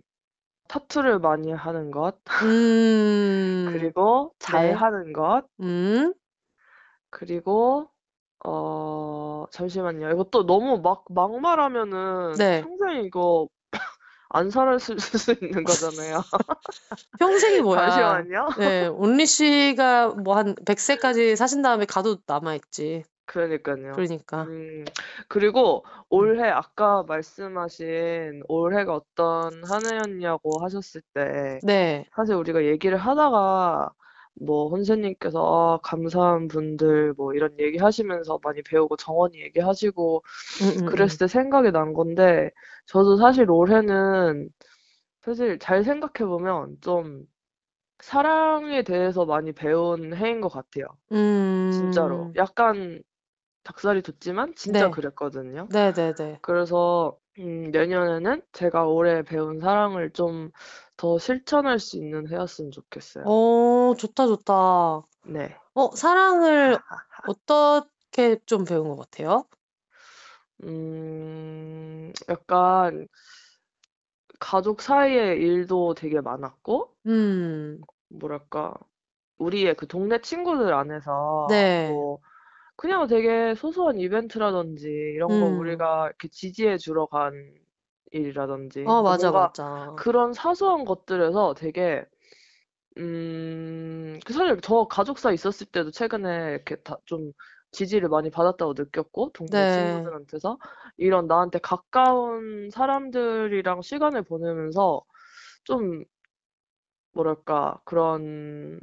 타투를 0.70 1.20
많이 1.20 1.52
하는 1.52 1.92
것, 1.92 2.16
음, 2.42 3.66
그리고 3.66 4.34
잘 4.40 4.70
네. 4.70 4.74
하는 4.74 5.14
것, 5.14 5.44
음, 5.62 6.14
그리고 7.10 7.90
어, 8.46 9.46
잠시만요. 9.52 10.12
이거 10.12 10.26
또 10.32 10.46
너무 10.46 10.82
막, 10.82 11.06
막말하면은 11.10 12.38
네. 12.38 12.64
평생 12.64 13.06
이거 13.06 13.48
안 14.30 14.50
살았을 14.52 15.00
수 15.00 15.34
있는 15.42 15.64
거잖아요. 15.66 16.22
평생이 17.20 17.62
뭐야? 17.62 18.26
잠시만요. 18.26 18.50
네, 18.58 18.88
온리 18.88 19.26
씨가 19.26 20.10
뭐 20.10 20.36
한 20.36 20.56
100세까지 20.66 21.36
사신 21.36 21.62
다음에 21.62 21.86
가도 21.86 22.18
남아있지. 22.26 23.04
그러니까요. 23.30 23.94
그러니까. 23.94 24.44
음, 24.44 24.86
그리고 25.28 25.86
올해 26.10 26.50
아까 26.50 27.04
말씀하신 27.04 28.42
올해가 28.48 28.96
어떤 28.96 29.64
한 29.64 29.86
해였냐고 29.86 30.64
하셨을 30.64 31.02
때 31.14 31.60
네. 31.62 32.06
사실 32.16 32.34
우리가 32.34 32.66
얘기를 32.66 32.98
하다가 32.98 33.92
뭐 34.42 34.70
혼세님께서 34.70 35.78
아, 35.78 35.80
감사한 35.84 36.48
분들 36.48 37.14
뭐 37.18 37.34
이런 37.36 37.56
얘기 37.60 37.78
하시면서 37.78 38.40
많이 38.44 38.64
배우고 38.64 38.98
정원이 38.98 39.40
얘기하시고 39.42 40.24
음, 40.64 40.68
음, 40.68 40.82
음. 40.82 40.86
그랬을 40.88 41.20
때 41.20 41.28
생각이 41.28 41.72
난 41.72 41.94
건데 41.94 42.50
저도 42.88 43.18
사실 43.18 43.50
올해는 43.52 44.50
사실 45.22 45.60
잘 45.60 45.84
생각해 45.84 46.28
보면 46.28 46.78
좀 46.82 47.28
사랑에 48.00 48.82
대해서 48.84 49.26
많이 49.26 49.52
배운 49.52 50.16
해인 50.16 50.42
것 50.42 50.50
같아요. 50.50 50.88
진짜로. 51.72 52.24
음, 52.28 52.34
약간 52.36 53.04
닭살이 53.70 54.02
돋지만 54.02 54.54
진짜 54.56 54.88
네. 54.88 54.92
그랬거든요. 54.92 55.68
네, 55.72 55.94
네, 55.94 56.14
네. 56.14 56.40
그래서 56.42 57.18
음, 57.38 57.72
내년에는 57.72 58.42
제가 58.52 58.86
올해 58.88 59.22
배운 59.24 59.60
사랑을 59.60 60.12
좀 60.12 60.52
더 61.00 61.18
실천할 61.18 61.80
수 61.80 61.96
있는 61.96 62.28
해였으면 62.30 62.72
좋겠어요. 62.72 63.24
어, 63.24 63.96
좋다, 63.98 64.28
좋다. 64.28 64.54
네. 65.28 65.56
어, 65.74 65.96
사랑을 65.96 66.78
어떻게 67.30 68.38
좀 68.46 68.66
배운 68.66 68.90
것 68.90 68.98
같아요? 68.98 69.46
음, 70.64 72.12
약간 72.28 73.08
가족 74.40 74.82
사이의 74.82 75.40
일도 75.42 75.94
되게 75.96 76.22
많았고, 76.22 76.94
음, 77.06 77.82
뭐랄까, 78.10 78.74
우리의 79.38 79.76
그 79.76 79.88
동네 79.88 80.22
친구들 80.22 80.74
안에서 80.74 81.50
네. 81.50 81.88
뭐 81.88 82.20
그냥 82.80 83.08
되게 83.08 83.56
소소한 83.56 84.00
이벤트라든지 84.00 84.88
이런 84.90 85.38
거 85.38 85.46
음. 85.46 85.48
우리가 85.48 86.08
이렇게 86.08 86.30
지지해 86.30 86.78
주러 86.78 87.06
간 87.08 87.34
일이라든지 88.12 88.80
어, 88.84 89.02
그러니까 89.04 89.04
맞아, 89.04 89.32
뭔가 89.32 89.32
맞아. 89.32 89.66
그런 89.96 90.34
사소한 90.34 90.86
것들에서 90.86 91.54
되게 91.56 92.06
음, 92.98 94.20
그 94.26 94.34
사실 94.34 94.60
저 94.62 94.86
가족 94.86 95.20
사이 95.20 95.36
있었을 95.36 95.68
때도 95.68 95.92
최근에 95.92 96.52
이렇게 96.54 96.76
다 96.78 96.98
좀 97.06 97.32
지지를 97.72 98.10
많이 98.10 98.32
받았다고 98.32 98.74
느꼈고 98.78 99.32
동네 99.34 99.64
네. 99.64 99.64
친구들한테서 99.66 100.58
이런 100.98 101.28
나한테 101.28 101.60
가까운 101.60 102.70
사람들이랑 102.72 103.82
시간을 103.84 104.24
보내면서 104.24 105.04
좀 105.66 106.06
뭐랄까 107.14 107.80
그런 107.86 108.80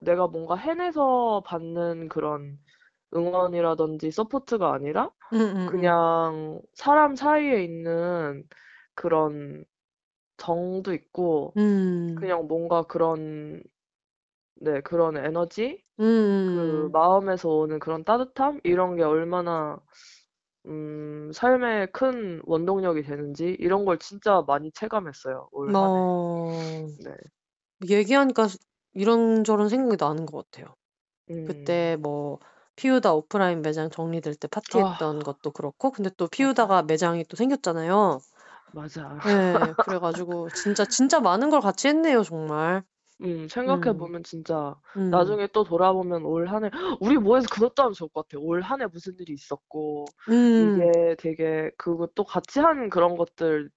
내가 0.00 0.26
뭔가 0.28 0.56
해내서 0.56 1.42
받는 1.46 2.08
그런 2.08 2.58
응원이라든지 3.14 4.10
support가 4.10 4.72
아니라 4.74 5.10
음, 5.32 5.40
음, 5.40 5.56
음. 5.76 5.96
그냥 6.04 6.60
사람 6.74 7.16
사이에 7.16 7.64
있는 7.64 8.44
그런 8.94 9.64
정도 10.38 10.94
있고 10.94 11.56
음. 11.56 12.16
그냥 12.16 12.48
뭔가 12.48 12.84
그런 12.84 13.62
네, 14.56 14.80
그런 14.82 15.16
에너지? 15.16 15.82
그 16.44 16.88
음. 16.88 16.92
마음에서 16.92 17.48
오는 17.50 17.78
그런 17.80 18.04
따뜻함? 18.04 18.60
이런 18.64 18.96
게 18.96 19.02
얼마나 19.04 19.78
음, 20.66 21.30
삶에 21.34 21.86
큰 21.92 22.40
원동력이 22.46 23.02
되는지 23.04 23.56
이런 23.60 23.84
걸 23.86 23.98
진짜 23.98 24.42
많이 24.46 24.72
체감했어요. 24.72 25.48
올 25.52 25.76
한 25.76 25.96
해. 25.96 26.00
어, 26.00 26.86
네. 26.98 27.14
얘기하니까 27.88 28.48
이런저런 28.94 29.68
생각이 29.68 29.96
나는 30.02 30.26
것 30.26 30.50
같아요. 30.50 30.74
음. 31.30 31.86
그때 31.86 31.96
뭐 32.00 32.40
피우다 32.76 33.12
오프라인 33.14 33.62
매장 33.62 33.90
정리될 33.90 34.34
때 34.36 34.48
파티했던 34.48 35.20
아. 35.20 35.24
것도 35.24 35.52
그렇고 35.52 35.90
근데 35.90 36.10
또 36.16 36.28
피우다가 36.28 36.82
매장이 36.82 37.24
또 37.24 37.36
생겼잖아요. 37.36 38.22
맞아. 38.72 39.20
네, 39.24 39.74
그래 39.78 39.98
가지고 39.98 40.50
진짜 40.50 40.84
진짜 40.84 41.20
많은 41.20 41.50
걸 41.50 41.60
같이 41.60 41.88
했네요, 41.88 42.22
정말. 42.22 42.82
음, 43.22 43.46
생각해 43.48 43.96
음, 43.96 43.98
보면 43.98 44.24
진짜 44.24 44.74
음, 44.96 45.38
나중에 45.38 45.46
또 45.52 45.62
돌아보면 45.64 46.24
올 46.24 46.48
한 46.48 46.64
해, 46.64 46.70
우리 47.00 47.16
모여서 47.18 47.48
그것도 47.48 47.82
하면 47.82 47.92
좋을 47.94 48.08
것 48.10 48.26
같아요. 48.28 48.42
올한 48.44 48.80
해 48.82 48.86
무슨 48.86 49.14
일이 49.20 49.32
있었고, 49.34 50.04
음, 50.28 50.90
이게 50.90 51.14
되게 51.18 51.70
그거 51.78 52.08
또 52.14 52.24
같이 52.24 52.58
한 52.60 52.88
그런 52.90 53.16
것들 53.16 53.70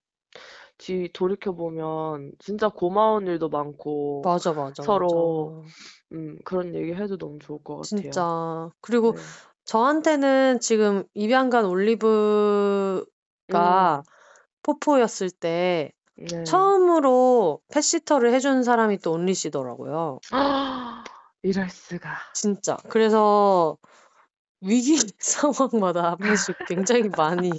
뒤 0.78 1.10
돌이켜 1.14 1.54
보면 1.54 2.34
진짜 2.40 2.68
고마운 2.70 3.28
일도 3.28 3.50
많고 3.50 4.24
맞아, 4.24 4.54
맞아, 4.54 4.84
서로 4.84 5.64
맞아. 5.64 5.70
음, 6.14 6.38
그런 6.46 6.76
얘기 6.76 6.94
해도 6.94 7.18
너무 7.18 7.40
좋을 7.40 7.60
것 7.64 7.78
같아요. 7.78 7.98
진짜. 7.98 8.70
그리고 8.82 9.14
네. 9.14 9.22
저한테는 9.66 10.60
지금 10.60 11.04
입양 11.14 11.50
간 11.50 11.66
올리브가 11.66 13.06
음, 13.52 14.04
포포였을 14.64 15.30
때 15.30 15.92
네. 16.18 16.44
처음으로 16.46 17.60
펫시터를 17.74 18.34
해준 18.34 18.64
사람이 18.64 19.00
또 19.00 19.12
온리 19.12 19.34
씨더라고요. 19.34 20.20
이럴 21.44 21.70
수가. 21.70 22.18
진짜. 22.34 22.78
그래서 22.90 23.78
위기 24.62 24.98
상황마다 25.20 26.12
한 26.12 26.18
번씩 26.18 26.58
굉장히 26.66 27.10
많이 27.10 27.52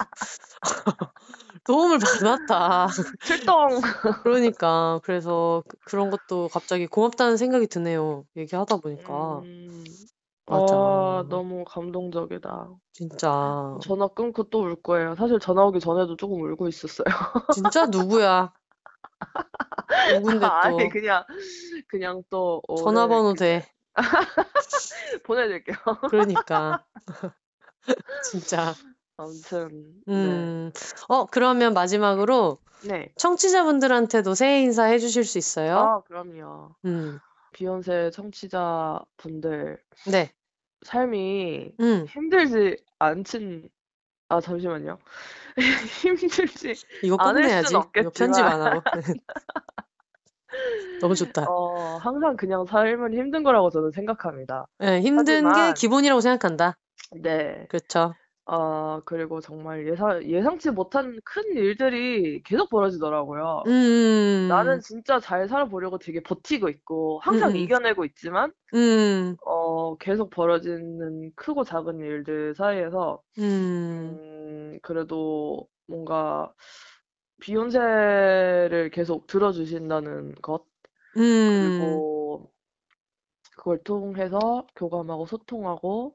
도움을 1.67 1.99
받았다. 1.99 2.89
출동. 3.25 3.81
그러니까 4.25 5.01
그래서 5.03 5.63
그- 5.69 5.77
그런 5.85 6.11
것도 6.11 6.49
갑자기 6.49 6.87
고맙다는 6.87 7.37
생각이 7.37 7.67
드네요. 7.67 8.25
얘기하다 8.37 8.77
보니까 8.79 9.41
음, 9.45 9.85
맞아. 10.47 10.77
아, 10.77 11.25
너무 11.29 11.65
감동적이다. 11.65 12.69
진짜 12.93 13.29
전화 13.83 14.09
끊고 14.09 14.45
또 14.45 14.61
울 14.61 14.81
거예요. 14.81 15.15
사실 15.17 15.39
전화 15.39 15.65
오기 15.65 15.81
전에도 15.81 16.17
조금 16.17 16.41
울고 16.43 16.69
있었어요. 16.69 17.05
진짜 17.55 17.87
누구야? 17.87 18.53
누군데 20.13 20.47
아니 20.47 20.77
또 20.85 20.89
그냥 20.89 21.25
그냥 21.89 22.23
또 22.31 22.63
올해 22.69 22.83
전화번호 22.83 23.35
돼. 23.35 23.67
보내드릴게요. 25.25 25.77
그러니까 26.09 26.85
진짜. 28.23 28.75
아무튼 29.19 29.95
네. 30.07 30.15
음. 30.15 30.73
어, 31.09 31.27
그러면 31.27 31.75
마지막으로 31.75 32.59
네. 32.87 33.11
청취자분들한테도 33.17 34.35
새해 34.35 34.63
인사 34.63 34.85
해 34.85 34.99
주실 34.99 35.25
수 35.25 35.39
있어요? 35.39 35.79
아, 35.79 36.03
그럼요. 36.03 36.75
음. 36.85 37.19
비욘세 37.53 38.11
청취자분들 38.11 39.79
네. 40.11 40.33
삶이 40.85 41.73
음. 41.81 42.05
힘들지 42.09 42.77
않진 42.99 43.71
아 44.29 44.41
잠시만요. 44.41 44.99
힘들지 46.03 46.75
이거 47.03 47.17
않을 47.19 47.43
꼭순 47.43 47.49
내야지. 47.49 47.73
이거 47.73 47.91
편집 47.91 48.45
없겠지만 48.45 48.53
안 48.53 48.61
하고. 48.61 48.83
너무 51.01 51.15
좋다. 51.15 51.47
어 51.49 51.97
항상 51.99 52.37
그냥 52.37 52.67
삶은 52.67 53.15
힘든 53.15 53.43
거라고 53.43 53.71
저는 53.71 53.93
생각합니다. 53.93 54.67
네, 54.79 55.01
힘든 55.01 55.45
게 55.45 55.49
하지만 55.49 55.75
기본이라고 55.75 56.21
생각한다. 56.21 56.77
네. 57.13 57.67
그렇죠. 57.69 58.13
아 58.47 59.01
그리고 59.05 59.41
정말 59.41 59.87
예상 59.89 60.23
예상치 60.25 60.71
못한 60.71 61.19
큰 61.25 61.43
일들이 61.57 62.43
계속 62.45 62.71
벌어지더라고요. 62.71 63.65
나는 64.49 64.77
음. 64.77 64.81
진짜 64.81 65.19
잘 65.21 65.49
살아보려고 65.49 65.99
되게 65.99 66.23
버티고 66.23 66.69
있고 66.69 67.19
음, 67.19 67.21
항상 67.23 67.51
음, 67.51 67.57
이겨내고 67.57 68.05
있지만 68.07 68.53
음, 68.75 69.37
어 69.45 69.97
계속 69.99 70.31
벌어지는 70.31 71.33
크고 71.37 71.65
작은 71.65 72.01
일들 72.01 72.55
사이에서 72.57 73.23
음, 73.39 74.19
음 74.71 74.79
그래도 74.83 75.69
뭔가 75.87 76.53
비욘세를 77.41 78.91
계속 78.93 79.27
들어주신다는 79.27 80.35
것 80.37 80.65
음. 81.17 81.57
그리고 81.59 82.51
그걸 83.57 83.83
통해서 83.83 84.67
교감하고 84.77 85.27
소통하고 85.27 86.15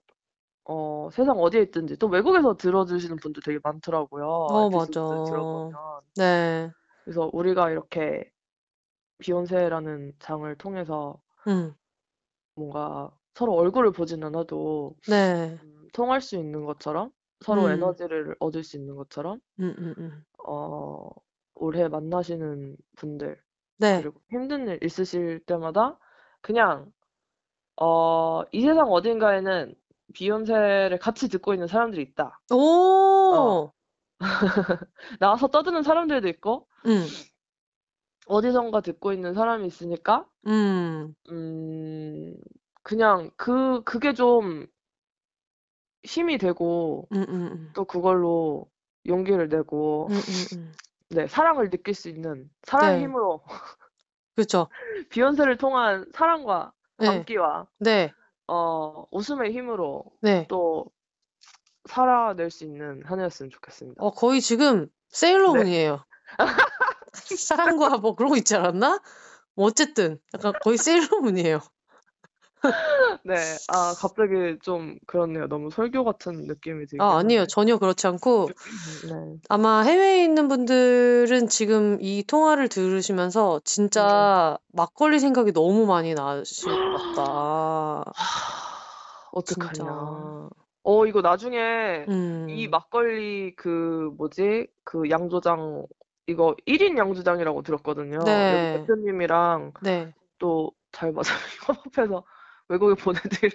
어 0.73 1.10
세상 1.11 1.38
어디에 1.38 1.61
있든지 1.64 1.98
또 1.98 2.07
외국에서 2.07 2.56
들어주시는 2.56 3.18
분들 3.18 3.43
되게 3.43 3.60
많더라고요. 3.61 4.26
어, 4.26 4.68
에피소드 4.68 4.99
맞아. 4.99 5.23
들어보면. 5.26 5.73
네. 6.15 6.72
그래서 7.03 7.30
우리가 7.34 7.69
이렇게 7.72 8.31
비욘세라는 9.19 10.14
장을 10.19 10.56
통해서 10.56 11.22
음. 11.48 11.73
뭔가 12.56 13.11
서로 13.34 13.53
얼굴을 13.56 13.91
보진 13.91 14.23
않아도 14.23 14.95
네. 15.10 15.57
음, 15.61 15.88
통할 15.93 16.22
수 16.22 16.38
있는 16.38 16.64
것처럼 16.64 17.11
서로 17.41 17.65
음. 17.65 17.72
에너지를 17.72 18.35
얻을 18.39 18.64
수 18.64 18.77
있는 18.77 18.95
것처럼 18.95 19.39
음, 19.60 19.76
음, 19.77 19.93
음. 19.98 20.23
어, 20.48 21.10
올해 21.56 21.89
만나시는 21.89 22.77
분들 22.95 23.38
네. 23.77 24.02
그리고 24.02 24.22
힘든 24.30 24.69
일 24.69 24.84
있으실 24.84 25.41
때마다 25.45 25.98
그냥 26.41 26.91
어, 27.76 28.43
이 28.52 28.61
세상 28.61 28.91
어딘가에는 28.91 29.76
비욘세를 30.12 31.00
같이 31.00 31.30
듣고 31.30 31.54
있는 31.54 31.68
사람들이 31.68 32.02
있다. 32.02 32.40
어, 32.52 32.56
오. 32.56 33.74
나와서 35.20 35.48
떠드는 35.48 35.84
사람들도 35.84 36.28
있고 36.30 36.68
음. 36.86 37.06
어디선가 38.28 38.82
듣고 38.82 39.14
있는 39.14 39.34
사람이 39.34 39.66
있으니까 39.68 40.26
음. 40.48 41.16
음, 41.30 42.36
그냥 42.84 43.32
그 43.36 43.84
그게 43.84 44.14
좀 44.14 44.68
힘이 46.04 46.38
되고 46.38 47.08
음, 47.14 47.26
음, 47.30 47.30
음. 47.30 47.72
또 47.74 47.86
그걸로 47.86 48.70
용기를 49.08 49.50
내고 49.50 50.08
음, 50.10 50.16
음, 50.16 50.58
음. 50.58 50.74
네, 51.10 51.28
사랑을 51.28 51.70
느낄 51.70 51.94
수 51.94 52.10
있는 52.10 52.50
사랑의 52.64 52.98
네. 53.00 53.04
힘으로 53.04 53.42
그렇죠. 54.36 54.68
비욘세를 55.10 55.58
통한 55.58 56.06
사랑과 56.14 56.72
네. 56.98 57.08
감기와 57.08 57.68
네. 57.80 58.14
어, 58.48 59.06
웃음의 59.12 59.54
힘으로 59.54 60.06
네. 60.22 60.46
또 60.50 60.86
살아낼 61.90 62.50
수 62.50 62.64
있는 62.64 63.04
한 63.06 63.20
해였으면 63.20 63.50
좋겠습니다. 63.50 64.04
어, 64.04 64.12
거의 64.12 64.42
지금 64.42 64.86
네. 64.86 64.90
세일러문이에요. 65.10 66.06
사랑과 67.38 67.98
뭐 67.98 68.16
그런 68.16 68.32
거 68.32 68.38
있지 68.38 68.56
않았나? 68.56 69.02
뭐 69.56 69.66
어쨌든 69.66 70.20
약간 70.34 70.54
거의 70.62 70.78
세일러문이에요. 70.78 71.60
네, 73.26 73.36
아, 73.70 73.94
갑자기 73.98 74.58
좀 74.62 74.98
그렇네요. 75.08 75.48
너무 75.48 75.70
설교 75.70 76.04
같은 76.04 76.46
느낌이 76.48 76.86
들긴 76.86 77.02
아, 77.02 77.18
아니에요. 77.18 77.46
전혀 77.48 77.78
그렇지 77.78 78.08
않고 78.08 78.48
네. 78.48 79.38
아마 79.50 79.82
해외에 79.82 80.24
있는 80.24 80.48
분들은 80.48 81.48
지금 81.48 81.98
이 82.02 82.24
통화를 82.24 82.70
들으시면서 82.70 83.60
네. 83.60 83.64
진짜 83.64 84.58
막걸리 84.74 85.20
생각이 85.20 85.54
너무 85.54 85.86
많이 85.86 86.14
나실 86.14 86.74
것 86.76 87.14
같다. 87.16 88.12
하, 88.16 89.30
어떡하냐. 89.32 89.74
진짜. 89.74 90.50
어, 90.84 91.06
이거 91.06 91.22
나중에 91.22 92.06
이 92.08 92.10
음. 92.10 92.70
막걸리 92.72 93.56
그 93.56 94.12
뭐지? 94.18 94.68
그 94.84 95.10
양조장 95.10 95.86
이거 96.28 96.56
1인 96.66 96.98
양조장이라고 96.98 97.62
들었거든요. 97.62 98.20
여기 98.20 98.26
네. 98.26 98.80
대표님이랑 98.80 99.74
네. 99.82 100.14
또잘 100.40 101.12
맞아요. 101.12 101.38
협업해서 101.68 102.24
외국에 102.72 102.95
보내드릴 102.95 103.52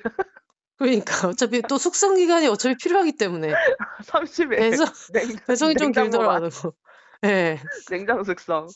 그러니까 0.79 1.29
어차피 1.29 1.63
또 1.63 1.79
숙성 1.79 2.17
기간이 2.17 2.47
어차피 2.49 2.77
필요하기 2.77 3.17
때문에 3.17 3.49
30일 4.05 4.51
배송 4.51 4.87
냉, 5.13 5.37
배송이 5.47 5.75
좀 5.77 5.93
길더라도. 5.93 6.75
네. 7.23 7.59
냉장 7.89 8.23
숙성. 8.25 8.69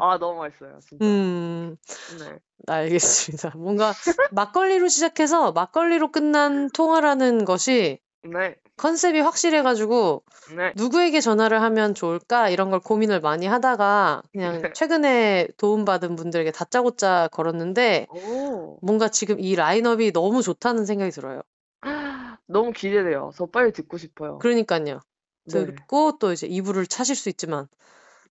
아, 0.00 0.18
너무 0.18 0.38
맛있어요. 0.38 0.78
진짜. 0.88 1.04
음. 1.04 1.76
네. 2.20 2.38
알겠습니다. 2.68 3.52
뭔가 3.56 3.92
막걸리로 4.30 4.86
시작해서 4.88 5.50
막걸리로 5.50 6.12
끝난 6.12 6.70
통화라는 6.70 7.44
것이 7.44 8.00
네. 8.24 8.56
컨셉이 8.76 9.20
확실해가지고 9.20 10.22
네. 10.56 10.72
누구에게 10.76 11.20
전화를 11.20 11.62
하면 11.62 11.94
좋을까 11.94 12.48
이런 12.48 12.70
걸 12.70 12.80
고민을 12.80 13.20
많이 13.20 13.46
하다가 13.46 14.22
그냥 14.32 14.60
네. 14.62 14.72
최근에 14.72 15.48
도움받은 15.56 16.16
분들에게 16.16 16.50
다짜고짜 16.52 17.28
걸었는데 17.32 18.06
오. 18.10 18.78
뭔가 18.80 19.08
지금 19.08 19.40
이 19.40 19.54
라인업이 19.54 20.12
너무 20.12 20.42
좋다는 20.42 20.84
생각이 20.84 21.10
들어요. 21.10 21.42
너무 22.46 22.72
기대돼요. 22.72 23.30
저 23.34 23.46
빨리 23.46 23.72
듣고 23.72 23.98
싶어요. 23.98 24.38
그러니까요. 24.38 25.00
네. 25.46 25.64
듣고 25.64 26.18
또 26.18 26.32
이제 26.32 26.46
이불을 26.46 26.86
차실 26.86 27.16
수 27.16 27.28
있지만 27.28 27.68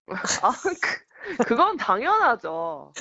아, 0.43 0.51
그, 0.51 1.06
그건 1.45 1.77
당연하죠. 1.77 2.93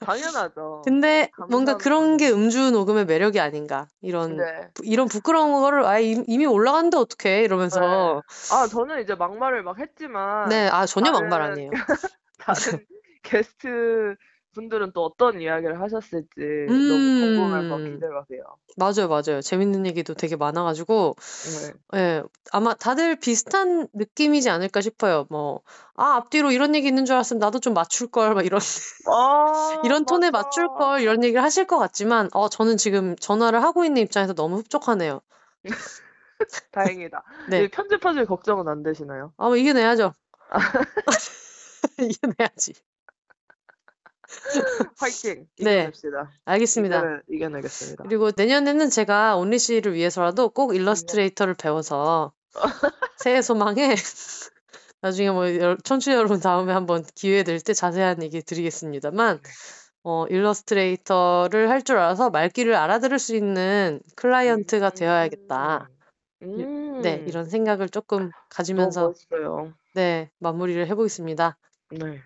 당연하죠. 0.00 0.82
근데 0.84 1.30
뭔가 1.36 1.74
감사합니다. 1.74 1.78
그런 1.78 2.16
게 2.16 2.30
음주 2.30 2.70
녹음의 2.70 3.04
매력이 3.06 3.38
아닌가 3.40 3.86
이런 4.00 4.36
네. 4.36 4.44
부- 4.74 4.82
이런 4.84 5.08
부끄러운 5.08 5.52
거를 5.60 5.84
아 5.84 5.98
이미 5.98 6.46
올라갔는데 6.46 6.96
어떡해 6.96 7.42
이러면서 7.42 8.22
아, 8.52 8.66
저는 8.66 9.02
이제 9.02 9.14
막말을 9.14 9.62
막 9.62 9.78
했지만 9.78 10.48
네 10.48 10.68
아 10.72 10.86
전혀 10.86 11.12
다른- 11.12 11.28
막말 11.28 11.50
아니에요. 11.52 11.70
다른 12.38 12.84
게스트 13.22 14.16
분들은 14.56 14.92
또 14.92 15.04
어떤 15.04 15.40
이야기를 15.40 15.80
하셨을지 15.80 16.26
너무 16.36 16.70
음. 16.70 17.20
궁금해서 17.20 17.78
기대가 17.84 18.24
돼요. 18.28 18.42
맞아요 18.76 19.08
맞아요 19.08 19.40
재밌는 19.40 19.86
얘기도 19.86 20.14
되게 20.14 20.36
많아가지고 20.36 21.14
네. 21.92 21.98
예, 21.98 22.22
아마 22.52 22.74
다들 22.74 23.16
비슷한 23.16 23.86
느낌이지 23.92 24.50
않을까 24.50 24.80
싶어요. 24.80 25.26
뭐, 25.30 25.60
아, 25.94 26.16
앞뒤로 26.16 26.50
이런 26.50 26.74
얘기 26.74 26.88
있는 26.88 27.04
줄 27.04 27.14
알았으면 27.14 27.38
나도 27.38 27.60
좀 27.60 27.74
맞출 27.74 28.08
걸, 28.08 28.34
막 28.34 28.44
이런, 28.44 28.60
아, 29.06 29.80
이런 29.84 30.04
톤에 30.04 30.30
맞아. 30.30 30.46
맞출 30.46 30.68
걸, 30.68 31.00
이런 31.00 31.22
얘기를 31.22 31.42
하실 31.42 31.66
것 31.66 31.78
같지만, 31.78 32.28
어, 32.34 32.48
저는 32.48 32.76
지금 32.76 33.14
전화를 33.16 33.62
하고 33.62 33.84
있는 33.84 34.02
입장에서 34.02 34.34
너무 34.34 34.56
흡족하네요. 34.58 35.20
다행이다. 36.72 37.22
네. 37.48 37.64
이 37.64 37.68
편집하실 37.68 38.26
걱정은 38.26 38.68
안 38.68 38.82
되시나요? 38.82 39.32
아, 39.36 39.46
뭐, 39.46 39.56
이겨내야죠. 39.56 40.12
이겨내야지. 41.98 42.74
화이팅! 44.98 45.46
네. 45.60 45.72
이겨냅시다. 45.82 46.30
알겠습니다. 46.44 46.98
이겨내, 46.98 47.20
이겨내겠습니다. 47.28 48.04
그리고 48.04 48.30
내년에는 48.36 48.90
제가 48.90 49.36
온리 49.36 49.58
씨를 49.58 49.94
위해서라도 49.94 50.48
꼭 50.50 50.74
일러스트레이터를 50.74 51.54
배워서 51.54 52.32
새해 53.18 53.42
소망에 53.42 53.94
나중에 55.02 55.30
뭐 55.30 55.54
여- 55.58 55.76
청취자 55.84 56.14
여러분 56.14 56.40
다음에 56.40 56.72
한번 56.72 57.04
기회 57.14 57.42
될 57.42 57.60
때 57.60 57.72
자세한 57.74 58.22
얘기 58.22 58.42
드리겠습니다만 58.42 59.40
어, 60.04 60.26
일러스트레이터를 60.28 61.68
할 61.70 61.82
줄 61.82 61.96
알아서 61.98 62.30
말귀를 62.30 62.74
알아들을 62.74 63.18
수 63.18 63.34
있는 63.36 64.00
클라이언트가 64.16 64.90
되어야겠다. 64.90 65.88
음, 66.42 67.00
네, 67.02 67.24
이런 67.26 67.44
생각을 67.48 67.88
조금 67.88 68.30
가지면서. 68.50 69.12
네, 69.94 70.30
마무리를 70.38 70.86
해보겠습니다. 70.86 71.56
네, 71.90 72.20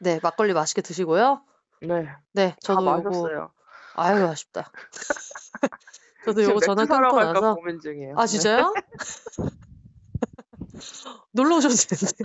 네, 0.00 0.20
막걸리 0.22 0.52
맛있게 0.52 0.82
드시고요. 0.82 1.42
네, 1.82 2.08
네, 2.32 2.50
다 2.50 2.56
저도 2.60 2.82
요거 2.82 3.02
마셨어요. 3.02 3.52
아유 3.94 4.26
아쉽다. 4.26 4.70
저도 6.24 6.42
요거 6.44 6.60
전화 6.60 6.84
사러 6.86 7.08
끊고 7.08 7.16
갈까 7.16 7.32
나서 7.32 7.54
고민 7.54 7.80
중이에요. 7.80 8.14
아, 8.16 8.26
진짜요? 8.26 8.74
놀러 11.32 11.56
오셔도 11.56 11.74
되는데. 11.74 12.24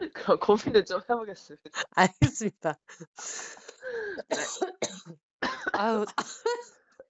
네, 0.00 0.08
그럼 0.14 0.38
고민을 0.38 0.84
좀 0.84 1.00
해보겠습니다. 1.08 1.82
알겠습니다. 1.96 2.78
아유, 5.72 6.04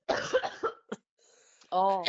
어, 1.70 2.02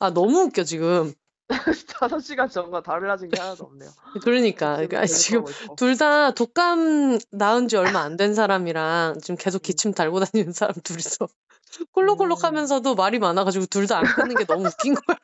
아, 0.00 0.10
너무 0.10 0.42
웃겨, 0.44 0.64
지금. 0.64 1.12
다섯 1.98 2.20
시간 2.20 2.48
전과 2.48 2.82
달라진 2.82 3.30
게 3.30 3.40
하나도 3.40 3.64
없네요. 3.64 3.90
그러니까, 4.22 4.76
그러니까 4.76 5.06
지금 5.06 5.44
둘 5.76 5.96
다 5.96 6.32
독감 6.32 7.18
나은 7.30 7.68
지 7.68 7.76
얼마 7.76 8.00
안 8.00 8.16
된 8.16 8.34
사람이랑 8.34 9.18
지금 9.22 9.36
계속 9.36 9.62
기침 9.62 9.92
달고 9.92 10.20
다니는 10.20 10.52
사람 10.52 10.74
둘이서 10.82 11.26
콜록콜록 11.92 12.40
음. 12.40 12.44
하면서도 12.44 12.94
말이 12.94 13.18
많아가지고 13.18 13.66
둘 13.66 13.86
다 13.86 13.98
안 13.98 14.04
끊는 14.04 14.36
게 14.36 14.44
너무 14.44 14.66
웃긴 14.66 14.94
거야. 14.94 15.16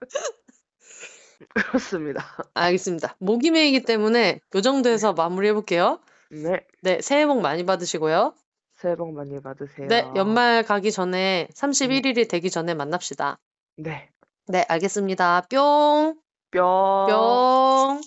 그렇습니다. 1.54 2.24
알겠습니다. 2.54 3.16
모기매이기 3.18 3.82
때문에 3.84 4.40
요 4.54 4.60
정도에서 4.60 5.12
마무리해볼게요. 5.12 6.00
네, 6.30 6.66
네, 6.82 7.00
새해 7.00 7.26
복 7.26 7.40
많이 7.40 7.64
받으시고요. 7.64 8.34
새해 8.76 8.96
복 8.96 9.12
많이 9.12 9.40
받으세요. 9.40 9.86
네, 9.88 10.04
연말 10.16 10.62
가기 10.64 10.90
전에 10.90 11.48
31일이 11.54 12.28
되기 12.28 12.50
전에 12.50 12.74
만납시다. 12.74 13.38
네, 13.76 14.10
네, 14.46 14.64
알겠습니다. 14.68 15.46
뿅! 15.48 16.16
뿅. 16.50 16.60
뿅! 17.08 18.00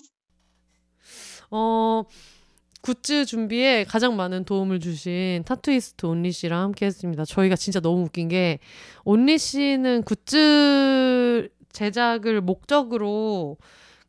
어, 1.50 2.04
굿즈 2.80 3.24
준비에 3.24 3.82
가장 3.82 4.16
많은 4.16 4.44
도움을 4.44 4.78
주신 4.78 5.42
타투이스트 5.44 6.06
온리 6.06 6.30
씨랑 6.30 6.62
함께 6.62 6.86
했습니다. 6.86 7.24
저희가 7.24 7.56
진짜 7.56 7.80
너무 7.80 8.04
웃긴 8.04 8.28
게 8.28 8.60
온리 9.04 9.36
씨는 9.36 10.04
굿즈 10.04 11.48
제작을 11.72 12.40
목적으로 12.40 13.56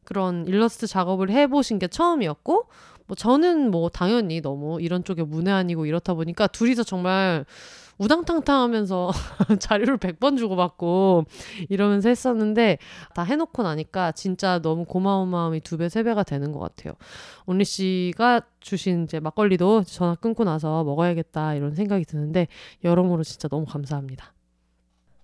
그런 0.03 0.45
일러스트 0.47 0.85
작업을 0.85 1.31
해보신 1.31 1.80
게 1.80 1.88
처음이었고 1.88 2.68
뭐 3.07 3.15
저는 3.15 3.72
뭐 3.72 3.89
당연히 3.89 4.39
너무 4.39 4.80
이런 4.81 5.03
쪽에 5.03 5.23
문외한이고 5.23 5.88
이렇다 5.88 6.14
보니까 6.14 6.45
둘이서 6.45 6.84
정말 6.84 7.45
우당탕탕 7.99 8.61
하면서 8.61 9.11
자료를 9.59 9.97
100번 9.97 10.38
주고받고 10.38 11.26
이러면서 11.69 12.09
했었는데 12.09 12.77
다 13.13 13.23
해놓고 13.23 13.61
나니까 13.61 14.13
진짜 14.13 14.59
너무 14.59 14.85
고마운 14.85 15.27
마음이 15.27 15.59
두 15.59 15.77
배, 15.77 15.89
세 15.89 16.01
배가 16.03 16.23
되는 16.23 16.51
것 16.51 16.59
같아요. 16.59 16.93
온리 17.45 17.65
씨가 17.65 18.41
주신 18.61 19.03
이제 19.03 19.19
막걸리도 19.19 19.84
전화 19.84 20.15
끊고 20.15 20.45
나서 20.45 20.84
먹어야겠다 20.84 21.55
이런 21.55 21.76
생각이 21.76 22.05
드는데 22.05 22.47
여러모로 22.84 23.23
진짜 23.23 23.47
너무 23.47 23.65
감사합니다. 23.65 24.34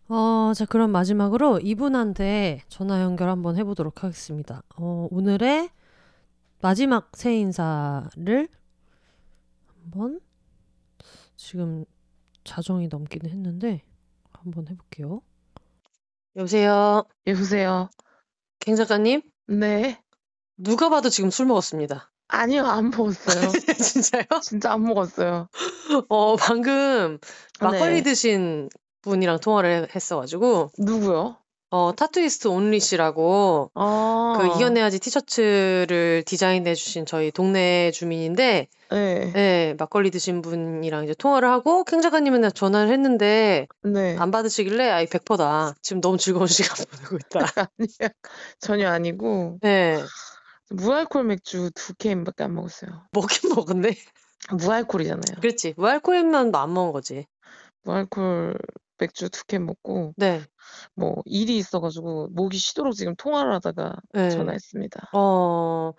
어, 0.07 0.51
자, 0.53 0.65
그럼 0.65 0.91
마지막으로 0.91 1.59
이분한테 1.61 2.61
전화 2.67 3.01
연결 3.01 3.29
한번 3.29 3.57
해보도록 3.57 4.03
하겠습니다. 4.03 4.61
어, 4.75 5.07
오늘의 5.09 5.69
마지막 6.61 7.11
새 7.15 7.35
인사를 7.37 8.47
한번 9.81 10.19
지금 11.35 11.85
자정이 12.45 12.87
넘기는 12.87 13.29
했는데 13.29 13.83
한번 14.31 14.67
해볼게요. 14.69 15.21
여보세요. 16.35 17.03
여보세요. 17.27 17.89
갱 18.59 18.75
작가님? 18.75 19.21
네. 19.47 20.01
누가 20.57 20.89
봐도 20.89 21.09
지금 21.09 21.29
술 21.31 21.45
먹었습니다. 21.47 22.11
아니요, 22.27 22.65
안 22.65 22.89
먹었어요. 22.89 23.51
진짜요? 23.77 24.23
진짜 24.41 24.71
안 24.73 24.83
먹었어요. 24.83 25.47
어, 26.09 26.35
방금 26.37 27.19
막걸리 27.59 27.97
네. 27.97 28.01
드신 28.03 28.69
분이랑 29.01 29.39
통화를 29.39 29.83
해- 29.83 29.87
했어가지고, 29.93 30.71
누구요? 30.79 31.37
어, 31.75 31.91
타투이스트 31.93 32.47
온리 32.47 32.79
씨라고, 32.79 33.69
아, 33.73 34.33
그 34.37 34.47
이겨내야지 34.47 35.01
티셔츠를 35.01 36.23
디자인해 36.25 36.73
주신 36.73 37.05
저희 37.05 37.31
동네 37.31 37.91
주민인데, 37.91 38.67
네. 38.91 39.31
네, 39.33 39.75
막걸리 39.77 40.09
드신 40.09 40.41
분이랑 40.41 41.03
이제 41.03 41.13
통화를 41.13 41.49
하고, 41.49 41.83
캥 41.83 41.99
작가님한테 41.99 42.51
전화를 42.51 42.93
했는데, 42.93 43.67
네. 43.83 44.15
안 44.17 44.31
받으시길래, 44.31 44.89
아이, 44.89 45.05
100%다. 45.05 45.75
지금 45.81 45.99
너무 45.99 46.17
즐거운 46.17 46.47
시간 46.77 46.85
보내고 46.85 47.17
있다. 47.17 47.39
아니요. 47.77 48.09
전혀 48.61 48.89
아니고, 48.89 49.57
네, 49.61 50.01
무알콜 50.69 51.25
맥주 51.25 51.71
두 51.75 51.93
캔밖에 51.95 52.45
안 52.45 52.55
먹었어요. 52.55 53.03
먹긴 53.11 53.49
먹었네. 53.53 53.95
무알콜이잖아요. 54.53 55.41
그렇지. 55.41 55.73
무알코올만 55.75 56.55
안 56.55 56.73
먹은 56.73 56.93
거지. 56.93 57.25
무알콜 57.83 58.57
맥주 58.97 59.29
두캔 59.29 59.65
먹고, 59.65 60.13
네. 60.17 60.41
뭐, 60.95 61.21
일이 61.25 61.57
있어 61.57 61.79
가지고, 61.79 62.27
목이 62.31 62.57
쉬도록 62.57 62.93
지금 62.93 63.15
통화를 63.15 63.53
하다가 63.53 63.95
네. 64.13 64.29
전화했습니다. 64.29 65.09
어, 65.13 65.93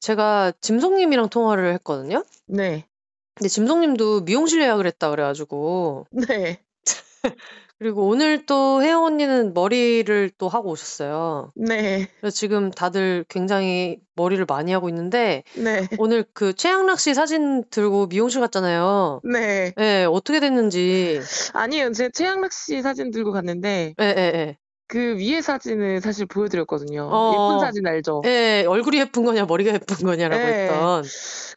제가 0.00 0.52
짐송님이랑 0.60 1.28
통화를 1.28 1.72
했거든요. 1.74 2.24
네. 2.46 2.86
근데 3.34 3.48
짐송님도 3.48 4.22
미용실 4.22 4.62
예약을 4.62 4.86
했다 4.86 5.10
그래 5.10 5.22
가지고 5.22 6.06
네. 6.10 6.60
그리고 7.78 8.08
오늘 8.08 8.44
또 8.44 8.82
혜영 8.82 9.04
언니는 9.04 9.54
머리를 9.54 10.30
또 10.36 10.48
하고 10.48 10.70
오셨어요. 10.70 11.52
네. 11.54 12.08
그래서 12.20 12.34
지금 12.34 12.72
다들 12.72 13.24
굉장히 13.28 13.98
머리를 14.16 14.44
많이 14.46 14.72
하고 14.72 14.88
있는데 14.88 15.44
네. 15.54 15.86
오늘 15.98 16.24
그 16.34 16.54
최양락 16.54 16.98
씨 16.98 17.14
사진 17.14 17.62
들고 17.70 18.08
미용실 18.08 18.40
갔잖아요. 18.40 19.20
네. 19.22 19.72
예, 19.78 20.06
어떻게 20.10 20.40
됐는지. 20.40 21.20
아니요, 21.52 21.92
제 21.92 22.10
최양락 22.12 22.52
씨 22.52 22.82
사진 22.82 23.12
들고 23.12 23.30
갔는데, 23.30 23.94
예, 24.00 24.04
예, 24.04 24.56
그 24.88 25.16
위에 25.16 25.40
사진을 25.40 26.00
사실 26.00 26.26
보여드렸거든요. 26.26 27.08
어. 27.12 27.32
예쁜 27.32 27.60
사진 27.60 27.86
알죠? 27.86 28.22
예. 28.24 28.62
예, 28.62 28.64
얼굴이 28.66 28.98
예쁜 28.98 29.24
거냐, 29.24 29.44
머리가 29.44 29.72
예쁜 29.74 29.96
거냐라고 29.98 30.42
네. 30.42 30.62
했던. 30.64 31.04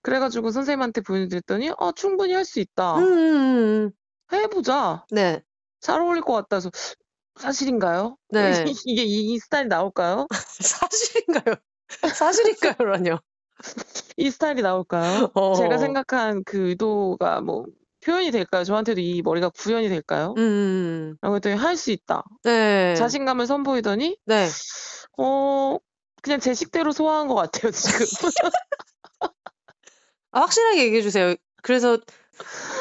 그래가지고 0.04 0.52
선생님한테 0.52 1.02
보여드렸더니, 1.02 1.72
어, 1.80 1.92
충분히 1.94 2.34
할 2.34 2.46
수 2.46 2.60
있다. 2.60 2.98
음, 3.00 3.04
음, 3.04 3.36
음. 3.36 3.92
해보자. 4.34 5.06
네. 5.12 5.42
잘 5.82 6.00
어울릴 6.02 6.22
것 6.22 6.34
같다 6.34 6.58
해서 6.58 6.70
사실인가요? 7.40 8.18
네. 8.30 8.64
이게 8.86 9.04
이, 9.04 9.34
이 9.34 9.40
스타일이 9.40 9.68
나올까요? 9.68 10.28
사실인가요? 10.60 11.56
사실인가요라뇨. 12.14 13.20
이 14.18 14.30
스타일이 14.30 14.62
나올까요? 14.62 15.32
어. 15.34 15.56
제가 15.56 15.78
생각한 15.78 16.44
그 16.46 16.70
의도가 16.70 17.42
뭐 17.42 17.66
표현이 18.04 18.32
될까요? 18.32 18.64
저한테도 18.64 19.00
이 19.02 19.22
머리가 19.22 19.50
구현이 19.50 19.90
될까요? 19.90 20.34
음. 20.38 21.16
라고 21.22 21.36
했더니 21.36 21.56
할 21.56 21.76
수 21.78 21.92
있다. 21.92 22.24
네. 22.44 22.96
자신감을 22.96 23.46
선보이더니 23.48 24.18
네. 24.26 24.48
어 25.18 25.78
그냥 26.22 26.40
제 26.40 26.54
식대로 26.54 26.92
소화한 26.92 27.28
것 27.28 27.36
같아요 27.36 27.72
지금. 27.72 28.06
아, 30.32 30.42
확실하게 30.42 30.84
얘기해 30.86 31.02
주세요. 31.02 31.36
그래서 31.62 31.98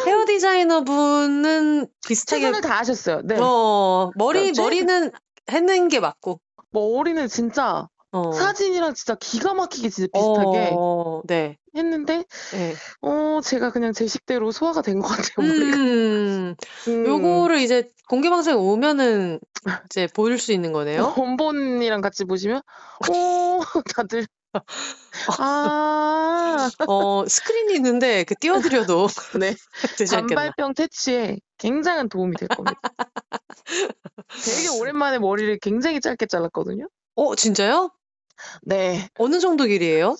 헤어 0.07 0.25
디자이너 0.27 0.85
분은 0.85 1.87
비슷하게 2.07 2.41
최선을 2.43 2.61
다하셨어요. 2.63 3.23
네. 3.25 3.37
어, 3.41 4.11
머리 4.17 4.53
그러니까 4.53 4.63
머리는 4.63 5.11
했는 5.51 5.89
게 5.89 6.01
맞고. 6.01 6.41
머리는 6.71 7.27
진짜 7.29 7.89
어. 8.13 8.33
사진이랑 8.33 8.95
진짜 8.95 9.15
기가 9.17 9.55
막히게 9.55 9.89
진짜 9.89 10.09
비슷하게 10.13 10.75
어, 10.77 11.21
네. 11.27 11.57
했는데 11.77 12.25
네. 12.53 12.75
어 13.03 13.41
제가 13.43 13.71
그냥 13.71 13.93
제 13.93 14.07
식대로 14.07 14.51
소화가 14.51 14.83
된 14.83 15.01
것 15.01 15.09
같아요. 15.09 15.47
음. 15.47 16.55
음. 16.89 17.07
요거를 17.07 17.61
이제 17.61 17.89
공개 18.09 18.29
방송에 18.31 18.57
오면은 18.57 19.39
이제 19.87 20.09
보일 20.15 20.39
수 20.39 20.53
있는 20.53 20.73
거네요. 20.73 21.15
원본이랑 21.19 22.01
같이 22.01 22.25
보시면 22.25 22.63
오 23.11 23.61
다들 23.95 24.27
아 25.39 26.71
어, 26.87 27.25
스크린이 27.27 27.75
있는데 27.75 28.25
그 28.25 28.35
띄워드려도 28.35 29.07
네. 29.41 29.55
되지 29.97 30.17
않겠나. 30.17 30.43
단발병 30.43 30.75
퇴치에 30.75 31.39
굉장한 31.59 32.09
도움이 32.09 32.37
될 32.37 32.49
겁니다. 32.49 32.81
되게 34.45 34.69
오랜만에 34.81 35.19
머리를 35.19 35.59
굉장히 35.61 36.01
짧게 36.01 36.27
잘랐거든요. 36.27 36.89
어, 37.17 37.35
진짜요? 37.35 37.91
네. 38.63 39.09
어느 39.19 39.39
정도 39.41 39.65
길이에요? 39.65 40.17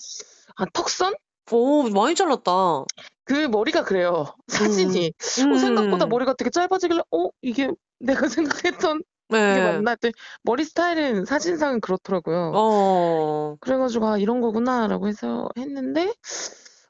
아, 0.57 0.65
턱선? 0.73 1.15
오, 1.53 1.89
많이 1.89 2.15
잘랐다. 2.15 2.85
그 3.25 3.35
머리가 3.49 3.85
그래요. 3.85 4.35
사진이. 4.49 5.13
어, 5.53 5.59
생각보다 5.59 6.05
음. 6.05 6.09
머리가 6.09 6.35
되게 6.35 6.51
짧아지길래, 6.51 7.01
어, 7.11 7.29
이게 7.43 7.71
내가 7.99 8.29
생각했던 8.89 8.99
네. 8.99 9.05
이게 9.31 9.61
맞나 9.61 9.93
했더니 9.93 10.13
머리 10.43 10.65
스타일은 10.65 11.25
사진상은 11.25 11.81
그렇더라고요. 11.81 12.53
어. 12.55 13.57
그래가지고, 13.61 14.09
아, 14.09 14.19
이런 14.19 14.41
거구나라고 14.41 15.09
해서 15.09 15.49
했는데, 15.57 16.13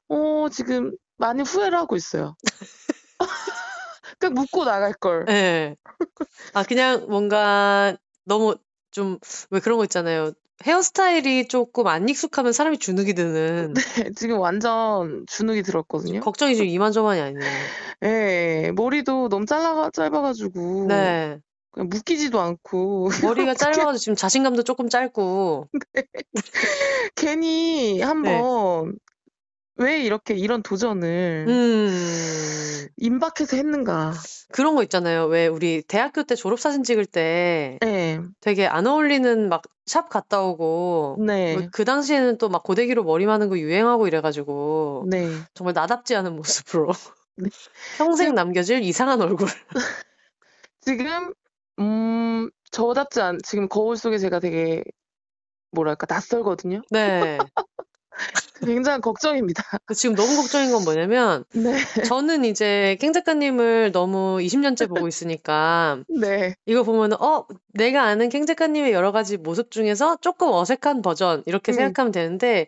어, 0.09 0.47
지금 0.51 0.93
많이 1.17 1.43
후회를 1.43 1.79
하고 1.79 1.97
있어요. 1.97 2.35
그냥 4.19 4.35
묻고 4.35 4.65
나갈 4.65 4.93
걸. 4.95 5.27
예. 5.29 5.77
아, 6.55 6.63
그냥 6.63 7.07
뭔가 7.09 7.97
너무 8.25 8.57
좀, 8.91 9.19
왜 9.51 9.61
그런 9.61 9.79
거 9.79 9.85
있잖아요. 9.85 10.33
헤어스타일이 10.63 11.49
조금 11.49 11.87
안 11.87 12.07
익숙하면 12.09 12.53
사람이 12.53 12.79
주눅이 12.79 13.15
드는. 13.15 13.73
네, 13.73 14.11
지금 14.15 14.39
완전 14.39 15.25
주눅이 15.27 15.63
들었거든요. 15.63 16.21
걱정이 16.21 16.55
지금 16.55 16.69
이만저만이 16.69 17.21
아니네요. 17.21 17.51
예, 18.05 18.73
머리도 18.75 19.29
너무 19.31 19.47
잘라가, 19.47 19.91
짧아가지고, 19.91 20.87
네. 20.89 21.39
그냥 21.73 21.89
묶이지도 21.89 22.41
않고, 22.41 23.09
머리가 23.51 23.55
짧아가지고 23.55 23.99
지금 23.99 24.17
자신감도 24.17 24.63
조금 24.65 24.89
짧고. 24.89 25.69
괜히 27.15 27.99
네. 27.99 28.03
한번, 28.03 28.97
왜 29.77 30.01
이렇게 30.03 30.35
이런 30.35 30.63
도전을 30.63 31.47
음. 31.49 32.89
임박해서 32.97 33.57
했는가. 33.57 34.13
그런 34.53 34.75
거 34.75 34.83
있잖아요. 34.83 35.27
왜 35.27 35.47
우리 35.47 35.83
대학교 35.83 36.23
때 36.25 36.35
졸업사진 36.35 36.83
찍을 36.83 37.07
때 37.07 37.79
네, 37.81 38.21
되게 38.41 38.67
안 38.67 38.87
어울리는 38.87 39.49
막 39.49 39.63
샵 39.91 40.09
갔다 40.09 40.41
오고. 40.43 41.17
네, 41.27 41.57
뭐 41.57 41.67
그 41.73 41.85
당시에는 41.85 42.39
또 42.39 42.49
막 42.49 42.63
고데기로 42.63 43.03
머리 43.03 43.27
마는 43.27 43.49
거 43.49 43.59
유행하고 43.59 44.07
이래가지고. 44.07 45.07
네. 45.09 45.29
정말 45.53 45.75
나답지 45.75 46.15
않은 46.15 46.37
모습으로. 46.37 46.93
네. 47.37 47.51
평생 47.99 48.35
남겨질 48.37 48.83
이상한 48.85 49.21
얼굴. 49.21 49.49
지금, 50.81 51.35
음, 51.81 52.51
저답지 52.71 53.21
않, 53.21 53.39
지금 53.43 53.69
거울 53.69 53.97
속에 53.97 54.19
제가 54.19 54.39
되게, 54.39 54.85
뭐랄까, 55.73 56.07
낯설거든요. 56.09 56.83
네. 56.91 57.39
굉장히 58.61 59.01
걱정입니다. 59.01 59.63
지금 59.95 60.15
너무 60.15 60.37
걱정인 60.37 60.73
건 60.73 60.85
뭐냐면, 60.85 61.45
네, 61.55 61.73
저는 62.05 62.45
이제 62.45 62.99
캥 63.01 63.15
작가님을 63.15 63.93
너무 63.93 64.39
20년째 64.41 64.89
보고 64.89 65.09
있으니까, 65.09 66.05
네, 66.21 66.55
이거 66.67 66.83
보면은, 66.83 67.21
어, 67.21 67.47
내가 67.73 68.03
아는 68.05 68.29
캥 68.29 68.45
작가님의 68.45 68.93
여러 68.93 69.13
가지 69.13 69.39
모습 69.39 69.71
중에서 69.71 70.19
조금 70.21 70.53
어색한 70.53 71.01
버전, 71.01 71.43
이렇게 71.47 71.73
음. 71.73 71.75
생각하면 71.75 72.13
되는데, 72.13 72.67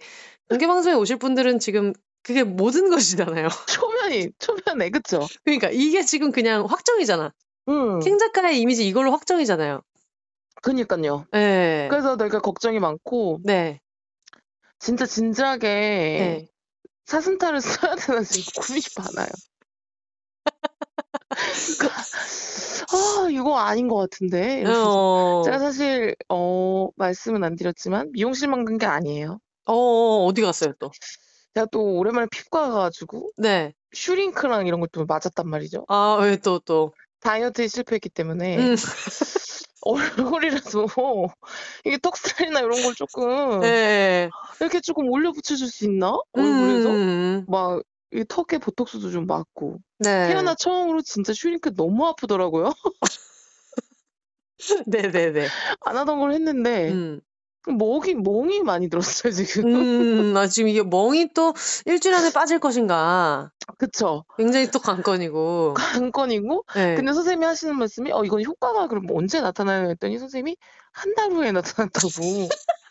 공개방송에 0.49 0.97
오실 0.97 1.19
분들은 1.19 1.59
지금 1.59 1.93
그게 2.23 2.45
모든 2.45 2.89
것이잖아요. 2.89 3.49
초면이, 3.69 4.31
초면에, 4.39 4.91
그쵸? 4.91 5.27
그러니까 5.45 5.69
이게 5.71 6.03
지금 6.03 6.33
그냥 6.33 6.65
확정이잖아. 6.65 7.33
음, 7.69 8.01
캥 8.01 8.19
작가의 8.19 8.61
이미지 8.61 8.87
이걸로 8.87 9.13
확정이잖아요. 9.13 9.83
그니까요. 10.63 11.27
네. 11.33 11.89
그래서 11.91 12.17
내가 12.17 12.41
걱정이 12.41 12.79
많고, 12.79 13.41
네. 13.45 13.81
진짜 14.79 15.07
진지하게 15.07 15.67
네. 15.69 16.47
사슴탈을 17.07 17.61
써야 17.63 17.95
되나 17.97 18.23
지금 18.23 18.63
고민이 18.63 18.85
많아요. 18.99 19.29
그러니까, 21.79 22.03
아, 22.93 23.29
이거 23.31 23.59
아닌 23.59 23.89
것 23.89 23.97
같은데. 23.97 24.65
어, 24.67 25.43
제가 25.45 25.59
사실, 25.59 26.15
어, 26.29 26.89
말씀은 26.97 27.43
안 27.45 27.57
드렸지만, 27.57 28.11
미용실만 28.13 28.65
간 28.65 28.79
게 28.79 28.87
아니에요. 28.87 29.39
어, 29.67 29.73
어, 29.75 30.25
어디 30.27 30.43
갔어요, 30.43 30.73
또? 30.79 30.91
제가 31.55 31.67
또 31.71 31.97
오랜만에 31.99 32.27
피부과 32.31 32.69
가가지고, 32.71 33.31
네. 33.39 33.73
슈링크랑 33.93 34.67
이런 34.67 34.81
것도 34.81 35.05
맞았단 35.07 35.49
말이죠. 35.49 35.85
아, 35.89 36.19
왜 36.21 36.37
또, 36.37 36.59
또. 36.61 36.93
다이어트에 37.23 37.69
실패했기 37.69 38.09
때문에, 38.09 38.59
음. 38.59 38.75
얼굴이라서, 39.83 40.87
이게 41.85 41.99
턱살이나 41.99 42.61
이런 42.61 42.83
걸 42.83 42.95
조금, 42.95 43.61
네. 43.61 44.31
이렇게 44.61 44.81
조금 44.81 45.09
올려 45.11 45.33
붙여줄 45.33 45.69
수 45.69 45.85
있나? 45.85 46.17
얼굴에서? 46.33 46.91
음. 46.91 47.45
막, 47.49 47.83
이 48.13 48.25
턱에 48.29 48.59
보톡스도 48.59 49.11
좀 49.11 49.27
맞고. 49.27 49.79
네. 49.99 50.29
태어나 50.29 50.55
처음으로 50.55 51.03
진짜 51.03 51.33
슈링크 51.33 51.75
너무 51.75 52.07
아프더라고요. 52.07 52.73
네네네. 54.87 55.47
안 55.81 55.97
하던 55.97 56.21
걸 56.21 56.33
했는데, 56.33 56.91
음. 56.91 57.21
멍이, 57.67 58.15
멍이 58.17 58.63
많이 58.63 58.89
들었어요, 58.89 59.33
지금. 59.33 59.75
음, 60.33 60.37
아, 60.37 60.47
지금 60.49 60.69
이게 60.69 60.83
멍이 60.83 61.33
또 61.35 61.55
일주일 61.87 62.15
안에 62.15 62.33
빠질 62.33 62.59
것인가. 62.59 63.51
그쵸. 63.79 64.25
굉장히 64.37 64.71
또 64.71 64.81
관건이고. 64.81 65.75
관건이고, 65.75 66.65
네. 66.75 66.95
근데 66.97 67.13
선생님이 67.13 67.47
하시는 67.47 67.77
말씀이, 67.79 68.11
어, 68.13 68.25
이건 68.25 68.43
효과가 68.45 68.89
그럼 68.89 69.07
언제 69.11 69.41
나타나요? 69.41 69.89
했더니 69.91 70.19
선생님이 70.19 70.57
한 70.93 71.15
달 71.15 71.31
후에 71.33 71.53
나타난다고. 71.53 72.09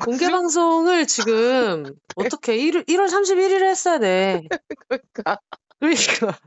공개 0.00 0.30
방송을 0.30 1.06
지금 1.06 1.84
어떻게 2.16 2.56
1월, 2.56 2.84
1월 2.86 3.06
31일에 3.08 3.64
했어야 3.64 3.98
돼. 3.98 4.42
그러니까. 4.88 5.38
그러니까. 5.80 6.38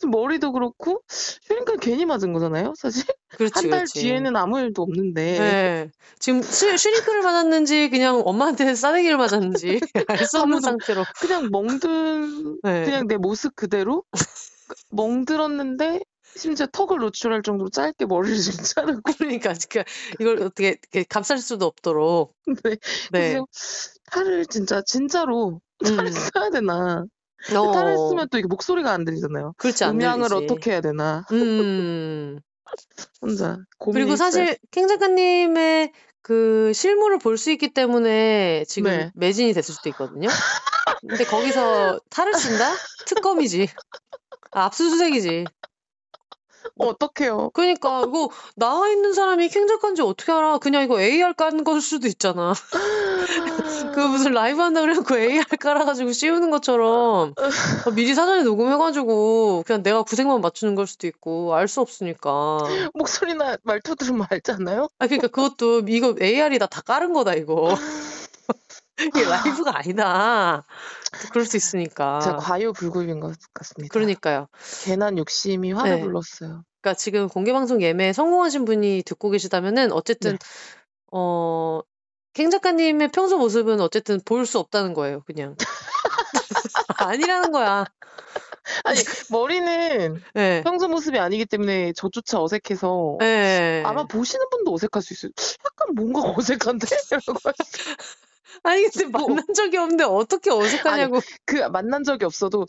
좀 0.00 0.10
머리도 0.10 0.52
그렇고, 0.52 1.02
슈링크는 1.08 1.80
괜히 1.80 2.04
맞은 2.04 2.32
거잖아요, 2.32 2.74
사실. 2.76 3.04
그렇지, 3.30 3.52
한달 3.54 3.80
그렇지. 3.80 4.00
뒤에는 4.00 4.36
아무 4.36 4.60
일도 4.60 4.82
없는데. 4.82 5.38
네. 5.38 5.90
지금 6.18 6.42
슈, 6.42 6.76
슈링크를 6.76 7.22
맞았는지 7.22 7.90
그냥 7.90 8.22
엄마한테 8.24 8.74
싸대기를 8.76 9.16
맞았는지 9.16 9.80
알 10.08 10.26
수 10.26 10.40
없는 10.40 10.58
아무도- 10.58 10.62
상태로. 10.62 11.04
그냥 11.20 11.48
멍든, 11.50 12.58
네. 12.62 12.84
그냥 12.84 13.06
내 13.08 13.16
모습 13.16 13.54
그대로 13.56 14.04
멍들었는데, 14.90 16.00
심지어 16.36 16.66
턱을 16.66 16.98
노출할 16.98 17.42
정도로 17.42 17.70
짧게 17.70 18.06
머리를 18.06 18.36
지금 18.38 18.64
자르고. 18.64 19.00
그러니까, 19.18 19.54
그러니까 19.70 19.84
이걸 20.20 20.42
어떻게 20.42 20.68
이렇게 20.70 21.04
감쌀 21.08 21.38
수도 21.38 21.66
없도록. 21.66 22.34
네. 22.46 22.70
네. 22.72 22.78
그래서 23.12 23.46
탈을 24.10 24.46
진짜, 24.46 24.82
진짜로 24.84 25.60
탈을 25.84 26.06
음. 26.06 26.12
써야 26.12 26.50
되나. 26.50 27.04
어, 27.52 27.72
탈을 27.72 27.96
쓰면 28.08 28.28
또 28.30 28.38
이게 28.38 28.46
목소리가 28.46 28.90
안 28.92 29.04
들리잖아요. 29.04 29.54
그렇지 29.58 29.84
안 29.84 29.96
음향을 29.96 30.28
들리지. 30.28 30.52
어떻게 30.52 30.70
해야 30.72 30.80
되나. 30.80 31.24
음. 31.32 32.38
혼자 33.20 33.58
그리고 33.78 34.14
있어요. 34.14 34.16
사실 34.16 34.58
캥 34.70 34.88
작가님의 34.88 35.92
그 36.22 36.72
실물을 36.72 37.18
볼 37.18 37.36
수 37.36 37.50
있기 37.50 37.74
때문에 37.74 38.64
지금 38.66 38.90
네. 38.90 39.10
매진이 39.14 39.52
됐을 39.52 39.74
수도 39.74 39.90
있거든요. 39.90 40.28
근데 41.06 41.24
거기서 41.24 42.00
탈을 42.10 42.34
쓴다? 42.34 42.72
특검이지. 43.06 43.68
아, 44.52 44.64
압수수색이지. 44.64 45.44
어떡해요. 46.78 47.50
그러니까 47.54 48.02
이거 48.06 48.30
나와 48.56 48.88
있는 48.88 49.12
사람이 49.12 49.48
캥 49.48 49.66
작가인지 49.66 50.02
어떻게 50.02 50.32
알아? 50.32 50.58
그냥 50.58 50.82
이거 50.84 51.00
AR 51.00 51.34
깐 51.34 51.64
걸 51.64 51.80
수도 51.80 52.08
있잖아. 52.08 52.52
그 53.94 54.00
무슨 54.00 54.32
라이브 54.32 54.60
한다 54.60 54.80
그래갖고 54.80 55.16
AR 55.16 55.44
깔아가지고 55.58 56.12
씌우는 56.12 56.50
것처럼 56.50 57.34
어, 57.86 57.90
미리 57.94 58.14
사전에 58.14 58.42
녹음해가지고 58.42 59.62
그냥 59.66 59.82
내가 59.82 60.02
구색만 60.02 60.40
맞추는 60.40 60.74
걸 60.74 60.86
수도 60.86 61.06
있고 61.06 61.54
알 61.54 61.68
수 61.68 61.80
없으니까. 61.80 62.58
목소리나 62.94 63.56
말투 63.62 63.96
들으면 63.96 64.26
알잖아요. 64.30 64.88
아 64.98 65.06
그러니까 65.06 65.28
그것도 65.28 65.82
이거 65.88 66.14
AR이 66.20 66.58
다 66.58 66.66
다 66.66 66.80
깔은 66.80 67.12
거다 67.12 67.34
이거. 67.34 67.74
이게 69.00 69.24
라이브가 69.24 69.76
아니다. 69.78 70.64
그럴 71.32 71.44
수 71.46 71.56
있으니까. 71.56 72.20
제가 72.20 72.36
과유불급인 72.36 73.20
것 73.20 73.36
같습니다. 73.52 73.92
그러니까요. 73.92 74.48
괜한 74.84 75.18
욕심이 75.18 75.72
화를 75.72 75.96
네. 75.96 76.00
불렀어요. 76.02 76.64
그러니까 76.80 76.98
지금 76.98 77.28
공개방송 77.28 77.82
예매 77.82 78.12
성공하신 78.12 78.64
분이 78.64 79.02
듣고 79.04 79.30
계시다면은 79.30 79.90
어쨌든 79.92 80.32
네. 80.32 80.38
어, 81.12 81.80
캥 82.34 82.50
작가님의 82.50 83.08
평소 83.12 83.38
모습은 83.38 83.80
어쨌든 83.80 84.20
볼 84.24 84.46
수 84.46 84.58
없다는 84.58 84.94
거예요, 84.94 85.22
그냥. 85.22 85.56
아니라는 86.98 87.52
거야. 87.52 87.84
아니 88.84 88.98
머리는 89.30 90.22
예. 90.36 90.62
평소 90.64 90.88
모습이 90.88 91.18
아니기 91.18 91.44
때문에 91.44 91.92
저조차 91.92 92.40
어색해서 92.42 93.18
예. 93.22 93.82
아마 93.84 94.04
보시는 94.06 94.48
분도 94.50 94.72
어색할 94.74 95.02
수 95.02 95.12
있어요. 95.12 95.32
약간 95.64 95.94
뭔가 95.94 96.20
어색한데? 96.36 96.86
이러고 97.12 97.38
아니, 98.62 98.82
근데 98.88 99.06
뭐. 99.06 99.28
만난 99.28 99.44
적이 99.54 99.76
없는데 99.78 100.04
어떻게 100.04 100.50
어색하냐고. 100.50 101.20
그 101.44 101.56
만난 101.68 102.04
적이 102.04 102.24
없어도 102.26 102.66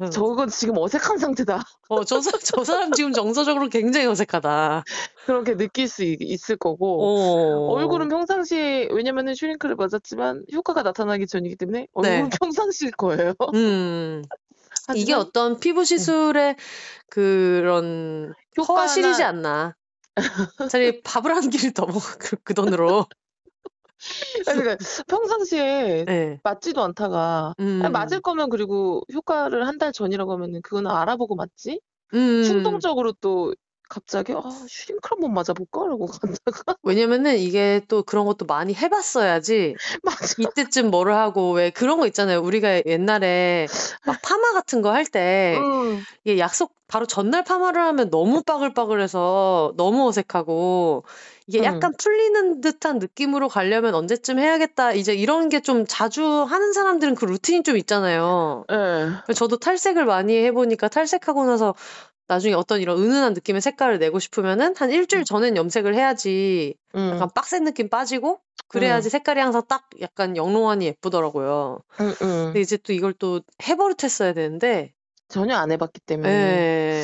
응. 0.00 0.10
저건 0.10 0.48
지금 0.48 0.76
어색한 0.78 1.18
상태다. 1.18 1.60
어, 1.88 2.04
저, 2.04 2.20
사- 2.20 2.30
저 2.60 2.62
사람 2.64 2.92
지금 2.92 3.12
정서적으로 3.12 3.68
굉장히 3.68 4.06
어색하다. 4.06 4.84
그렇게 5.26 5.56
느낄 5.56 5.88
수 5.88 6.04
있, 6.04 6.18
있을 6.20 6.56
거고 6.56 7.00
어. 7.02 7.72
얼굴은 7.72 8.08
평상시에 8.08 8.88
왜냐면은 8.92 9.34
슈링크를 9.34 9.74
맞았지만 9.76 10.44
효과가 10.54 10.82
나타나기 10.82 11.26
전이기 11.26 11.56
때문에 11.56 11.88
얼굴은 11.94 12.28
네. 12.30 12.36
평상시일 12.40 12.92
거예요. 12.92 13.34
음. 13.54 14.22
이게 14.94 15.12
하지만 15.12 15.20
어떤 15.20 15.58
피부 15.60 15.84
시술의 15.84 16.56
그런 17.10 18.32
효과나- 18.56 18.82
허실이지 18.82 19.22
않나. 19.22 19.74
차라리 20.68 21.00
밥을 21.02 21.34
한 21.34 21.50
끼를 21.50 21.72
더 21.72 21.86
먹어, 21.86 22.00
그, 22.18 22.36
그 22.42 22.54
돈으로. 22.54 23.06
아니, 24.46 24.58
그러니까 24.60 24.76
평상시에 25.08 26.06
예. 26.08 26.40
맞지도 26.42 26.82
않다가 26.82 27.54
음. 27.60 27.82
아니, 27.84 27.92
맞을 27.92 28.20
거면 28.20 28.50
그리고 28.50 29.02
효과를 29.12 29.66
한 29.66 29.78
달 29.78 29.92
전이라고 29.92 30.32
하면은 30.32 30.60
그거는 30.62 30.90
알아보고 30.90 31.36
맞지? 31.36 31.80
음. 32.14 32.42
충동적으로 32.44 33.12
또 33.20 33.54
갑자기 33.88 34.32
아 34.34 34.40
슈링크 34.68 35.08
한번 35.10 35.32
맞아볼까? 35.34 35.86
라고 35.86 36.06
갔다가 36.44 36.76
왜냐면은 36.82 37.38
이게 37.38 37.80
또 37.88 38.02
그런 38.02 38.26
것도 38.26 38.44
많이 38.46 38.74
해봤어야지 38.74 39.74
맞아. 40.04 40.34
이때쯤 40.38 40.90
뭐를 40.90 41.14
하고 41.14 41.52
왜 41.52 41.70
그런 41.70 41.98
거 41.98 42.06
있잖아요. 42.06 42.40
우리가 42.40 42.82
옛날에 42.86 43.66
막 44.06 44.18
파마 44.22 44.52
같은 44.52 44.82
거 44.82 44.92
할때 44.92 45.58
음, 45.58 46.02
이게 46.24 46.38
약속 46.38 46.74
바로 46.86 47.06
전날 47.06 47.44
파마를 47.44 47.80
하면 47.82 48.10
너무 48.10 48.42
빠글빠글해서 48.42 49.74
너무 49.76 50.08
어색하고 50.08 51.04
이게 51.46 51.60
음. 51.60 51.64
약간 51.64 51.92
풀리는 51.98 52.60
듯한 52.60 52.98
느낌으로 52.98 53.48
가려면 53.48 53.94
언제쯤 53.94 54.38
해야겠다. 54.38 54.92
이제 54.92 55.14
이런 55.14 55.48
게 55.50 55.60
좀 55.60 55.84
자주 55.86 56.24
하는 56.44 56.72
사람들은 56.72 57.14
그 57.14 57.24
루틴이 57.26 57.62
좀 57.62 57.76
있잖아요. 57.76 58.64
예. 58.70 59.32
저도 59.34 59.58
탈색을 59.58 60.04
많이 60.06 60.34
해보니까 60.44 60.88
탈색하고 60.88 61.44
나서 61.46 61.74
나중에 62.28 62.54
어떤 62.54 62.80
이런 62.80 62.98
은은한 62.98 63.32
느낌의 63.32 63.62
색깔을 63.62 63.98
내고 63.98 64.18
싶으면은 64.18 64.74
한 64.76 64.90
일주일 64.90 65.24
전엔 65.24 65.56
염색을 65.56 65.94
해야지 65.94 66.74
음, 66.94 67.10
약간 67.14 67.30
빡센 67.34 67.64
느낌 67.64 67.88
빠지고 67.88 68.40
그래야지 68.68 69.08
색깔이 69.08 69.40
항상 69.40 69.62
딱 69.66 69.88
약간 70.00 70.36
영롱하니 70.36 70.84
예쁘더라고요. 70.84 71.80
음, 72.00 72.06
음. 72.06 72.16
근데 72.46 72.60
이제 72.60 72.76
또 72.76 72.92
이걸 72.92 73.14
또 73.14 73.40
해버릇했어야 73.66 74.34
되는데 74.34 74.92
전혀 75.28 75.56
안 75.56 75.72
해봤기 75.72 76.00
때문에 76.00 76.30
예. 76.30 77.02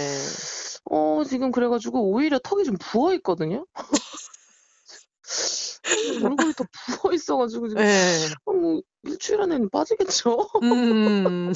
어 0.90 1.22
지금 1.26 1.52
그래가지고 1.52 2.10
오히려 2.10 2.38
턱이 2.38 2.64
좀 2.64 2.76
부어 2.78 3.14
있거든요. 3.14 3.64
얼굴이 6.22 6.52
더 6.52 6.66
부어 6.72 7.14
있어가지고 7.14 7.68
지금 7.68 7.82
예. 7.82 8.26
어, 8.44 8.52
뭐 8.52 8.82
일주일 9.05 9.40
안에는 9.40 9.70
빠지겠죠. 9.70 10.51
음. 10.62 11.52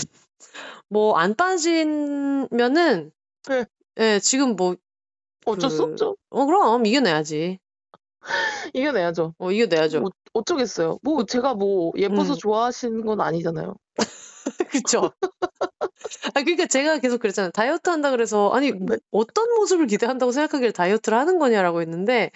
뭐 0.89 1.19
안 1.19 1.35
빠지면은 1.35 3.11
네. 3.49 3.65
예, 3.99 4.19
지금 4.21 4.57
뭐 4.57 4.77
어쩔 5.47 5.71
수 5.71 5.79
그- 5.79 5.91
없죠. 5.93 6.17
어, 6.31 6.47
그럼 6.47 6.87
이겨내야지. 6.87 7.59
이겨내야죠. 8.75 9.35
어, 9.39 9.51
이겨내야죠. 9.51 10.01
뭐 10.01 10.11
어쩌겠어요. 10.35 10.99
뭐 11.03 11.25
제가 11.25 11.55
뭐 11.55 11.93
예뻐서 11.97 12.35
음. 12.35 12.39
좋아하시는 12.39 13.05
건 13.05 13.21
아니잖아요. 13.21 13.75
그쵸. 14.71 15.13
아, 16.35 16.43
그러니까 16.43 16.67
제가 16.67 16.99
계속 16.99 17.21
그랬잖아요. 17.21 17.51
다이어트 17.53 17.91
한다 17.91 18.11
그래서, 18.11 18.51
아니, 18.51 18.73
뭐 18.73 18.97
네. 18.97 18.97
어떤 19.11 19.55
모습을 19.57 19.87
기대한다고 19.87 20.33
생각하길래 20.33 20.73
다이어트를 20.73 21.19
하는 21.19 21.39
거냐라고 21.39 21.81
했는데, 21.81 22.31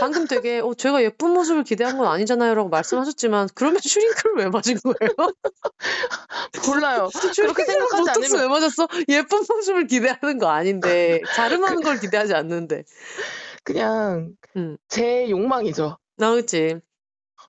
방금 0.00 0.26
되게, 0.26 0.60
어, 0.60 0.74
제가 0.74 1.02
예쁜 1.02 1.30
모습을 1.30 1.64
기대한 1.64 1.98
건 1.98 2.08
아니잖아요. 2.08 2.54
라고 2.54 2.68
말씀하셨지만, 2.68 3.48
그러면 3.54 3.80
슈링크를 3.82 4.36
왜 4.36 4.48
맞은 4.48 4.76
거예요? 4.82 5.32
몰라요. 6.66 7.08
그렇게 7.36 7.64
생각하지 7.64 8.10
않으면 8.10 8.40
왜 8.40 8.48
맞았어? 8.48 8.88
예쁜 9.08 9.44
모습을 9.48 9.86
기대하는 9.86 10.38
거 10.38 10.48
아닌데, 10.48 11.20
자름하는 11.36 11.82
걸 11.82 11.98
기대하지 11.98 12.34
않는데. 12.34 12.84
그냥 13.62 14.32
음. 14.56 14.76
제 14.88 15.28
욕망이죠. 15.30 15.98
나, 16.16 16.34
그치. 16.34 16.80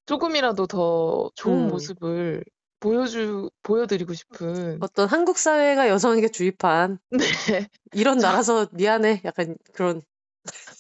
조금이라도 0.06 0.68
더 0.68 1.30
좋은 1.36 1.66
음. 1.66 1.68
모습을 1.68 2.44
보여주 2.86 3.50
보여드리고 3.64 4.14
싶은. 4.14 4.78
어떤 4.80 5.08
한국 5.08 5.40
사회가 5.40 5.90
여성에게 5.90 6.30
주입한, 6.30 7.00
네, 7.50 7.68
이런 7.94 8.20
나라서 8.20 8.68
미안해. 8.74 9.24
약간 9.26 9.58
그런. 9.74 10.04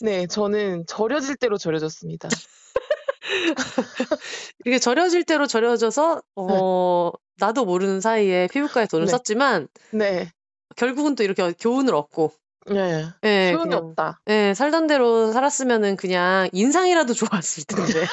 네, 0.01 0.27
저는 0.27 0.85
절여질 0.85 1.37
대로 1.37 1.57
절여졌습니다. 1.57 2.29
이게 4.65 4.77
절여질 4.77 5.23
대로 5.23 5.47
절여져서 5.47 6.21
어 6.35 7.11
나도 7.39 7.65
모르는 7.65 8.01
사이에 8.01 8.49
피부과에 8.51 8.85
돈을 8.85 9.07
네. 9.07 9.11
썼지만 9.11 9.67
네, 9.91 10.29
결국은 10.75 11.15
또 11.15 11.23
이렇게 11.23 11.53
교훈을 11.59 11.95
얻고 11.95 12.31
네, 12.67 13.05
예 13.23 13.49
소용이 13.51 13.69
그냥 13.69 13.79
없다. 13.79 14.21
예 14.27 14.53
살던 14.53 14.85
대로 14.85 15.31
살았으면은 15.31 15.95
그냥 15.95 16.49
인상이라도 16.51 17.15
좋았을 17.15 17.63
텐데 17.63 18.05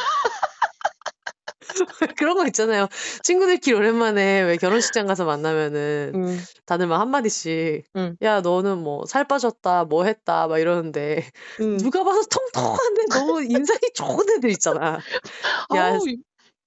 그런 2.19 2.37
거 2.37 2.47
있잖아요 2.47 2.89
친구들끼리 3.23 3.77
오랜만에 3.77 4.43
왜 4.43 4.57
결혼식장 4.57 5.07
가서 5.07 5.25
만나면은 5.25 6.13
음, 6.15 6.41
다들 6.67 6.87
막 6.87 7.01
한마디씩 7.01 7.85
음. 7.97 8.17
야 8.23 8.41
너는 8.41 8.79
뭐 8.79 9.05
살 9.07 9.25
빠졌다 9.27 9.85
뭐 9.85 10.05
했다 10.05 10.47
막 10.49 10.59
이러는데 10.59 11.25
음. 11.61 11.77
누가 11.79 12.05
봐도 12.05 12.23
통통한데 12.23 13.03
너무 13.11 13.43
인상이 13.43 13.81
좋은 13.95 14.29
애들 14.31 14.51
있잖아 14.51 14.99
야 15.77 15.87
아우, 15.87 16.09
이- 16.09 16.19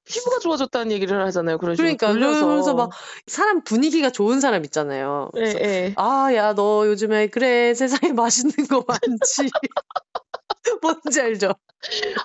피부가 0.07 0.37
좋아졌다는 0.37 0.91
얘기를 0.91 1.19
하잖아요. 1.25 1.57
그런 1.57 1.75
그러니까. 1.75 2.13
그러면서 2.13 2.75
막 2.75 2.91
사람 3.25 3.63
분위기가 3.63 4.11
좋은 4.11 4.39
사람 4.39 4.63
있잖아요. 4.65 5.31
예, 5.37 5.41
예. 5.59 5.93
아, 5.97 6.29
야, 6.35 6.53
너 6.53 6.85
요즘에 6.85 7.25
그래 7.27 7.73
세상에 7.73 8.13
맛있는 8.13 8.67
거 8.67 8.85
많지. 8.87 9.49
뭔지 10.81 11.21
알죠? 11.21 11.53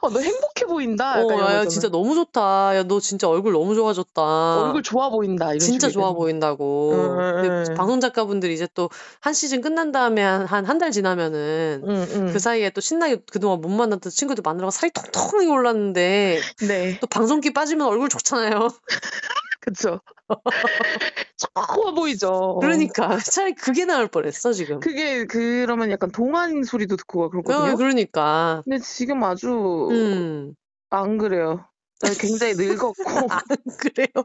어, 0.00 0.08
너 0.08 0.20
행복해 0.20 0.64
보인다. 0.66 1.22
어, 1.22 1.30
야, 1.32 1.54
야. 1.56 1.64
진짜 1.66 1.88
너무 1.90 2.14
좋다. 2.14 2.76
야, 2.76 2.82
너 2.84 2.98
진짜 3.00 3.28
얼굴 3.28 3.52
너무 3.52 3.74
좋아졌다. 3.74 4.22
얼굴 4.62 4.82
좋아 4.82 5.10
보인다. 5.10 5.48
이런 5.48 5.58
진짜 5.58 5.88
좋아 5.90 6.04
얘기하는 6.08 6.16
보인다고. 6.18 6.92
음, 6.92 7.16
근데 7.42 7.70
음. 7.72 7.74
방송 7.76 8.00
작가분들이 8.00 8.54
이제 8.54 8.66
또 8.74 8.88
한 9.20 9.34
시즌 9.34 9.60
끝난 9.60 9.92
다음에 9.92 10.22
한 10.22 10.64
한 10.64 10.78
달 10.78 10.90
지나면은 10.92 11.82
음, 11.84 11.90
음. 12.14 12.30
그 12.32 12.38
사이에 12.38 12.70
또 12.70 12.80
신나게 12.80 13.18
그동안 13.30 13.60
못 13.60 13.68
만났던 13.68 14.10
친구들 14.10 14.40
만나고 14.42 14.70
살이 14.70 14.90
통통하게 14.92 15.46
올랐는데 15.48 16.40
네, 16.66 16.98
또 17.00 17.06
방송기 17.06 17.52
빠지면 17.52 17.86
얼굴 17.86 18.08
좋잖아요. 18.08 18.70
그쵸. 19.61 20.01
좋아 21.37 21.93
보이죠. 21.95 22.59
그러니까 22.61 23.19
차라리 23.19 23.55
그게 23.55 23.85
나을 23.85 24.09
뻔했어 24.09 24.53
지금. 24.53 24.81
그게 24.81 25.24
그러면 25.27 25.91
약간 25.91 26.11
동안 26.11 26.62
소리도 26.62 26.97
듣고 26.97 27.24
어, 27.24 27.31
그렇거든요. 27.31 27.77
그러니까. 27.77 28.62
근데 28.65 28.78
지금 28.78 29.23
아주 29.23 29.89
음. 29.91 30.55
안 30.91 31.19
그래요. 31.19 31.65
나 32.01 32.11
굉장히 32.19 32.55
늙었고 32.55 32.95
그래요. 33.81 34.24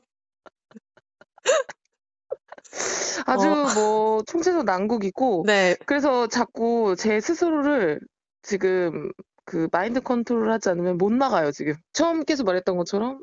아주 3.26 3.48
어. 3.48 3.74
뭐 3.76 4.24
총체적 4.24 4.66
난국이고 4.66 5.44
네. 5.45 5.76
그래서 5.86 6.28
자꾸 6.28 6.95
제 6.98 7.20
스스로를 7.20 7.99
지금 8.41 9.12
그 9.45 9.68
마인드 9.72 10.02
컨트롤 10.02 10.52
하지 10.52 10.70
않으면 10.70 10.98
못 10.98 11.12
나가요 11.14 11.52
지금 11.52 11.76
처음께서 11.94 12.44
말했던 12.44 12.78
것처럼 12.78 13.22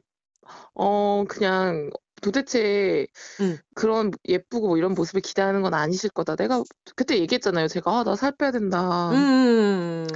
어 0.75 1.25
그냥 1.29 1.91
도대체 2.23 3.07
응. 3.41 3.59
그런 3.75 4.11
예쁘고 4.29 4.69
뭐 4.69 4.79
이런 4.79 4.95
모습을 4.95 5.21
기대하는 5.21 5.63
건 5.63 5.75
아니실 5.75 6.11
거다. 6.11 6.37
내가 6.37 6.63
그때 6.97 7.19
얘기했잖아요. 7.19 7.69
제가 7.69 8.01
아, 8.01 8.05
나 8.05 8.15
살 8.17 8.33
빼야 8.37 8.51
된다. 8.53 9.11
음. 9.13 10.07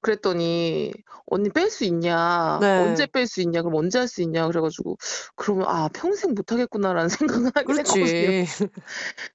그랬더니 0.00 0.92
언니 1.26 1.48
뺄 1.50 1.70
수 1.70 1.84
있냐? 1.84 2.58
네. 2.60 2.78
언제 2.80 3.06
뺄 3.06 3.26
수 3.26 3.40
있냐? 3.42 3.62
그럼 3.62 3.76
언제 3.76 3.98
할 4.00 4.08
수 4.08 4.22
있냐? 4.22 4.46
그래가지고 4.48 4.96
그러면 5.36 5.66
아 5.68 5.88
평생 5.94 6.34
못 6.34 6.52
하겠구나라는 6.52 7.08
생각을 7.46 7.52
하긴 7.54 7.78
했거든요. 7.78 8.44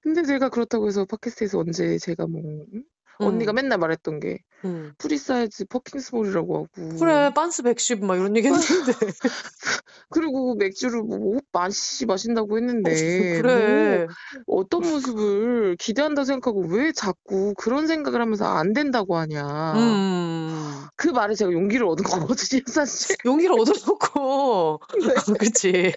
근데 0.04 0.24
제가 0.24 0.50
그렇다고 0.50 0.88
해서 0.88 1.06
팟캐스트에서 1.06 1.60
언제 1.60 1.98
제가 1.98 2.28
뭐 2.28 2.42
응? 2.74 2.84
언니가 3.20 3.52
음. 3.54 3.56
맨날 3.56 3.78
말했던 3.80 4.20
게 4.20 4.40
음. 4.66 4.94
프리 4.98 5.18
사이즈 5.18 5.66
fucking 5.66 6.03
small이라고 6.03 6.56
하고 6.56 6.98
그래, 7.00 7.32
빤스 7.34 7.62
110 7.64 8.04
막 8.04 8.16
이런 8.16 8.36
얘기 8.36 8.48
했는데. 8.48 8.66
그리고 10.10 10.56
맥주를 10.56 11.04
뭐 11.04 11.40
많이 11.52 11.74
마신다고 12.08 12.58
했는데 12.58 12.92
어, 12.92 13.42
그래. 13.42 14.08
뭐 14.48 14.62
어떤 14.62 14.82
모습을 14.82 15.76
기대한다 15.78 16.24
생각하고 16.24 16.66
왜 16.68 16.92
자꾸 16.92 17.54
그런 17.58 17.88
생각을 17.88 18.22
하면서 18.22 18.46
안 18.46 18.74
된다고 18.74 19.18
하냐. 19.18 19.74
음. 19.76 20.88
그 20.96 21.10
말에 21.10 21.36
제가 21.36 21.52
용기를 21.52 21.86
얻은 21.86 22.04
거거든요, 22.04 22.62
사실. 22.68 23.16
용기를 23.26 23.54
얻어놓고. 23.60 24.80
네. 25.06 25.34
그치. 25.40 25.94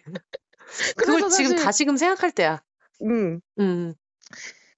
그걸 0.96 1.28
지금 1.30 1.56
다시금 1.56 1.96
생각할 1.96 2.32
때야. 2.32 2.60
음, 3.02 3.40
음. 3.58 3.94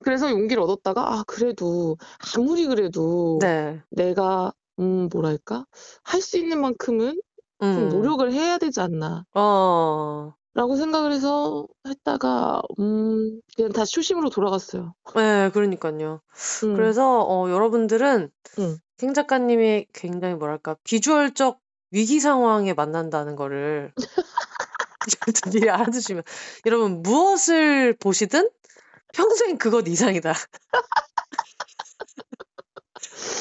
그래서 0.02 0.30
용기를 0.30 0.62
얻었다가 0.62 1.14
아 1.14 1.24
그래도 1.26 1.96
아무리 2.36 2.66
그래도 2.66 3.38
네. 3.40 3.80
내가 3.90 4.52
음 4.80 5.08
뭐랄까 5.12 5.66
할 6.02 6.20
수 6.20 6.38
있는 6.38 6.60
만큼은 6.60 7.20
좀 7.60 7.84
음. 7.84 7.88
노력을 7.90 8.32
해야 8.32 8.58
되지 8.58 8.80
않나. 8.80 9.24
어. 9.34 10.34
라고 10.54 10.76
생각을 10.76 11.12
해서 11.12 11.66
했다가 11.88 12.62
음 12.80 13.40
그냥 13.56 13.72
다시 13.72 13.92
초심으로 13.92 14.28
돌아갔어요. 14.30 14.94
네, 15.14 15.50
그러니까요. 15.50 16.20
음, 16.64 16.74
그래서 16.76 17.22
어, 17.22 17.48
여러분들은 17.50 18.30
음. 18.58 18.78
킹 18.98 19.14
작가님이 19.14 19.86
굉장히 19.94 20.34
뭐랄까 20.34 20.76
비주얼적 20.84 21.58
위기 21.90 22.20
상황에 22.20 22.74
만난다는 22.74 23.36
거를 23.36 23.92
미리 25.52 25.70
알아두시면 25.70 26.22
여러분 26.66 27.02
무엇을 27.02 27.94
보시든 27.98 28.48
평생 29.12 29.56
그것 29.58 29.86
이상이다. 29.88 30.34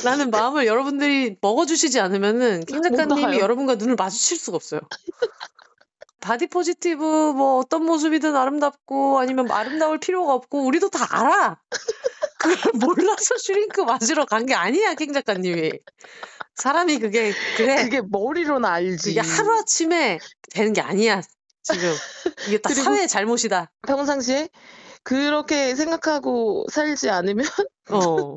라는 0.04 0.32
마음을 0.32 0.66
여러분들이 0.66 1.38
먹어주시지 1.42 2.00
않으면은 2.00 2.66
캥 2.66 2.96
작가님이. 2.98 3.40
여러분과 3.40 3.76
눈을 3.76 3.96
마주칠 3.96 4.38
수가 4.38 4.56
없어요. 4.56 4.82
body 6.20 6.48
positive 6.48 7.04
뭐 7.04 7.58
어떤 7.58 7.84
모습이든 7.86 8.36
아름답고 8.36 9.20
아니면 9.20 9.46
뭐 9.48 9.56
아름다울 9.56 10.00
필요가 10.00 10.34
없고 10.34 10.66
우리도 10.66 10.90
다 10.90 11.08
알아. 11.10 11.60
그걸 12.40 12.58
몰라서 12.80 13.38
슈링크 13.38 13.82
맞으러 13.82 14.26
간 14.26 14.46
게 14.46 14.54
아니야 14.54 14.94
캥 14.96 15.14
작가님이. 15.14 15.72
사람이 16.56 17.00
그게 17.00 17.34
그래. 17.58 17.84
그게 17.84 18.02
머리로는 18.08 18.68
알지. 18.68 19.12
이게 19.12 19.20
하루 19.20 19.58
아침에 19.58 20.20
되는 20.52 20.74
게 20.74 20.82
아니야 20.82 21.22
지금. 21.64 21.94
이게 22.48 22.58
다 22.60 22.70
사회의 22.74 23.08
잘못이다. 23.08 23.72
평상시에 23.88 24.50
그렇게 25.04 25.76
생각하고 25.76 26.66
살지 26.72 27.10
않으면 27.10 27.46
어. 27.92 28.36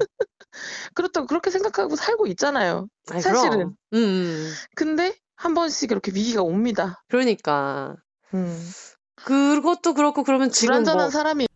그렇다고 0.94 1.26
그렇게 1.26 1.50
생각하고 1.50 1.96
살고 1.96 2.26
있잖아요. 2.28 2.88
아니, 3.10 3.20
사실은. 3.20 3.50
그럼. 3.58 3.76
음, 3.94 3.98
음. 3.98 4.52
근데 4.74 5.14
한 5.36 5.54
번씩 5.54 5.90
이렇게 5.90 6.12
위기가 6.12 6.42
옵니다. 6.42 7.02
그러니까 7.08 7.96
음. 8.34 8.70
그것도 9.16 9.94
그렇고 9.94 10.22
그러면 10.22 10.50
지금 10.50 10.68
불완전한 10.72 11.04
뭐 11.06 11.10
사람이 11.10 11.48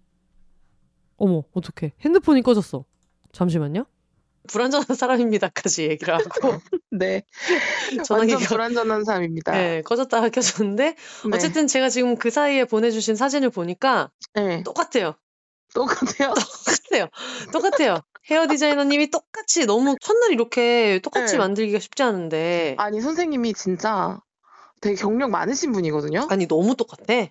어머, 1.17 1.43
어떡해. 1.53 1.95
핸드폰이 2.01 2.43
꺼졌어. 2.43 2.85
잠시만요. 3.33 3.87
불완전한 4.49 4.97
사람입니다까지 4.97 5.85
얘기를 5.89 6.15
하고 6.15 6.25
네 6.91 7.23
전화기가 8.05 8.39
불완전한 8.39 9.05
사람입니다. 9.05 9.53
네, 9.53 9.83
꺼졌다가 9.83 10.29
켜졌는데 10.31 10.85
네. 10.85 10.97
어쨌든 11.33 11.67
제가 11.67 11.89
지금 11.89 12.17
그 12.17 12.31
사이에 12.31 12.65
보내주신 12.65 13.15
사진을 13.17 13.51
보니까 13.51 14.11
네. 14.35 14.63
똑같아요. 14.65 15.15
똑같아요. 15.75 16.35
똑같아요. 16.91 17.09
똑같아요. 17.53 18.01
헤어 18.31 18.47
디자이너님이 18.47 19.11
똑같이 19.11 19.67
너무 19.67 19.97
첫날 20.01 20.33
이렇게 20.33 21.01
똑같이 21.03 21.35
네. 21.35 21.39
만들기가 21.39 21.79
쉽지 21.79 22.03
않은데 22.03 22.75
아니 22.79 23.01
선생님이 23.01 23.55
진짜 23.55 24.21
되게 24.81 24.97
경력 24.97 25.31
많으신 25.31 25.73
분이거든요. 25.73 26.27
아니 26.31 26.47
너무 26.47 26.77
똑같아. 26.77 27.29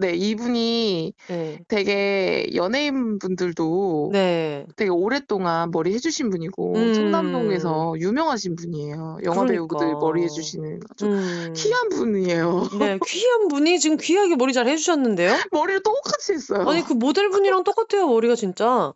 네, 0.00 0.12
이분이 0.14 1.12
네. 1.26 1.58
되게 1.66 2.46
연예인 2.54 3.18
분들도 3.18 4.10
네. 4.12 4.64
되게 4.76 4.90
오랫동안 4.90 5.72
머리 5.72 5.92
해주신 5.92 6.30
분이고 6.30 6.74
음. 6.76 6.94
청담동에서 6.94 7.94
유명하신 7.98 8.54
분이에요. 8.54 9.18
영화 9.24 9.44
배우들 9.44 9.76
그러니까. 9.76 9.98
머리 9.98 10.22
해주시는 10.22 10.80
아주 10.88 11.06
음. 11.06 11.52
귀한 11.56 11.88
분이에요. 11.88 12.68
네, 12.78 12.98
귀한 13.04 13.48
분이 13.48 13.80
지금 13.80 13.96
귀하게 13.96 14.36
머리 14.36 14.52
잘 14.52 14.68
해주셨는데요? 14.68 15.30
머리를 15.52 15.82
똑같이 15.82 16.32
했어요. 16.32 16.68
아니, 16.68 16.82
그 16.82 16.92
모델분이랑 16.92 17.64
똑같아요, 17.64 18.06
머리가 18.06 18.36
진짜. 18.36 18.92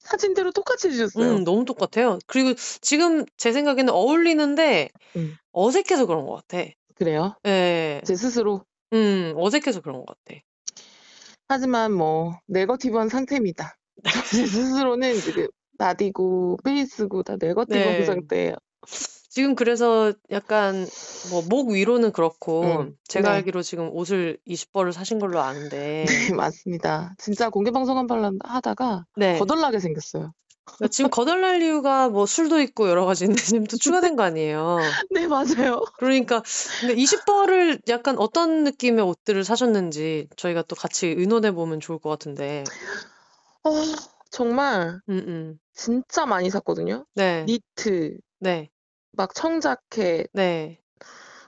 사진대로 0.00 0.50
똑같이 0.50 0.88
해주셨어요. 0.88 1.36
음, 1.36 1.44
너무 1.44 1.64
똑같아요. 1.64 2.18
그리고 2.26 2.52
지금 2.82 3.24
제 3.38 3.52
생각에는 3.52 3.90
어울리는데 3.90 4.90
음. 5.16 5.34
어색해서 5.52 6.04
그런 6.04 6.26
것 6.26 6.46
같아. 6.46 6.68
그래요? 6.96 7.36
예. 7.46 8.02
제 8.04 8.14
스스로. 8.16 8.64
음, 8.92 9.32
어색해서 9.36 9.80
그런 9.80 10.04
것 10.04 10.06
같아. 10.24 10.40
하지만 11.48 11.92
뭐 11.92 12.38
네거티브한 12.46 13.08
상태입니다. 13.08 13.76
제 14.30 14.46
스스로는 14.46 15.20
지금 15.20 15.46
나디고 15.78 16.58
페이스고 16.64 17.22
다 17.22 17.36
네거티브한 17.40 17.94
네. 17.94 18.04
상태예요. 18.04 18.56
지금 19.28 19.54
그래서 19.54 20.12
약간 20.30 20.90
뭐 21.22 21.42
목 21.42 21.70
위로는 21.70 22.12
그렇고 22.12 22.86
음, 22.86 22.96
제가 23.08 23.30
네. 23.30 23.32
알기로 23.32 23.62
지금 23.62 23.88
옷을 23.92 24.38
20벌을 24.46 24.92
사신 24.92 25.18
걸로 25.18 25.40
아는데 25.40 26.06
네, 26.06 26.12
맞습니다. 26.36 27.14
진짜 27.18 27.48
공개 27.50 27.70
방송 27.70 27.96
한 27.98 28.06
번 28.06 28.38
하다가 28.44 29.04
네. 29.14 29.38
거덜나게 29.38 29.78
생겼어요. 29.78 30.32
그러니까 30.64 30.88
지금 30.88 31.10
거덜날 31.10 31.62
이유가 31.62 32.08
뭐 32.08 32.26
술도 32.26 32.60
있고 32.60 32.88
여러 32.88 33.04
가지 33.04 33.24
있는데 33.24 33.42
지금 33.56 33.64
또 33.64 33.76
추가된 33.76 34.16
거 34.16 34.22
아니에요. 34.22 34.78
네, 35.10 35.26
맞아요. 35.26 35.82
그러니까 35.98 36.42
근데 36.80 36.94
20벌을 36.94 37.80
약간 37.88 38.18
어떤 38.18 38.64
느낌의 38.64 39.04
옷들을 39.04 39.44
사셨는지 39.44 40.28
저희가 40.36 40.62
또 40.62 40.76
같이 40.76 41.08
의논해 41.08 41.52
보면 41.52 41.80
좋을 41.80 41.98
것 41.98 42.10
같은데. 42.10 42.64
어, 43.64 43.70
정말 44.30 45.00
음, 45.08 45.24
음. 45.26 45.58
진짜 45.74 46.26
많이 46.26 46.50
샀거든요. 46.50 47.06
네. 47.14 47.44
니트, 47.46 48.18
네. 48.40 48.70
막 49.12 49.34
청자켓, 49.34 50.28
네. 50.32 50.80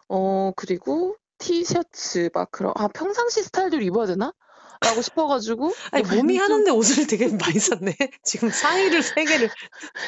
어, 0.08 0.52
그리고 0.56 1.16
티셔츠, 1.38 2.30
막 2.32 2.50
그런, 2.50 2.72
아, 2.76 2.88
평상시 2.88 3.42
스타일대로 3.42 3.82
입어야 3.82 4.06
되나? 4.06 4.32
라고 4.80 5.02
싶어가지고. 5.02 5.72
아니 5.92 6.04
뭐 6.04 6.16
몸이 6.16 6.34
좀 6.34 6.42
하는데 6.42 6.70
옷을 6.70 7.06
되게 7.06 7.28
많이 7.28 7.58
샀네. 7.58 7.96
지금 8.24 8.50
상의를 8.50 9.02
세 9.02 9.24
개를. 9.24 9.50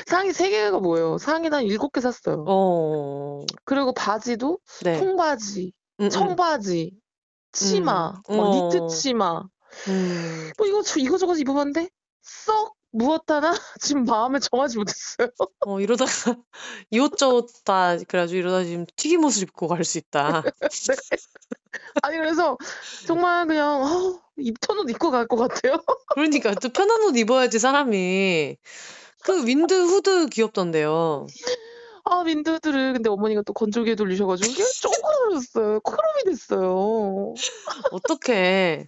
상의 0.07 0.33
세 0.33 0.51
개가 0.51 0.79
뭐예요? 0.79 1.19
상의는 1.19 1.59
한 1.59 1.65
일곱 1.65 1.93
개 1.93 2.01
샀어요. 2.01 2.45
어. 2.47 3.45
그리고 3.65 3.93
바지도 3.93 4.59
네. 4.83 4.99
통바지, 4.99 5.73
음, 6.01 6.05
음. 6.05 6.11
청바지, 6.11 6.93
치마, 7.53 8.21
음. 8.31 8.37
막 8.37 8.43
어. 8.43 8.71
니트 8.71 8.95
치마. 8.95 9.43
음. 9.89 10.53
뭐 10.57 10.67
이거 10.67 10.83
저 10.83 10.99
이거저거 11.01 11.37
입어봤는데 11.37 11.89
썩 12.23 12.75
무엇 12.97 13.31
하나 13.31 13.53
지금 13.81 14.05
마음에 14.05 14.39
정하지 14.39 14.79
못했어요. 14.79 15.29
어, 15.67 15.81
이러다가 15.81 16.11
이옷저옷 16.91 17.65
다 17.65 17.97
그래가지고 18.09 18.39
이러다 18.39 18.65
지금 18.65 18.87
튀김옷을 18.97 19.43
입고 19.45 19.69
갈 19.69 19.85
수 19.85 19.99
있다. 19.99 20.43
아니 22.03 22.17
그래서 22.17 22.57
정말 23.07 23.47
그냥 23.47 23.83
어, 23.83 24.21
입던 24.39 24.79
옷 24.79 24.91
입고 24.91 25.11
갈 25.11 25.27
것 25.29 25.37
같아요. 25.37 25.83
그러니까 26.15 26.55
또 26.55 26.69
편한 26.71 27.03
옷 27.03 27.17
입어야지 27.17 27.59
사람이. 27.59 28.57
그 29.25 29.47
윈드 29.47 29.75
후드 29.75 30.29
귀엽던데요. 30.29 31.27
아 32.05 32.21
윈드들을 32.21 32.93
근데 32.95 33.11
어머니가 33.11 33.43
또 33.43 33.53
건조기에 33.53 33.97
돌리셔가지고 33.97 34.55
쪼그라졌어요. 34.81 35.81
크롬이 35.81 36.25
됐어요. 36.27 37.35
어떡해. 37.91 38.87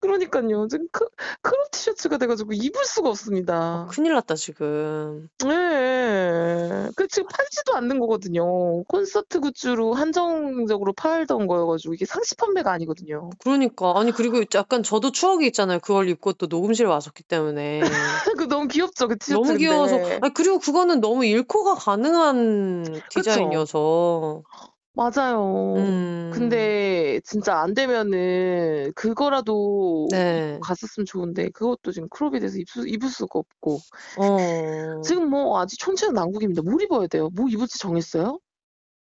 그러니까요. 0.00 0.66
지금 0.68 0.88
크, 0.90 1.06
crop 1.42 1.70
티셔츠가 1.70 2.16
돼가지고 2.16 2.52
입을 2.54 2.84
수가 2.84 3.08
어, 3.08 3.10
없습니다. 3.10 3.86
큰일 3.90 4.14
났다 4.14 4.34
지금. 4.34 5.28
네. 5.44 6.88
그 6.96 7.06
지금 7.08 7.28
팔지도 7.28 7.74
않는 7.74 7.98
거거든요. 8.00 8.82
콘서트 8.84 9.40
굿즈로 9.40 9.92
한정적으로 9.92 10.92
팔던 10.94 11.46
거여가지고 11.46 11.94
이게 11.94 12.06
상시 12.06 12.34
판매가 12.34 12.72
아니거든요. 12.72 13.30
그러니까 13.40 13.92
아니 13.96 14.10
그리고 14.12 14.42
약간 14.54 14.82
저도 14.82 15.12
추억이 15.12 15.46
있잖아요. 15.48 15.80
그걸 15.80 16.08
입고 16.08 16.32
또 16.34 16.46
녹음실에 16.46 16.88
왔었기 16.88 17.22
때문에 17.24 17.80
그 18.38 18.48
너무 18.48 18.68
귀엽죠, 18.68 19.08
그 19.08 19.18
티셔츠. 19.18 19.48
너무 19.48 19.58
귀여워서. 19.58 19.96
아니 20.22 20.34
그리고 20.34 20.58
그거는 20.58 21.00
너무 21.00 21.24
일코가 21.26 21.74
가능한. 21.74 23.02
디자인이어서. 23.10 24.42
맞아요. 24.92 25.74
음. 25.76 26.30
근데 26.32 27.20
진짜 27.24 27.58
안 27.58 27.74
되면은 27.74 28.92
그거라도 28.94 30.08
네. 30.10 30.58
갔었으면 30.62 31.06
좋은데 31.06 31.50
그것도 31.50 31.92
지금 31.92 32.08
crop이 32.08 32.40
돼서 32.40 32.58
입수, 32.58 32.86
입을 32.86 33.08
수가 33.08 33.38
없고 33.38 33.78
어. 34.18 35.00
지금 35.02 35.30
뭐 35.30 35.60
아직 35.60 35.78
천체는 35.78 36.14
난국입니다. 36.14 36.62
뭘 36.62 36.82
입어야 36.82 37.06
돼요? 37.06 37.30
뭐 37.34 37.48
입을지 37.48 37.78
정했어요? 37.78 38.38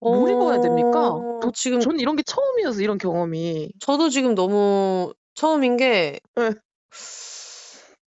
뭘 0.01 0.31
입어야 0.31 0.61
됩니까? 0.61 1.13
어, 1.15 1.41
도, 1.41 1.53
지금 1.53 1.81
전 1.81 1.99
이런 1.99 2.17
게 2.17 2.23
처음이어서 2.23 2.83
이런 2.83 2.99
경험이 2.99 3.73
저도 3.81 4.09
지금 4.09 4.35
너무 4.35 5.15
처음인 5.35 5.77
게 5.77 6.21
네. 6.35 6.51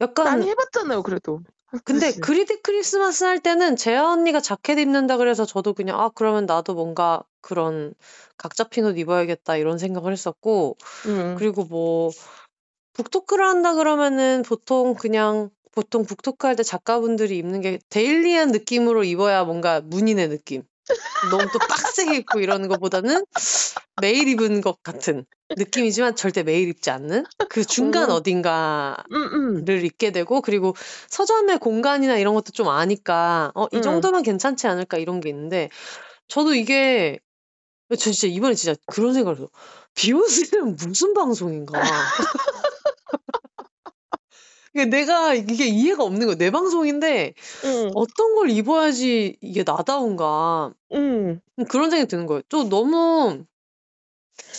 약간 0.01 0.25
많이 0.25 0.47
해봤잖아요. 0.49 1.03
그래도 1.03 1.41
근데 1.83 2.07
그치? 2.07 2.21
그리드 2.21 2.61
크리스마스 2.61 3.23
할 3.23 3.39
때는 3.39 3.75
재아 3.75 4.11
언니가 4.11 4.39
자켓 4.39 4.79
입는다 4.79 5.17
그래서 5.17 5.45
저도 5.45 5.73
그냥 5.73 5.99
아 5.99 6.09
그러면 6.09 6.45
나도 6.45 6.73
뭔가 6.73 7.23
그런 7.47 7.93
각 8.37 8.55
잡힌 8.55 8.85
옷 8.85 8.97
입어야겠다 8.97 9.55
이런 9.55 9.77
생각을 9.77 10.11
했었고 10.11 10.75
음. 11.05 11.35
그리고 11.37 11.63
뭐 11.63 12.11
북토크를 12.93 13.45
한다 13.45 13.73
그러면은 13.73 14.43
보통 14.43 14.95
그냥 14.95 15.49
보통 15.71 16.03
북토크 16.05 16.45
할 16.45 16.55
때 16.55 16.63
작가분들이 16.63 17.37
입는 17.37 17.61
게 17.61 17.79
데일리한 17.89 18.51
느낌으로 18.51 19.03
입어야 19.05 19.45
뭔가 19.45 19.79
문인의 19.79 20.27
느낌. 20.27 20.63
너무 21.31 21.43
또 21.51 21.59
빡세게 21.59 22.17
입고 22.17 22.39
이러는 22.39 22.67
것보다는 22.69 23.25
매일 24.01 24.27
입은 24.27 24.61
것 24.61 24.81
같은 24.83 25.25
느낌이지만 25.55 26.15
절대 26.15 26.43
매일 26.43 26.69
입지 26.69 26.89
않는 26.89 27.25
그 27.49 27.65
중간 27.65 28.09
음. 28.09 28.15
어딘가를 28.15 29.03
음, 29.11 29.65
음. 29.67 29.85
입게 29.85 30.11
되고 30.11 30.41
그리고 30.41 30.75
서점의 31.09 31.59
공간이나 31.59 32.17
이런 32.17 32.33
것도 32.33 32.51
좀 32.51 32.69
아니까 32.69 33.51
어, 33.55 33.67
이 33.71 33.77
음. 33.77 33.81
정도면 33.81 34.23
괜찮지 34.23 34.67
않을까 34.67 34.97
이런 34.97 35.19
게 35.19 35.29
있는데 35.29 35.69
저도 36.27 36.53
이게 36.55 37.19
저 37.89 38.11
진짜 38.11 38.27
이번에 38.27 38.53
진짜 38.53 38.77
그런 38.85 39.13
생각을 39.13 39.37
했어. 39.37 39.49
비욘세는 39.95 40.75
무슨 40.75 41.13
방송인가? 41.13 41.79
내가 44.91 45.33
이게 45.33 45.65
이해가 45.65 46.03
없는 46.03 46.27
거야. 46.27 46.35
내 46.35 46.51
방송인데 46.51 47.33
음. 47.63 47.91
어떤 47.95 48.35
걸 48.35 48.49
입어야지 48.51 49.37
이게 49.41 49.63
나다운가 49.65 50.73
음. 50.93 51.39
그런 51.69 51.89
생각이 51.89 52.07
드는 52.07 52.27
거예요. 52.27 52.41
또 52.49 52.67
너무 52.69 53.43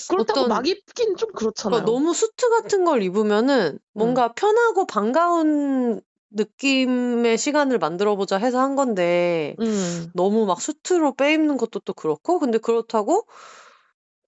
그렇다고 0.09 0.41
어떤- 0.41 0.49
막 0.49 0.67
입긴 0.67 1.17
좀 1.17 1.31
그렇잖아요. 1.33 1.83
그러니까 1.85 1.93
너무 1.93 2.15
수트 2.15 2.49
같은 2.51 2.85
걸 2.85 3.03
입으면은 3.03 3.79
뭔가 3.93 4.33
편하고 4.33 4.87
반가운 4.87 6.01
느낌의 6.31 7.39
시간을 7.39 7.79
만들어 7.79 8.17
보자 8.17 8.37
해서 8.39 8.61
한 8.61 8.77
건데 8.77 9.57
음. 9.61 10.13
너무 10.15 10.47
막 10.47 10.61
수트로 10.61 11.15
빼입는 11.17 11.57
것도 11.59 11.81
또 11.81 11.95
그렇고 11.95 12.39
근데 12.41 12.59
그렇다고 12.59 13.27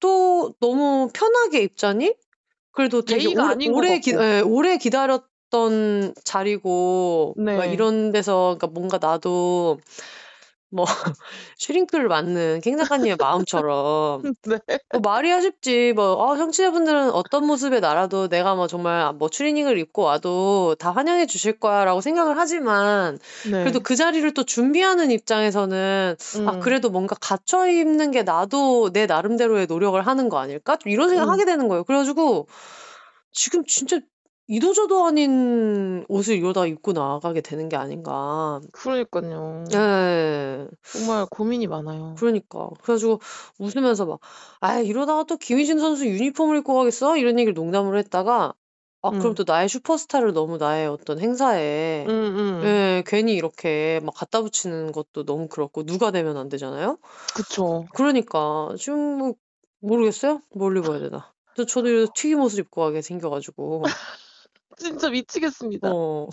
또 0.01 0.55
너무 0.61 1.09
편하게 1.13 1.61
입자니 1.63 2.15
그래도 2.73 3.03
되게 3.03 3.29
예의가 3.29 3.49
오래, 3.49 3.55
아닌 3.55 3.75
것 3.75 3.85
오래, 3.85 3.99
기, 4.01 4.13
같고. 4.13 4.13
예, 4.13 4.41
오래 4.45 4.77
기다렸던 4.79 6.15
자리고 6.25 7.35
네. 7.35 7.45
막 7.55 7.65
이런 7.67 8.13
데서 8.13 8.57
그러니까 8.59 8.67
뭔가 8.69 8.99
나도 8.99 9.79
뭐 10.71 10.85
슈링크를 11.59 12.09
맞는 12.09 12.61
캥 12.63 12.79
작가님의 12.79 13.17
마음처럼 13.19 14.23
네. 14.47 14.59
뭐 14.93 15.01
말이 15.03 15.33
아쉽지 15.33 15.93
뭐 15.95 16.13
어, 16.13 16.37
청취자분들은 16.37 17.11
어떤 17.11 17.47
모습의 17.47 17.81
나라도 17.81 18.29
내가 18.29 18.55
뭐 18.55 18.67
정말 18.67 19.13
뭐 19.15 19.29
추리닝을 19.29 19.79
입고 19.79 20.03
와도 20.03 20.77
다 20.79 20.91
환영해 20.93 21.27
주실 21.27 21.59
거야라고 21.59 22.01
생각을 22.01 22.39
하지만 22.39 23.19
네. 23.51 23.63
그래도 23.63 23.81
그 23.81 23.97
자리를 23.97 24.33
또 24.35 24.45
준비하는 24.45 25.11
입장에서는 25.11 26.17
아 26.47 26.51
음. 26.53 26.61
그래도 26.61 26.91
뭔가 26.91 27.17
갖춰 27.21 27.69
입는 27.69 28.13
게 28.13 28.23
나도 28.23 28.93
내 28.93 29.07
나름대로의 29.07 29.67
노력을 29.67 30.01
하는 30.01 30.29
거 30.29 30.39
아닐까 30.39 30.77
좀 30.77 30.93
이런 30.93 31.09
생각 31.09 31.25
음. 31.25 31.31
하게 31.31 31.45
되는 31.45 31.69
거예요 31.69 31.85
그래가지고 31.85 32.47
지금 33.33 33.65
진짜 33.65 34.01
이도저도 34.51 35.07
아닌 35.07 36.05
옷을 36.09 36.37
이러다 36.37 36.67
입고 36.67 36.93
나가게 36.93 37.41
되는 37.41 37.69
게 37.69 37.77
아닌가 37.77 38.61
그러니까요. 38.73 39.65
예 39.73 40.67
정말 40.93 41.27
고민이 41.31 41.69
많아요. 41.69 42.17
그러니까 42.19 42.69
그래가지고 42.83 43.21
웃으면서 43.59 44.07
막 44.07 44.19
아 44.61 44.79
이러다가 44.81 45.25
또 45.25 45.37
김희진 45.37 45.79
선수 45.79 46.07
유니폼을 46.07 46.59
입고 46.59 46.75
가겠어 46.75 47.17
이런 47.17 47.39
얘기를 47.39 47.55
농담으로 47.55 47.97
했다가 47.99 48.55
아 49.03 49.11
그럼 49.11 49.29
음. 49.29 49.35
또 49.35 49.45
나의 49.47 49.69
슈퍼스타를 49.71 50.35
너무 50.35 50.59
나의 50.59 50.87
어떤 50.87 51.19
행사에 51.19 52.05
음, 52.07 52.13
음. 52.13 52.61
예 52.65 53.03
괜히 53.07 53.35
이렇게 53.35 54.01
막 54.03 54.15
갖다 54.15 54.43
붙이는 54.43 54.93
것도 54.93 55.25
너무 55.25 55.49
그렇고 55.49 55.85
누가 55.85 56.11
되면 56.11 56.37
안 56.37 56.49
되잖아요 56.51 56.99
그쵸. 57.35 57.87
그러니까 57.95 58.75
지금 58.79 59.17
뭐 59.19 59.35
모르겠어요 59.81 60.43
뭘 60.55 60.77
입어야 60.77 60.99
되나 60.99 61.33
저 61.57 61.65
저도 61.65 61.89
이래서 61.89 62.13
튀김 62.15 62.41
옷을 62.41 62.59
입고 62.61 62.83
가게 62.83 63.01
생겨가지고 63.01 63.83
진짜 64.81 65.11
미치겠습니다. 65.11 65.91
어 65.93 66.29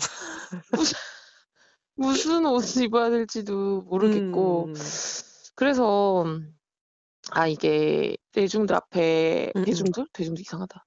무슨 1.94 2.46
옷을 2.46 2.84
입어야 2.84 3.10
될지도 3.10 3.82
모르겠고. 3.82 4.66
음, 4.66 4.74
그래서, 5.56 6.24
아, 7.30 7.48
이게 7.48 8.16
대중들 8.32 8.74
앞에, 8.76 9.52
음, 9.56 9.60
음. 9.60 9.64
대중들? 9.64 10.06
대중들 10.12 10.40
이상하다. 10.40 10.86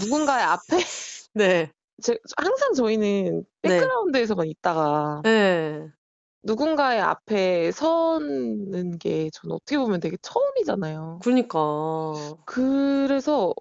누군가의 0.00 0.44
앞에, 0.44 0.76
네 1.34 1.72
제, 2.02 2.18
항상 2.36 2.74
저희는 2.74 3.44
네. 3.62 3.68
백그라운드에서만 3.68 4.46
있다가 4.48 5.22
네. 5.24 5.88
누군가의 6.42 7.00
앞에 7.00 7.72
서는 7.72 8.98
게 8.98 9.30
저는 9.32 9.56
어떻게 9.56 9.78
보면 9.78 10.00
되게 10.00 10.16
처음이잖아요. 10.22 11.20
그러니까 11.22 11.58
그래서, 12.44 13.54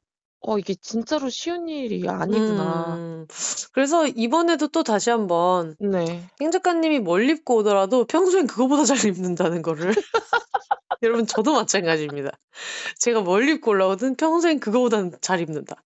어, 0.48 0.58
이게 0.58 0.76
진짜로 0.76 1.30
쉬운 1.30 1.68
일이 1.68 2.08
아니구나. 2.08 2.96
음, 2.96 3.28
그래서 3.74 4.08
이번에도 4.08 4.70
또 4.70 4.82
다시 4.82 5.10
한번 5.10 5.76
네. 5.78 6.24
행 6.40 6.52
작가님이 6.52 7.00
뭘 7.00 7.30
입고 7.30 7.58
오더라도 7.58 8.06
평소엔 8.06 8.48
그거보다 8.48 8.86
잘 8.86 9.04
입는다는 9.06 9.62
거를 9.62 9.94
여러분 11.04 11.28
저도 11.28 11.52
마찬가지입니다. 11.52 12.32
제가 12.98 13.20
뭘 13.22 13.50
입고 13.50 13.72
올라오든 13.72 14.16
평소엔 14.16 14.62
그거보다는 14.62 15.12
잘 15.20 15.42
입는다. 15.42 15.84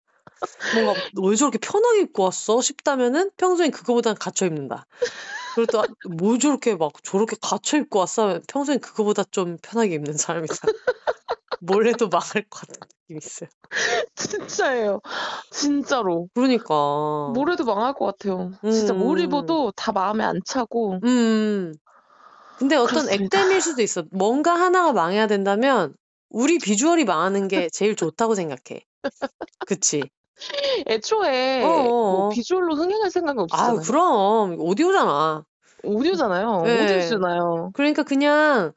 뭔가 0.75 0.99
왜 1.23 1.37
저렇게 1.37 1.59
편하게 1.59 2.01
입고 2.01 2.23
왔어 2.23 2.63
싶다면은 2.63 3.33
평소엔 3.37 3.71
그거보다는 3.73 4.17
갖춰 4.17 4.47
입는다. 4.47 4.87
그리고 5.55 5.85
또뭐 6.19 6.39
저렇게 6.39 6.77
막 6.77 6.93
저렇게 7.03 7.37
갖춰 7.43 7.77
입고 7.77 7.99
왔어 7.99 8.41
평소엔 8.49 8.81
그거보다 8.81 9.25
좀 9.25 9.59
편하게 9.61 9.97
입는 9.97 10.15
사람이다. 10.15 10.55
뭘 11.61 11.87
해도 11.87 12.09
망할 12.09 12.45
것 12.49 12.61
같은 12.61 12.75
느낌이 13.09 13.19
있어요. 13.23 13.49
진짜예요. 14.15 15.01
진짜로. 15.51 16.29
그러니까. 16.35 17.33
뭘 17.35 17.51
해도 17.51 17.65
망할 17.65 17.95
것 17.95 18.07
같아요. 18.07 18.53
진짜 18.63 18.93
뭘 18.93 19.19
음. 19.19 19.25
입어도 19.25 19.73
다 19.73 19.93
마음에 19.93 20.25
안 20.25 20.41
차고. 20.45 21.01
음. 21.05 21.75
근데 22.59 22.77
어떤 22.77 23.07
그렇습니다. 23.07 23.39
액땜일 23.39 23.61
수도 23.61 23.83
있어. 23.83 24.05
뭔가 24.11 24.55
하나가 24.55 24.93
망해야 24.93 25.27
된다면 25.27 25.95
우리 26.31 26.59
비주얼이 26.59 27.05
망하는 27.05 27.49
게 27.49 27.69
제일 27.71 27.97
좋다고 27.97 28.35
생각해. 28.35 28.83
그치? 29.67 30.03
애초에 30.87 31.63
어어어. 31.65 31.83
뭐 31.85 32.29
비주얼로 32.31 32.75
흥행할 32.75 33.11
생각은 33.11 33.47
아유, 33.53 33.77
없잖아요. 33.77 33.81
그럼. 33.83 34.57
오디오잖아. 34.61 35.45
오디오잖아요. 35.85 36.63
네. 36.63 36.85
오디오잖아요. 36.85 37.71
그러니까 37.75 38.03
그냥, 38.03 38.73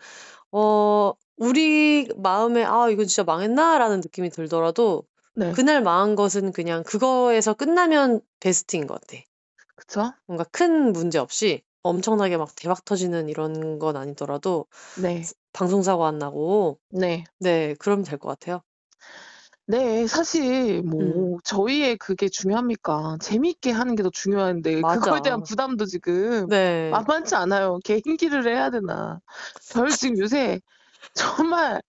어, 0.52 1.14
우리 1.40 2.08
마음에, 2.18 2.64
아, 2.64 2.90
이거 2.90 3.04
진짜 3.06 3.24
망했나라는 3.24 4.02
느낌이 4.02 4.30
들더라도, 4.30 5.06
네. 5.36 5.54
그날 5.54 5.82
망한 5.82 6.16
것은 6.16 6.52
그냥 6.52 6.84
그거에서 6.84 7.54
끝나면 7.56 8.22
베스트인 8.40 8.86
것 8.88 9.02
같아. 9.02 9.18
그쵸? 9.76 10.14
뭔가 10.28 10.44
큰 10.52 10.92
문제 10.94 11.18
없이 11.20 11.64
엄청나게 11.84 12.38
막 12.38 12.50
대박 12.56 12.86
터지는 12.86 13.30
이런 13.30 13.80
건 13.80 13.98
아니더라도, 13.98 14.68
네. 15.02 15.24
방송 15.54 15.82
사고 15.84 16.06
안 16.06 16.18
나고, 16.20 16.80
네. 16.90 17.24
네, 17.40 17.76
그러면 17.80 18.04
될 18.06 18.20
것 18.20 18.30
같아요. 18.30 18.62
네, 19.68 20.08
사실 20.08 20.82
뭐 20.82 21.00
음. 21.00 21.38
저희의 21.44 21.98
그게 21.98 22.28
중요합니까? 22.28 23.18
재밌게 23.22 23.72
하는 23.72 23.96
게 23.96 24.02
더 24.04 24.10
중요한데. 24.10 24.82
그거에 24.84 25.22
대한 25.22 25.42
부담도 25.44 25.86
지금 25.86 26.48
네. 26.50 26.92
만만치 26.92 27.36
않아요. 27.36 27.80
개인기를 27.84 28.48
해야 28.48 28.70
되나. 28.72 29.20
별 29.72 29.90
지금 29.92 30.18
요새 30.18 30.60
정말 31.16 31.82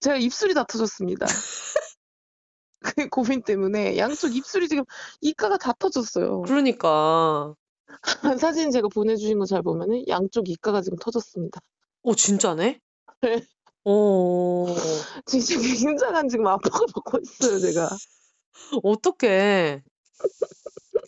제가 0.00 0.16
입술이 0.16 0.54
다 0.54 0.64
터졌습니다. 0.64 1.26
그 2.80 3.08
고민 3.08 3.42
때문에 3.42 3.96
양쪽 3.96 4.34
입술이 4.34 4.68
지금 4.68 4.84
이가가 5.20 5.58
다 5.58 5.72
터졌어요. 5.78 6.42
그러니까. 6.42 7.54
사진 8.40 8.70
제가 8.70 8.88
보내주신 8.88 9.38
거 9.38 9.46
잘 9.46 9.62
보면은 9.62 10.06
양쪽 10.08 10.48
이가가 10.48 10.82
지금 10.82 10.98
터졌습니다. 10.98 11.60
오, 12.02 12.14
진짜네? 12.14 12.80
네. 13.22 13.46
오, 13.84 14.66
지금 15.26 15.62
굉장한 15.62 16.28
지금 16.28 16.46
압박을 16.46 16.86
받고 16.94 17.18
있어요, 17.18 17.58
제가. 17.60 17.88
어떡해. 18.82 19.82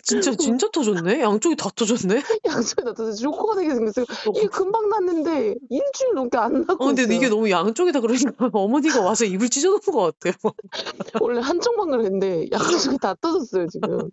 진짜 0.02 0.34
진짜 0.34 0.68
터졌네. 0.70 1.20
양쪽이 1.20 1.56
다 1.56 1.70
터졌네. 1.74 2.22
양쪽이 2.44 2.84
다 2.84 2.94
터져 2.94 3.12
조커가 3.12 3.56
되게 3.56 3.74
생겼어요. 3.74 4.04
어, 4.26 4.32
이게 4.36 4.46
금방 4.48 4.88
났는데 4.88 5.54
일주일 5.70 6.14
넘게 6.14 6.38
안 6.38 6.56
어, 6.56 6.58
나고 6.66 6.86
근데 6.86 7.02
이게 7.04 7.14
있어요. 7.16 7.30
너무 7.30 7.50
양쪽이 7.50 7.92
다 7.92 8.00
그러니까 8.00 8.32
어머니가 8.52 9.00
와서 9.02 9.24
입을 9.24 9.48
찢어놓은 9.48 9.80
것 9.80 10.18
같아요. 10.20 10.34
원래 11.22 11.40
한쪽만 11.40 11.90
그랬는데 11.90 12.46
양쪽이 12.52 12.98
다 12.98 13.14
터졌어요 13.20 13.66
지금. 13.68 14.10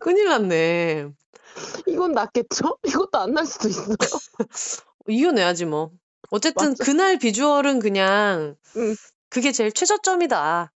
큰일 0.00 0.26
났네. 0.28 1.08
이건 1.86 2.12
낫겠죠? 2.12 2.78
이것도 2.86 3.18
안 3.18 3.32
날 3.34 3.46
수도 3.46 3.68
있어요. 3.68 3.96
이겨내야지 5.08 5.64
뭐. 5.66 5.90
어쨌든 6.30 6.70
맞아. 6.70 6.84
그날 6.84 7.18
비주얼은 7.18 7.78
그냥 7.80 8.56
응. 8.76 8.94
그게 9.30 9.50
제일 9.52 9.72
최저점이다. 9.72 10.72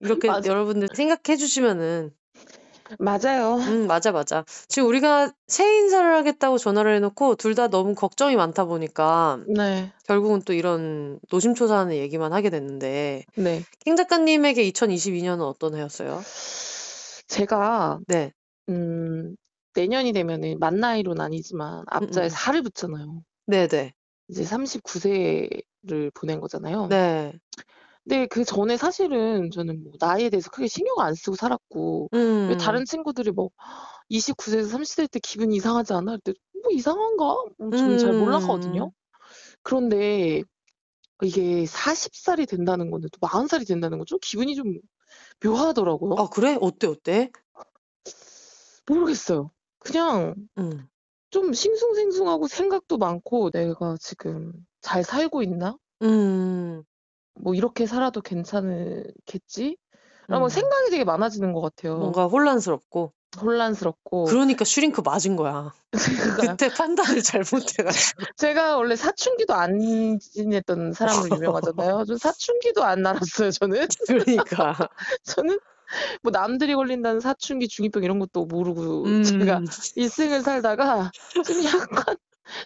이렇게 0.00 0.28
맞아. 0.28 0.48
여러분들 0.50 0.88
생각해 0.94 1.36
주시면은 1.36 2.10
맞아요. 2.98 3.56
음 3.56 3.86
맞아 3.86 4.12
맞아. 4.12 4.44
지금 4.68 4.88
우리가 4.88 5.32
새해 5.46 5.78
인사를 5.78 6.14
하겠다고 6.16 6.58
전화를 6.58 6.94
해놓고 6.96 7.36
둘 7.36 7.54
다 7.54 7.68
너무 7.68 7.94
걱정이 7.94 8.36
많다 8.36 8.64
보니까 8.66 9.38
네, 9.48 9.90
결국은 10.04 10.42
또 10.42 10.52
이런 10.52 11.18
노심초사하는 11.30 11.94
얘기만 11.96 12.32
하게 12.32 12.50
됐는데 12.50 13.24
네. 13.36 13.62
킹 13.80 13.96
작가님에게 13.96 14.62
2022년은 14.64 15.40
어떤 15.42 15.74
해였어요? 15.74 16.20
제가 17.28 18.00
네. 18.06 18.32
음, 18.68 19.36
내년이 19.74 20.12
되면은 20.12 20.58
만 20.58 20.76
나이로는 20.80 21.20
아니지만 21.20 21.84
앞자에 21.86 22.26
음. 22.26 22.28
4를 22.28 22.62
붙잖아요. 22.62 23.22
네네. 23.46 23.92
이제 24.28 24.42
39세를 24.42 26.10
보낸 26.14 26.40
거잖아요. 26.40 26.88
네. 26.88 27.32
근데 28.08 28.26
그 28.26 28.44
전에 28.44 28.76
사실은 28.76 29.50
저는 29.50 29.82
뭐 29.82 29.92
나이에 29.98 30.30
대해서 30.30 30.48
크게 30.50 30.68
신경 30.68 31.00
안 31.00 31.14
쓰고 31.14 31.34
살았고 31.36 32.08
왜 32.12 32.18
음. 32.18 32.58
다른 32.58 32.84
친구들이 32.84 33.32
뭐 33.32 33.50
29세에서 34.10 34.70
30대 34.70 35.10
때 35.10 35.18
기분이 35.18 35.56
이상하지 35.56 35.92
않아? 35.92 36.12
할때 36.12 36.32
뭐 36.62 36.70
이상한가? 36.72 37.24
뭐 37.58 37.70
저는 37.76 37.98
잘 37.98 38.14
몰랐거든요. 38.14 38.84
음. 38.86 38.90
그런데 39.62 40.42
이게 41.22 41.64
40살이 41.64 42.48
된다는 42.48 42.90
건데 42.90 43.08
또 43.12 43.18
40살이 43.26 43.66
된다는 43.66 43.98
건 43.98 44.06
좀 44.06 44.18
기분이 44.22 44.54
좀 44.54 44.78
묘하더라고요. 45.44 46.14
아 46.18 46.28
그래? 46.28 46.56
어때 46.60 46.86
어때? 46.86 47.30
모르겠어요. 48.86 49.50
그냥 49.80 50.34
음. 50.58 50.86
좀 51.30 51.52
싱숭생숭하고 51.52 52.46
생각도 52.46 52.98
많고 52.98 53.50
내가 53.50 53.96
지금 54.00 54.52
잘 54.80 55.02
살고 55.02 55.42
있나? 55.42 55.76
음. 56.02 56.84
뭐 57.40 57.54
이렇게 57.54 57.86
살아도 57.86 58.20
괜찮겠지? 58.20 59.76
라고 60.28 60.46
음. 60.46 60.48
생각이 60.48 60.90
되게 60.90 61.04
많아지는 61.04 61.52
것 61.52 61.60
같아요. 61.60 61.98
뭔가 61.98 62.26
혼란스럽고. 62.26 63.12
혼란스럽고. 63.40 64.24
그러니까 64.24 64.64
슈링크 64.64 65.02
맞은 65.02 65.36
거야. 65.36 65.72
그때 66.58 66.68
판단을 66.68 67.22
잘못해가지고. 67.22 68.22
제가 68.36 68.76
원래 68.76 68.96
사춘기도 68.96 69.54
안 69.54 70.18
지냈던 70.18 70.92
사람으로 70.92 71.36
유명하잖아요. 71.36 72.04
저 72.08 72.16
사춘기도 72.16 72.82
안 72.84 73.02
날았어요, 73.02 73.50
저는. 73.50 73.86
그러니까. 74.08 74.74
저는 75.24 75.58
뭐 76.22 76.32
남들이 76.32 76.74
걸린다는 76.74 77.20
사춘기, 77.20 77.68
중이병 77.68 78.02
이런 78.02 78.18
것도 78.18 78.46
모르고 78.46 79.22
제가 79.22 79.58
음. 79.58 79.66
일생을 79.94 80.42
살다가 80.42 81.12
좀 81.44 81.64
약간 81.64 82.16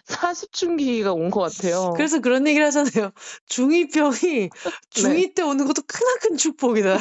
사십춘기가 0.05 1.13
온 1.13 1.29
것 1.31 1.41
같아요. 1.41 1.93
그래서 1.95 2.19
그런 2.19 2.47
얘기를 2.47 2.65
하잖아요. 2.67 3.11
중2병이 3.49 4.49
중2 4.91 5.35
때 5.35 5.41
오는 5.43 5.65
것도 5.65 5.81
크나큰 5.87 6.37
축복이다. 6.37 6.99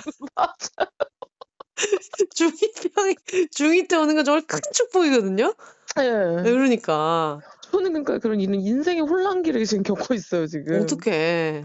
중2병이 2.37 3.17
중2 3.51 3.89
때 3.89 3.97
오는 3.97 4.15
건 4.15 4.25
정말 4.25 4.43
큰 4.47 4.61
축복이거든요. 4.73 5.55
예. 5.99 6.43
그러니까 6.43 7.41
저는 7.73 7.93
그러니까 7.93 8.19
그런 8.19 8.41
이런 8.41 8.61
인생의 8.61 9.03
혼란기를 9.03 9.65
지금 9.65 9.83
겪고 9.83 10.15
있어요, 10.15 10.47
지금. 10.47 10.81
어떡해. 10.83 11.65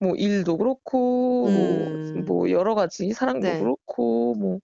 뭐 0.00 0.14
일도 0.16 0.58
그렇고 0.58 1.46
음. 1.48 2.24
뭐, 2.26 2.38
뭐 2.38 2.50
여러 2.50 2.74
가지 2.74 3.12
사랑도 3.12 3.40
네. 3.48 3.58
그렇고 3.60 4.34
뭐 4.34 4.58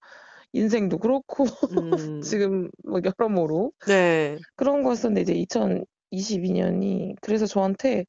인생도 0.52 0.98
그렇고 0.98 1.44
음. 2.10 2.20
지금 2.22 2.70
뭐 2.84 3.00
여러모로 3.04 3.72
네. 3.86 4.38
그런 4.56 4.82
거였었는데 4.82 5.22
이제 5.22 5.34
2022년이 6.12 7.16
그래서 7.20 7.46
저한테 7.46 8.04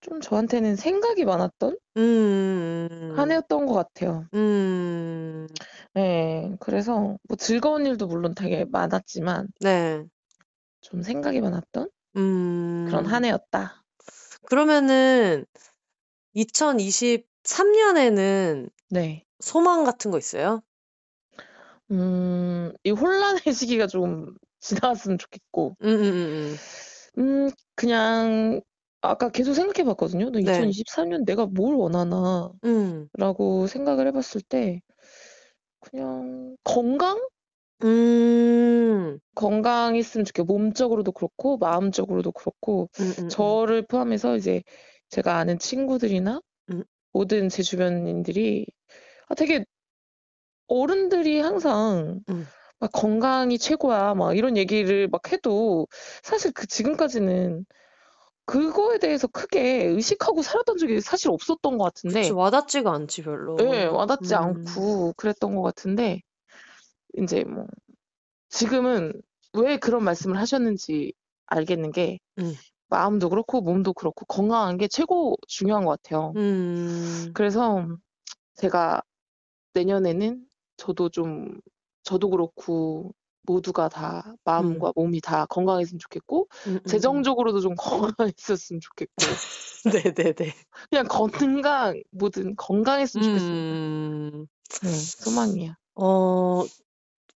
좀 0.00 0.20
저한테는 0.20 0.76
생각이 0.76 1.24
많았던 1.24 1.78
음. 1.96 3.14
한 3.16 3.30
해였던 3.30 3.66
것 3.66 3.74
같아요. 3.74 4.26
음. 4.34 5.46
네, 5.94 6.54
그래서 6.60 7.16
뭐 7.28 7.36
즐거운 7.38 7.86
일도 7.86 8.06
물론 8.06 8.34
되게 8.34 8.64
많았지만 8.64 9.48
네. 9.60 10.04
좀 10.80 11.02
생각이 11.02 11.40
많았던 11.40 11.88
음. 12.16 12.86
그런 12.88 13.06
한 13.06 13.24
해였다. 13.24 13.84
그러면은 14.46 15.46
2023년에는 16.34 18.68
네. 18.90 19.24
소망 19.40 19.84
같은 19.84 20.10
거 20.10 20.18
있어요? 20.18 20.62
음, 21.90 22.72
이 22.82 22.90
혼란의 22.90 23.42
시기가 23.54 23.86
좀 23.86 24.34
지나갔으면 24.60 25.18
좋겠고, 25.18 25.76
음, 25.82 25.88
음, 25.88 26.02
음, 26.02 26.56
음, 27.18 27.50
그냥 27.74 28.60
아까 29.00 29.28
계속 29.28 29.54
생각해 29.54 29.84
봤거든요. 29.84 30.30
너 30.30 30.40
네. 30.40 30.44
2023년 30.44 31.24
내가 31.24 31.46
뭘 31.46 31.74
원하나 31.74 32.50
음. 32.64 33.08
라고 33.14 33.66
생각을 33.66 34.06
해 34.06 34.12
봤을 34.12 34.40
때 34.40 34.80
그냥 35.80 36.56
건강? 36.64 37.20
음. 37.82 39.18
건강했으면 39.34 40.24
좋겠고 40.24 40.52
몸적으로도 40.52 41.12
그렇고 41.12 41.58
마음적으로도 41.58 42.32
그렇고 42.32 42.88
음, 43.00 43.04
음, 43.04 43.24
음. 43.24 43.28
저를 43.28 43.82
포함해서 43.86 44.36
이제 44.36 44.62
제가 45.10 45.36
아는 45.36 45.58
친구들이나 45.58 46.40
음. 46.70 46.84
모든 47.12 47.48
제 47.48 47.62
주변인들이 47.62 48.66
아, 49.28 49.34
되게 49.34 49.64
어른들이 50.66 51.40
항상 51.40 52.20
음. 52.28 52.46
막 52.84 52.92
건강이 52.92 53.58
최고야 53.58 54.12
막 54.12 54.36
이런 54.36 54.58
얘기를 54.58 55.08
막 55.08 55.32
해도 55.32 55.88
사실 56.22 56.52
그 56.52 56.66
지금까지는 56.66 57.64
그거에 58.44 58.98
대해서 58.98 59.26
크게 59.26 59.84
의식하고 59.86 60.42
살았던 60.42 60.76
적이 60.76 61.00
사실 61.00 61.30
없었던 61.30 61.78
것 61.78 61.84
같은데 61.84 62.20
그치, 62.20 62.32
와닿지가 62.32 62.92
않지, 62.92 63.22
별로. 63.22 63.56
네, 63.56 63.86
와닿지 63.86 64.34
음. 64.34 64.38
않고 64.38 65.14
그랬던 65.16 65.54
것 65.54 65.62
같은데 65.62 66.20
이제 67.16 67.42
뭐 67.44 67.66
지금은 68.50 69.14
왜 69.54 69.78
그런 69.78 70.04
말씀을 70.04 70.36
하셨는지 70.36 71.14
알겠는 71.46 71.90
게 71.90 72.18
음. 72.38 72.54
마음도 72.88 73.30
그렇고 73.30 73.62
몸도 73.62 73.94
그렇고 73.94 74.26
건강한 74.26 74.76
게 74.76 74.88
최고 74.88 75.36
중요한 75.48 75.86
것 75.86 76.02
같아요. 76.02 76.34
음. 76.36 77.30
그래서 77.32 77.86
제가 78.56 79.00
내년에는 79.72 80.44
저도 80.76 81.08
좀 81.08 81.60
저도 82.04 82.30
그렇고 82.30 83.14
모두가 83.42 83.88
다 83.88 84.34
마음과 84.44 84.92
몸이 84.94 85.20
다 85.20 85.46
건강했으면 85.46 85.98
좋겠고 85.98 86.48
음, 86.66 86.76
음, 86.76 86.84
재정적으로도 86.86 87.60
좀 87.60 87.74
건강했었으면 87.76 88.80
좋겠고 88.80 89.12
음. 89.26 89.34
네네네. 90.14 90.54
그냥 90.90 91.06
건강 91.08 92.02
뭐든 92.10 92.56
건강했으면 92.56 93.24
좋겠습니다. 93.24 93.74
음. 93.74 94.46
네, 94.82 94.90
소망이에요. 94.90 95.74
어, 95.96 96.64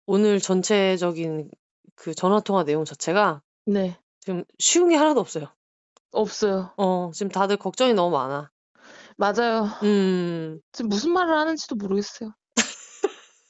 오늘 0.05 0.39
전체적인 0.39 1.49
그 1.95 2.13
전화 2.13 2.39
통화 2.39 2.63
내용 2.63 2.85
자체가 2.85 3.41
네, 3.65 3.97
지금 4.19 4.43
쉬운 4.59 4.89
게 4.89 4.95
하나도 4.95 5.19
없어요. 5.19 5.47
없어요. 6.11 6.73
어, 6.77 7.11
지금 7.13 7.29
다들 7.31 7.57
걱정이 7.57 7.93
너무 7.93 8.15
많아. 8.15 8.51
맞아요. 9.17 9.65
음. 9.83 10.59
지금 10.71 10.89
무슨 10.89 11.11
말을 11.11 11.33
하는지도 11.35 11.75
모르겠어요. 11.75 12.31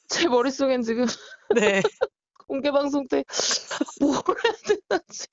제 0.08 0.28
머릿속엔 0.28 0.82
지금 0.84 1.06
네. 1.56 1.82
공개 2.48 2.72
방송 2.72 3.08
때 3.08 3.24
뭘 4.00 4.14
해야 4.14 4.78
되나지 4.90 5.28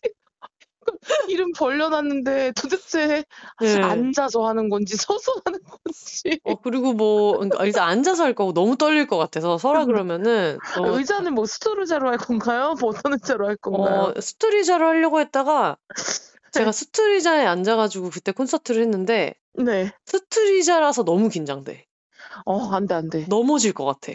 이름 1.28 1.52
벌려놨는데 1.52 2.52
도대체 2.52 3.24
네. 3.60 3.80
앉아서 3.82 4.46
하는 4.46 4.68
건지 4.68 4.96
서서 4.96 5.32
하는 5.44 5.58
건지 5.62 6.40
어, 6.44 6.60
그리고 6.60 6.92
뭐, 6.92 7.34
그러니까 7.34 7.64
일단 7.64 7.88
앉아서 7.88 8.24
할 8.24 8.34
거고 8.34 8.52
너무 8.52 8.76
떨릴 8.76 9.06
것 9.06 9.16
같아서 9.16 9.58
서라 9.58 9.84
그러면은, 9.84 10.58
어, 10.78 10.88
의자는 10.90 11.34
뭐 11.34 11.46
스토르자로 11.46 12.08
할 12.08 12.18
건가요? 12.18 12.74
뭐 12.80 12.90
어떤 12.90 13.12
의자로 13.12 13.46
할 13.46 13.56
건가요? 13.56 14.12
어, 14.16 14.20
스트리자로 14.20 14.86
하려고 14.86 15.20
했다가 15.20 15.76
제가 16.52 16.72
스트리자에 16.72 17.46
앉아가지고 17.46 18.10
그때 18.10 18.32
콘서트를 18.32 18.82
했는데 18.82 19.34
네. 19.54 19.92
스트리자라서 20.04 21.04
너무 21.04 21.28
긴장돼. 21.28 21.86
어, 22.44 22.74
안 22.74 22.86
돼, 22.86 22.94
안 22.94 23.08
돼. 23.08 23.26
넘어질 23.28 23.72
것 23.72 23.84
같아. 23.84 24.12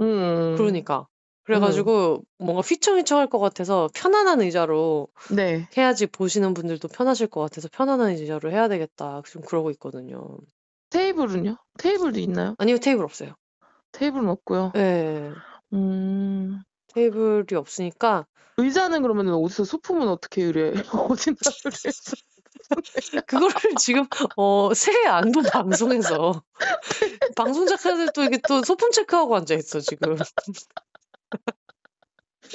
음. 0.00 0.56
그러니까. 0.56 1.06
그래가지고 1.44 2.22
뭔가 2.38 2.60
휘청휘청 2.60 3.18
할 3.20 3.28
것 3.28 3.38
같아서 3.38 3.88
편안한 3.94 4.40
의자로 4.40 5.08
네. 5.34 5.68
해야지 5.76 6.06
보시는 6.06 6.54
분들도 6.54 6.88
편하실 6.88 7.28
것 7.28 7.40
같아서 7.40 7.68
편안한 7.72 8.10
의자로 8.10 8.50
해야 8.50 8.68
되겠다. 8.68 9.22
좀 9.26 9.42
그러고 9.42 9.70
있거든요. 9.72 10.38
테이블은요? 10.90 11.56
테이블도 11.78 12.18
있나요? 12.20 12.54
아니요, 12.58 12.78
테이블 12.78 13.04
없어요. 13.04 13.34
테이블은 13.92 14.28
없고요. 14.28 14.72
네. 14.74 15.32
음. 15.72 16.62
테이블이 16.94 17.54
없으니까 17.56 18.26
의자는 18.56 19.02
그러면 19.02 19.28
어디서 19.34 19.64
소품은 19.64 20.08
어떻게 20.08 20.42
의뢰해? 20.42 20.72
어디다 20.92 21.50
의뢰해서? 21.64 22.16
그거를 23.26 23.54
지금 23.78 24.06
어 24.36 24.72
새해 24.74 25.06
안도 25.06 25.42
방송에서. 25.42 26.42
방송 27.36 27.66
작가들도 27.66 28.24
이게 28.24 28.38
또 28.48 28.62
소품 28.62 28.90
체크하고 28.90 29.36
앉아 29.36 29.54
있어 29.54 29.80
지금. 29.80 30.16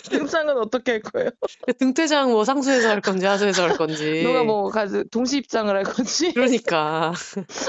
등장은 0.10 0.58
어떻게 0.58 0.94
할 0.94 1.02
거예요? 1.02 1.30
등퇴장 1.80 2.32
뭐 2.32 2.46
상수에서 2.46 2.90
할 2.90 3.02
건지 3.02 3.26
하수에서 3.26 3.64
할 3.64 3.78
건지. 3.78 4.24
너가 4.24 4.44
뭐 4.44 4.70
가지 4.70 5.04
동시 5.12 5.38
입장을 5.38 5.74
할 5.76 5.84
건지. 5.84 6.32
그러니까. 6.34 7.14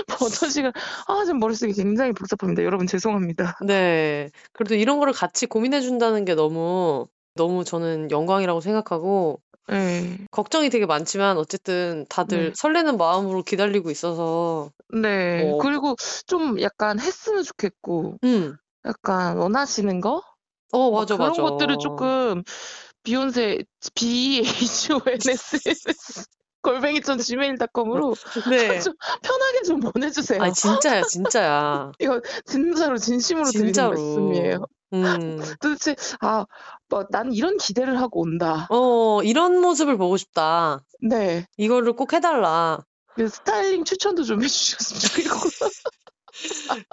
뭐 0.09 0.28
어떤 0.28 0.51
시간. 0.51 0.73
아 1.09 1.24
지금 1.24 1.40
머릿속이 1.40 1.73
굉장히 1.73 2.12
복잡합니다. 2.12 2.62
여러분 2.64 2.86
죄송합니다. 2.86 3.59
네. 3.66 4.31
그래도 4.52 4.74
이런 4.74 4.98
거를 4.98 5.12
같이 5.12 5.47
고민해 5.47 5.81
준다는 5.81 6.24
게 6.24 6.35
너무 6.35 7.09
너무 7.34 7.64
저는 7.64 8.10
영광이라고 8.10 8.60
생각하고 8.60 9.40
네. 9.68 10.18
걱정이 10.30 10.70
되게 10.70 10.86
많지만 10.86 11.38
어쨌든 11.38 12.04
다들 12.09 12.48
네. 12.48 12.52
설레는 12.54 12.96
마음으로 12.96 13.42
기다리고 13.42 13.90
있어서 13.90 14.70
네. 14.92 15.52
어. 15.52 15.59
그리고 15.59 15.96
좀 16.26 16.60
약간 16.60 16.98
했으면 16.98 17.42
좋겠고 17.42 18.18
음. 18.24 18.56
약간 18.84 19.38
원하시는 19.38 20.00
거? 20.00 20.22
어막 20.72 21.00
맞아 21.00 21.16
그런 21.16 21.30
맞아 21.30 21.42
것들을 21.42 21.78
조금 21.78 22.42
비욘세 23.02 23.64
B 23.94 24.38
H 24.44 24.92
O 24.92 25.00
N 25.06 25.18
S 25.28 25.68
S 25.68 26.26
골뱅이전 26.62 27.18
gmail.com으로 27.18 28.14
네. 28.51 28.80
좀 28.80 28.94
편하게 29.22 29.62
좀 29.62 29.80
보내주세요. 29.80 30.40
아니 30.43 30.52
진짜야 30.52 31.02
진짜야 31.02 31.93
이거 32.01 32.20
진짜로 32.44 32.97
진심으로 32.97 33.51
진짜로. 33.51 33.94
드리는 33.94 34.28
말씀이에요. 34.28 34.66
음. 34.94 35.39
도대체 35.60 35.97
아, 36.20 36.47
뭐, 36.89 37.06
난 37.10 37.32
이런 37.32 37.56
기대를 37.56 38.01
하고 38.01 38.20
온다. 38.20 38.66
어 38.70 39.22
이런 39.22 39.60
모습을 39.60 39.97
보고 39.97 40.16
싶다 40.16 40.84
네. 41.01 41.47
이거를 41.56 41.94
꼭 41.94 42.12
해달라 42.12 42.84
그 43.14 43.28
스타일링 43.28 43.84
추천도 43.84 44.22
좀 44.24 44.43
해주셨으면 44.43 45.01
좋겠고. 45.01 45.48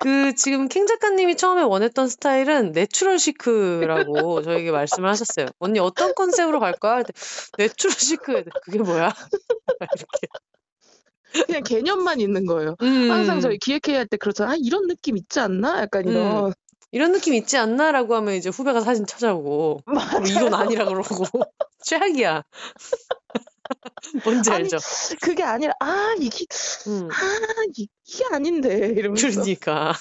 그 0.02 0.34
지금 0.36 0.68
캥 0.68 0.86
작가님이 0.88 1.36
처음에 1.38 1.62
원했던 1.64 2.08
스타일은 2.08 2.72
natural 2.72 3.20
chic이라고 3.20 4.41
저에게 4.42 4.72
말씀을 4.72 5.10
하셨어요. 5.10 5.48
언니 5.60 5.80
어떤 5.80 6.14
컨셉으로 6.14 6.60
갈 6.60 6.74
거야? 6.74 6.96
그랬더니 7.04 7.14
natural 7.58 7.94
chic. 7.94 8.44
그게 8.64 8.80
뭐야? 8.80 9.14
이렇게. 9.98 10.28
그냥 11.46 11.64
개념만 11.64 12.20
있는 12.20 12.46
거예요. 12.46 12.76
음, 12.82 13.12
항상 13.12 13.40
저희 13.40 13.58
기획회의 13.58 13.98
할 13.98 14.08
때 14.08 14.18
그렇잖아. 14.18 14.52
아, 14.52 14.56
이런 14.60 14.88
느낌 14.88 15.16
있지 15.18 15.40
않나? 15.40 15.82
약간 15.82 16.08
음. 16.08 16.12
이런. 16.12 16.54
이런 16.92 17.12
느낌 17.12 17.36
있지 17.36 17.56
않나?라고 17.56 18.16
하면 18.16 18.34
이제 18.34 18.50
후배가 18.50 18.82
사진 18.82 19.06
찾아오고 19.06 19.82
그럼 19.86 20.26
이건 20.26 20.56
아니라 20.56 20.86
그러고 20.86 21.24
최악이야. 21.86 22.42
뭔지 24.26 24.52
아니, 24.52 24.64
알죠? 24.64 24.78
그게 25.22 25.44
아니라, 25.44 25.74
아, 25.80 26.16
이게, 26.20 26.46
음, 26.88 27.10
아, 27.12 27.16
이- 27.76 27.88
이게 28.06 28.26
아닌데. 28.32 28.88
이러면서. 28.96 29.28
그러니까 29.30 29.94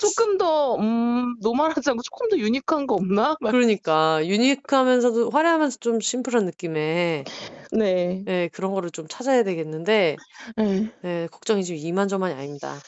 조금 0.00 0.38
더, 0.38 0.76
음, 0.76 1.36
노멀하지 1.40 1.90
않고 1.90 2.02
조금 2.02 2.28
더 2.28 2.38
유니크한 2.38 2.86
거 2.86 2.94
없나? 2.94 3.36
막, 3.40 3.50
그러니까 3.50 4.24
유니크하면서도 4.26 5.30
화려하면서 5.30 5.78
좀 5.80 6.00
심플한 6.00 6.44
느낌의 6.44 7.24
네. 7.72 8.24
예, 8.28 8.48
그런 8.52 8.72
거를 8.72 8.90
좀 8.90 9.06
찾아야 9.08 9.42
되겠는데 9.42 10.16
네. 10.56 10.92
예, 11.04 11.28
걱정이 11.30 11.64
지금 11.64 11.78
이만저만이 11.80 12.34
아닙니다. 12.34 12.78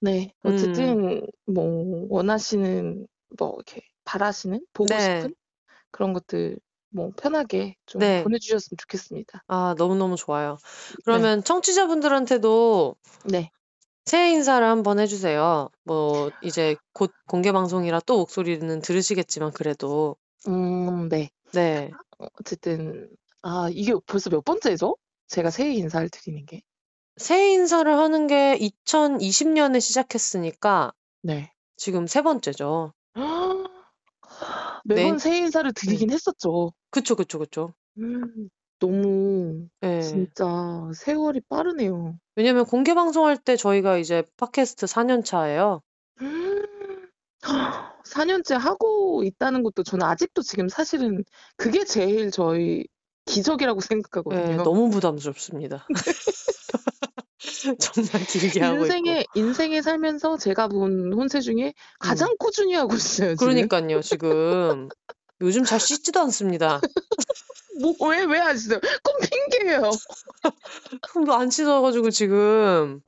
네. 0.00 0.32
음. 0.44 0.50
어쨌든, 0.50 1.26
뭐, 1.46 2.06
원하시는, 2.10 3.06
뭐, 3.38 3.54
이렇게, 3.56 3.80
바라시는, 4.04 4.60
보고 4.72 4.88
네. 4.88 5.00
싶은 5.00 5.34
그런 5.90 6.12
것들, 6.12 6.58
뭐, 6.94 7.10
편하게 7.16 7.76
좀 7.86 8.00
네. 8.00 8.22
보내주셨으면 8.22 8.76
좋겠습니다. 8.78 9.42
아, 9.48 9.74
너무너무 9.76 10.14
좋아요. 10.14 10.58
그러면 11.04 11.42
청취자분들한테도 11.42 12.94
네. 13.24 13.50
새해 14.04 14.30
인사를 14.30 14.64
한번 14.64 15.00
해주세요. 15.00 15.70
뭐, 15.82 16.30
이제 16.40 16.76
곧 16.92 17.10
공개 17.26 17.50
방송이라 17.50 18.00
또 18.06 18.18
목소리는 18.18 18.80
들으시겠지만, 18.80 19.50
그래도. 19.52 20.16
음, 20.46 21.08
네. 21.08 21.30
네. 21.52 21.90
어쨌든, 22.38 23.08
아, 23.42 23.68
이게 23.72 23.92
벌써 24.06 24.30
몇 24.30 24.44
번째죠? 24.44 24.96
제가 25.26 25.50
새해 25.50 25.72
인사를 25.74 26.08
드리는 26.10 26.46
게. 26.46 26.62
새해 27.16 27.54
인사를 27.54 27.92
하는 27.92 28.28
게 28.28 28.56
2020년에 28.58 29.80
시작했으니까, 29.80 30.92
네. 31.22 31.50
지금 31.76 32.06
세 32.06 32.22
번째죠. 32.22 32.92
매번 34.84 35.12
네. 35.12 35.18
새해 35.18 35.38
인사를 35.38 35.72
드리긴 35.72 36.10
했었죠. 36.10 36.72
그쵸, 36.90 37.16
그쵸, 37.16 37.38
그쵸. 37.38 37.74
음, 37.98 38.48
너무 38.78 39.68
예. 39.82 40.00
진짜 40.00 40.90
세월이 40.94 41.40
빠르네요. 41.48 42.18
왜냐면 42.36 42.64
공개 42.64 42.94
방송할 42.94 43.38
때 43.38 43.56
저희가 43.56 43.96
이제 43.96 44.22
팟캐스트 44.36 44.86
4년 44.86 45.24
차예요. 45.24 45.80
음, 46.20 47.06
4년째 48.04 48.54
하고 48.54 49.22
있다는 49.24 49.62
것도 49.62 49.82
저는 49.82 50.06
아직도 50.06 50.42
지금 50.42 50.68
사실은 50.68 51.24
그게 51.56 51.84
제일 51.84 52.30
저희 52.30 52.86
기적이라고 53.24 53.80
예, 53.80 53.86
생각하거든요. 53.86 54.62
너무 54.62 54.90
부담스럽습니다. 54.90 55.86
정말 57.78 58.24
길게 58.26 58.60
하고 58.60 58.84
있고. 58.84 58.84
인생에 58.84 59.24
인생에 59.34 59.82
살면서 59.82 60.38
제가 60.38 60.68
본 60.68 61.12
혼세 61.12 61.40
중에 61.40 61.74
가장 61.98 62.34
꾸준히 62.38 62.74
하고 62.74 62.94
있어요. 62.94 63.34
지금. 63.34 63.46
그러니까요, 63.46 64.00
지금. 64.00 64.88
요즘 65.40 65.64
잘 65.64 65.80
씻지도 65.80 66.20
않습니다. 66.20 66.80
뭐왜 67.98 68.24
왜 68.24 68.38
하시죠? 68.38 68.78
꼭 69.02 69.18
핑계예요. 69.50 69.90
안 71.32 71.50
씻어가지고 71.50 72.10
지금. 72.10 73.00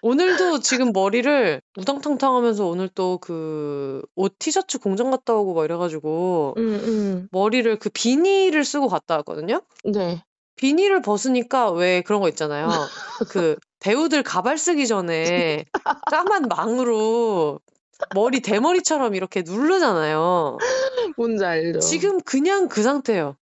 오늘도 0.00 0.60
지금 0.60 0.92
머리를 0.92 1.60
우당탕탕 1.76 2.34
하면서 2.36 2.66
오늘 2.66 2.88
또 2.88 3.18
그 3.18 4.02
옷 4.16 4.38
티셔츠 4.38 4.78
공장 4.78 5.10
갔다 5.10 5.34
오고 5.34 5.54
막 5.54 5.64
이래가지고 5.64 6.54
음, 6.56 7.28
머리를 7.32 7.78
그 7.78 7.90
비닐을 7.90 8.64
쓰고 8.64 8.88
갔다 8.88 9.16
왔거든요? 9.16 9.60
음. 9.86 9.92
네. 9.92 10.22
비닐을 10.56 11.02
벗으니까 11.02 11.70
왜 11.72 12.02
그런 12.02 12.20
거 12.20 12.28
있잖아요. 12.28 12.68
그 13.28 13.56
배우들 13.80 14.22
가발 14.22 14.56
쓰기 14.58 14.86
전에 14.86 15.64
까만 16.10 16.48
망으로 16.48 17.60
머리 18.14 18.40
대머리처럼 18.40 19.14
이렇게 19.14 19.42
누르잖아요. 19.42 20.58
뭔지 21.16 21.44
알죠. 21.44 21.80
지금 21.80 22.20
그냥 22.20 22.68
그 22.68 22.82
상태예요. 22.82 23.36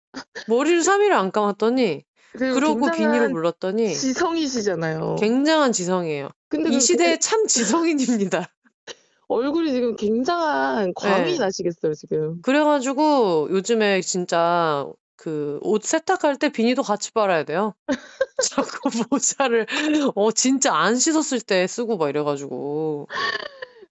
머리를 0.47 0.81
3일을 0.81 1.11
안 1.11 1.31
감았더니 1.31 2.03
그러고 2.33 2.91
비닐을 2.91 3.29
물렀더니 3.29 3.93
지성이시잖아요. 3.93 5.15
굉장한 5.19 5.71
지성이에요. 5.71 6.29
근데 6.49 6.69
이그 6.69 6.79
시대의 6.79 7.19
참 7.19 7.47
지성인입니다. 7.47 8.47
얼굴이 9.27 9.71
지금 9.71 9.95
굉장한 9.95 10.93
광이 10.95 11.33
네. 11.33 11.37
나시겠어요, 11.39 11.93
지금. 11.93 12.41
그래가지고 12.41 13.47
요즘에 13.51 14.01
진짜 14.01 14.85
그 15.23 15.59
옷 15.63 15.83
세탁할 15.83 16.37
때 16.37 16.49
비닐도 16.49 16.83
같이 16.83 17.11
빨아야 17.13 17.45
돼요. 17.45 17.73
자꾸 18.51 18.89
모자를 19.09 19.65
어 20.15 20.31
진짜 20.33 20.75
안 20.75 20.97
씻었을 20.97 21.39
때 21.39 21.65
쓰고 21.65 21.95
막 21.97 22.09
이래가지고 22.09 23.07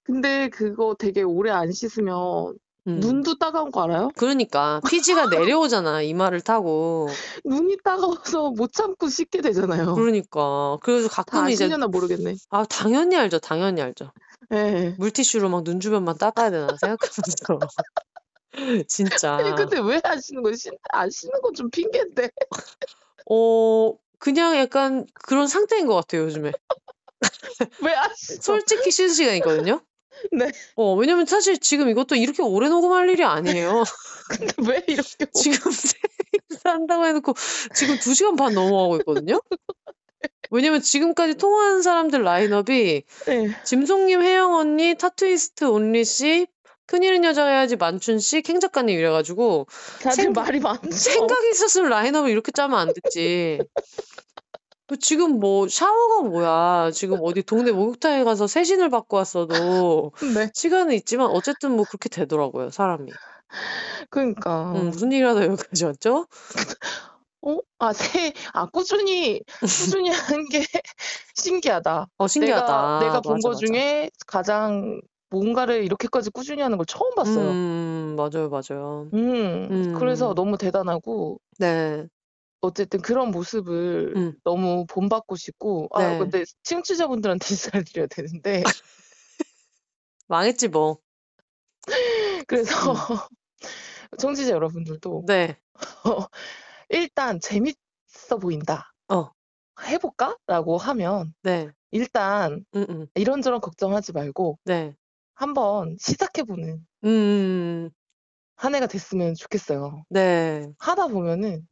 근데 0.03 0.51
그거 0.51 0.95
되게 0.99 1.23
오래 1.23 1.51
안 1.51 1.73
씻으면 1.73 2.55
음. 2.89 2.99
눈도 3.01 3.39
따가운 3.39 3.71
거 3.71 3.83
알아요? 3.85 4.11
그러니까 4.17 4.81
피지가 4.91 5.29
내려오잖아 5.29 6.03
이마를 6.03 6.43
타고 6.43 7.09
눈이 7.47 7.79
따가워서 7.83 8.51
못 8.51 8.73
참고 8.73 9.09
씻게 9.09 9.41
되잖아요. 9.41 9.95
그러니까 9.95 10.77
그래서 10.83 11.09
다 11.09 11.23
가끔 11.23 11.49
이제 11.49 11.65
아시려나 11.65 11.87
모르겠네. 11.87 12.35
아 12.51 12.65
당연히 12.67 13.17
알죠 13.17 13.39
당연히 13.39 13.81
알죠 13.81 14.13
예. 14.53 14.95
물티슈로 14.99 15.49
막 15.49 15.65
눈 15.65 15.81
주변만 15.81 16.19
닦아야 16.19 16.51
되나 16.51 16.67
생각하면서 16.79 17.59
진짜 18.89 19.35
아니 19.37 19.55
근데 19.57 19.79
왜 19.81 20.01
하시는 20.03 20.43
거예요? 20.43 20.55
씻는 20.57 21.41
건 21.43 21.55
좀 21.55 21.70
핑계인데. 21.70 22.31
어 23.31 23.97
그냥 24.19 24.57
약간 24.57 25.07
그런 25.15 25.47
상태인 25.47 25.87
것 25.87 25.95
같아요 25.95 26.23
요즘에 26.23 26.53
왜 27.83 27.93
하시죠? 27.93 28.43
솔직히 28.43 28.91
씻을 28.91 29.11
시간 29.11 29.37
있거든요 29.37 29.81
네. 30.33 30.51
어 30.77 30.95
왜냐면 30.95 31.27
사실 31.27 31.59
지금 31.59 31.89
이것도 31.89 32.16
이렇게 32.16 32.43
오래 32.43 32.69
녹음할 32.69 33.09
일이 33.11 33.24
아니에요 33.24 33.85
근데 34.29 34.53
왜 34.69 34.85
이렇게 34.87 35.27
지금 35.35 35.70
한다고 36.65 37.07
해놓고 37.07 37.35
지금 37.74 37.97
2시간 37.97 38.37
반 38.37 38.55
넘어가고 38.55 38.97
있거든요 38.99 39.41
왜냐면 40.51 40.83
지금까지 40.83 41.35
통화한 41.37 41.83
사람들 41.83 42.23
라인업이 42.23 43.05
네. 43.27 43.62
짐송님, 43.65 44.23
혜영 44.23 44.55
언니, 44.55 44.95
타투이스트 44.97 45.65
온리 45.65 46.05
씨, 46.05 46.47
큰일은 46.93 47.24
여자가 47.24 47.48
해야지 47.48 47.77
만춘 47.77 48.19
씨, 48.19 48.43
캥 48.43 48.60
작가님 48.60 48.98
이래가지고 48.98 49.66
다들 50.02 50.24
생- 50.24 50.32
말이 50.35 50.60
많죠. 50.60 50.90
생각이 50.90 51.48
있었으면 51.51 51.89
라인업을 51.89 52.28
이렇게 52.28 52.52
짜면 52.52 52.78
안 52.78 52.93
됐지. 52.93 53.59
그 54.86 54.98
지금 54.98 55.40
뭐 55.40 55.69
샤워가 55.69 56.28
뭐야? 56.28 56.90
지금 56.93 57.16
어디 57.23 57.43
동네 57.43 57.73
목욕탕에 57.73 58.24
가서 58.24 58.47
세신을 58.47 58.90
받고 58.90 59.16
왔어도 59.16 60.12
네. 60.35 60.51
시간은 60.52 60.93
있지만 60.97 61.28
어쨌든 61.28 61.74
뭐 61.77 61.86
그렇게 61.89 62.10
되더라고요, 62.10 62.69
사람이. 62.70 63.10
그러니까. 64.10 64.73
음, 64.73 64.90
무슨 64.90 65.12
일이라도 65.12 65.44
여기까지 65.44 65.86
왔죠? 65.86 66.27
어? 67.40 67.56
아, 67.78 67.93
새, 67.94 68.35
아, 68.52 68.66
꾸준히, 68.66 69.40
꾸준히 69.60 70.10
하는 70.10 70.47
게 70.51 70.60
신기하다. 71.36 72.06
어, 72.19 72.28
신기하다. 72.28 72.66
내가, 72.66 73.01
내가 73.01 73.20
본 73.23 73.40
거. 73.40 73.55
중에 73.55 74.10
가장 74.27 75.01
뭔가를 75.33 75.83
이렇게까지 75.83 76.31
꾸준히 76.31 76.61
하는 76.61 76.77
걸 76.77 76.85
처음 76.85 77.15
봤어요. 77.15 77.51
음, 77.51 78.15
맞아요, 78.17 78.51
맞아요. 78.51 79.09
음, 79.15 79.69
음. 79.71 79.95
그래서 79.99 80.35
너무 80.35 80.59
대단하고, 80.59 81.41
네. 81.59 82.07
어쨌든 82.61 83.01
그런 83.01 83.31
모습을 83.31 84.13
음. 84.15 84.35
너무 84.45 84.85
본받고 84.87 85.37
싶고, 85.37 85.89
아, 85.93 86.11
네. 86.11 86.19
근데 86.19 86.45
청취자분들한테 86.65 87.47
인사를 87.55 87.85
드려야 87.85 88.07
되는데, 88.09 88.63
망했지, 90.29 90.69
뭐. 90.69 90.99
그래서 92.47 92.71
청취자 94.19 94.51
여러분들도 94.51 95.25
네. 95.27 95.57
일단 96.91 97.41
재밌어 97.41 98.37
보인다. 98.39 98.93
어. 99.09 99.31
해볼까? 99.83 100.37
라고 100.47 100.77
하면, 100.77 101.35
네. 101.43 101.71
일단 101.91 102.65
음, 102.75 102.87
음. 102.89 103.07
이런저런 103.15 103.61
걱정하지 103.61 104.13
말고, 104.13 104.59
네. 104.65 104.95
한번 105.43 105.97
시작해보는 106.01 106.86
음, 107.05 107.90
한 108.56 108.74
해가 108.74 108.86
됐으면 108.86 109.35
좋겠어요. 109.35 110.05
네. 110.09 110.74
하다 110.78 111.09
보면은 111.09 111.69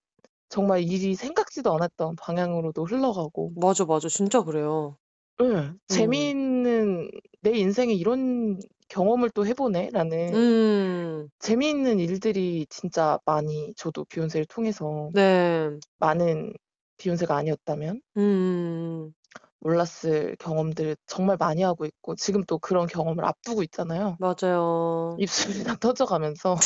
정말 0.50 0.82
일이 0.82 1.14
생각지도 1.16 1.74
않았던 1.74 2.16
방향으로도 2.16 2.84
흘러가고, 2.86 3.52
맞아, 3.56 3.84
맞아. 3.84 4.08
진짜 4.08 4.42
그래요. 4.42 4.96
응, 5.40 5.80
재미있는 5.88 7.10
내 7.40 7.50
인생에 7.58 7.92
이런 7.94 8.58
경험을 8.88 9.30
또 9.30 9.46
해보네라는 9.46 10.40
음, 10.40 11.30
재미있는 11.40 12.00
일들이 12.00 12.66
진짜 12.70 13.18
많이 13.26 13.74
저도 13.76 14.04
비욘세를 14.06 14.46
통해서 14.46 15.12
네. 15.12 15.80
많은 15.98 16.54
비욘세가 16.98 17.36
아니었다면 17.36 18.02
음, 18.16 19.12
몰랐을 19.60 20.36
경험들을 20.38 20.96
정말 21.06 21.36
많이 21.38 21.62
하고 21.62 21.84
있고 21.84 22.16
지금 22.16 22.42
또 22.44 22.58
그런 22.58 22.86
경험을 22.86 23.24
앞두고 23.24 23.62
있잖아요. 23.64 24.16
맞아요. 24.18 25.16
입술이 25.18 25.64
다 25.64 25.76
터져가면서 25.76 26.56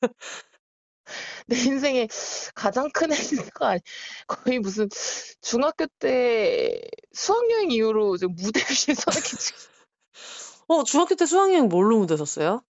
내 1.46 1.56
인생에 1.56 2.08
가장 2.54 2.90
큰 2.92 3.12
행사가 3.12 3.68
아니 3.68 3.80
거의 4.26 4.58
무슨 4.58 4.88
중학교 5.40 5.86
때 5.98 6.80
수학여행 7.12 7.70
이후로 7.70 8.16
무대 8.30 8.60
위에 8.60 8.94
서 8.94 9.10
이렇게 9.10 9.36
지금 9.36 9.60
어, 10.68 10.84
중학교 10.84 11.14
때 11.14 11.26
수학여행 11.26 11.68
뭘로 11.68 11.98
무대 11.98 12.16
섰어요? 12.16 12.62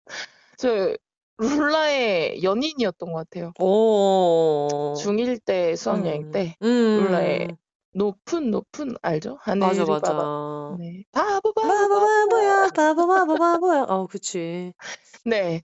저 0.56 0.94
룰라의 1.38 2.42
연인이었던 2.42 3.12
것 3.12 3.28
같아요. 3.28 3.52
오. 3.60 4.94
중1 4.98 5.40
때 5.44 5.76
수학여행 5.76 6.22
음. 6.22 6.30
때 6.32 6.56
음. 6.62 6.66
룰라의 7.04 7.56
높은 7.98 8.50
높은 8.50 8.94
알죠? 9.02 9.36
맞아, 9.58 9.84
하늘을 9.84 9.86
맞아. 9.86 10.14
바라 10.14 10.78
네. 10.78 11.04
바보 11.12 11.52
바보 11.52 11.86
바보, 11.88 11.88
바보 11.88 12.08
바보야, 12.28 12.70
바보, 12.70 13.06
바보, 13.06 13.38
바보야. 13.38 13.82
어, 13.84 14.06
그치. 14.06 14.72
네. 15.24 15.62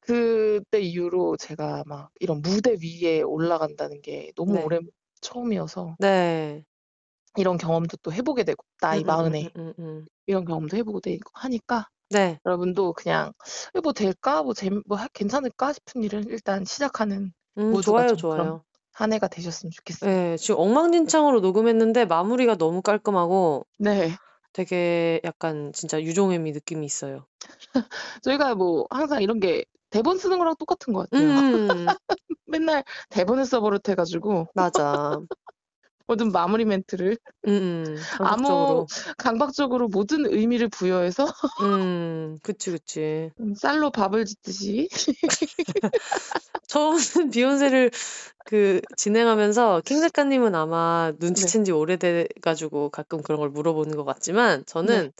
그때 0.00 0.80
이후로 0.80 1.36
제가 1.36 1.84
막 1.86 2.10
이런 2.20 2.42
무대 2.42 2.76
위에 2.82 3.22
올라간다는 3.22 4.02
게 4.02 4.32
너무 4.36 4.56
네. 4.56 4.64
오래 4.64 4.78
처음이어서 5.20 5.96
네. 5.98 6.64
이런 7.36 7.56
경험도 7.58 7.96
또 7.98 8.12
해보게 8.12 8.44
되고 8.44 8.64
나이 8.80 9.04
음, 9.04 9.08
음, 9.08 9.14
마흔에 9.14 9.42
음, 9.42 9.50
음, 9.56 9.74
음. 9.78 10.06
이런 10.26 10.44
경험도 10.44 10.76
해보고 10.78 11.00
되고 11.00 11.22
하니까 11.34 11.88
네. 12.10 12.40
여러분도 12.46 12.94
그냥 12.94 13.32
어, 13.74 13.80
뭐 13.82 13.92
될까 13.94 14.42
뭐 14.44 14.54
재미 14.54 14.82
뭐 14.86 14.98
하- 14.98 15.08
괜찮을까 15.14 15.72
싶은 15.74 16.04
일을 16.04 16.26
일단 16.28 16.64
시작하는 16.66 17.32
음, 17.58 17.78
모두가 17.78 17.80
좋아요, 17.80 18.14
좀 18.14 18.16
좋아요. 18.16 18.64
한 18.94 19.12
해가 19.12 19.26
되셨으면 19.28 19.72
좋겠어요. 19.72 20.10
네, 20.10 20.36
지금 20.36 20.60
엉망진창으로 20.60 21.40
녹음했는데 21.40 22.04
마무리가 22.04 22.56
너무 22.56 22.80
깔끔하고 22.80 23.66
네. 23.78 24.16
되게 24.52 25.20
약간 25.24 25.72
진짜 25.72 26.00
유종애미 26.00 26.52
느낌이 26.52 26.86
있어요. 26.86 27.26
저희가 28.22 28.54
뭐 28.54 28.86
항상 28.90 29.20
이런 29.20 29.40
게 29.40 29.64
대본 29.90 30.18
쓰는 30.18 30.38
거랑 30.38 30.54
똑같은 30.58 30.92
것 30.92 31.10
같아요. 31.10 31.28
음, 31.28 31.86
맨날 32.46 32.84
대본을 33.10 33.44
써버릇 33.46 33.88
해가지고 33.88 34.46
맞아. 34.54 35.20
모든 36.06 36.32
마무리 36.32 36.64
멘트를 36.64 37.16
음, 37.46 37.84
음, 37.86 37.96
아무. 38.20 38.86
강박적으로 39.16 39.88
모든 39.88 40.26
의미를 40.26 40.68
부여해서 40.68 41.26
음, 41.62 42.38
그치, 42.42 42.70
그치. 42.70 43.30
쌀로 43.56 43.90
밥을 43.90 44.24
짓듯이 44.24 44.88
저는 46.68 47.30
비욘세를 47.30 47.90
그 48.44 48.80
진행하면서 48.96 49.82
킹 49.84 50.00
작가님은 50.00 50.54
아마 50.54 51.12
네. 51.18 51.28
눈치챈 51.28 51.64
지 51.64 51.72
오래돼 51.72 52.28
가지고 52.42 52.90
가끔 52.90 53.22
그런 53.22 53.40
걸 53.40 53.48
물어보는 53.50 53.96
것 53.96 54.04
같지만 54.04 54.58
네. 54.58 54.64
저는 54.66 55.12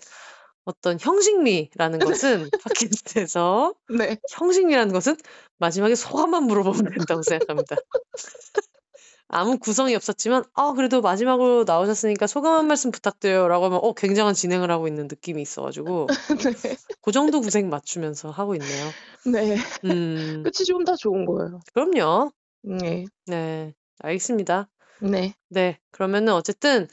어떤 0.65 0.99
형식미라는 0.99 1.99
것은 2.23 2.51
팟캐스트에서 2.63 3.75
네. 3.99 4.19
형식미라는 4.31 4.93
것은 4.93 5.17
마지막에 5.59 5.95
소감만 5.95 6.45
물어보면 6.45 6.93
된다고 6.93 7.23
생각합니다. 7.23 7.77
아무 9.29 9.59
구성이 9.59 9.95
없었지만 9.95 10.45
아 10.55 10.73
그래도 10.75 11.01
마지막으로 11.01 11.65
나오셨으니까 11.67 12.27
소감 12.27 12.55
한 12.55 12.67
말씀 12.67 12.91
부탁드려요라고 12.91 13.65
하면 13.67 13.81
어 13.83 13.93
굉장한 13.95 14.35
진행을 14.35 14.71
하고 14.71 14.87
있는 14.87 15.09
느낌이 15.09 15.41
있어가지고 15.43 16.07
네. 16.63 16.77
그 17.03 17.13
정도 17.13 17.41
구색 17.41 17.67
맞추면서 17.67 18.31
하고 18.31 18.55
있네요. 18.55 18.87
네. 19.27 19.57
음 19.85 20.43
끝이 20.45 20.67
좀더 20.67 20.97
좋은 20.97 21.25
거예요. 21.25 21.61
그럼요. 21.73 22.33
네. 22.63 23.07
네 23.27 23.75
알겠습니다. 24.01 24.69
네. 25.01 25.35
네 25.49 25.79
그러면은 25.91 26.33
어쨌든 26.35 26.87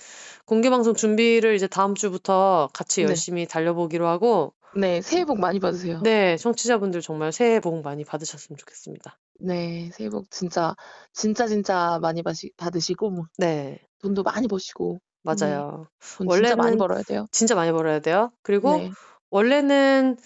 공개 0.45 0.69
방송 0.69 0.93
준비를 0.93 1.55
이제 1.55 1.67
다음 1.67 1.95
주부터 1.95 2.69
같이 2.73 3.01
네. 3.01 3.09
열심히 3.09 3.45
달려보기로 3.45 4.07
하고 4.07 4.53
네. 4.75 5.01
새해 5.01 5.25
복 5.25 5.39
많이 5.39 5.59
받으세요. 5.59 6.01
네 6.01 6.37
청취자분들 6.37 7.01
정말 7.01 7.31
새해 7.31 7.59
복 7.59 7.81
많이 7.81 8.05
받으셨으면 8.05 8.57
좋겠습니다. 8.57 9.17
네. 9.39 9.89
새해 9.93 10.09
복 10.09 10.29
진짜 10.29 10.75
진짜 11.13 11.47
진짜 11.47 11.99
많이 12.01 12.21
받으시, 12.23 12.51
받으시고 12.57 13.09
뭐네 13.11 13.79
돈도 14.01 14.23
많이 14.23 14.47
버시고 14.47 14.99
네. 15.23 15.35
맞아요. 15.35 15.87
돈 16.17 16.29
진짜 16.29 16.55
많이 16.55 16.75
원래는 16.75 16.77
벌어야 16.77 17.03
돼요. 17.03 17.27
진짜 17.31 17.55
많이 17.55 17.71
벌어야 17.71 17.99
돼요. 17.99 18.31
그리고 18.43 18.77
네. 18.77 18.91
원래는 19.29 20.17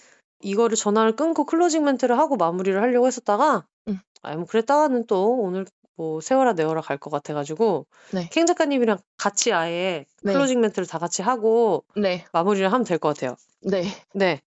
이거를 0.42 0.76
전화를 0.76 1.16
끊고 1.16 1.44
closing 1.44 1.84
멘트를 1.84 2.18
하고 2.18 2.36
마무리를 2.36 2.80
하려고 2.80 3.06
했었다가 3.06 3.66
음. 3.88 4.00
아니 4.22 4.36
뭐 4.36 4.46
그랬다가는 4.46 5.06
또 5.06 5.38
오늘 5.38 5.66
뭐 5.96 6.20
세월아 6.20 6.52
네월아 6.52 6.80
갈 6.82 6.98
것 6.98 7.10
같아 7.10 7.32
가지고 7.34 7.86
네. 8.12 8.28
캥 8.30 8.44
작가님이랑 8.46 8.98
같이 9.16 9.52
아예 9.52 10.04
네. 10.22 10.32
closing 10.32 10.60
멘트를 10.60 10.86
다 10.86 10.98
같이 10.98 11.22
하고 11.22 11.84
네. 11.96 12.24
마무리를 12.32 12.70
하면 12.70 12.84
될 12.84 12.98
것 12.98 13.14
같아요. 13.14 13.36
네. 13.62 13.84
네. 14.14 14.42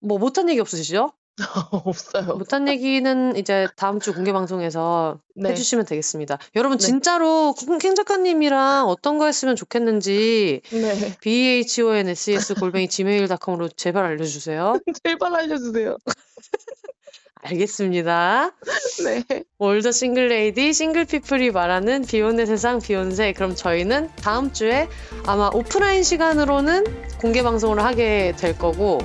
뭐 0.00 0.18
못한 0.18 0.48
얘기 0.50 0.60
없으시죠? 0.60 1.12
없어요. 1.70 2.36
못한 2.36 2.68
얘기는 2.68 3.36
이제 3.36 3.68
다음 3.76 4.00
주 4.00 4.12
공개 4.12 4.32
방송에서 4.32 5.18
네. 5.34 5.50
해주시면 5.50 5.86
되겠습니다. 5.86 6.38
여러분 6.56 6.78
네. 6.78 6.86
진짜로 6.86 7.54
캥 7.80 7.94
작가님이랑 7.94 8.88
어떤 8.88 9.18
거 9.18 9.26
했으면 9.26 9.56
좋겠는지 9.56 10.60
네. 10.70 11.16
behonses 11.20 12.54
골뱅이 12.54 12.88
gmail.com으로 12.88 13.68
제발 13.70 14.04
알려주세요. 14.04 14.80
제발 15.04 15.34
알려주세요. 15.34 15.96
알겠습니다. 17.42 18.54
네. 19.04 19.44
All 19.58 19.75
the 19.75 19.92
single 19.92 20.28
lady 20.28 20.74
single 20.74 21.06
people이 21.06 21.52
말하는 21.52 22.04
비혼의 22.04 22.44
세상 22.46 22.80
비혼세 22.80 23.32
그럼 23.32 23.54
저희는 23.54 24.10
다음 24.16 24.52
주에 24.52 24.88
아마 25.24 25.48
오프라인 25.52 26.02
시간으로는 26.02 26.84
공개 27.18 27.42
방송을 27.42 27.82
하게 27.82 28.34
될 28.38 28.58
거고 28.58 28.98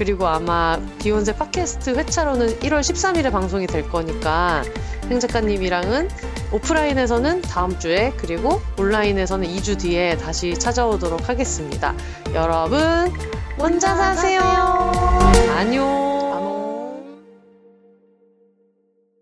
그리고 0.00 0.26
아마 0.26 0.80
비욘세 0.98 1.36
팟캐스트 1.36 1.90
회차로는 1.90 2.60
1월 2.60 2.80
13일에 2.80 3.30
방송이 3.30 3.66
될 3.66 3.86
거니까 3.86 4.62
행 5.10 5.20
작가님이랑은 5.20 6.08
오프라인에서는 6.52 7.42
다음 7.42 7.78
주에 7.78 8.14
그리고 8.16 8.62
온라인에서는 8.78 9.46
2주 9.46 9.78
뒤에 9.78 10.16
다시 10.16 10.54
찾아오도록 10.58 11.28
하겠습니다. 11.28 11.94
여러분 12.32 13.12
혼자 13.58 13.94
사세요. 13.94 14.40
안녕. 15.58 16.59